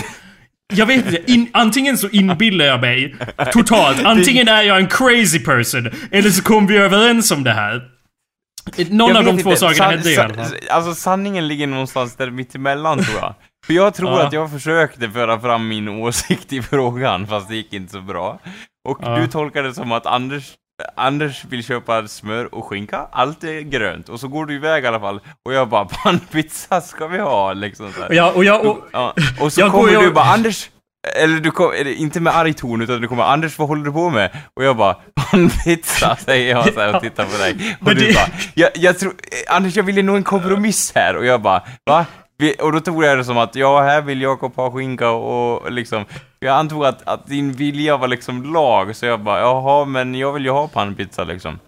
jag 0.72 0.86
vet 0.86 1.06
inte, 1.06 1.32
in, 1.32 1.48
antingen 1.52 1.98
så 1.98 2.08
inbillar 2.08 2.64
jag 2.64 2.80
mig 2.80 3.14
totalt, 3.52 4.04
antingen 4.04 4.48
är 4.48 4.62
jag 4.62 4.78
en 4.78 4.86
crazy 4.88 5.38
person, 5.38 5.90
eller 6.10 6.30
så 6.30 6.42
kom 6.42 6.66
vi 6.66 6.76
överens 6.76 7.30
om 7.30 7.44
det 7.44 7.52
här. 7.52 7.90
Någon 8.90 9.08
Jag 9.08 9.16
av 9.16 9.24
de 9.36 9.42
två 9.42 9.56
sakerna 9.56 9.88
hände 9.90 10.10
i 10.12 10.16
alla 10.18 10.34
fall. 10.34 10.46
Alltså 10.70 10.94
sanningen 10.94 11.48
ligger 11.48 11.66
någonstans 11.66 12.16
där 12.16 12.30
mittemellan 12.30 13.04
tror 13.04 13.18
jag. 13.20 13.34
För 13.66 13.74
jag 13.74 13.94
tror 13.94 14.10
Ja. 14.10 14.26
att 14.26 14.32
jag 14.32 14.50
försökte 14.50 15.10
föra 15.10 15.40
fram 15.40 15.68
min 15.68 15.88
åsikt 15.88 16.52
i 16.52 16.62
frågan, 16.62 17.26
fast 17.26 17.48
det 17.48 17.56
gick 17.56 17.72
inte 17.72 17.92
så 17.92 18.00
bra. 18.00 18.40
Och 18.88 18.98
Ja. 19.02 19.16
du 19.16 19.26
tolkar 19.28 19.62
det 19.62 19.74
som 19.74 19.92
att 19.92 20.06
Anders, 20.06 20.52
Anders 20.96 21.44
vill 21.44 21.64
köpa 21.64 22.08
smör 22.08 22.54
och 22.54 22.64
skinka, 22.64 23.06
allt 23.12 23.44
är 23.44 23.60
grönt. 23.60 24.08
Och 24.08 24.20
så 24.20 24.28
går 24.28 24.46
du 24.46 24.54
iväg 24.54 24.84
i 24.84 24.86
alla 24.86 25.00
fall. 25.00 25.20
Och 25.46 25.52
jag 25.52 25.68
bara, 25.68 25.84
pannpizza 26.04 26.80
ska 26.80 27.06
vi 27.06 27.18
ha, 27.18 27.52
liksom 27.52 27.92
så 27.92 28.00
här. 28.00 28.08
Och 28.08 28.14
jag, 28.14 28.36
och 28.36 28.44
jag, 28.44 28.66
och, 28.66 28.78
Ja, 28.92 29.14
och 29.40 29.52
så 29.52 29.60
Jag 29.60 29.70
går 29.70 29.78
kommer 29.80 29.92
ju- 29.92 29.98
du 30.08 30.10
bara, 30.12 30.24
Anders, 30.24 30.70
eller 31.16 31.40
du 31.40 31.50
kom, 31.50 31.72
eller 31.72 31.92
inte 31.92 32.20
med 32.20 32.36
arg 32.36 32.54
ton, 32.54 32.82
utan 32.82 33.00
du 33.00 33.08
kommer 33.08 33.22
Anders, 33.22 33.58
vad 33.58 33.68
håller 33.68 33.84
du 33.84 33.92
på 33.92 34.10
med? 34.10 34.30
Och 34.56 34.64
jag 34.64 34.76
bara, 34.76 34.96
pizza, 35.64 36.16
säger 36.20 36.50
jag 36.50 36.74
så 36.74 36.80
här 36.80 36.94
och 36.96 37.02
tittar 37.02 37.24
på 37.24 37.38
dig. 37.38 37.76
Och 37.80 37.94
du 37.94 38.06
det- 38.06 38.14
bara, 38.14 38.28
jag, 38.54 38.70
jag 38.74 38.98
tror, 38.98 39.14
Anders, 39.48 39.76
jag 39.76 39.82
ville 39.84 40.02
nå 40.02 40.14
en 40.16 40.22
kompromiss 40.24 40.92
här. 40.94 41.16
Och 41.16 41.24
jag 41.26 41.42
bara, 41.42 41.62
va? 41.86 42.06
Och 42.60 42.72
då 42.72 42.80
tog 42.80 43.04
jag 43.04 43.18
det 43.18 43.24
som 43.24 43.38
att, 43.38 43.54
ja, 43.54 43.82
här 43.82 44.00
vill 44.02 44.20
Jakob 44.22 44.56
ha 44.56 44.70
skinka 44.70 45.10
och 45.10 45.72
liksom, 45.72 46.04
jag 46.46 46.56
antog 46.56 46.84
att, 46.84 47.08
att 47.08 47.26
din 47.26 47.52
vilja 47.52 47.96
var 47.96 48.08
liksom 48.08 48.52
lag, 48.52 48.96
så 48.96 49.06
jag 49.06 49.20
bara, 49.20 49.40
jaha, 49.40 49.84
men 49.84 50.14
jag 50.14 50.32
vill 50.32 50.44
ju 50.44 50.50
ha 50.50 50.68
pannpizza 50.68 51.24
liksom. 51.24 51.58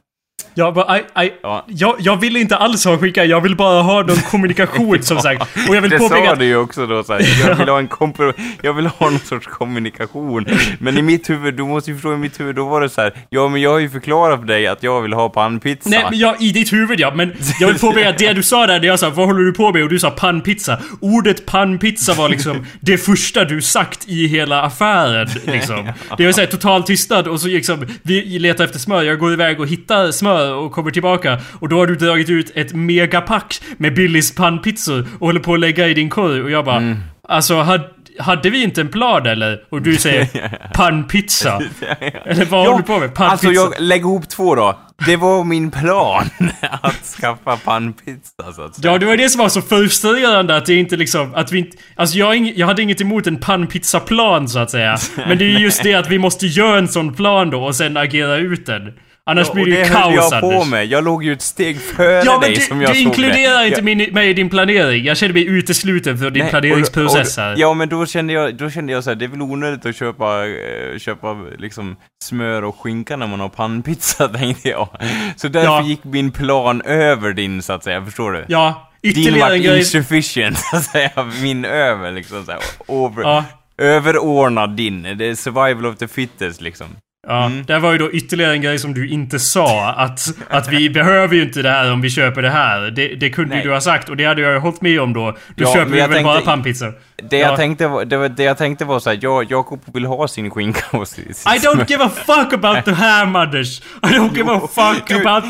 Jag, 0.58 0.74
bara, 0.74 0.84
aj, 0.88 1.04
aj, 1.12 1.34
Ja. 1.42 1.64
jag, 1.68 1.96
jag 1.98 2.20
vill 2.20 2.36
inte 2.36 2.56
alls 2.56 2.84
ha 2.84 2.98
skicka, 2.98 3.24
jag 3.24 3.40
vill 3.40 3.56
bara 3.56 3.82
ha 3.82 4.02
någon 4.02 4.16
kommunikation 4.30 5.02
som 5.02 5.18
sagt. 5.20 5.42
Och 5.68 5.76
jag 5.76 5.80
vill 5.82 5.90
det 5.90 5.98
påpeka 5.98 6.26
sa 6.30 6.34
du 6.34 6.44
ju 6.44 6.56
också 6.56 6.86
då 6.86 7.02
såhär, 7.04 7.26
jag 7.48 7.54
vill 7.54 7.68
ha 7.74 7.78
en 7.78 7.88
kompro, 7.88 8.32
jag 8.62 8.72
vill 8.72 8.86
ha 8.86 9.10
någon 9.10 9.18
sorts 9.18 9.46
kommunikation. 9.46 10.46
Men 10.78 10.98
i 10.98 11.02
mitt 11.02 11.30
huvud, 11.30 11.54
du 11.54 11.62
måste 11.64 11.90
ju 11.90 11.96
förstå 11.96 12.12
i 12.14 12.16
mitt 12.16 12.40
huvud, 12.40 12.56
då 12.56 12.66
var 12.68 12.80
det 12.80 12.88
så 12.88 13.00
här, 13.00 13.12
ja 13.30 13.48
men 13.48 13.60
jag 13.60 13.70
har 13.70 13.78
ju 13.78 13.90
förklarat 13.90 14.40
för 14.40 14.46
dig 14.46 14.66
att 14.66 14.82
jag 14.82 15.02
vill 15.02 15.12
ha 15.12 15.28
pannpizza. 15.28 15.90
Nej, 15.90 16.04
men 16.10 16.18
jag, 16.18 16.42
i 16.42 16.52
ditt 16.52 16.72
huvud 16.72 17.00
ja, 17.00 17.12
men 17.14 17.32
jag 17.60 17.68
vill 17.68 17.78
påpeka 17.78 18.08
att 18.08 18.18
det 18.18 18.32
du 18.32 18.42
sa 18.42 18.66
där, 18.66 18.80
det 18.80 18.86
jag 18.86 18.98
sa 18.98 19.10
'Vad 19.10 19.26
håller 19.26 19.42
du 19.42 19.52
på 19.52 19.72
med?' 19.72 19.82
och 19.82 19.88
du 19.88 19.98
sa 19.98 20.10
pannpizza. 20.10 20.78
Ordet 21.00 21.46
pannpizza 21.46 22.14
var 22.14 22.28
liksom 22.28 22.66
det 22.80 22.98
första 22.98 23.44
du 23.44 23.62
sagt 23.62 24.08
i 24.08 24.26
hela 24.26 24.62
affären 24.62 25.28
liksom. 25.46 25.92
Det 26.16 26.24
var 26.26 26.32
såhär 26.32 26.48
total 26.48 26.82
tystnad 26.82 27.28
och 27.28 27.40
så 27.40 27.46
liksom, 27.48 27.86
vi 28.02 28.38
letar 28.38 28.64
efter 28.64 28.78
smör, 28.78 29.02
jag 29.02 29.18
går 29.18 29.32
iväg 29.32 29.60
och 29.60 29.66
hittar 29.68 30.10
smör 30.10 30.45
och 30.54 30.72
kommer 30.72 30.90
tillbaka 30.90 31.38
och 31.60 31.68
då 31.68 31.78
har 31.78 31.86
du 31.86 31.96
dragit 31.96 32.28
ut 32.28 32.52
ett 32.54 32.74
megapack 32.74 33.60
med 33.76 33.94
Billys 33.94 34.34
pannpizzor 34.34 35.06
och 35.18 35.26
håller 35.26 35.40
på 35.40 35.54
att 35.54 35.60
lägga 35.60 35.88
i 35.88 35.94
din 35.94 36.10
korg 36.10 36.42
och 36.42 36.50
jag 36.50 36.64
bara 36.64 36.96
Alltså, 37.28 37.60
hade, 37.60 37.84
hade 38.18 38.50
vi 38.50 38.62
inte 38.62 38.80
en 38.80 38.88
plan 38.88 39.26
eller? 39.26 39.64
Och 39.70 39.82
du 39.82 39.96
säger 39.96 40.28
pannpizza. 40.74 41.60
Eller 42.24 42.44
vad 42.44 42.66
håller 42.66 42.78
du 42.78 42.82
på 42.82 42.98
med? 42.98 43.14
Pannpizza? 43.14 43.48
Alltså 43.48 43.52
jag, 43.52 43.74
lägg 43.78 44.00
ihop 44.00 44.28
två 44.28 44.54
då. 44.54 44.78
Det 45.06 45.16
var 45.16 45.44
min 45.44 45.70
plan, 45.70 46.30
att 46.82 47.04
skaffa 47.04 47.56
pannpizza 47.56 48.52
så 48.54 48.62
att 48.62 48.74
säga. 48.74 48.92
Ja, 48.92 48.98
det 48.98 49.06
var 49.06 49.16
det 49.16 49.28
som 49.28 49.38
var 49.38 49.48
så 49.48 49.62
frustrerande 49.62 50.56
att 50.56 50.66
det 50.66 50.74
inte 50.74 50.96
liksom, 50.96 51.34
att 51.34 51.52
vi 51.52 51.58
inte... 51.58 51.76
Alltså 51.94 52.18
jag, 52.18 52.36
ing, 52.36 52.52
jag 52.56 52.66
hade 52.66 52.82
inget 52.82 53.00
emot 53.00 53.26
en 53.26 53.36
pannpizzaplan 53.36 54.48
så 54.48 54.58
att 54.58 54.70
säga. 54.70 54.98
Men 55.16 55.38
det 55.38 55.44
är 55.44 55.58
just 55.58 55.82
det 55.82 55.94
att 55.94 56.10
vi 56.10 56.18
måste 56.18 56.46
göra 56.46 56.78
en 56.78 56.88
sån 56.88 57.14
plan 57.14 57.50
då 57.50 57.64
och 57.64 57.76
sen 57.76 57.96
agera 57.96 58.36
ut 58.36 58.66
den. 58.66 58.92
Annars 59.30 59.46
Ja, 59.48 59.54
blir 59.54 59.64
det 59.64 59.70
ju 59.70 59.76
det 59.82 59.88
kaos 59.88 60.14
jag 60.32 60.40
på 60.40 60.50
Anders. 60.50 60.68
med. 60.68 60.86
Jag 60.86 61.04
låg 61.04 61.24
ju 61.24 61.32
ett 61.32 61.42
steg 61.42 61.80
före 61.80 62.22
Ja 62.24 62.38
dig 62.38 62.54
du, 62.54 62.60
som 62.60 62.80
jag 62.82 62.90
du 62.90 62.94
såg 62.94 63.02
inkluderar 63.02 63.60
det. 63.60 63.66
inte 63.66 63.78
Jag- 63.78 63.84
min, 63.84 64.14
mig 64.14 64.28
i 64.30 64.32
din 64.32 64.50
planering. 64.50 65.04
Jag 65.04 65.16
känner 65.16 65.34
mig 65.34 65.46
utesluten 65.46 66.18
för 66.18 66.30
din 66.30 66.42
Nej, 66.42 66.50
planeringsprocess 66.50 67.38
och- 67.38 67.42
och- 67.44 67.48
här. 67.48 67.54
Ja, 67.58 67.74
men 67.74 67.88
då 67.88 68.06
kände 68.06 68.32
jag, 68.32 68.54
då 68.56 68.70
kände 68.70 68.92
jag 68.92 69.04
så 69.04 69.10
här, 69.10 69.14
det 69.14 69.24
är 69.24 69.28
väl 69.28 69.42
onödigt 69.42 69.86
att 69.86 69.96
köpa, 69.96 70.46
eh, 70.46 70.98
köpa 70.98 71.32
liksom 71.58 71.96
smör 72.24 72.64
och 72.64 72.80
skinka 72.80 73.16
när 73.16 73.26
man 73.26 73.40
har 73.40 73.48
pannpizza, 73.48 74.28
tänkte 74.38 74.68
jag. 74.68 74.88
Så 75.36 75.48
därför 75.48 75.66
Ja. 75.68 75.82
gick 75.82 76.04
min 76.04 76.30
plan 76.30 76.82
över 76.82 77.32
din, 77.32 77.62
så 77.62 77.72
att 77.72 77.84
säga, 77.84 78.04
förstår 78.04 78.32
du? 78.32 78.44
Ja, 78.48 78.90
Din 79.02 79.10
ytterligare 79.12 79.54
en 79.54 79.62
grej. 79.62 79.78
insufficient, 79.78 80.58
så 80.70 80.76
att 80.76 80.84
säga, 80.84 81.10
min 81.42 81.64
över, 81.64 82.12
liksom 82.12 82.44
så 82.44 82.50
här, 82.52 82.60
over, 82.86 83.22
Ja. 83.22 83.44
överordnad 83.78 84.76
din. 84.76 85.02
Det 85.02 85.24
är 85.26 85.34
survival 85.34 85.86
of 85.86 85.96
the 85.96 86.08
fittest, 86.08 86.60
liksom. 86.60 86.86
Ja, 87.28 87.50
det 87.66 87.78
var 87.78 87.92
ju 87.92 87.98
då 87.98 88.10
ytterligare 88.12 88.52
en 88.52 88.60
grej 88.62 88.78
som 88.78 88.94
du 88.94 89.08
inte 89.08 89.38
sa. 89.38 89.90
Att, 89.92 90.20
att 90.50 90.68
vi 90.72 90.90
behöver 90.98 91.34
ju 91.34 91.42
inte 91.42 91.62
det 91.62 91.70
här 91.70 91.92
om 91.92 92.00
vi 92.00 92.10
köper 92.10 92.42
det 92.42 92.50
här. 92.50 92.90
Det, 92.90 93.08
det 93.08 93.30
kunde 93.30 93.54
ju 93.54 93.58
Nej. 93.58 93.66
du 93.66 93.72
ha 93.72 93.80
sagt 93.80 94.08
och 94.08 94.16
det 94.16 94.24
hade 94.24 94.42
jag 94.42 94.52
ju 94.52 94.58
hållit 94.58 94.80
med 94.82 95.00
om 95.00 95.12
då. 95.12 95.30
Då 95.30 95.64
Ja, 95.64 95.74
köper 95.74 95.96
jag 95.96 96.08
väl 96.08 96.24
bara 96.24 96.34
tänkte- 96.34 96.50
pannpizzor. 96.50 96.94
Det, 97.30 97.36
Ja. 97.38 97.46
jag 97.48 97.56
tänkte 97.56 97.86
var, 97.88 98.04
det, 98.04 98.16
var, 98.16 98.28
det 98.28 98.42
jag 98.42 98.58
tänkte 98.58 98.84
var 98.84 99.00
så 99.00 99.10
här, 99.10 99.18
jag, 99.22 99.50
Jakob 99.50 99.80
vill 99.94 100.04
ha 100.06 100.28
sin 100.28 100.50
skinka 100.50 100.96
och 100.96 101.08
sin, 101.08 101.34
sin 101.34 101.52
I 101.52 101.56
don't 101.58 101.84
give 101.90 102.04
a 102.04 102.10
fuck 102.26 102.52
about 102.52 102.84
the 102.84 102.92
ham 102.92 103.36
Anders. 103.36 103.80
I 103.80 104.06
don't 104.06 104.36
give 104.36 104.52
a 104.52 104.60
fuck 104.74 105.08
du- 105.08 105.20
about... 105.28 105.44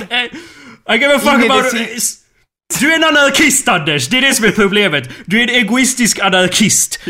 I 0.90 0.98
give 0.98 1.14
a 1.14 1.18
fuck 1.18 1.34
Ingen 1.34 1.50
about... 1.50 1.72
Du 2.80 2.92
är 2.92 2.96
en 2.96 3.04
anarkist 3.04 3.68
Anders! 3.68 4.08
Det 4.08 4.18
är 4.18 4.22
det 4.22 4.34
som 4.34 4.44
är 4.44 4.50
problemet. 4.50 5.10
Du 5.24 5.38
är 5.38 5.42
en 5.42 5.48
egoistisk 5.50 6.18
anarkist. 6.18 7.00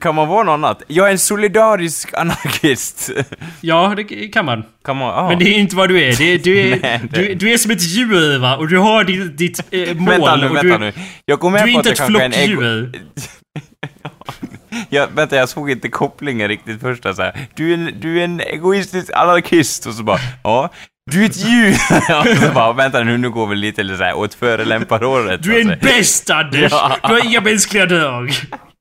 Kan 0.00 0.14
man 0.14 0.28
vara 0.28 0.42
något 0.42 0.52
annat? 0.52 0.82
Jag 0.86 1.06
är 1.06 1.10
en 1.12 1.18
solidarisk 1.18 2.14
anarkist. 2.14 3.10
Ja, 3.60 3.94
det 3.96 4.28
kan 4.28 4.44
man. 4.44 4.64
kan 4.84 4.96
man, 4.96 5.14
ah. 5.14 5.28
Men 5.28 5.38
det 5.38 5.44
är 5.44 5.58
inte 5.58 5.76
vad 5.76 5.88
du 5.88 6.02
är. 6.02 6.16
Det 6.16 6.24
är 6.24 6.38
du, 6.38 6.58
är, 6.60 6.78
Nej, 6.82 7.00
det- 7.10 7.22
du, 7.22 7.34
du 7.34 7.52
är 7.52 7.58
som 7.58 7.70
ett 7.70 7.82
djur 7.82 8.38
va? 8.38 8.56
Och 8.56 8.68
du 8.68 8.78
har 8.78 9.04
ditt, 9.04 9.38
ditt 9.38 9.60
eh, 9.70 9.94
mål. 9.94 10.08
Vänta 10.10 10.36
nu, 10.36 10.48
vänta 10.48 10.62
du, 10.62 10.78
nu. 10.78 10.92
Jag 11.24 11.38
går 11.38 11.50
med 11.50 11.66
du 11.66 11.70
är 11.70 11.74
inte 11.74 11.90
ett 11.90 12.06
flockdjur. 12.06 12.92
Jag, 14.88 15.08
vänta, 15.14 15.36
jag 15.36 15.48
såg 15.48 15.70
inte 15.70 15.88
kopplingen 15.88 16.48
riktigt 16.48 16.80
första 16.80 17.14
så 17.14 17.22
här. 17.22 17.38
Du 17.54 17.70
är 17.70 17.74
en, 17.74 17.94
du 18.00 18.20
är 18.20 18.24
en 18.24 18.40
egoistisk 18.40 19.10
anarkist 19.14 19.86
och 19.86 19.94
så 19.94 20.02
bara, 20.02 20.18
ja. 20.44 20.70
Du 21.10 21.22
är 21.22 21.26
ett 21.26 21.36
djur! 21.36 21.70
och 22.20 22.38
så 22.46 22.52
bara, 22.54 22.72
vänta 22.72 23.02
nu, 23.02 23.18
nu 23.18 23.30
går 23.30 23.46
vi 23.46 23.56
lite 23.56 23.96
så 23.96 24.04
här 24.04 24.14
åt 24.14 24.34
förelämparhåret. 24.34 25.42
Du 25.42 25.56
är 25.56 25.60
en 25.60 25.78
bäst 25.82 26.30
Anders! 26.30 26.72
Ja. 26.72 26.96
Du 27.02 27.08
har 27.08 27.26
inga 27.26 27.40
mänskliga 27.40 27.86
drag. 27.86 28.32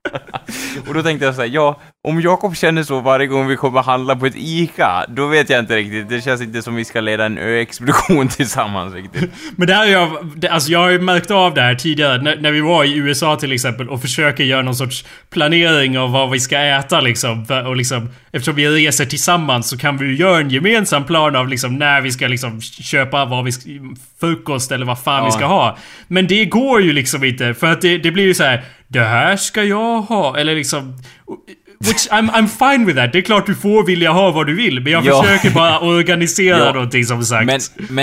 Och 0.88 0.94
då 0.94 1.04
tänkte 1.04 1.26
jag 1.26 1.36
så 1.36 1.42
här, 1.42 1.50
ja, 1.54 1.80
om 2.08 2.22
Jakob 2.22 2.56
känner 2.58 2.84
så 2.84 3.00
varje 3.00 3.28
gång 3.28 3.48
vi 3.48 3.56
kommer 3.56 3.82
handla 3.82 4.16
på 4.16 4.26
ett 4.26 4.34
ICA, 4.36 5.06
då 5.10 5.28
vet 5.28 5.50
jag 5.50 5.60
inte 5.60 5.76
riktigt. 5.76 6.10
Det 6.10 6.22
känns 6.22 6.42
inte 6.42 6.62
som 6.62 6.76
vi 6.76 6.86
ska 6.86 7.02
leda 7.02 7.26
en 7.26 7.38
ö-expedition 7.38 8.28
tillsammans 8.38 8.94
riktigt. 8.94 9.32
Men 9.56 9.68
det 9.68 9.74
här 9.74 9.80
har 9.80 9.88
jag, 9.88 10.46
alltså 10.52 10.72
jag 10.72 10.80
har 10.80 10.90
ju 10.90 11.00
märkt 11.02 11.32
av 11.32 11.54
det 11.54 11.62
här 11.62 11.76
tidigare 11.76 12.22
när, 12.22 12.36
när 12.36 12.52
vi 12.52 12.62
var 12.62 12.84
i 12.84 12.96
USA 12.98 13.36
till 13.36 13.52
exempel 13.52 13.90
och 13.90 14.02
försöker 14.02 14.44
göra 14.44 14.62
någon 14.62 14.76
sorts 14.76 15.06
planering 15.30 16.00
av 16.00 16.12
vad 16.12 16.30
vi 16.32 16.40
ska 16.40 16.58
äta 16.60 17.02
liksom. 17.02 17.46
Och 17.66 17.76
liksom 17.76 18.10
eftersom 18.32 18.56
vi 18.56 18.68
reser 18.70 19.06
tillsammans 19.06 19.70
så 19.70 19.78
kan 19.78 19.98
vi 19.98 20.06
ju 20.06 20.16
göra 20.16 20.40
en 20.40 20.50
gemensam 20.50 21.06
plan 21.06 21.36
av 21.36 21.48
liksom 21.48 21.76
när 21.76 22.02
vi 22.02 22.12
ska 22.12 22.28
liksom 22.28 22.62
köpa 22.62 23.26
vad 23.26 23.46
vi 23.46 23.52
ska, 23.52 23.70
frukost 24.20 24.72
eller 24.72 24.86
vad 24.86 25.04
fan 25.04 25.24
vi 25.24 25.28
Ja. 25.28 25.32
ska 25.32 25.46
ha. 25.46 25.78
Men 26.08 26.28
det 26.28 26.46
går 26.46 26.82
ju 26.82 26.94
liksom 26.94 27.24
inte 27.24 27.54
för 27.54 27.68
att 27.68 27.82
det, 27.82 27.98
det 27.98 28.12
blir 28.12 28.24
ju 28.26 28.34
så 28.34 28.44
här. 28.44 28.64
Det 28.90 29.00
här 29.04 29.36
ska 29.38 29.64
jag 29.64 30.02
ha 30.02 30.38
eller 30.38 30.56
liksom 30.56 30.94
Which 31.82 32.08
I'm, 32.12 32.30
I'm 32.32 32.48
fine 32.48 32.86
with 32.86 32.98
that. 33.00 33.12
Det 33.14 33.18
är 33.18 33.22
klart 33.22 33.46
du 33.46 33.56
får 33.56 33.86
vilja 33.86 34.12
ha 34.12 34.32
vad 34.32 34.48
du 34.48 34.56
vill. 34.56 34.80
Men 34.84 34.94
jag 34.94 35.06
Ja. 35.06 35.24
försöker 35.24 35.52
bara 35.52 35.80
organisera 35.98 36.58
Ja. 36.58 36.74
någonting 36.74 37.04
som 37.06 37.24
sagt. 37.24 37.46
Men, 37.46 37.60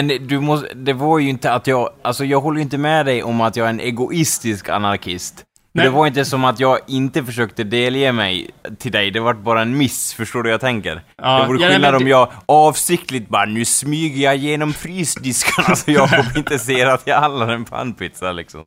men 0.09 0.27
du 0.27 0.41
måste, 0.41 0.69
det 0.75 0.93
var 0.93 1.19
ju 1.19 1.29
inte 1.29 1.53
att 1.53 1.67
jag, 1.67 1.91
alltså 2.03 2.25
jag 2.25 2.41
håller 2.41 2.57
ju 2.59 2.63
inte 2.63 2.79
med 2.79 3.07
dig 3.07 3.23
om 3.23 3.41
att 3.41 3.57
jag 3.57 3.67
är 3.67 3.71
en 3.71 3.81
egoistisk 3.81 4.69
anarkist. 4.69 5.35
Nej. 5.77 5.85
Det 5.85 5.91
var 5.91 6.07
inte 6.07 6.25
som 6.25 6.45
att 6.45 6.61
jag 6.61 6.79
inte 6.87 7.25
försökte 7.25 7.65
delge 7.65 8.13
mig 8.13 8.51
till 8.79 8.93
dig, 8.93 9.11
det 9.11 9.21
var 9.21 9.35
bara 9.35 9.63
en 9.63 9.77
miss, 9.77 10.15
förstår 10.15 10.43
du 10.43 10.49
vad 10.49 10.53
jag 10.53 10.61
tänker? 10.61 11.03
Ja, 11.17 11.41
det 11.41 11.47
vore 11.47 11.63
ja, 11.63 11.69
skillnad 11.69 11.93
men 11.93 12.03
om 12.03 12.09
jag 12.09 12.33
avsiktligt 12.47 13.29
bara, 13.29 13.45
nu 13.45 13.65
smyger 13.65 14.25
jag 14.25 14.37
genom 14.37 14.73
frysdiskarna 14.73 15.77
så 15.77 15.91
Jakob 15.91 16.37
inte 16.37 16.59
ser 16.59 16.87
att 16.87 17.03
jag 17.07 17.21
handlar 17.21 17.49
en 17.49 17.65
pannpizza 17.65 18.33
liksom. 18.33 18.65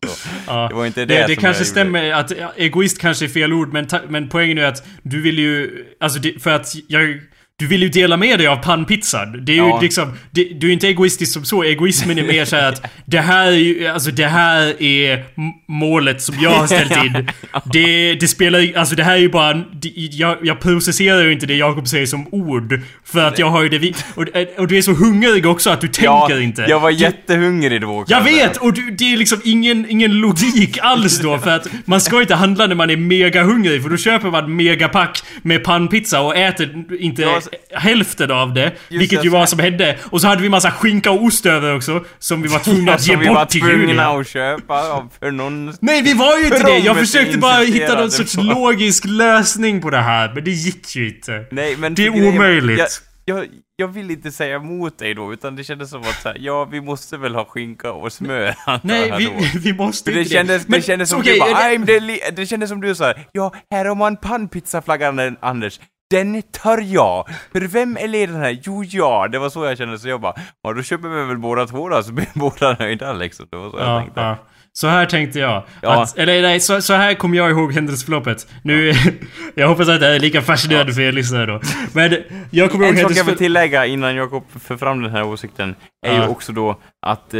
Ja, 0.48 0.68
Det 0.68 0.76
var 0.76 0.86
inte 0.86 1.06
det 1.06 1.16
det, 1.16 1.28
det 1.28 1.34
som 1.34 1.42
kanske 1.42 1.62
jag 1.62 1.68
stämmer 1.68 2.12
att 2.12 2.32
ja, 2.40 2.52
egoist 2.56 3.02
kanske 3.02 3.26
är 3.26 3.30
fel 3.30 3.54
ord 3.54 3.74
men, 3.74 3.88
men 4.08 4.30
poängen 4.30 4.58
är 4.58 4.64
att 4.64 4.88
du 5.04 5.22
vill 5.22 5.40
ju... 5.40 5.86
Alltså 6.00 6.20
det, 6.20 6.44
för 6.44 6.52
att 6.52 6.68
jag... 6.88 7.20
Du 7.60 7.68
vill 7.68 7.84
ju 7.84 7.90
dela 7.90 8.18
med 8.18 8.40
dig 8.40 8.48
av 8.48 8.56
pannpizzan. 8.56 9.46
Det 9.46 9.52
är 9.52 9.56
ju 9.56 9.62
Ja. 9.62 9.80
liksom... 9.82 10.14
Det, 10.32 10.44
du 10.44 10.68
är 10.70 10.74
inte 10.74 10.88
egoistisk 10.88 11.34
som 11.34 11.46
så. 11.46 11.64
Egoismen 11.64 12.18
är 12.20 12.24
mer 12.24 12.46
så 12.46 12.56
här 12.56 12.70
att 12.70 12.82
det 13.06 13.20
här 13.22 13.48
är 13.48 13.52
ju... 13.52 13.88
Alltså 13.88 14.12
det 14.12 14.28
här 14.28 14.84
är 14.84 15.24
målet 15.68 16.22
som 16.22 16.36
jag 16.42 16.50
har 16.50 16.68
ställt 16.68 17.06
in. 17.06 17.30
Det, 17.74 18.14
det 18.16 18.28
spelar 18.28 18.60
ju- 18.60 18.76
Alltså 18.76 18.96
det 18.96 19.04
här 19.04 19.14
är 19.14 19.18
ju 19.20 19.30
bara... 19.30 19.54
det- 19.54 19.94
Jag, 19.96 20.38
jag 20.44 20.60
processerar 20.60 21.24
ju 21.24 21.32
inte 21.32 21.46
det 21.46 21.56
Jakob 21.56 21.88
säger 21.88 22.06
som 22.06 22.28
ord. 22.32 22.82
För 23.06 23.24
att 23.28 23.40
jag 23.40 23.50
har 23.50 23.64
ju 23.64 23.70
det... 23.70 23.94
Och, 24.16 24.26
och 24.58 24.68
du 24.68 24.78
är 24.78 24.82
så 24.82 24.94
hungrig 24.94 25.46
också 25.46 25.70
att 25.70 25.82
du 25.82 25.90
Ja, 26.02 26.28
tänker 26.28 26.42
inte. 26.44 26.66
jag 26.70 26.80
var 26.80 26.90
jättehungrig 26.90 27.82
då. 27.82 28.06
jag 28.08 28.22
vet! 28.24 28.58
Och 28.58 28.74
du, 28.74 28.92
det 28.92 29.14
är 29.14 29.18
liksom 29.18 29.42
ingen, 29.44 29.90
ingen 29.90 30.12
logik 30.14 30.78
alls 30.82 31.20
då 31.20 31.38
för 31.38 31.50
att 31.56 31.68
man 31.86 32.02
ska 32.02 32.22
inte 32.22 32.36
handla 32.36 32.68
när 32.68 32.76
man 32.76 32.90
är 32.90 32.98
mega 32.98 33.44
hungrig 33.44 33.84
för 33.84 33.90
då 33.90 33.98
köper 33.98 34.30
man 34.32 34.56
megapack 34.56 35.24
med 35.42 35.64
pannpizza 35.64 36.22
och 36.22 36.36
äter 36.38 36.70
inte 37.00 37.22
Ja, 37.22 37.42
hälften 37.74 38.32
av 38.32 38.54
det. 38.54 38.72
vilket 38.90 39.20
det, 39.20 39.24
ju 39.24 39.30
var 39.30 39.46
som 39.46 39.60
hände. 39.60 39.98
Och 40.10 40.22
så 40.22 40.28
hade 40.28 40.42
vi 40.42 40.50
massa 40.50 40.72
skinka 40.72 41.12
och 41.12 41.24
ost 41.24 41.46
över 41.46 41.76
också 41.76 42.06
som 42.20 42.42
vi 42.42 42.48
var 42.48 42.60
tvungna 42.60 42.94
att 42.94 43.08
ge 43.08 43.14
Som 43.14 43.20
vi 43.20 43.28
var 43.28 43.36
bort 43.36 43.50
till 43.50 43.62
tvungna 43.62 43.88
Julia. 43.88 44.08
att 44.20 44.28
köpa 44.28 45.08
för 45.20 45.32
någon... 45.32 45.74
Nej, 45.82 46.02
vi 46.02 46.14
var 46.14 46.38
ju 46.38 46.44
inte 46.46 46.64
det! 46.64 46.78
Jag 46.78 46.98
försökte 47.06 47.38
bara 47.38 47.64
hitta 47.64 47.96
någon 48.00 48.12
sorts 48.12 48.36
på. 48.36 48.42
logisk 48.42 49.06
lösning 49.06 49.82
på 49.82 49.90
det 49.90 49.98
här, 50.02 50.32
men 50.36 50.44
det 50.44 50.52
gick 50.52 50.96
ju 50.96 51.08
inte. 51.08 51.46
Nej, 51.52 51.76
men 51.78 51.94
Det 51.96 52.06
är 52.06 52.28
omöjligt. 52.28 52.80
Jag, 53.26 53.38
jag, 53.38 53.48
jag 53.76 53.88
vill 53.88 54.12
inte 54.12 54.32
säga 54.32 54.56
emot 54.56 54.98
dig 55.00 55.14
då, 55.14 55.34
utan 55.34 55.56
det 55.56 55.64
kändes 55.64 55.90
som 55.90 56.02
att 56.02 56.24
här, 56.26 56.38
ja, 56.40 56.66
vi 56.66 56.82
måste 56.82 57.18
väl 57.18 57.36
ha 57.36 57.46
skinka 57.46 57.92
och 57.92 58.14
smör, 58.14 58.56
Nej, 58.84 59.14
vi, 59.18 59.26
då. 59.26 59.32
vi 59.60 59.74
måste 59.74 60.12
det 60.12 60.20
inte 60.20 60.30
kändes, 60.34 60.68
Men, 60.68 60.80
det 60.80 60.86
kändes 60.86 61.10
som 61.10 61.20
okej, 61.20 61.34
du 61.34 61.40
bara, 61.40 61.50
det- 61.50 61.56
"Aj, 61.56 61.78
men 61.78 61.88
det, 61.88 61.96
är 61.96 62.00
li-" 62.02 62.20
det 62.36 62.46
kändes 62.46 62.70
som 62.70 62.82
du 62.82 62.96
sa 62.96 63.14
ja, 63.32 63.54
här 63.72 63.86
har 63.86 63.96
man 63.96 64.18
pannpizzaflaggan 64.18 65.38
Anders. 65.42 65.80
Den 66.10 66.42
tar 66.42 66.78
jag. 66.78 67.28
För 67.52 67.62
vem 67.62 67.98
är 67.98 68.08
ledaren 68.08 68.42
här? 68.42 68.60
Jo, 68.64 68.84
jag. 68.84 69.32
Det 69.32 69.40
var 69.40 69.50
så 69.50 69.66
jag 69.66 69.78
kände, 69.78 70.00
så 70.00 70.10
jag 70.10 70.22
bara, 70.22 70.34
ja 70.64 70.74
då 70.74 70.84
köper 70.84 71.08
vi 71.10 71.24
väl 71.26 71.38
båda 71.38 71.66
två 71.68 71.90
då, 71.90 72.04
så 72.04 72.12
blir 72.12 72.28
båda 72.34 72.76
nöjda 72.80 73.14
liksom. 73.14 73.48
Det 73.52 73.58
var 73.58 73.70
så 73.70 73.78
jag 73.78 73.88
Ja, 73.88 74.00
tänkte. 74.02 74.20
ja. 74.22 74.38
Så 74.74 74.88
här 74.88 75.06
tänkte 75.06 75.40
jag. 75.40 75.64
Ja. 75.82 76.04
Att, 76.04 76.18
eller 76.18 76.42
nej, 76.42 76.60
så, 76.60 76.82
så 76.82 76.94
här 76.94 77.14
kommer 77.14 77.38
jag 77.38 77.50
ihåg 77.52 77.74
händelseförloppet. 77.74 78.48
Nu... 78.64 78.94
Jag 79.56 79.68
hoppas 79.68 79.90
att 79.90 80.00
det 80.00 80.08
är 80.16 80.20
lika 80.20 80.42
fascinerande 80.42 80.94
för 80.94 81.02
er 81.02 81.12
lyssnare 81.12 81.46
då. 81.46 81.62
Men 81.94 82.18
jag 82.52 82.72
kommer 82.72 82.86
ihåg 82.86 82.96
En 83.00 83.06
att 83.06 83.12
sak 83.12 83.18
jag 83.20 83.24
vill 83.26 83.38
tillägga 83.38 83.86
innan 83.86 84.16
Jakob 84.16 84.44
för 84.60 84.78
fram 84.78 85.02
den 85.02 85.12
här 85.12 85.24
åsikten 85.24 85.76
är 86.08 86.16
Ja. 86.16 86.24
ju 86.24 86.30
också 86.30 86.52
då 86.52 86.80
att 87.06 87.34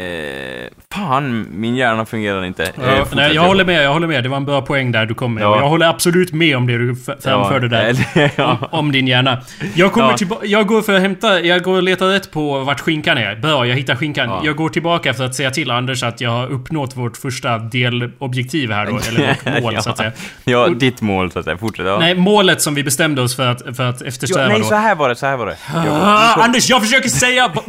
eh, 0.00 0.68
fan, 0.94 1.46
min 1.50 1.76
hjärna 1.76 2.04
fungerar 2.06 2.44
inte. 2.44 2.62
Eh, 2.64 2.70
Ja, 2.82 3.04
nej, 3.14 3.34
jag 3.34 3.42
håller 3.42 3.64
med, 3.64 3.84
jag 3.84 3.92
håller 3.92 4.06
med. 4.06 4.22
Det 4.22 4.28
var 4.28 4.36
en 4.36 4.44
bra 4.44 4.62
poäng 4.62 4.92
där 4.92 5.06
du 5.06 5.14
kom 5.14 5.34
med. 5.34 5.42
Ja. 5.44 5.56
Jag 5.60 5.68
håller 5.68 5.86
absolut 5.86 6.32
med 6.32 6.56
om 6.56 6.66
det 6.66 6.78
du 6.78 6.96
framförde 7.22 7.68
där. 7.68 7.82
eller- 7.84 8.30
ja. 8.36 8.58
Om, 8.60 8.78
om 8.78 8.92
din 8.92 9.06
hjärna. 9.06 9.38
Jag 9.74 9.92
kommer 9.92 10.10
Ja. 10.10 10.16
tillbaka... 10.16 10.46
Jag 10.46 10.66
går 10.66 10.82
för 10.82 10.94
att 10.94 11.00
hämta... 11.02 11.40
Jag 11.40 11.62
går 11.62 11.76
och 11.76 11.82
letar 11.82 12.06
rätt 12.06 12.30
på 12.32 12.58
vart 12.58 12.80
skinkan 12.80 13.18
är. 13.18 13.36
Bra, 13.36 13.66
jag 13.66 13.76
hittar 13.76 13.94
skinkan. 13.96 14.28
Ja. 14.28 14.40
Jag 14.44 14.56
går 14.56 14.68
tillbaka 14.68 15.14
för 15.14 15.24
att 15.24 15.34
säga 15.34 15.50
till 15.50 15.70
Anders 15.70 16.02
att 16.02 16.20
jag 16.20 16.30
har 16.30 16.46
uppnått 16.52 16.96
vårt 16.96 17.16
första 17.16 17.58
delobjektiv 17.58 18.70
här 18.70 18.86
då. 18.86 18.98
Eller 19.08 19.28
vårt 19.54 19.62
mål, 19.62 19.74
Ja. 19.74 19.82
så 19.82 19.90
att 19.90 19.96
säga. 19.96 20.12
Ja, 20.44 20.68
ditt 20.68 21.00
mål 21.00 21.30
så 21.30 21.38
att 21.38 21.44
säga. 21.44 21.56
Fortsätt. 21.58 21.86
Ja. 21.86 21.98
Nej, 21.98 22.14
målet 22.14 22.62
som 22.62 22.74
vi 22.74 22.84
bestämde 22.84 23.22
oss 23.22 23.36
för 23.36 23.46
att, 23.46 23.76
för 23.76 23.82
att 23.88 24.02
eftersträva 24.02 24.48
nej, 24.48 24.58
då. 24.58 24.64
så 24.64 24.74
här 24.74 24.94
var 24.94 25.08
det, 25.08 25.16
så 25.16 25.26
här 25.26 25.36
var 25.36 25.46
det. 25.46 25.56
Ah, 25.74 26.34
Anders, 26.44 26.70
jag 26.70 26.82
försöker 26.82 27.08
säga... 27.08 27.52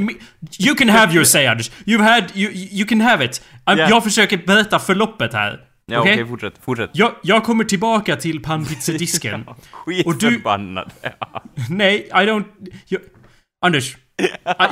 You 0.60 0.76
can 0.76 0.90
have 0.90 1.14
your 1.14 1.24
say, 1.24 1.46
Anders. 1.48 1.72
You've 1.86 2.04
had... 2.14 2.24
You, 2.36 2.52
you 2.54 2.88
can 2.88 3.02
have 3.02 3.26
it. 3.26 3.42
Ja. 3.66 3.76
Jag 3.78 4.04
försöker 4.04 4.38
berätta 4.38 4.80
förloppet 4.80 5.34
här. 5.34 5.60
Ja, 5.86 6.00
Okej? 6.00 6.14
okej, 6.14 6.26
fortsätt, 6.28 6.54
fortsätt. 6.62 6.90
Jag, 6.94 7.12
jag 7.24 7.44
kommer 7.44 7.64
tillbaka 7.64 8.16
till 8.16 8.42
pannpizzadisken. 8.42 9.46
Och 10.06 10.16
du- 10.16 10.28
Skitförbannad. 10.30 10.92
Nej, 11.70 11.96
I 11.96 12.12
don't... 12.14 12.46
Jag, 12.88 13.02
Anders. 13.66 13.98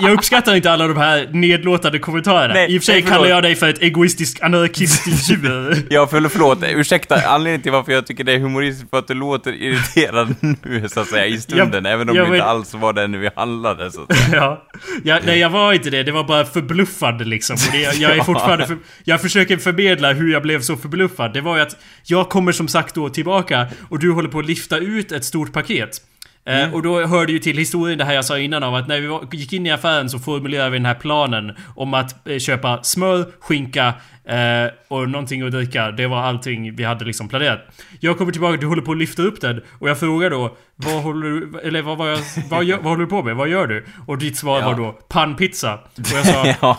Jag 0.01 0.11
uppskattar 0.11 0.55
inte 0.55 0.71
alla 0.71 0.87
de 0.87 0.97
här 0.97 1.29
nedlåtande 1.33 1.99
kommentarerna. 1.99 2.53
Nej, 2.53 2.73
I 2.75 2.77
och 2.77 2.81
för 2.83 2.85
sig 2.91 3.01
kallar 3.01 3.27
jag 3.27 3.43
dig 3.43 3.55
för 3.55 3.69
ett 3.69 3.81
egoistiskt 3.81 4.41
anarkistiskt 4.43 5.29
djur. 5.31 5.87
Ja, 5.89 6.07
för, 6.07 6.29
förlåt. 6.29 6.63
Ursäkta, 6.63 7.15
anledningen 7.27 7.61
till 7.61 7.71
varför 7.71 7.91
jag 7.91 8.07
tycker 8.07 8.23
det 8.23 8.33
är 8.33 8.39
humoristiskt 8.39 8.89
för 8.89 8.99
att 8.99 9.07
du 9.07 9.13
låter 9.13 9.53
irriterad 9.53 10.35
nu, 10.63 10.89
så 10.89 10.99
att 10.99 11.07
säga, 11.07 11.25
i 11.25 11.37
stunden. 11.41 11.85
Jag- 11.85 11.93
även 11.93 12.09
om 12.09 12.15
jag 12.15 12.25
du 12.25 12.31
vet- 12.31 12.37
inte 12.37 12.47
alls 12.49 12.73
var 12.73 12.93
det 12.93 13.07
när 13.07 13.17
vi 13.17 13.29
handlade, 13.35 13.91
så 13.91 14.01
att 14.03 14.15
säga. 14.17 14.35
ja. 14.37 14.67
ja. 15.03 15.19
Nej, 15.25 15.39
jag 15.39 15.49
var 15.49 15.73
inte 15.73 15.89
det. 15.89 16.03
Det 16.03 16.11
var 16.11 16.23
bara 16.23 16.45
förbluffande 16.45 17.25
liksom. 17.25 17.55
Det, 17.71 17.77
jag 17.81 18.11
är 18.11 18.15
Ja. 18.17 18.23
fortfarande... 18.23 18.67
För, 18.67 18.77
jag 19.03 19.21
försöker 19.21 19.57
förmedla 19.57 20.13
hur 20.13 20.31
jag 20.33 20.41
blev 20.41 20.61
så 20.61 20.77
förbluffad. 20.77 21.33
Det 21.33 21.41
var 21.41 21.55
ju 21.55 21.61
att 21.61 21.75
jag 22.03 22.29
kommer 22.29 22.51
som 22.51 22.67
sagt 22.67 22.95
då 22.95 23.09
tillbaka 23.09 23.67
och 23.89 23.99
du 23.99 24.11
håller 24.11 24.29
på 24.29 24.39
att 24.39 24.45
lyfta 24.45 24.77
ut 24.77 25.11
ett 25.11 25.25
stort 25.25 25.53
paket. 25.53 26.01
Eh, 26.45 26.73
och 26.73 26.81
då 26.83 27.05
hörde 27.05 27.31
ju 27.31 27.39
till 27.39 27.57
historien 27.57 27.97
det 27.97 28.05
här 28.05 28.13
jag 28.13 28.25
sa 28.25 28.37
innan 28.39 28.63
av 28.63 28.75
att 28.75 28.87
när 28.87 28.99
vi 29.31 29.37
gick 29.37 29.53
in 29.53 29.65
i 29.65 29.71
affären 29.71 30.09
så 30.09 30.19
formulerade 30.19 30.69
vi 30.69 30.77
den 30.77 30.85
här 30.85 30.93
planen 30.95 31.55
om 31.75 31.93
att 31.93 32.27
eh, 32.27 32.37
köpa 32.39 32.83
smör, 32.83 33.25
skinka 33.39 33.93
eh, 34.25 34.71
och 34.87 35.09
någonting 35.09 35.41
att 35.41 35.51
dricka. 35.51 35.91
Det 35.91 36.07
var 36.07 36.21
allting 36.21 36.75
vi 36.75 36.83
hade 36.83 37.05
liksom 37.05 37.29
planerat. 37.29 37.59
Jag 37.99 38.17
kommer 38.17 38.31
tillbaka, 38.31 38.57
du 38.57 38.67
håller 38.67 38.81
på 38.81 38.91
att 38.91 38.97
lyfta 38.97 39.21
upp 39.21 39.41
den 39.41 39.61
och 39.79 39.89
jag 39.89 39.99
frågar 39.99 40.29
då 40.29 40.57
vad 40.75 41.03
håller 41.03 41.27
du, 41.29 41.59
eller 41.63 41.81
vad, 41.81 41.97
vad, 41.97 42.19
vad, 42.49 42.63
gör, 42.63 42.77
vad 42.77 42.85
håller 42.85 43.03
du 43.03 43.09
på 43.09 43.23
med? 43.23 43.35
Vad 43.35 43.49
gör 43.49 43.67
du? 43.67 43.85
Och 44.07 44.17
ditt 44.17 44.37
svar 44.37 44.59
Ja. 44.59 44.65
var 44.65 44.75
då 44.75 44.91
pannpizza. 44.91 45.73
Och 45.73 45.79
jag 46.13 46.25
sa 46.25 46.45
ja, 46.61 46.77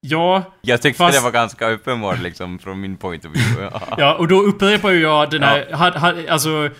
ja, 0.00 0.52
jag 0.62 0.82
tyckte 0.82 0.98
Fast- 0.98 1.18
det 1.18 1.24
var 1.24 1.30
ganska 1.30 1.70
uppenbart 1.70 2.22
liksom, 2.22 2.58
från 2.58 2.80
min 2.80 2.96
point 2.96 3.24
of 3.24 3.32
view. 3.36 3.68
Ja. 3.72 3.80
Ja, 3.98 4.14
och 4.14 4.28
då 4.28 4.42
upprepar 4.42 4.90
ju 4.90 5.00
jag 5.00 5.30
den 5.30 5.42
här... 5.42 5.72
Ha, 5.72 5.98
ha, 5.98 6.14
alltså... 6.28 6.70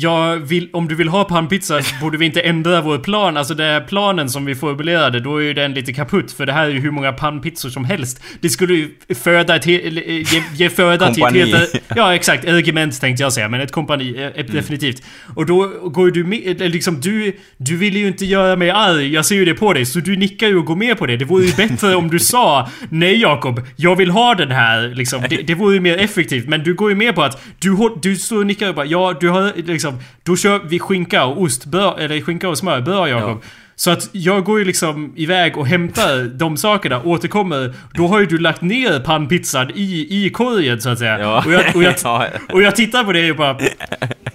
Jag 0.00 0.36
vill, 0.36 0.68
om 0.72 0.88
du 0.88 0.94
vill 0.94 1.08
ha 1.08 1.24
pannpizza 1.24 1.82
så 1.82 1.94
borde 2.00 2.18
vi 2.18 2.26
inte 2.26 2.40
ändra 2.40 2.80
vår 2.80 2.98
plan. 2.98 3.36
Alltså 3.36 3.54
den 3.54 3.66
här 3.66 3.80
planen 3.80 4.30
som 4.30 4.44
vi 4.44 4.54
formulerade, 4.54 5.20
då 5.20 5.36
är 5.36 5.42
ju 5.42 5.54
den 5.54 5.74
lite 5.74 5.92
kaputt. 5.92 6.32
För 6.32 6.46
det 6.46 6.52
här 6.52 6.64
är 6.66 6.70
ju 6.70 6.80
hur 6.80 6.90
många 6.90 7.12
pannpizzor 7.12 7.70
som 7.70 7.84
helst. 7.84 8.22
Det 8.40 8.48
skulle 8.48 8.74
ju 8.74 8.88
föda 9.14 9.56
ett, 9.56 9.66
eh, 9.66 9.72
ge, 9.72 10.42
ge 10.54 10.70
föda 10.70 11.14
till 11.14 11.22
ett 11.24 11.32
helt... 11.32 11.74
Ja, 11.96 12.14
exakt. 12.14 12.44
Ett 12.44 12.54
regement 12.54 13.00
tänkte 13.00 13.22
jag 13.22 13.32
säga, 13.32 13.48
men 13.48 13.60
ett 13.60 13.72
kompani. 13.72 14.14
eh, 14.18 14.30
Mm. 14.40 14.54
Definitivt. 14.54 15.02
Och 15.34 15.46
då 15.46 15.66
går 15.90 16.10
du 16.10 16.24
med... 16.24 16.40
eller 16.46 16.68
Liksom 16.68 17.00
du... 17.00 17.32
Du 17.56 17.76
vill 17.76 17.96
ju 17.96 18.06
inte 18.06 18.24
göra 18.26 18.56
mig 18.56 18.70
arg. 18.70 19.12
Jag 19.14 19.26
ser 19.26 19.34
ju 19.36 19.44
det 19.44 19.54
på 19.54 19.72
dig. 19.72 19.86
Så 19.86 19.98
du 20.00 20.16
nickar 20.16 20.46
ju 20.48 20.56
och 20.58 20.64
går 20.64 20.76
med 20.76 20.98
på 20.98 21.06
det. 21.06 21.16
Det 21.16 21.24
vore 21.24 21.44
ju 21.44 21.52
bättre 21.52 21.94
om 21.94 22.10
du 22.10 22.18
sa 22.18 22.68
Nej 22.90 23.20
Jakob, 23.20 23.60
jag 23.76 23.96
vill 23.96 24.10
ha 24.10 24.34
den 24.34 24.50
här. 24.50 24.88
Liksom. 24.94 25.22
Det, 25.30 25.36
det 25.36 25.54
vore 25.54 25.74
ju 25.74 25.80
mer 25.80 25.98
effektivt. 25.98 26.48
Men 26.48 26.62
du 26.62 26.74
går 26.74 26.90
ju 26.90 26.96
med 26.96 27.14
på 27.14 27.22
att 27.22 27.42
du, 27.58 27.76
du 28.02 28.16
står 28.16 28.38
och 28.38 28.46
nickar 28.46 28.68
och 28.68 28.74
bara 28.74 28.86
Ja, 28.86 29.16
du 29.20 29.28
har 29.28 29.52
liksom... 29.66 29.89
Liksom, 29.92 30.14
då 30.22 30.36
kör 30.36 30.58
vi 30.58 30.78
skinka 30.78 31.24
och 31.24 31.42
ost. 31.42 31.64
Bör, 31.64 31.98
eller 31.98 32.20
skinka 32.20 32.48
och 32.48 32.58
smör. 32.58 32.80
Bör 32.80 33.06
Jakob. 33.06 33.42
Så 33.80 33.90
att 33.90 34.08
jag 34.12 34.44
går 34.44 34.58
ju 34.58 34.64
liksom 34.64 35.12
iväg 35.16 35.56
och 35.58 35.66
hämtar 35.66 36.24
de 36.24 36.56
sakerna, 36.56 37.02
återkommer. 37.02 37.74
Då 37.94 38.06
har 38.06 38.20
ju 38.20 38.26
du 38.26 38.38
lagt 38.38 38.62
ner 38.62 39.00
pannpizzan 39.00 39.70
i, 39.74 40.06
i 40.26 40.30
korgen 40.30 40.80
så 40.80 40.88
att 40.88 40.98
säga. 40.98 41.18
Ja. 41.18 41.42
Och, 41.46 41.52
jag, 41.52 41.76
och, 41.76 41.82
jag, 41.82 41.94
Ja. 42.04 42.26
och 42.52 42.62
jag 42.62 42.76
tittar 42.76 43.04
på 43.04 43.12
det 43.12 43.30
och 43.30 43.36
bara... 43.36 43.58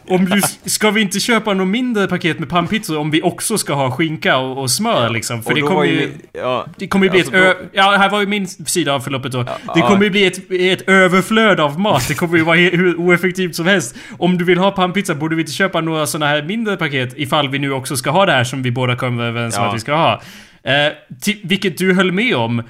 Om 0.07 0.25
du, 0.25 0.41
ska 0.69 0.91
vi 0.91 1.01
inte 1.01 1.19
köpa 1.19 1.53
något 1.53 1.67
mindre 1.67 2.07
paket 2.07 2.39
med 2.39 2.49
pannpizzor 2.49 2.97
om 2.97 3.11
vi 3.11 3.21
också 3.21 3.57
ska 3.57 3.73
ha 3.73 3.91
skinka 3.91 4.37
och, 4.37 4.61
och 4.61 4.71
smör 4.71 5.09
liksom? 5.09 5.43
För 5.43 5.49
Och 5.49 5.55
det 5.55 5.61
kommer 5.61 5.83
ju... 5.83 6.11
Ja, 6.33 6.67
Det 6.77 6.87
kommer 6.87 7.05
ju 7.05 7.11
bli 7.11 7.19
alltså 7.19 7.35
ett 7.35 7.41
då- 7.41 7.47
ö... 7.49 7.67
Ja, 7.71 7.95
här 7.97 8.09
var 8.09 8.19
ju 8.19 8.27
min 8.27 8.47
sida 8.47 8.93
av 8.93 8.99
förloppet 8.99 9.31
då. 9.31 9.43
det 9.43 9.51
ja. 9.75 9.87
kommer 9.87 10.03
ju 10.03 10.09
bli 10.09 10.25
ett, 10.25 10.51
ett 10.51 10.89
överflöd 10.89 11.59
av 11.59 11.79
mat. 11.79 12.07
Det 12.07 12.13
kommer 12.13 12.37
ju 12.37 12.43
vara 12.43 12.57
hur 12.57 12.95
oeffektivt 12.99 13.55
som 13.55 13.65
helst. 13.65 13.95
Om 14.17 14.37
du 14.37 14.45
vill 14.45 14.57
ha 14.57 14.71
pannpizza 14.71 15.15
borde 15.15 15.35
vi 15.35 15.41
inte 15.41 15.53
köpa 15.53 15.81
några 15.81 16.07
såna 16.07 16.27
här 16.27 16.43
mindre 16.43 16.77
paket 16.77 17.13
ifall 17.17 17.49
vi 17.49 17.59
nu 17.59 17.71
också 17.71 17.97
ska 17.97 18.09
ha 18.09 18.25
det 18.25 18.31
här 18.31 18.43
som 18.43 18.63
vi 18.63 18.71
båda 18.71 18.95
kommer 18.95 19.34
överens 19.35 19.57
om 19.57 19.63
Ja. 19.63 19.69
att 19.69 19.75
vi 19.75 19.79
ska 19.79 19.93
ha. 19.95 20.21
Eh, 20.63 20.93
till, 21.21 21.39
vilket 21.43 21.77
du 21.77 21.93
höll 21.93 22.11
med 22.11 22.35
om. 22.35 22.59
Eh, 22.59 22.65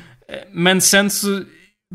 Men 0.53 0.81
sen 0.81 1.09
så... 1.09 1.27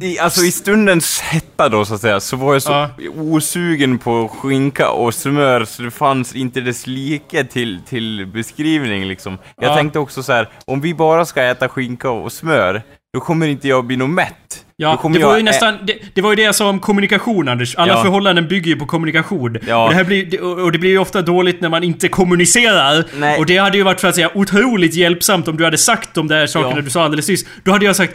I, 0.03 0.19
alltså 0.19 0.41
i 0.45 0.51
stundens 0.53 1.21
hetta 1.21 1.69
då 1.69 1.85
så 1.85 1.95
att 1.95 2.01
säga, 2.01 2.21
så 2.21 2.37
var 2.37 2.53
jag 2.53 2.63
så 2.63 2.73
Ja. 2.73 2.91
osugen 3.17 3.99
på 3.99 4.29
skinka 4.29 4.91
och 4.91 5.15
smör 5.15 5.65
så 5.65 5.83
det 5.83 5.91
fanns 5.91 6.35
inte 6.35 6.61
dess 6.61 6.87
like 6.87 7.45
till, 7.45 7.81
till 7.89 8.27
beskrivning 8.27 9.05
liksom. 9.09 9.39
Jag 9.57 9.71
Ja. 9.71 9.77
tänkte 9.77 9.99
också 9.99 10.23
så 10.23 10.33
här, 10.33 10.49
om 10.67 10.81
vi 10.81 10.95
bara 10.95 11.25
ska 11.25 11.43
äta 11.43 11.69
skinka 11.69 12.11
och 12.11 12.33
smör, 12.33 12.83
då 13.15 13.21
kommer 13.21 13.47
inte 13.47 13.69
jag 13.69 13.85
bli 13.85 13.97
något 13.97 14.11
mätt. 14.11 14.50
Ja, 14.83 15.01
det 15.13 15.19
var 15.25 15.35
ju 15.35 15.41
ä- 15.41 15.43
nästan... 15.43 15.75
Det, 15.87 15.99
det 16.15 16.21
var 16.23 16.31
ju 16.31 16.37
det 16.37 16.43
jag 16.43 16.55
sa 16.55 16.69
om 16.69 16.81
kommunikation, 16.81 17.49
Anders. 17.49 17.75
Alla 17.77 17.93
Ja. 17.93 18.03
förhållanden 18.03 18.49
bygger 18.49 18.71
ju 18.71 18.77
på 18.77 18.87
kommunikation. 18.87 19.59
Ja. 19.67 19.85
Och, 19.85 19.91
det 19.91 19.97
här 19.97 20.05
blir, 20.05 20.43
och 20.65 20.73
det 20.73 20.79
blir 20.79 20.91
ju 20.91 20.99
ofta 20.99 21.23
dåligt 21.23 21.61
när 21.61 21.69
man 21.69 21.85
inte 21.85 22.09
kommunicerar. 22.09 23.05
Nej. 23.19 23.39
Och 23.39 23.47
det 23.47 23.57
hade 23.59 23.77
ju 23.77 23.83
varit 23.83 24.01
för 24.01 24.09
att 24.09 24.15
säga 24.15 24.31
otroligt 24.35 24.95
hjälpsamt 24.95 25.49
om 25.49 25.57
du 25.57 25.65
hade 25.65 25.79
sagt 25.79 26.15
de 26.15 26.29
där 26.29 26.47
sakerna 26.47 26.77
Ja. 26.77 26.83
du 26.83 26.91
sa 26.91 27.05
alldeles 27.05 27.29
nyss. 27.29 27.45
Då 27.65 27.73
hade 27.73 27.85
jag 27.85 27.97
sagt 27.97 28.15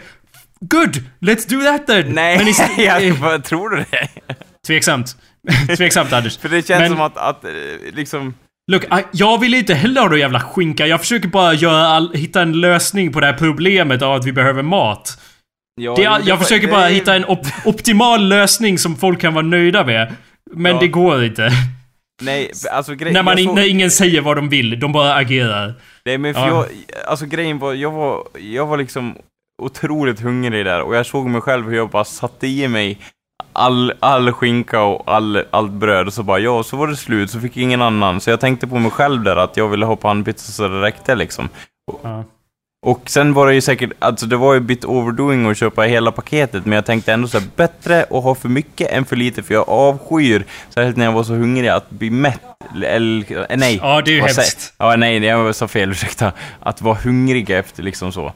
Good! 0.60 0.96
Let's 1.20 1.50
do 1.50 1.60
that 1.60 1.86
then! 1.86 2.12
Nej, 2.12 2.38
Men 2.38 2.54
jag, 2.84 3.06
eh, 3.06 3.14
vad 3.22 3.44
tror 3.44 3.70
du 3.70 3.76
det? 3.76 4.08
Tveksamt. 4.66 5.16
Tveksamt 5.76 6.12
Anders. 6.12 6.38
För 6.38 6.48
det 6.48 6.66
känns 6.68 6.80
Men- 6.80 6.90
som 6.90 7.00
att, 7.00 7.16
att 7.16 7.44
eh, 7.44 7.50
liksom... 7.92 8.34
Look, 8.72 8.84
jag 9.12 9.40
vill 9.40 9.54
inte 9.54 9.74
heller 9.74 10.00
ha 10.00 10.08
någon 10.08 10.18
jävla 10.18 10.40
skinka. 10.40 10.86
Jag 10.86 11.00
försöker 11.00 11.28
bara 11.28 11.54
göra 11.54 11.86
all, 11.86 12.14
hitta 12.14 12.42
en 12.42 12.60
lösning 12.60 13.12
på 13.12 13.20
det 13.20 13.26
här 13.26 13.32
problemet 13.32 14.02
av 14.02 14.14
att 14.14 14.24
vi 14.26 14.32
behöver 14.32 14.62
mat. 14.62 15.18
Ja, 15.80 15.94
Det, 15.96 16.02
jag 16.02 16.20
var- 16.26 16.36
försöker 16.36 16.68
bara 16.70 16.86
hitta 16.86 17.14
en 17.14 17.24
op 17.24 17.46
optimal 17.64 18.28
lösning 18.28 18.78
som 18.78 18.96
folk 18.96 19.20
kan 19.20 19.34
vara 19.34 19.46
nöjda 19.46 19.84
med. 19.84 20.14
Men 20.50 20.72
Ja. 20.74 20.80
det 20.80 20.88
går 20.88 21.24
inte. 21.24 21.50
Nej, 22.22 22.50
alltså 22.72 22.94
grej, 22.94 23.12
När, 23.12 23.22
man 23.22 23.36
jag 23.38 23.46
såg- 23.46 23.54
när 23.54 23.68
ingen 23.70 23.90
säger 23.90 24.20
vad 24.20 24.36
de 24.36 24.48
vill, 24.48 24.80
de 24.80 24.92
bara 24.92 25.14
agerar. 25.14 25.74
Nej 26.04 26.18
men 26.18 26.34
för 26.34 26.40
Ja. 26.40 26.48
jag, 26.48 26.66
alltså 27.08 27.26
grejen 27.26 27.58
var, 27.58 27.74
jag 27.74 27.90
var, 27.90 28.24
jag 28.38 28.66
var 28.66 28.76
liksom 28.76 29.16
otroligt 29.62 30.20
hungrig 30.20 30.64
där 30.64 30.80
och 30.82 30.96
jag 30.96 31.06
såg 31.06 31.26
mig 31.26 31.40
själv 31.40 31.68
hur 31.68 31.76
jag 31.76 31.90
bara 31.90 32.04
satte 32.04 32.46
i 32.46 32.68
mig 32.68 32.98
all, 33.52 33.92
all 34.00 34.32
skinka 34.32 34.82
och 34.82 35.02
all, 35.14 35.42
allt 35.50 35.72
bröd 35.72 36.06
och 36.06 36.12
så 36.12 36.22
bara 36.22 36.38
ja, 36.38 36.62
så 36.62 36.76
var 36.76 36.86
det 36.88 36.96
slut, 36.96 37.30
så 37.30 37.40
fick 37.40 37.56
jag 37.56 37.62
ingen 37.62 37.82
annan. 37.82 38.20
Så 38.20 38.30
jag 38.30 38.40
tänkte 38.40 38.66
på 38.66 38.78
mig 38.78 38.90
själv 38.90 39.22
där 39.22 39.36
att 39.36 39.56
jag 39.56 39.68
ville 39.68 39.86
ha 39.86 39.96
pannpizza 39.96 40.52
så 40.52 40.68
det 40.68 40.82
räckte 40.82 41.14
liksom. 41.14 41.48
Ja. 42.02 42.24
Och 42.86 43.10
sen 43.10 43.34
var 43.34 43.46
det 43.46 43.54
ju 43.54 43.60
säkert, 43.60 43.90
alltså 43.98 44.26
det 44.26 44.36
var 44.36 44.54
ju 44.54 44.60
bit 44.60 44.84
overdoing 44.84 45.46
att 45.50 45.58
köpa 45.58 45.82
hela 45.82 46.12
paketet, 46.12 46.64
men 46.66 46.72
jag 46.76 46.86
tänkte 46.86 47.12
ändå 47.12 47.28
så 47.28 47.38
här, 47.38 47.48
bättre 47.56 48.02
att 48.02 48.22
ha 48.22 48.34
för 48.34 48.48
mycket 48.48 48.90
än 48.90 49.04
för 49.04 49.16
lite, 49.16 49.42
för 49.42 49.54
jag 49.54 49.68
avskyr, 49.68 50.44
särskilt 50.70 50.96
när 50.96 51.04
jag 51.04 51.12
var 51.12 51.24
så 51.24 51.32
hungrig, 51.34 51.68
att 51.68 51.90
bli 51.90 52.10
mätt. 52.10 52.40
Eller, 52.84 53.32
eh, 53.50 53.56
nej. 53.56 53.78
Ja, 53.82 54.02
det 54.04 54.10
är 54.10 54.14
ju 54.14 54.20
säger- 54.20 54.34
hemskt. 54.36 54.74
Ja, 54.78 54.96
nej, 54.96 55.24
jag 55.24 55.54
sa 55.54 55.68
fel, 55.68 55.90
ursäkta. 55.90 56.32
Att 56.60 56.82
vara 56.82 56.98
hungrig 57.04 57.50
efter 57.50 57.82
liksom 57.82 58.12
så. 58.12 58.32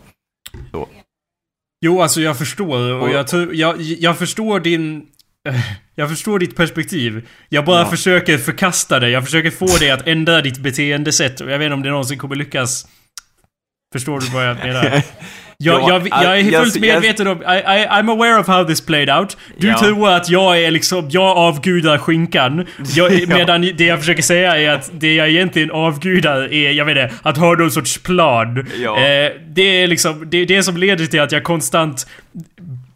Jo, 1.85 2.03
alltså 2.03 2.21
jag 2.21 2.39
förstår 2.39 2.93
och 2.93 3.03
Och- 3.03 3.11
jag, 3.11 3.55
jag, 3.55 3.81
jag 3.81 4.19
förstår 4.19 4.61
din... 4.61 5.07
Jag 5.95 6.09
förstår 6.09 6.39
ditt 6.39 6.57
perspektiv. 6.57 7.29
Jag 7.49 7.65
bara 7.65 7.81
Ja. 7.83 7.91
försöker 7.91 8.39
förkasta 8.39 8.99
det. 9.01 9.11
Jag 9.11 9.25
försöker 9.25 9.51
få 9.51 9.67
dig 9.67 9.91
att 9.91 10.07
ändra 10.07 10.41
ditt 10.41 10.59
beteendesätt 10.59 11.41
och 11.41 11.51
jag 11.51 11.59
vet 11.59 11.67
inte 11.67 11.75
om 11.75 11.83
det 11.83 11.91
någonsin 11.91 12.19
kommer 12.19 12.35
lyckas. 12.37 12.87
Förstår 13.93 14.21
du 14.21 14.27
vad 14.27 14.47
jag 14.47 14.57
menar? 14.67 14.85
Jag, 14.85 15.03
Ja, 15.63 15.89
jag, 15.89 16.09
jag 16.25 16.41
är 16.41 16.61
fullt 16.63 16.81
medveten 16.81 17.27
om... 17.27 17.43
I, 17.43 17.45
I, 17.45 17.87
I'm 17.87 18.11
aware 18.11 18.41
of 18.41 18.47
how 18.47 18.65
this 18.65 18.81
played 18.81 19.11
out. 19.11 19.37
Du 19.59 19.69
Ja. 19.69 19.79
tror 19.79 20.11
att 20.11 20.29
jag 20.31 20.61
är 20.63 20.71
liksom... 20.71 21.09
Jag 21.11 21.37
avgudar 21.37 21.99
skinkan. 21.99 22.67
Jag, 22.95 23.13
Ja. 23.21 23.27
Medan 23.37 23.61
det 23.61 23.85
jag 23.85 23.99
försöker 23.99 24.23
säga 24.23 24.57
är 24.57 24.69
att 24.71 24.91
det 24.95 25.15
jag 25.15 25.29
egentligen 25.29 25.71
avgudar 25.71 26.53
är, 26.53 26.71
jag 26.73 26.85
vet 26.85 26.97
inte, 26.97 27.15
att 27.23 27.37
ha 27.37 27.53
någon 27.55 27.71
sorts 27.71 27.99
plan. 27.99 28.67
Ja. 28.83 28.97
Eh, 28.99 29.33
det 29.49 29.63
är 29.83 29.87
liksom... 29.87 30.31
Det, 30.31 30.45
det 30.45 30.63
som 30.63 30.77
leder 30.77 31.07
till 31.07 31.21
att 31.21 31.33
jag 31.33 31.45
konstant 31.45 32.07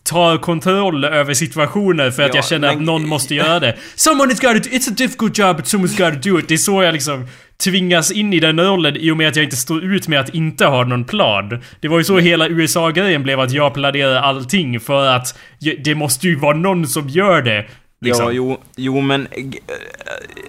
tar 0.05 0.36
kontroll 0.36 1.05
över 1.05 1.34
situationer 1.34 2.11
för 2.11 2.22
att 2.22 2.28
Ja, 2.28 2.34
jag 2.34 2.45
känner 2.45 2.68
men- 2.68 2.76
att 2.78 2.82
någon 2.84 3.09
måste 3.09 3.34
göra 3.34 3.61
det. 3.61 3.76
Someone 3.95 4.32
has 4.32 4.40
got 4.40 4.62
to 4.64 4.70
it's 4.70 4.90
a 4.90 4.95
difficult 4.97 5.38
job 5.38 5.57
but 5.57 5.64
someone's 5.66 5.99
got 6.11 6.22
to 6.22 6.30
do 6.30 6.38
it. 6.38 6.49
Det 6.49 6.55
är 6.55 6.59
så 6.59 6.82
jag 6.82 6.92
liksom 6.92 7.26
tvingas 7.57 8.11
in 8.11 8.32
i 8.32 8.40
den 8.40 8.61
rollen 8.61 8.96
i 8.96 9.11
och 9.11 9.16
med 9.16 9.28
att 9.28 9.36
jag 9.36 9.44
inte 9.44 9.57
står 9.57 9.84
ut 9.84 10.09
med 10.09 10.20
att 10.20 10.34
inte 10.34 10.66
ha 10.66 10.84
någon 10.84 11.05
plan. 11.05 11.62
Det 11.80 11.88
var 11.88 11.98
ju 11.98 12.05
så 12.05 12.18
hela 12.18 12.48
USA-grejen 12.48 13.22
blev 13.22 13.40
att 13.40 13.52
jag 13.52 13.74
planerade 13.74 14.20
allting 14.20 14.80
för 14.80 15.07
att 15.07 15.38
det 15.84 15.94
måste 15.94 16.26
ju 16.26 16.36
vara 16.36 16.57
någon 16.57 16.86
som 16.86 17.09
gör 17.09 17.42
det. 17.42 17.66
Liksom. 18.00 18.24
Ja, 18.24 18.32
jo, 18.32 18.59
jo 18.76 19.00
men... 19.00 19.26
Eh, 19.30 19.44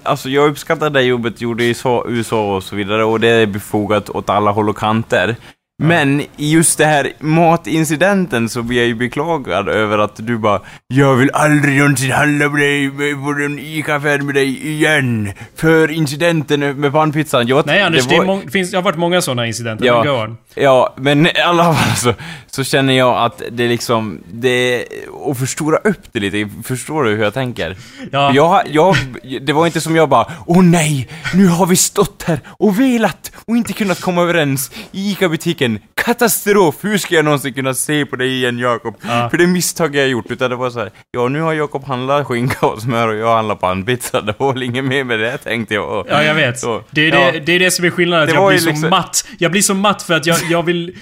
alltså 0.03 0.29
jag 0.29 0.49
uppskattar 0.49 0.89
det 0.89 1.01
jobbet 1.01 1.41
gjorde 1.41 1.63
i 1.63 1.75
USA 2.07 2.55
och 2.55 2.63
så 2.63 2.75
vidare, 2.75 3.03
och 3.03 3.19
det 3.19 3.27
är 3.27 3.45
befogat 3.45 4.09
åt 4.09 4.29
alla 4.29 4.51
håll 4.51 4.69
och 4.69 4.77
kanter. 4.77 5.35
Men 5.83 6.21
i 6.21 6.27
just 6.51 6.77
det 6.77 6.85
här 6.85 7.11
matincidenten 7.19 8.49
så 8.49 8.61
blir 8.61 8.77
jag 8.77 8.87
ju 8.87 8.95
beklagad 8.95 9.69
över 9.69 9.97
att 9.97 10.15
du 10.15 10.37
bara 10.37 10.61
Jag 10.87 11.15
vill 11.15 11.31
aldrig 11.33 11.77
någonsin 11.77 12.11
handla 12.11 12.49
med 12.49 12.61
dig 12.61 12.89
på 13.23 13.29
en 13.45 13.59
ICA-affär 13.59 14.19
med 14.19 14.35
dig 14.35 14.67
igen. 14.71 15.31
För 15.55 15.91
incidenten 15.91 16.59
med 16.79 16.91
pannpizzan. 16.91 17.47
Jag, 17.47 17.65
Nej 17.65 17.81
Anders, 17.81 18.07
det, 18.07 18.17
var- 18.17 18.25
mång- 18.25 18.41
det, 18.45 18.51
finns, 18.51 18.71
det 18.71 18.77
har 18.77 18.81
varit 18.83 18.97
många 18.97 19.21
sådana 19.21 19.47
incidenter. 19.47 19.85
Ja. 19.85 20.03
Men. 20.27 20.37
Ja, 20.55 20.93
men 20.97 21.27
i 21.27 21.39
alla 21.45 21.63
fall 21.73 21.95
så, 21.97 22.13
så 22.47 22.63
känner 22.63 22.93
jag 22.93 23.25
att 23.25 23.41
det 23.51 23.67
liksom, 23.67 24.19
det, 24.33 24.85
och 25.11 25.37
förstora 25.37 25.77
upp 25.77 26.01
det 26.11 26.19
lite, 26.19 26.49
förstår 26.63 27.03
du 27.03 27.09
hur 27.15 27.23
jag 27.23 27.33
tänker? 27.33 27.75
Ja. 28.11 28.31
Jag, 28.33 28.61
jag, 28.67 28.95
det 29.41 29.53
var 29.53 29.65
inte 29.65 29.81
som 29.81 29.95
jag 29.95 30.09
bara, 30.09 30.25
åh 30.45 30.63
nej, 30.63 31.07
nu 31.33 31.47
har 31.47 31.65
vi 31.65 31.75
stått 31.75 32.23
här 32.27 32.39
och 32.47 32.79
velat 32.79 33.31
och 33.47 33.57
inte 33.57 33.73
kunnat 33.73 34.01
komma 34.01 34.21
överens 34.21 34.71
i 34.91 35.11
ICA-butiken. 35.11 35.64
Katastrof! 35.93 36.75
Hur 36.81 36.97
ska 36.97 37.15
jag 37.15 37.25
någonsin 37.25 37.53
kunna 37.53 37.73
se 37.73 38.05
på 38.05 38.15
dig 38.15 38.33
igen 38.35 38.59
Jakob? 38.59 38.95
Ja. 39.07 39.29
För 39.29 39.37
det 39.37 39.47
misstag 39.47 39.95
jag 39.95 40.07
gjort, 40.07 40.31
utan 40.31 40.49
det 40.49 40.55
var 40.55 40.69
så 40.69 40.79
här, 40.79 40.91
ja 41.11 41.27
nu 41.27 41.41
har 41.41 41.53
Jakob 41.53 41.83
handlat 41.85 42.27
skinka 42.27 42.65
och 42.65 42.81
smör 42.81 43.07
och 43.07 43.15
jag 43.15 43.35
handlar 43.35 43.55
pannpizza. 43.55 44.21
Det 44.21 44.33
var 44.39 44.53
väl 44.53 44.63
inget 44.63 44.85
mer 44.85 45.03
med 45.03 45.19
det 45.19 45.37
tänkte 45.37 45.73
jag. 45.73 45.99
Och, 45.99 46.07
Ja, 46.09 46.23
jag 46.23 46.35
vet. 46.35 46.59
Så, 46.59 46.81
det, 46.91 47.09
är 47.09 47.13
ja. 47.25 47.31
det, 47.31 47.39
det 47.39 47.51
är 47.51 47.59
det 47.59 47.71
som 47.71 47.85
är 47.85 47.89
skillnaden, 47.89 48.27
att 48.29 48.33
jag 48.35 48.47
blir 48.49 48.57
så 48.59 48.69
liksom- 48.69 48.89
matt. 48.89 49.27
Jag 49.37 49.51
blir 49.51 49.61
så 49.61 49.73
matt 49.73 50.03
för 50.03 50.13
att 50.13 50.25
jag, 50.25 50.37
jag 50.49 50.63
vill... 50.63 50.95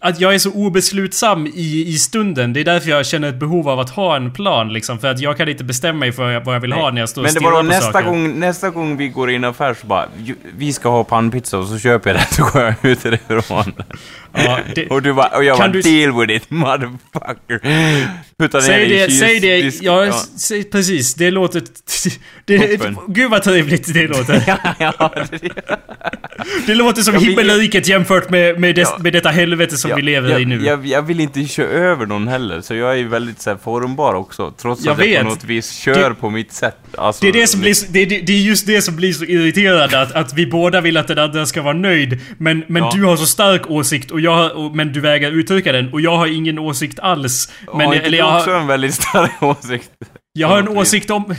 Att 0.00 0.20
jag 0.20 0.34
är 0.34 0.38
så 0.38 0.50
obeslutsam 0.52 1.46
i, 1.46 1.84
i 1.88 1.92
stunden. 1.98 2.52
Det 2.52 2.60
är 2.60 2.64
därför 2.64 2.90
jag 2.90 3.06
känner 3.06 3.28
ett 3.28 3.40
behov 3.40 3.68
av 3.68 3.80
att 3.80 3.90
ha 3.90 4.16
en 4.16 4.32
plan 4.32 4.72
liksom. 4.72 4.98
För 4.98 5.08
att 5.08 5.20
jag 5.20 5.36
kan 5.36 5.48
inte 5.48 5.64
bestämma 5.64 5.98
mig 5.98 6.12
för 6.12 6.40
vad 6.44 6.54
jag 6.54 6.60
vill 6.60 6.72
ha 6.72 6.90
när 6.90 7.00
jag 7.00 7.08
står 7.08 7.22
och 7.22 7.24
Men 7.24 7.34
det 7.34 7.40
stirrar 7.40 7.56
på 7.56 7.62
nästa 7.62 7.92
saker. 7.92 8.06
gång, 8.08 8.40
nästa 8.40 8.70
gång 8.70 8.96
vi 8.96 9.08
går 9.08 9.30
in 9.30 9.44
i 9.44 9.46
affär 9.46 9.74
så 9.80 9.86
bara, 9.86 10.06
"Ju- 10.18 10.34
vi 10.58 10.72
ska 10.72 10.88
ha 10.88 11.04
pannpizza 11.04 11.58
och 11.58 11.66
så 11.66 11.78
köper 11.78 12.10
jag 12.10 12.18
det 12.18 12.26
så 12.34 12.42
går 12.44 12.62
jag 12.62 12.74
ut 12.82 13.02
därifrån. 13.02 13.72
Ja, 14.34 14.58
det, 14.74 14.86
Och 14.86 15.02
du 15.02 15.12
bara, 15.12 15.28
och 15.28 15.44
jag 15.44 15.58
bara, 15.58 15.68
du- 15.68 15.82
deal 15.82 16.20
with 16.20 16.32
it 16.36 16.50
motherfucker. 16.50 17.60
Putta 18.38 18.60
Säg 18.60 18.88
det, 18.88 19.06
kyls- 19.08 19.18
säg 19.20 19.40
det. 19.40 19.62
disk- 19.62 19.82
Ja, 19.82 20.12
säg, 20.36 20.64
precis. 20.64 21.14
Det 21.14 21.30
låter... 21.30 21.62
Det, 22.44 22.80
gud 23.08 23.30
vad 23.30 23.42
trevligt 23.42 23.94
det 23.94 24.06
låter. 24.08 24.42
ja, 24.78 24.94
ja, 24.98 25.12
det, 25.30 25.48
Det 26.66 26.74
låter 26.74 27.02
som 27.02 27.14
Jag 27.14 27.20
himmelriket 27.20 27.88
jämfört 27.88 28.30
med, 28.30 28.60
med, 28.60 28.74
des, 28.74 28.88
Ja. 28.92 29.02
med 29.02 29.12
detta 29.12 29.28
helvete 29.28 29.76
som 29.76 29.90
vi 29.96 30.02
lever 30.02 30.30
jag, 30.30 30.40
i 30.42 30.44
nu. 30.44 30.64
Jag, 30.66 30.86
jag 30.86 31.02
vill 31.02 31.20
inte 31.20 31.44
köra 31.44 31.68
över 31.68 32.06
någon 32.06 32.28
heller, 32.28 32.60
så 32.60 32.74
jag 32.74 32.92
är 32.92 32.96
ju 32.96 33.08
väldigt 33.08 33.40
så 33.40 33.50
här, 33.50 33.56
formbar 33.64 34.14
också. 34.14 34.50
Trots 34.62 34.84
Jag 34.84 34.92
att 34.92 34.98
jag 34.98 35.06
vet. 35.06 35.22
på 35.22 35.28
något 35.28 35.44
vis 35.44 35.72
kör 35.72 36.10
på 36.12 36.30
mitt 36.30 36.52
sätt. 36.52 36.76
Alltså, 36.98 37.20
Det 37.24 37.28
är, 37.28 37.32
det, 37.32 37.46
som 37.46 37.60
blir, 37.60 37.74
så- 37.74 37.86
det, 37.90 38.04
det 38.04 38.32
är 38.32 38.40
just 38.40 38.66
det 38.66 38.82
som 38.82 38.96
blir 38.96 39.12
så 39.12 39.24
irriterande, 39.24 40.00
att, 40.02 40.12
att 40.12 40.34
vi 40.34 40.46
båda 40.46 40.80
vill 40.80 40.96
att 40.96 41.08
den 41.08 41.18
andra 41.18 41.46
ska 41.46 41.62
vara 41.62 41.74
nöjd. 41.74 42.20
Men, 42.38 42.64
men 42.68 42.82
Ja. 42.82 42.92
du 42.94 43.04
har 43.04 43.16
så 43.16 43.26
stark 43.26 43.70
åsikt, 43.70 43.97
och 44.04 44.20
jag, 44.20 44.56
och, 44.56 44.76
men 44.76 44.92
du 44.92 45.00
vägrar 45.00 45.30
uttrycka 45.30 45.72
den. 45.72 45.92
Och 45.92 46.00
jag 46.00 46.16
har 46.16 46.26
ingen 46.26 46.58
åsikt 46.58 46.98
alls. 46.98 47.52
Men, 47.66 47.86
har 47.86 47.94
inte 47.94 48.06
eller 48.06 48.18
jag, 48.18 48.36
också 48.36 48.50
har, 48.50 48.60
en 48.60 48.66
väldigt 48.66 48.94
stark 48.94 49.42
åsikt? 49.42 49.90
jag 50.32 50.48
har 50.48 50.58
en 50.58 50.68
Ja, 50.74 50.80
åsikt 50.80 51.10
om... 51.10 51.34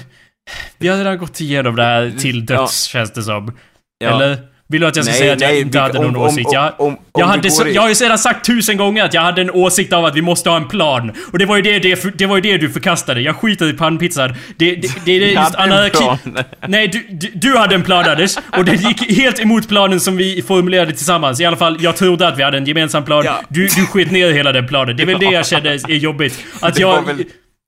Vi 0.78 0.88
har 0.88 0.98
redan 0.98 1.18
gått 1.18 1.42
igenom 1.42 1.76
det 1.76 1.84
här 1.84 2.12
till 2.20 2.46
döds, 2.46 2.84
känns 2.84 3.12
det 3.14 3.24
som. 3.24 3.58
Ja. 3.98 4.10
Eller? 4.10 4.38
Vill 4.72 4.82
du 4.82 4.88
att 4.88 4.96
jag 4.96 5.06
ska 5.06 5.12
Nej, 5.12 5.20
säga 5.20 5.34
att 5.34 5.42
jag 5.42 5.50
nej, 5.52 5.62
inte 5.62 5.78
vi- 5.78 5.82
hade 5.82 5.94
någon 6.02 6.16
om- 6.16 6.22
åsikt? 6.22 6.50
Jag, 6.54 6.74
om- 6.78 6.88
om- 6.88 6.98
jag, 7.14 7.24
om 7.24 7.30
hade 7.30 7.42
du 7.42 7.50
så, 7.52 7.68
i- 7.68 7.74
jag 7.76 7.82
har 7.82 7.90
ju 7.90 7.96
sedan 7.96 8.18
sagt 8.18 8.46
tusen 8.46 8.78
gånger 8.78 9.04
att 9.04 9.14
jag 9.14 9.22
hade 9.22 9.42
en 9.42 9.52
åsikt 9.52 9.94
av 9.94 10.06
att 10.06 10.16
vi 10.16 10.22
måste 10.22 10.50
ha 10.50 10.58
en 10.58 10.68
plan. 10.68 11.12
Och 11.32 11.40
det 11.40 11.46
var 11.46 11.56
ju 11.56 11.62
det, 11.62 11.80
det, 11.80 12.18
det, 12.18 12.26
var 12.26 12.36
ju 12.36 12.42
det 12.42 12.58
du 12.58 12.70
förkastade. 12.70 13.22
Jag 13.22 13.36
skiter 13.36 13.70
i 13.70 13.74
pannpizzan. 13.74 14.30
Det, 14.58 14.76
det, 14.76 14.82
det, 14.82 14.92
det 15.06 15.12
är 15.12 15.20
Jag 15.22 15.30
just 15.44 15.56
hade 15.56 15.74
anarki... 15.74 16.44
Nej, 16.68 16.88
du, 16.88 17.06
du, 17.10 17.32
du 17.34 17.58
hade 17.58 17.76
en 17.76 17.84
plan 17.84 18.06
Anders. 18.10 18.38
Och 18.58 18.66
det 18.66 18.76
gick 18.76 19.18
helt 19.18 19.40
emot 19.40 19.68
planen 19.68 20.00
som 20.00 20.18
vi 20.18 20.42
formulerade 20.48 20.92
tillsammans. 20.92 21.40
I 21.42 21.46
alla 21.46 21.58
fall, 21.58 21.78
jag 21.80 21.96
trodde 21.98 22.28
att 22.28 22.38
vi 22.40 22.44
hade 22.44 22.58
en 22.58 22.66
gemensam 22.66 23.06
plan. 23.06 23.24
Ja. 23.26 23.42
Du, 23.50 23.68
du 23.68 23.86
skit 23.86 24.12
ner 24.12 24.32
hela 24.32 24.52
den 24.52 24.68
planen. 24.68 24.98
Det 24.98 25.04
är 25.04 25.08
väl 25.08 25.20
det 25.20 25.26
jag 25.26 25.48
kände 25.48 25.70
är 25.74 25.88
jobbigt. 25.96 26.40
Att 26.60 26.80
jag... 26.80 27.06
väl- 27.06 27.24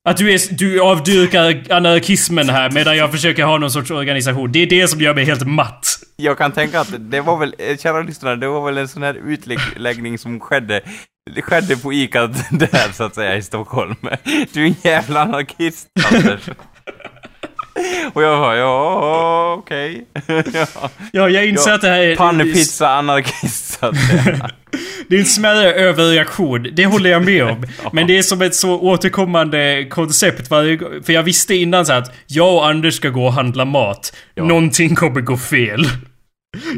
Att 0.09 0.17
du, 0.17 0.31
är, 0.33 0.39
du 0.53 0.79
avdyrkar 0.81 1.63
anarkismen 1.69 2.49
här 2.49 2.69
medan 2.71 2.97
jag 2.97 3.11
försöker 3.11 3.43
ha 3.43 3.57
någon 3.57 3.71
sorts 3.71 3.91
organisation. 3.91 4.51
Det 4.51 4.59
är 4.59 4.67
det 4.67 4.87
som 4.87 5.01
gör 5.01 5.13
mig 5.13 5.25
helt 5.25 5.47
matt. 5.47 5.97
Jag 6.15 6.37
kan 6.37 6.51
tänka 6.51 6.79
att 6.79 7.11
det 7.11 7.21
var 7.21 7.37
väl, 7.37 7.55
eh, 7.57 7.77
kära 7.77 8.01
lyssnare, 8.01 8.35
det 8.35 8.47
var 8.47 8.65
väl 8.65 8.77
en 8.77 8.87
sån 8.87 9.03
här 9.03 9.13
utläggning 9.13 10.17
som 10.17 10.39
skedde, 10.39 10.81
det 11.35 11.41
skedde 11.41 11.77
på 11.77 11.93
ICA 11.93 12.27
där 12.51 12.91
så 12.93 13.03
att 13.03 13.15
säga 13.15 13.35
i 13.35 13.41
Stockholm. 13.41 13.95
Du 14.53 14.63
är 14.63 14.67
en 14.67 14.75
jävla 14.83 15.21
anarkist 15.21 15.87
Anders. 16.13 16.49
Och 18.13 18.23
jag 18.23 18.39
bara, 18.39 18.57
ja 18.57 19.55
okej. 19.57 20.05
ja. 20.53 20.89
Ja, 21.11 21.29
jag 21.29 21.47
inser 21.47 21.69
Ja, 21.69 21.75
att 21.75 21.81
det 21.81 21.87
här 21.89 21.99
är... 21.99 22.15
Pannepizza 22.15 22.89
anarkist. 22.89 23.81
Det 25.07 25.15
är 25.15 25.19
en 25.19 25.25
smärre 25.25 25.73
överreaktion, 25.73 26.67
det 26.73 26.85
håller 26.85 27.09
jag 27.09 27.25
med 27.25 27.43
om. 27.43 27.63
Men 27.91 28.07
det 28.07 28.17
är 28.17 28.21
som 28.21 28.41
ett 28.41 28.55
så 28.55 28.79
återkommande 28.79 29.85
koncept 29.89 30.49
varje. 30.49 30.79
För 31.03 31.13
jag 31.13 31.23
visste 31.23 31.55
innan 31.55 31.85
så 31.85 31.93
att 31.93 32.15
jag 32.27 32.53
och 32.55 32.67
Anders 32.67 32.95
ska 32.95 33.09
gå 33.09 33.25
och 33.25 33.33
handla 33.33 33.65
mat. 33.65 34.15
Ja. 34.35 34.43
Någonting 34.43 34.95
kommer 34.95 35.21
gå 35.21 35.37
fel. 35.37 35.85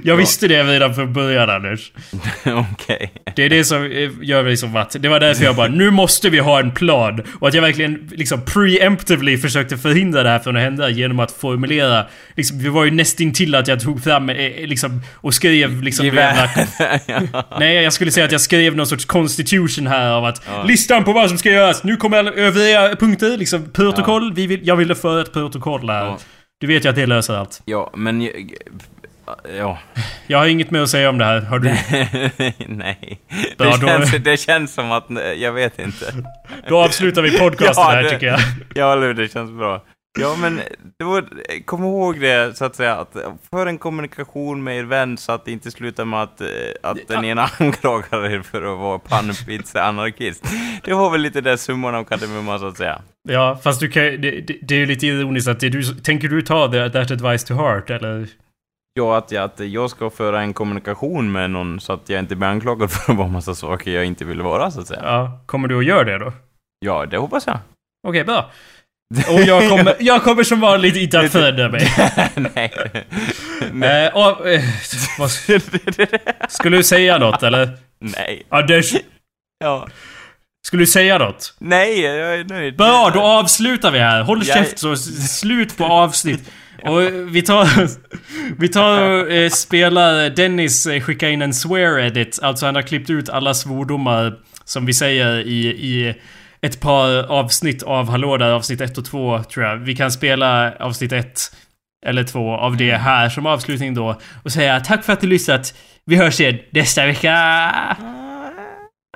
Jag 0.03 0.15
visste 0.15 0.47
det 0.47 0.63
redan 0.63 0.95
från 0.95 1.13
början 1.13 1.49
Anders. 1.49 1.91
Okej. 2.45 3.11
Det 3.35 3.43
är 3.45 3.49
det 3.49 3.63
som 3.65 3.83
eh, 3.83 4.09
gör 4.21 4.43
mig 4.43 4.57
så 4.57 4.67
matt. 4.67 4.95
Det 4.99 5.07
var 5.09 5.19
därför 5.19 5.43
jag 5.45 5.55
bara, 5.55 5.67
nu 5.67 5.89
måste 5.91 6.29
vi 6.29 6.39
ha 6.39 6.59
en 6.59 6.71
plan. 6.71 7.21
Och 7.39 7.47
att 7.47 7.53
jag 7.53 7.61
verkligen 7.61 8.09
liksom 8.11 8.41
preemptively 8.45 9.37
försökte 9.37 9.77
förhindra 9.77 10.23
det 10.23 10.29
här 10.29 10.39
från 10.39 10.55
att 10.57 10.61
hända 10.63 10.89
genom 10.89 11.19
att 11.19 11.31
formulera. 11.31 12.05
Liksom, 12.35 12.63
det 12.63 12.69
var 12.69 12.85
ju 12.85 12.91
nästintill 12.91 13.55
att 13.55 13.67
jag 13.67 13.79
tog 13.79 14.03
fram 14.03 14.29
eh, 14.29 14.67
liksom, 14.67 15.01
och 15.13 15.33
skrev 15.33 15.81
liksom... 15.83 16.05
Jävla- 16.05 16.49
Nej, 17.59 17.75
jag 17.83 17.93
skulle 17.93 18.11
säga 18.11 18.25
att 18.25 18.31
jag 18.31 18.41
skrev 18.41 18.75
någon 18.75 18.87
sorts 18.87 19.05
constitution 19.05 19.87
här 19.87 20.11
av 20.11 20.25
att 20.25 20.41
Ja. 20.47 20.63
listan 20.63 21.03
på 21.03 21.13
vad 21.13 21.29
som 21.29 21.37
ska 21.37 21.49
göras. 21.51 21.83
Nu 21.83 21.97
kommer 21.97 22.31
övriga 22.37 22.95
punkter, 22.95 23.37
liksom 23.37 23.71
protokoll. 23.71 24.33
Vi 24.33 24.47
vill, 24.47 24.67
jag 24.67 24.75
ville 24.75 24.95
föra 24.95 25.21
ett 25.21 25.33
protokoll 25.33 25.89
här. 25.89 26.05
Ja. 26.05 26.17
Du 26.59 26.67
vet 26.67 26.85
ju 26.85 26.89
att 26.89 26.95
det 26.95 27.05
löser 27.05 27.33
allt. 27.33 27.61
Ja, 27.65 27.91
men... 27.97 28.29
Ja. 29.57 29.79
Jag 30.27 30.37
har 30.37 30.45
inget 30.47 30.71
mer 30.71 30.81
att 30.81 30.89
säga 30.89 31.09
om 31.09 31.17
det 31.17 31.25
här. 31.25 31.41
Har 31.41 31.59
du? 31.59 31.69
Nej. 32.67 33.19
Det 33.57 33.63
då- 33.63 33.87
känns, 33.87 34.11
det 34.11 34.37
känns 34.37 34.73
som 34.73 34.91
att, 34.91 35.07
jag 35.37 35.51
vet 35.51 35.79
inte. 35.79 36.05
Då 36.67 36.77
avslutar 36.83 37.21
vi 37.21 37.39
podcasten 37.39 37.83
Ja, 37.87 37.91
här 37.91 38.03
det- 38.03 38.09
tycker 38.09 38.27
jag. 38.27 38.39
Ja, 38.75 38.93
eller? 38.93 39.13
Det 39.13 39.31
känns 39.33 39.51
bra. 39.51 39.83
Ja, 40.19 40.35
men 40.39 40.61
det 40.99 41.05
var, 41.05 41.25
kom 41.65 41.83
ihåg 41.83 42.19
det, 42.19 42.57
så 42.57 42.65
att 42.65 42.75
säga, 42.75 42.95
att 42.95 43.15
för 43.49 43.65
en 43.67 43.77
kommunikation 43.77 44.63
med 44.63 44.77
er 44.77 44.83
vän 44.83 45.17
så 45.17 45.31
att 45.31 45.45
det 45.45 45.51
inte 45.51 45.71
slutar 45.71 46.05
med 46.05 46.21
att, 46.21 46.41
eh, 46.41 46.47
att 46.83 46.97
den 47.07 47.25
ena 47.25 47.49
anklagar 47.59 48.25
er 48.31 48.41
för 48.41 48.73
att 48.73 48.79
vara 48.79 48.99
pannpizza-anarkist. 48.99 50.45
Det 50.83 50.93
var 50.93 51.09
väl 51.09 51.21
lite 51.21 51.41
det 51.41 51.57
summan 51.57 51.95
av 51.95 52.03
kardemumman, 52.03 52.59
så 52.59 52.67
att 52.67 52.77
säga. 52.77 53.01
Ja, 53.29 53.59
fast 53.63 53.79
du 53.79 53.89
kan, 53.89 54.03
det, 54.03 54.17
det, 54.17 54.57
det 54.61 54.75
är 54.75 54.79
ju 54.79 54.85
lite 54.85 55.07
ironiskt 55.07 55.47
att 55.47 55.59
det 55.59 55.69
du, 55.69 55.83
tänker 55.83 56.27
du 56.29 56.41
ta 56.41 56.71
the, 56.71 56.89
that 56.89 57.11
advice 57.11 57.43
to 57.43 57.53
heart 57.53 57.89
eller? 57.89 58.27
Ja, 58.93 59.17
att 59.17 59.31
jag, 59.31 59.43
att 59.43 59.59
jag 59.59 59.89
ska 59.89 60.09
föra 60.09 60.41
en 60.41 60.53
kommunikation 60.53 61.31
med 61.31 61.49
någon 61.51 61.79
så 61.79 61.93
att 61.93 62.09
jag 62.09 62.19
inte 62.19 62.35
blir 62.35 62.47
anklagad 62.47 62.91
för 62.91 63.11
att 63.11 63.17
vara 63.17 63.27
massa 63.27 63.55
saker 63.55 63.91
jag 63.91 64.05
inte 64.05 64.25
vill 64.25 64.41
vara, 64.41 64.71
så 64.71 64.79
att 64.79 64.87
säga. 64.87 65.01
Ja, 65.03 65.39
kommer 65.45 65.67
du 65.67 65.77
att 65.79 65.85
göra 65.85 66.03
det 66.03 66.17
då? 66.17 66.33
Ja, 66.79 67.05
det 67.05 67.17
hoppas 67.17 67.47
jag. 67.47 67.57
Okej, 68.07 68.23
bra. 68.23 68.51
Och 69.29 69.41
jag 69.41 69.69
kommer, 69.69 69.95
jag 69.99 70.23
kommer 70.23 70.43
som 70.43 70.59
vanligt 70.59 70.95
inte 70.95 71.19
att 71.19 71.31
förändra 71.31 71.69
mig. 71.69 71.87
Nej. 72.35 72.73
Nej. 73.71 74.05
Eh, 74.07 74.13
och, 74.15 74.49
eh, 74.49 74.61
vad, 75.19 75.31
skulle 76.49 76.77
du 76.77 76.83
säga 76.83 77.17
något 77.17 77.43
eller? 77.43 77.69
Nej. 77.99 78.43
Anders, 78.49 78.93
Ja. 79.59 79.87
skulle 80.67 80.81
du 80.81 80.87
säga 80.87 81.17
något? 81.17 81.55
Nej, 81.59 81.99
jag 82.01 82.35
är 82.39 82.43
nöjd. 82.43 82.77
Bra, 82.77 83.11
då 83.13 83.21
avslutar 83.21 83.91
vi 83.91 83.99
här. 83.99 84.21
Håll 84.21 84.41
Jag- 84.45 84.57
käft 84.57 84.79
så 84.79 84.95
slut 84.95 85.77
på 85.77 85.85
avsnitt. 85.85 86.51
Och 86.85 87.01
vi 87.35 87.41
tar... 87.41 87.67
Vi 88.59 88.69
tar 88.69 89.31
eh, 89.31 89.49
spelar... 89.49 90.29
Dennis 90.29 90.85
eh, 90.85 91.01
skickar 91.01 91.27
in 91.27 91.41
en 91.41 91.53
swear 91.53 91.99
edit. 91.99 92.39
Alltså 92.41 92.65
han 92.65 92.75
har 92.75 92.81
klippt 92.81 93.09
ut 93.09 93.29
alla 93.29 93.53
svordomar 93.53 94.33
som 94.65 94.85
vi 94.85 94.93
säger 94.93 95.39
i, 95.39 95.65
i 95.67 96.15
ett 96.61 96.79
par 96.79 97.31
avsnitt 97.31 97.83
av 97.83 98.09
Hallå 98.09 98.37
där, 98.37 98.49
avsnitt 98.51 98.81
1 98.81 98.97
och 98.97 99.05
2 99.05 99.43
tror 99.43 99.65
jag. 99.65 99.77
Vi 99.77 99.95
kan 99.95 100.11
spela 100.11 100.73
avsnitt 100.79 101.11
1 101.11 101.41
eller 102.05 102.23
2 102.23 102.51
av 102.55 102.77
det 102.77 102.91
här 102.95 103.29
som 103.29 103.45
avslutning 103.45 103.93
då. 103.93 104.19
Och 104.43 104.51
säga 104.51 104.79
tack 104.79 105.03
för 105.05 105.13
att 105.13 105.21
du 105.21 105.27
lyssnat. 105.27 105.73
Vi 106.05 106.15
hörs 106.15 106.39
igen 106.39 106.59
nästa 106.69 107.05
vecka. 107.05 107.33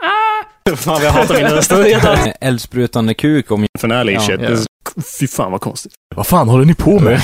Ah, 0.01 0.75
Fan, 0.75 1.03
jag 1.03 1.11
hatar 1.11 1.35
min 1.35 1.43
röst. 1.47 1.71
Eldsprutande 2.41 3.13
kuk 3.13 3.51
om... 3.51 3.65
Finale 3.79 4.11
Ja. 4.11 4.19
shit. 4.19 4.41
Ja. 4.41 4.49
Det- 4.49 4.65
Fy 5.19 5.27
fan 5.27 5.51
vad 5.51 5.61
konstigt. 5.61 5.93
Vad 6.15 6.27
fan 6.27 6.49
håller 6.49 6.65
ni 6.65 6.73
på 6.75 6.99
med? 6.99 7.21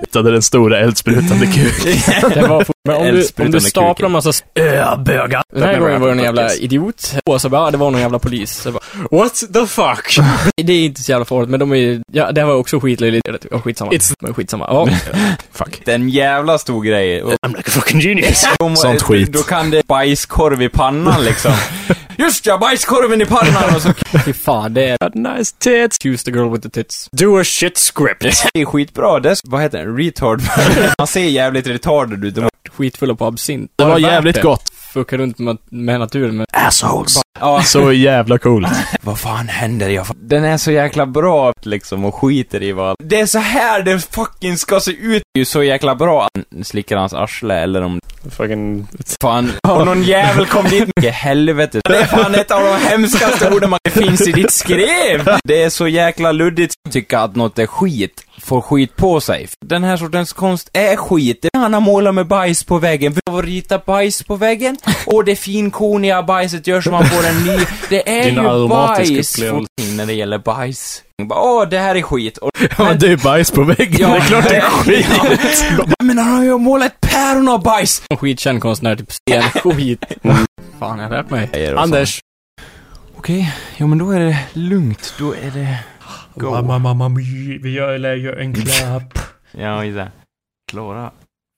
Hittade 0.00 0.30
den 0.32 0.42
stora 0.42 0.78
eldsprutande 0.80 1.46
kuken. 1.46 1.92
Det 2.34 2.48
var 2.48 2.66
men 2.88 2.96
om 2.96 3.06
du, 3.06 3.44
om 3.44 3.50
du 3.50 3.60
staplar 3.60 4.06
en 4.06 4.12
massa... 4.12 4.32
Öbögar. 4.54 5.42
Den 5.52 5.62
här 5.62 5.78
gången 5.78 6.00
var 6.00 6.08
det 6.08 6.14
en 6.14 6.22
jävla 6.22 6.54
idiot. 6.54 7.14
Och 7.26 7.40
så 7.40 7.48
bara, 7.48 7.64
ja, 7.66 7.70
det 7.70 7.76
var 7.76 7.90
någon 7.90 8.00
jävla 8.00 8.18
polis. 8.18 8.52
Så 8.56 8.72
bara, 8.72 8.82
What 9.10 9.42
the 9.54 9.66
fuck? 9.66 10.18
det 10.56 10.72
är 10.72 10.84
inte 10.84 11.02
så 11.02 11.12
jävla 11.12 11.24
farligt, 11.24 11.50
men 11.50 11.60
de 11.60 11.72
är 11.72 11.76
ju... 11.76 12.02
Ja, 12.12 12.32
det 12.32 12.40
här 12.40 12.48
var 12.48 12.54
också 12.54 12.80
skitlöjligt. 12.80 13.28
Ja, 13.50 13.60
skitsamma. 13.60 13.90
It's- 13.92 14.14
Men 14.20 14.34
skitsamma. 14.34 14.66
Ja. 14.68 14.88
Fuck. 15.52 15.82
Det 15.84 15.90
är 15.90 15.94
en 15.94 16.08
jävla 16.08 16.58
stor 16.58 16.82
grej. 16.82 17.22
I'm 17.22 17.56
like 17.56 17.68
a 17.68 17.70
fucking 17.70 18.00
genius. 18.00 18.46
Sånt 18.74 19.02
skit. 19.02 19.32
Då 19.32 19.42
kan 19.42 19.70
det 19.70 19.86
bajskorv 19.86 20.62
i 20.62 20.68
pannan 20.68 21.24
liksom. 21.24 21.52
Just 22.18 22.46
ja, 22.46 22.58
bajskorven 22.58 23.22
i 23.22 23.26
pannan 23.26 23.74
och 23.76 23.82
så... 23.82 23.92
Fy 24.24 24.32
fan, 24.32 24.74
det 24.74 24.88
är... 24.88 24.98
Got 25.04 25.14
nice 25.14 25.54
tits. 25.58 25.98
Choose 26.02 26.24
the 26.24 26.30
girl 26.30 26.52
with 26.52 26.62
the 26.62 26.82
tits. 26.82 27.08
Do 27.12 27.40
a 27.40 27.44
shit 27.44 27.78
script. 27.78 28.15
Det 28.20 28.60
är 28.60 28.64
skitbra. 28.64 29.20
Det 29.20 29.30
är, 29.30 29.36
vad 29.44 29.62
heter 29.62 29.78
det? 29.78 30.02
Retard. 30.02 30.42
Han 30.98 31.06
ser 31.06 31.20
jävligt 31.20 31.66
retarded 31.66 32.24
ut. 32.24 32.34
De- 32.34 32.48
Skitfulla 32.72 33.14
på 33.14 33.24
absint. 33.24 33.70
Det 33.76 33.84
var 33.84 33.98
jävligt 33.98 34.34
det? 34.34 34.42
gott. 34.42 34.72
Fucka 34.92 35.16
runt 35.16 35.38
med, 35.38 35.58
med 35.68 36.00
naturen, 36.00 36.36
men... 36.36 36.46
Assholes. 36.52 37.20
Ja, 37.40 37.62
Så 37.64 37.92
jävla 37.92 38.38
cool. 38.38 38.66
vad 39.02 39.18
fan 39.18 39.48
händer? 39.48 39.88
Jag 39.88 40.06
Den 40.16 40.44
är 40.44 40.56
så 40.56 40.70
jäkla 40.70 41.06
bra 41.06 41.52
liksom 41.62 42.04
och 42.04 42.14
skiter 42.14 42.62
i 42.62 42.72
vad... 42.72 42.96
Det 42.98 43.20
är 43.20 43.26
så 43.26 43.38
här 43.38 43.82
det 43.82 44.14
fucking 44.14 44.56
ska 44.56 44.80
se 44.80 44.90
ut. 44.90 45.22
Det 45.34 45.38
är 45.38 45.40
ju 45.40 45.44
så 45.44 45.62
jäkla 45.62 45.94
bra. 45.94 46.28
Slickar 46.62 46.96
hans 46.96 47.14
arsle 47.14 47.54
eller 47.54 47.82
om... 47.82 48.00
Fucking... 48.30 48.86
Fan. 49.20 49.52
Och 49.68 49.86
någon 49.86 50.02
jävel 50.02 50.46
kom 50.46 50.64
dit 50.64 50.88
med 50.96 51.12
helvete. 51.12 51.80
Det 51.84 51.96
är 51.96 52.06
fan 52.06 52.34
ett 52.34 52.50
av 52.50 52.62
de 52.62 52.76
hemskaste 52.76 53.50
orden 53.50 53.70
man 53.70 53.78
finns 53.90 54.28
i 54.28 54.32
ditt 54.32 54.50
skrev. 54.50 55.28
Det 55.44 55.62
är 55.62 55.70
så 55.70 55.88
jäkla 55.88 56.32
luddigt 56.32 56.74
att 56.86 56.92
tycka 56.92 57.20
att 57.20 57.36
något 57.36 57.58
är 57.58 57.66
skit. 57.66 58.22
Får 58.38 58.60
skit 58.60 58.96
på 58.96 59.20
sig. 59.20 59.48
Den 59.60 59.84
här 59.84 59.96
sortens 59.96 60.32
konst 60.32 60.70
är 60.72 60.96
skit. 60.96 61.46
Han 61.54 61.74
har 61.74 61.80
målat 61.80 62.14
med 62.14 62.26
bajs 62.26 62.64
på 62.64 62.78
väggen. 62.78 63.14
För 63.14 63.38
att 63.38 63.44
rita 63.44 63.78
bajs 63.78 64.22
på 64.22 64.36
väggen. 64.36 64.78
Och 65.06 65.24
det 65.24 65.36
finkoniga 65.36 66.22
bajset 66.22 66.66
gör 66.66 66.80
så 66.80 66.90
man 66.90 67.04
får 67.06 67.26
en 67.26 67.44
ny. 67.44 67.64
Det 67.88 68.20
är 68.20 68.24
Din 68.24 68.34
ju 68.34 68.68
bajs. 68.68 69.38
När 69.96 70.06
det 70.06 70.12
gäller 70.12 70.38
bajs. 70.38 71.02
Bara, 71.24 71.40
Åh, 71.40 71.68
det 71.68 71.78
här 71.78 71.94
är 71.94 72.02
skit. 72.02 72.38
Och, 72.38 72.50
Ja, 72.78 72.84
men 72.84 72.98
det 72.98 73.12
är 73.12 73.16
bajs 73.16 73.50
på 73.50 73.62
väggen. 73.64 73.96
Ja. 74.00 74.08
det 74.08 74.16
är 74.16 74.20
klart 74.20 74.44
det 74.48 74.56
är 74.56 74.60
skit. 74.70 75.86
men 76.02 76.18
han 76.18 76.36
har 76.36 76.44
ju 76.44 76.58
målat 76.58 76.86
ett 76.92 77.00
päron 77.00 77.48
av 77.48 77.62
bajs. 77.62 78.02
En 78.10 78.16
skitkänd 78.16 78.62
konstnär, 78.62 78.96
typ 78.96 79.12
sten, 79.12 79.42
skit. 79.72 80.04
Fan, 80.78 80.98
jag 80.98 81.08
har 81.08 81.10
lärt 81.10 81.30
mig. 81.30 81.74
Anders. 81.76 82.20
Okej, 83.16 83.54
jo 83.76 83.86
men 83.86 83.98
då 83.98 84.10
är 84.10 84.20
det 84.20 84.38
lugnt. 84.52 85.14
Då 85.18 85.32
är 85.34 85.50
det... 85.50 85.78
Go. 86.34 86.50
Mamma, 86.50 86.78
mamma, 86.78 87.08
vi 87.18 87.58
vi 87.62 87.70
gör, 87.72 87.88
eller 87.92 88.14
gör 88.14 88.36
en 88.36 88.54
klapp. 88.54 89.18
Ja, 89.52 89.84
just 89.84 89.96
det. 89.96 90.10
Klara, 90.70 91.10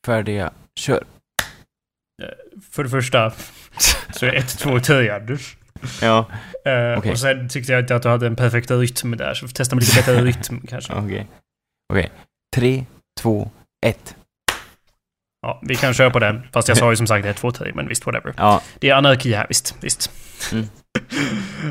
färdiga, 0.07 0.51
kör. 0.81 1.05
För 2.71 2.85
det 2.85 2.91
första 2.91 3.33
så 4.15 4.27
är 4.27 4.33
1, 4.35 4.59
2, 4.59 4.81
10 4.81 5.15
Anders. 5.17 5.57
Ja, 6.03 6.27
Eh, 6.65 6.99
Okej. 6.99 7.13
Och 7.13 7.19
sen 7.19 7.49
tyckte 7.49 7.73
jag 7.73 7.81
inte 7.81 7.97
att 7.97 8.03
du 8.03 8.09
hade 8.09 8.27
en 8.27 8.37
perfekt 8.37 8.71
rytm 8.71 9.17
där, 9.17 9.35
så 9.35 9.49
testa 9.49 9.77
med 9.77 9.85
lite 9.85 9.97
bättre 9.97 10.21
rytm 10.25 10.61
kanske. 10.69 10.93
okej. 10.93 11.27
Okej. 11.93 12.11
Tre, 12.57 12.85
två, 13.21 13.51
ett. 13.87 14.17
Ja, 15.43 15.61
vi 15.63 15.77
kan 15.77 15.95
köra 15.95 16.11
på 16.11 16.19
den. 16.19 16.43
Fast 16.53 16.69
jag 16.69 16.77
sa 16.77 16.91
ju 16.91 16.97
som 16.97 17.07
sagt 17.07 17.27
1, 17.27 17.37
2, 17.37 17.51
10, 17.51 17.73
men 17.75 17.89
visst, 17.89 18.07
whatever. 18.07 18.35
Ja, 18.37 18.63
Det 18.79 18.91
är 18.91 18.95
anarki 18.95 19.33
här, 19.35 19.47
visst. 19.49 19.75
visst. 19.81 20.11
Mm. 20.53 20.67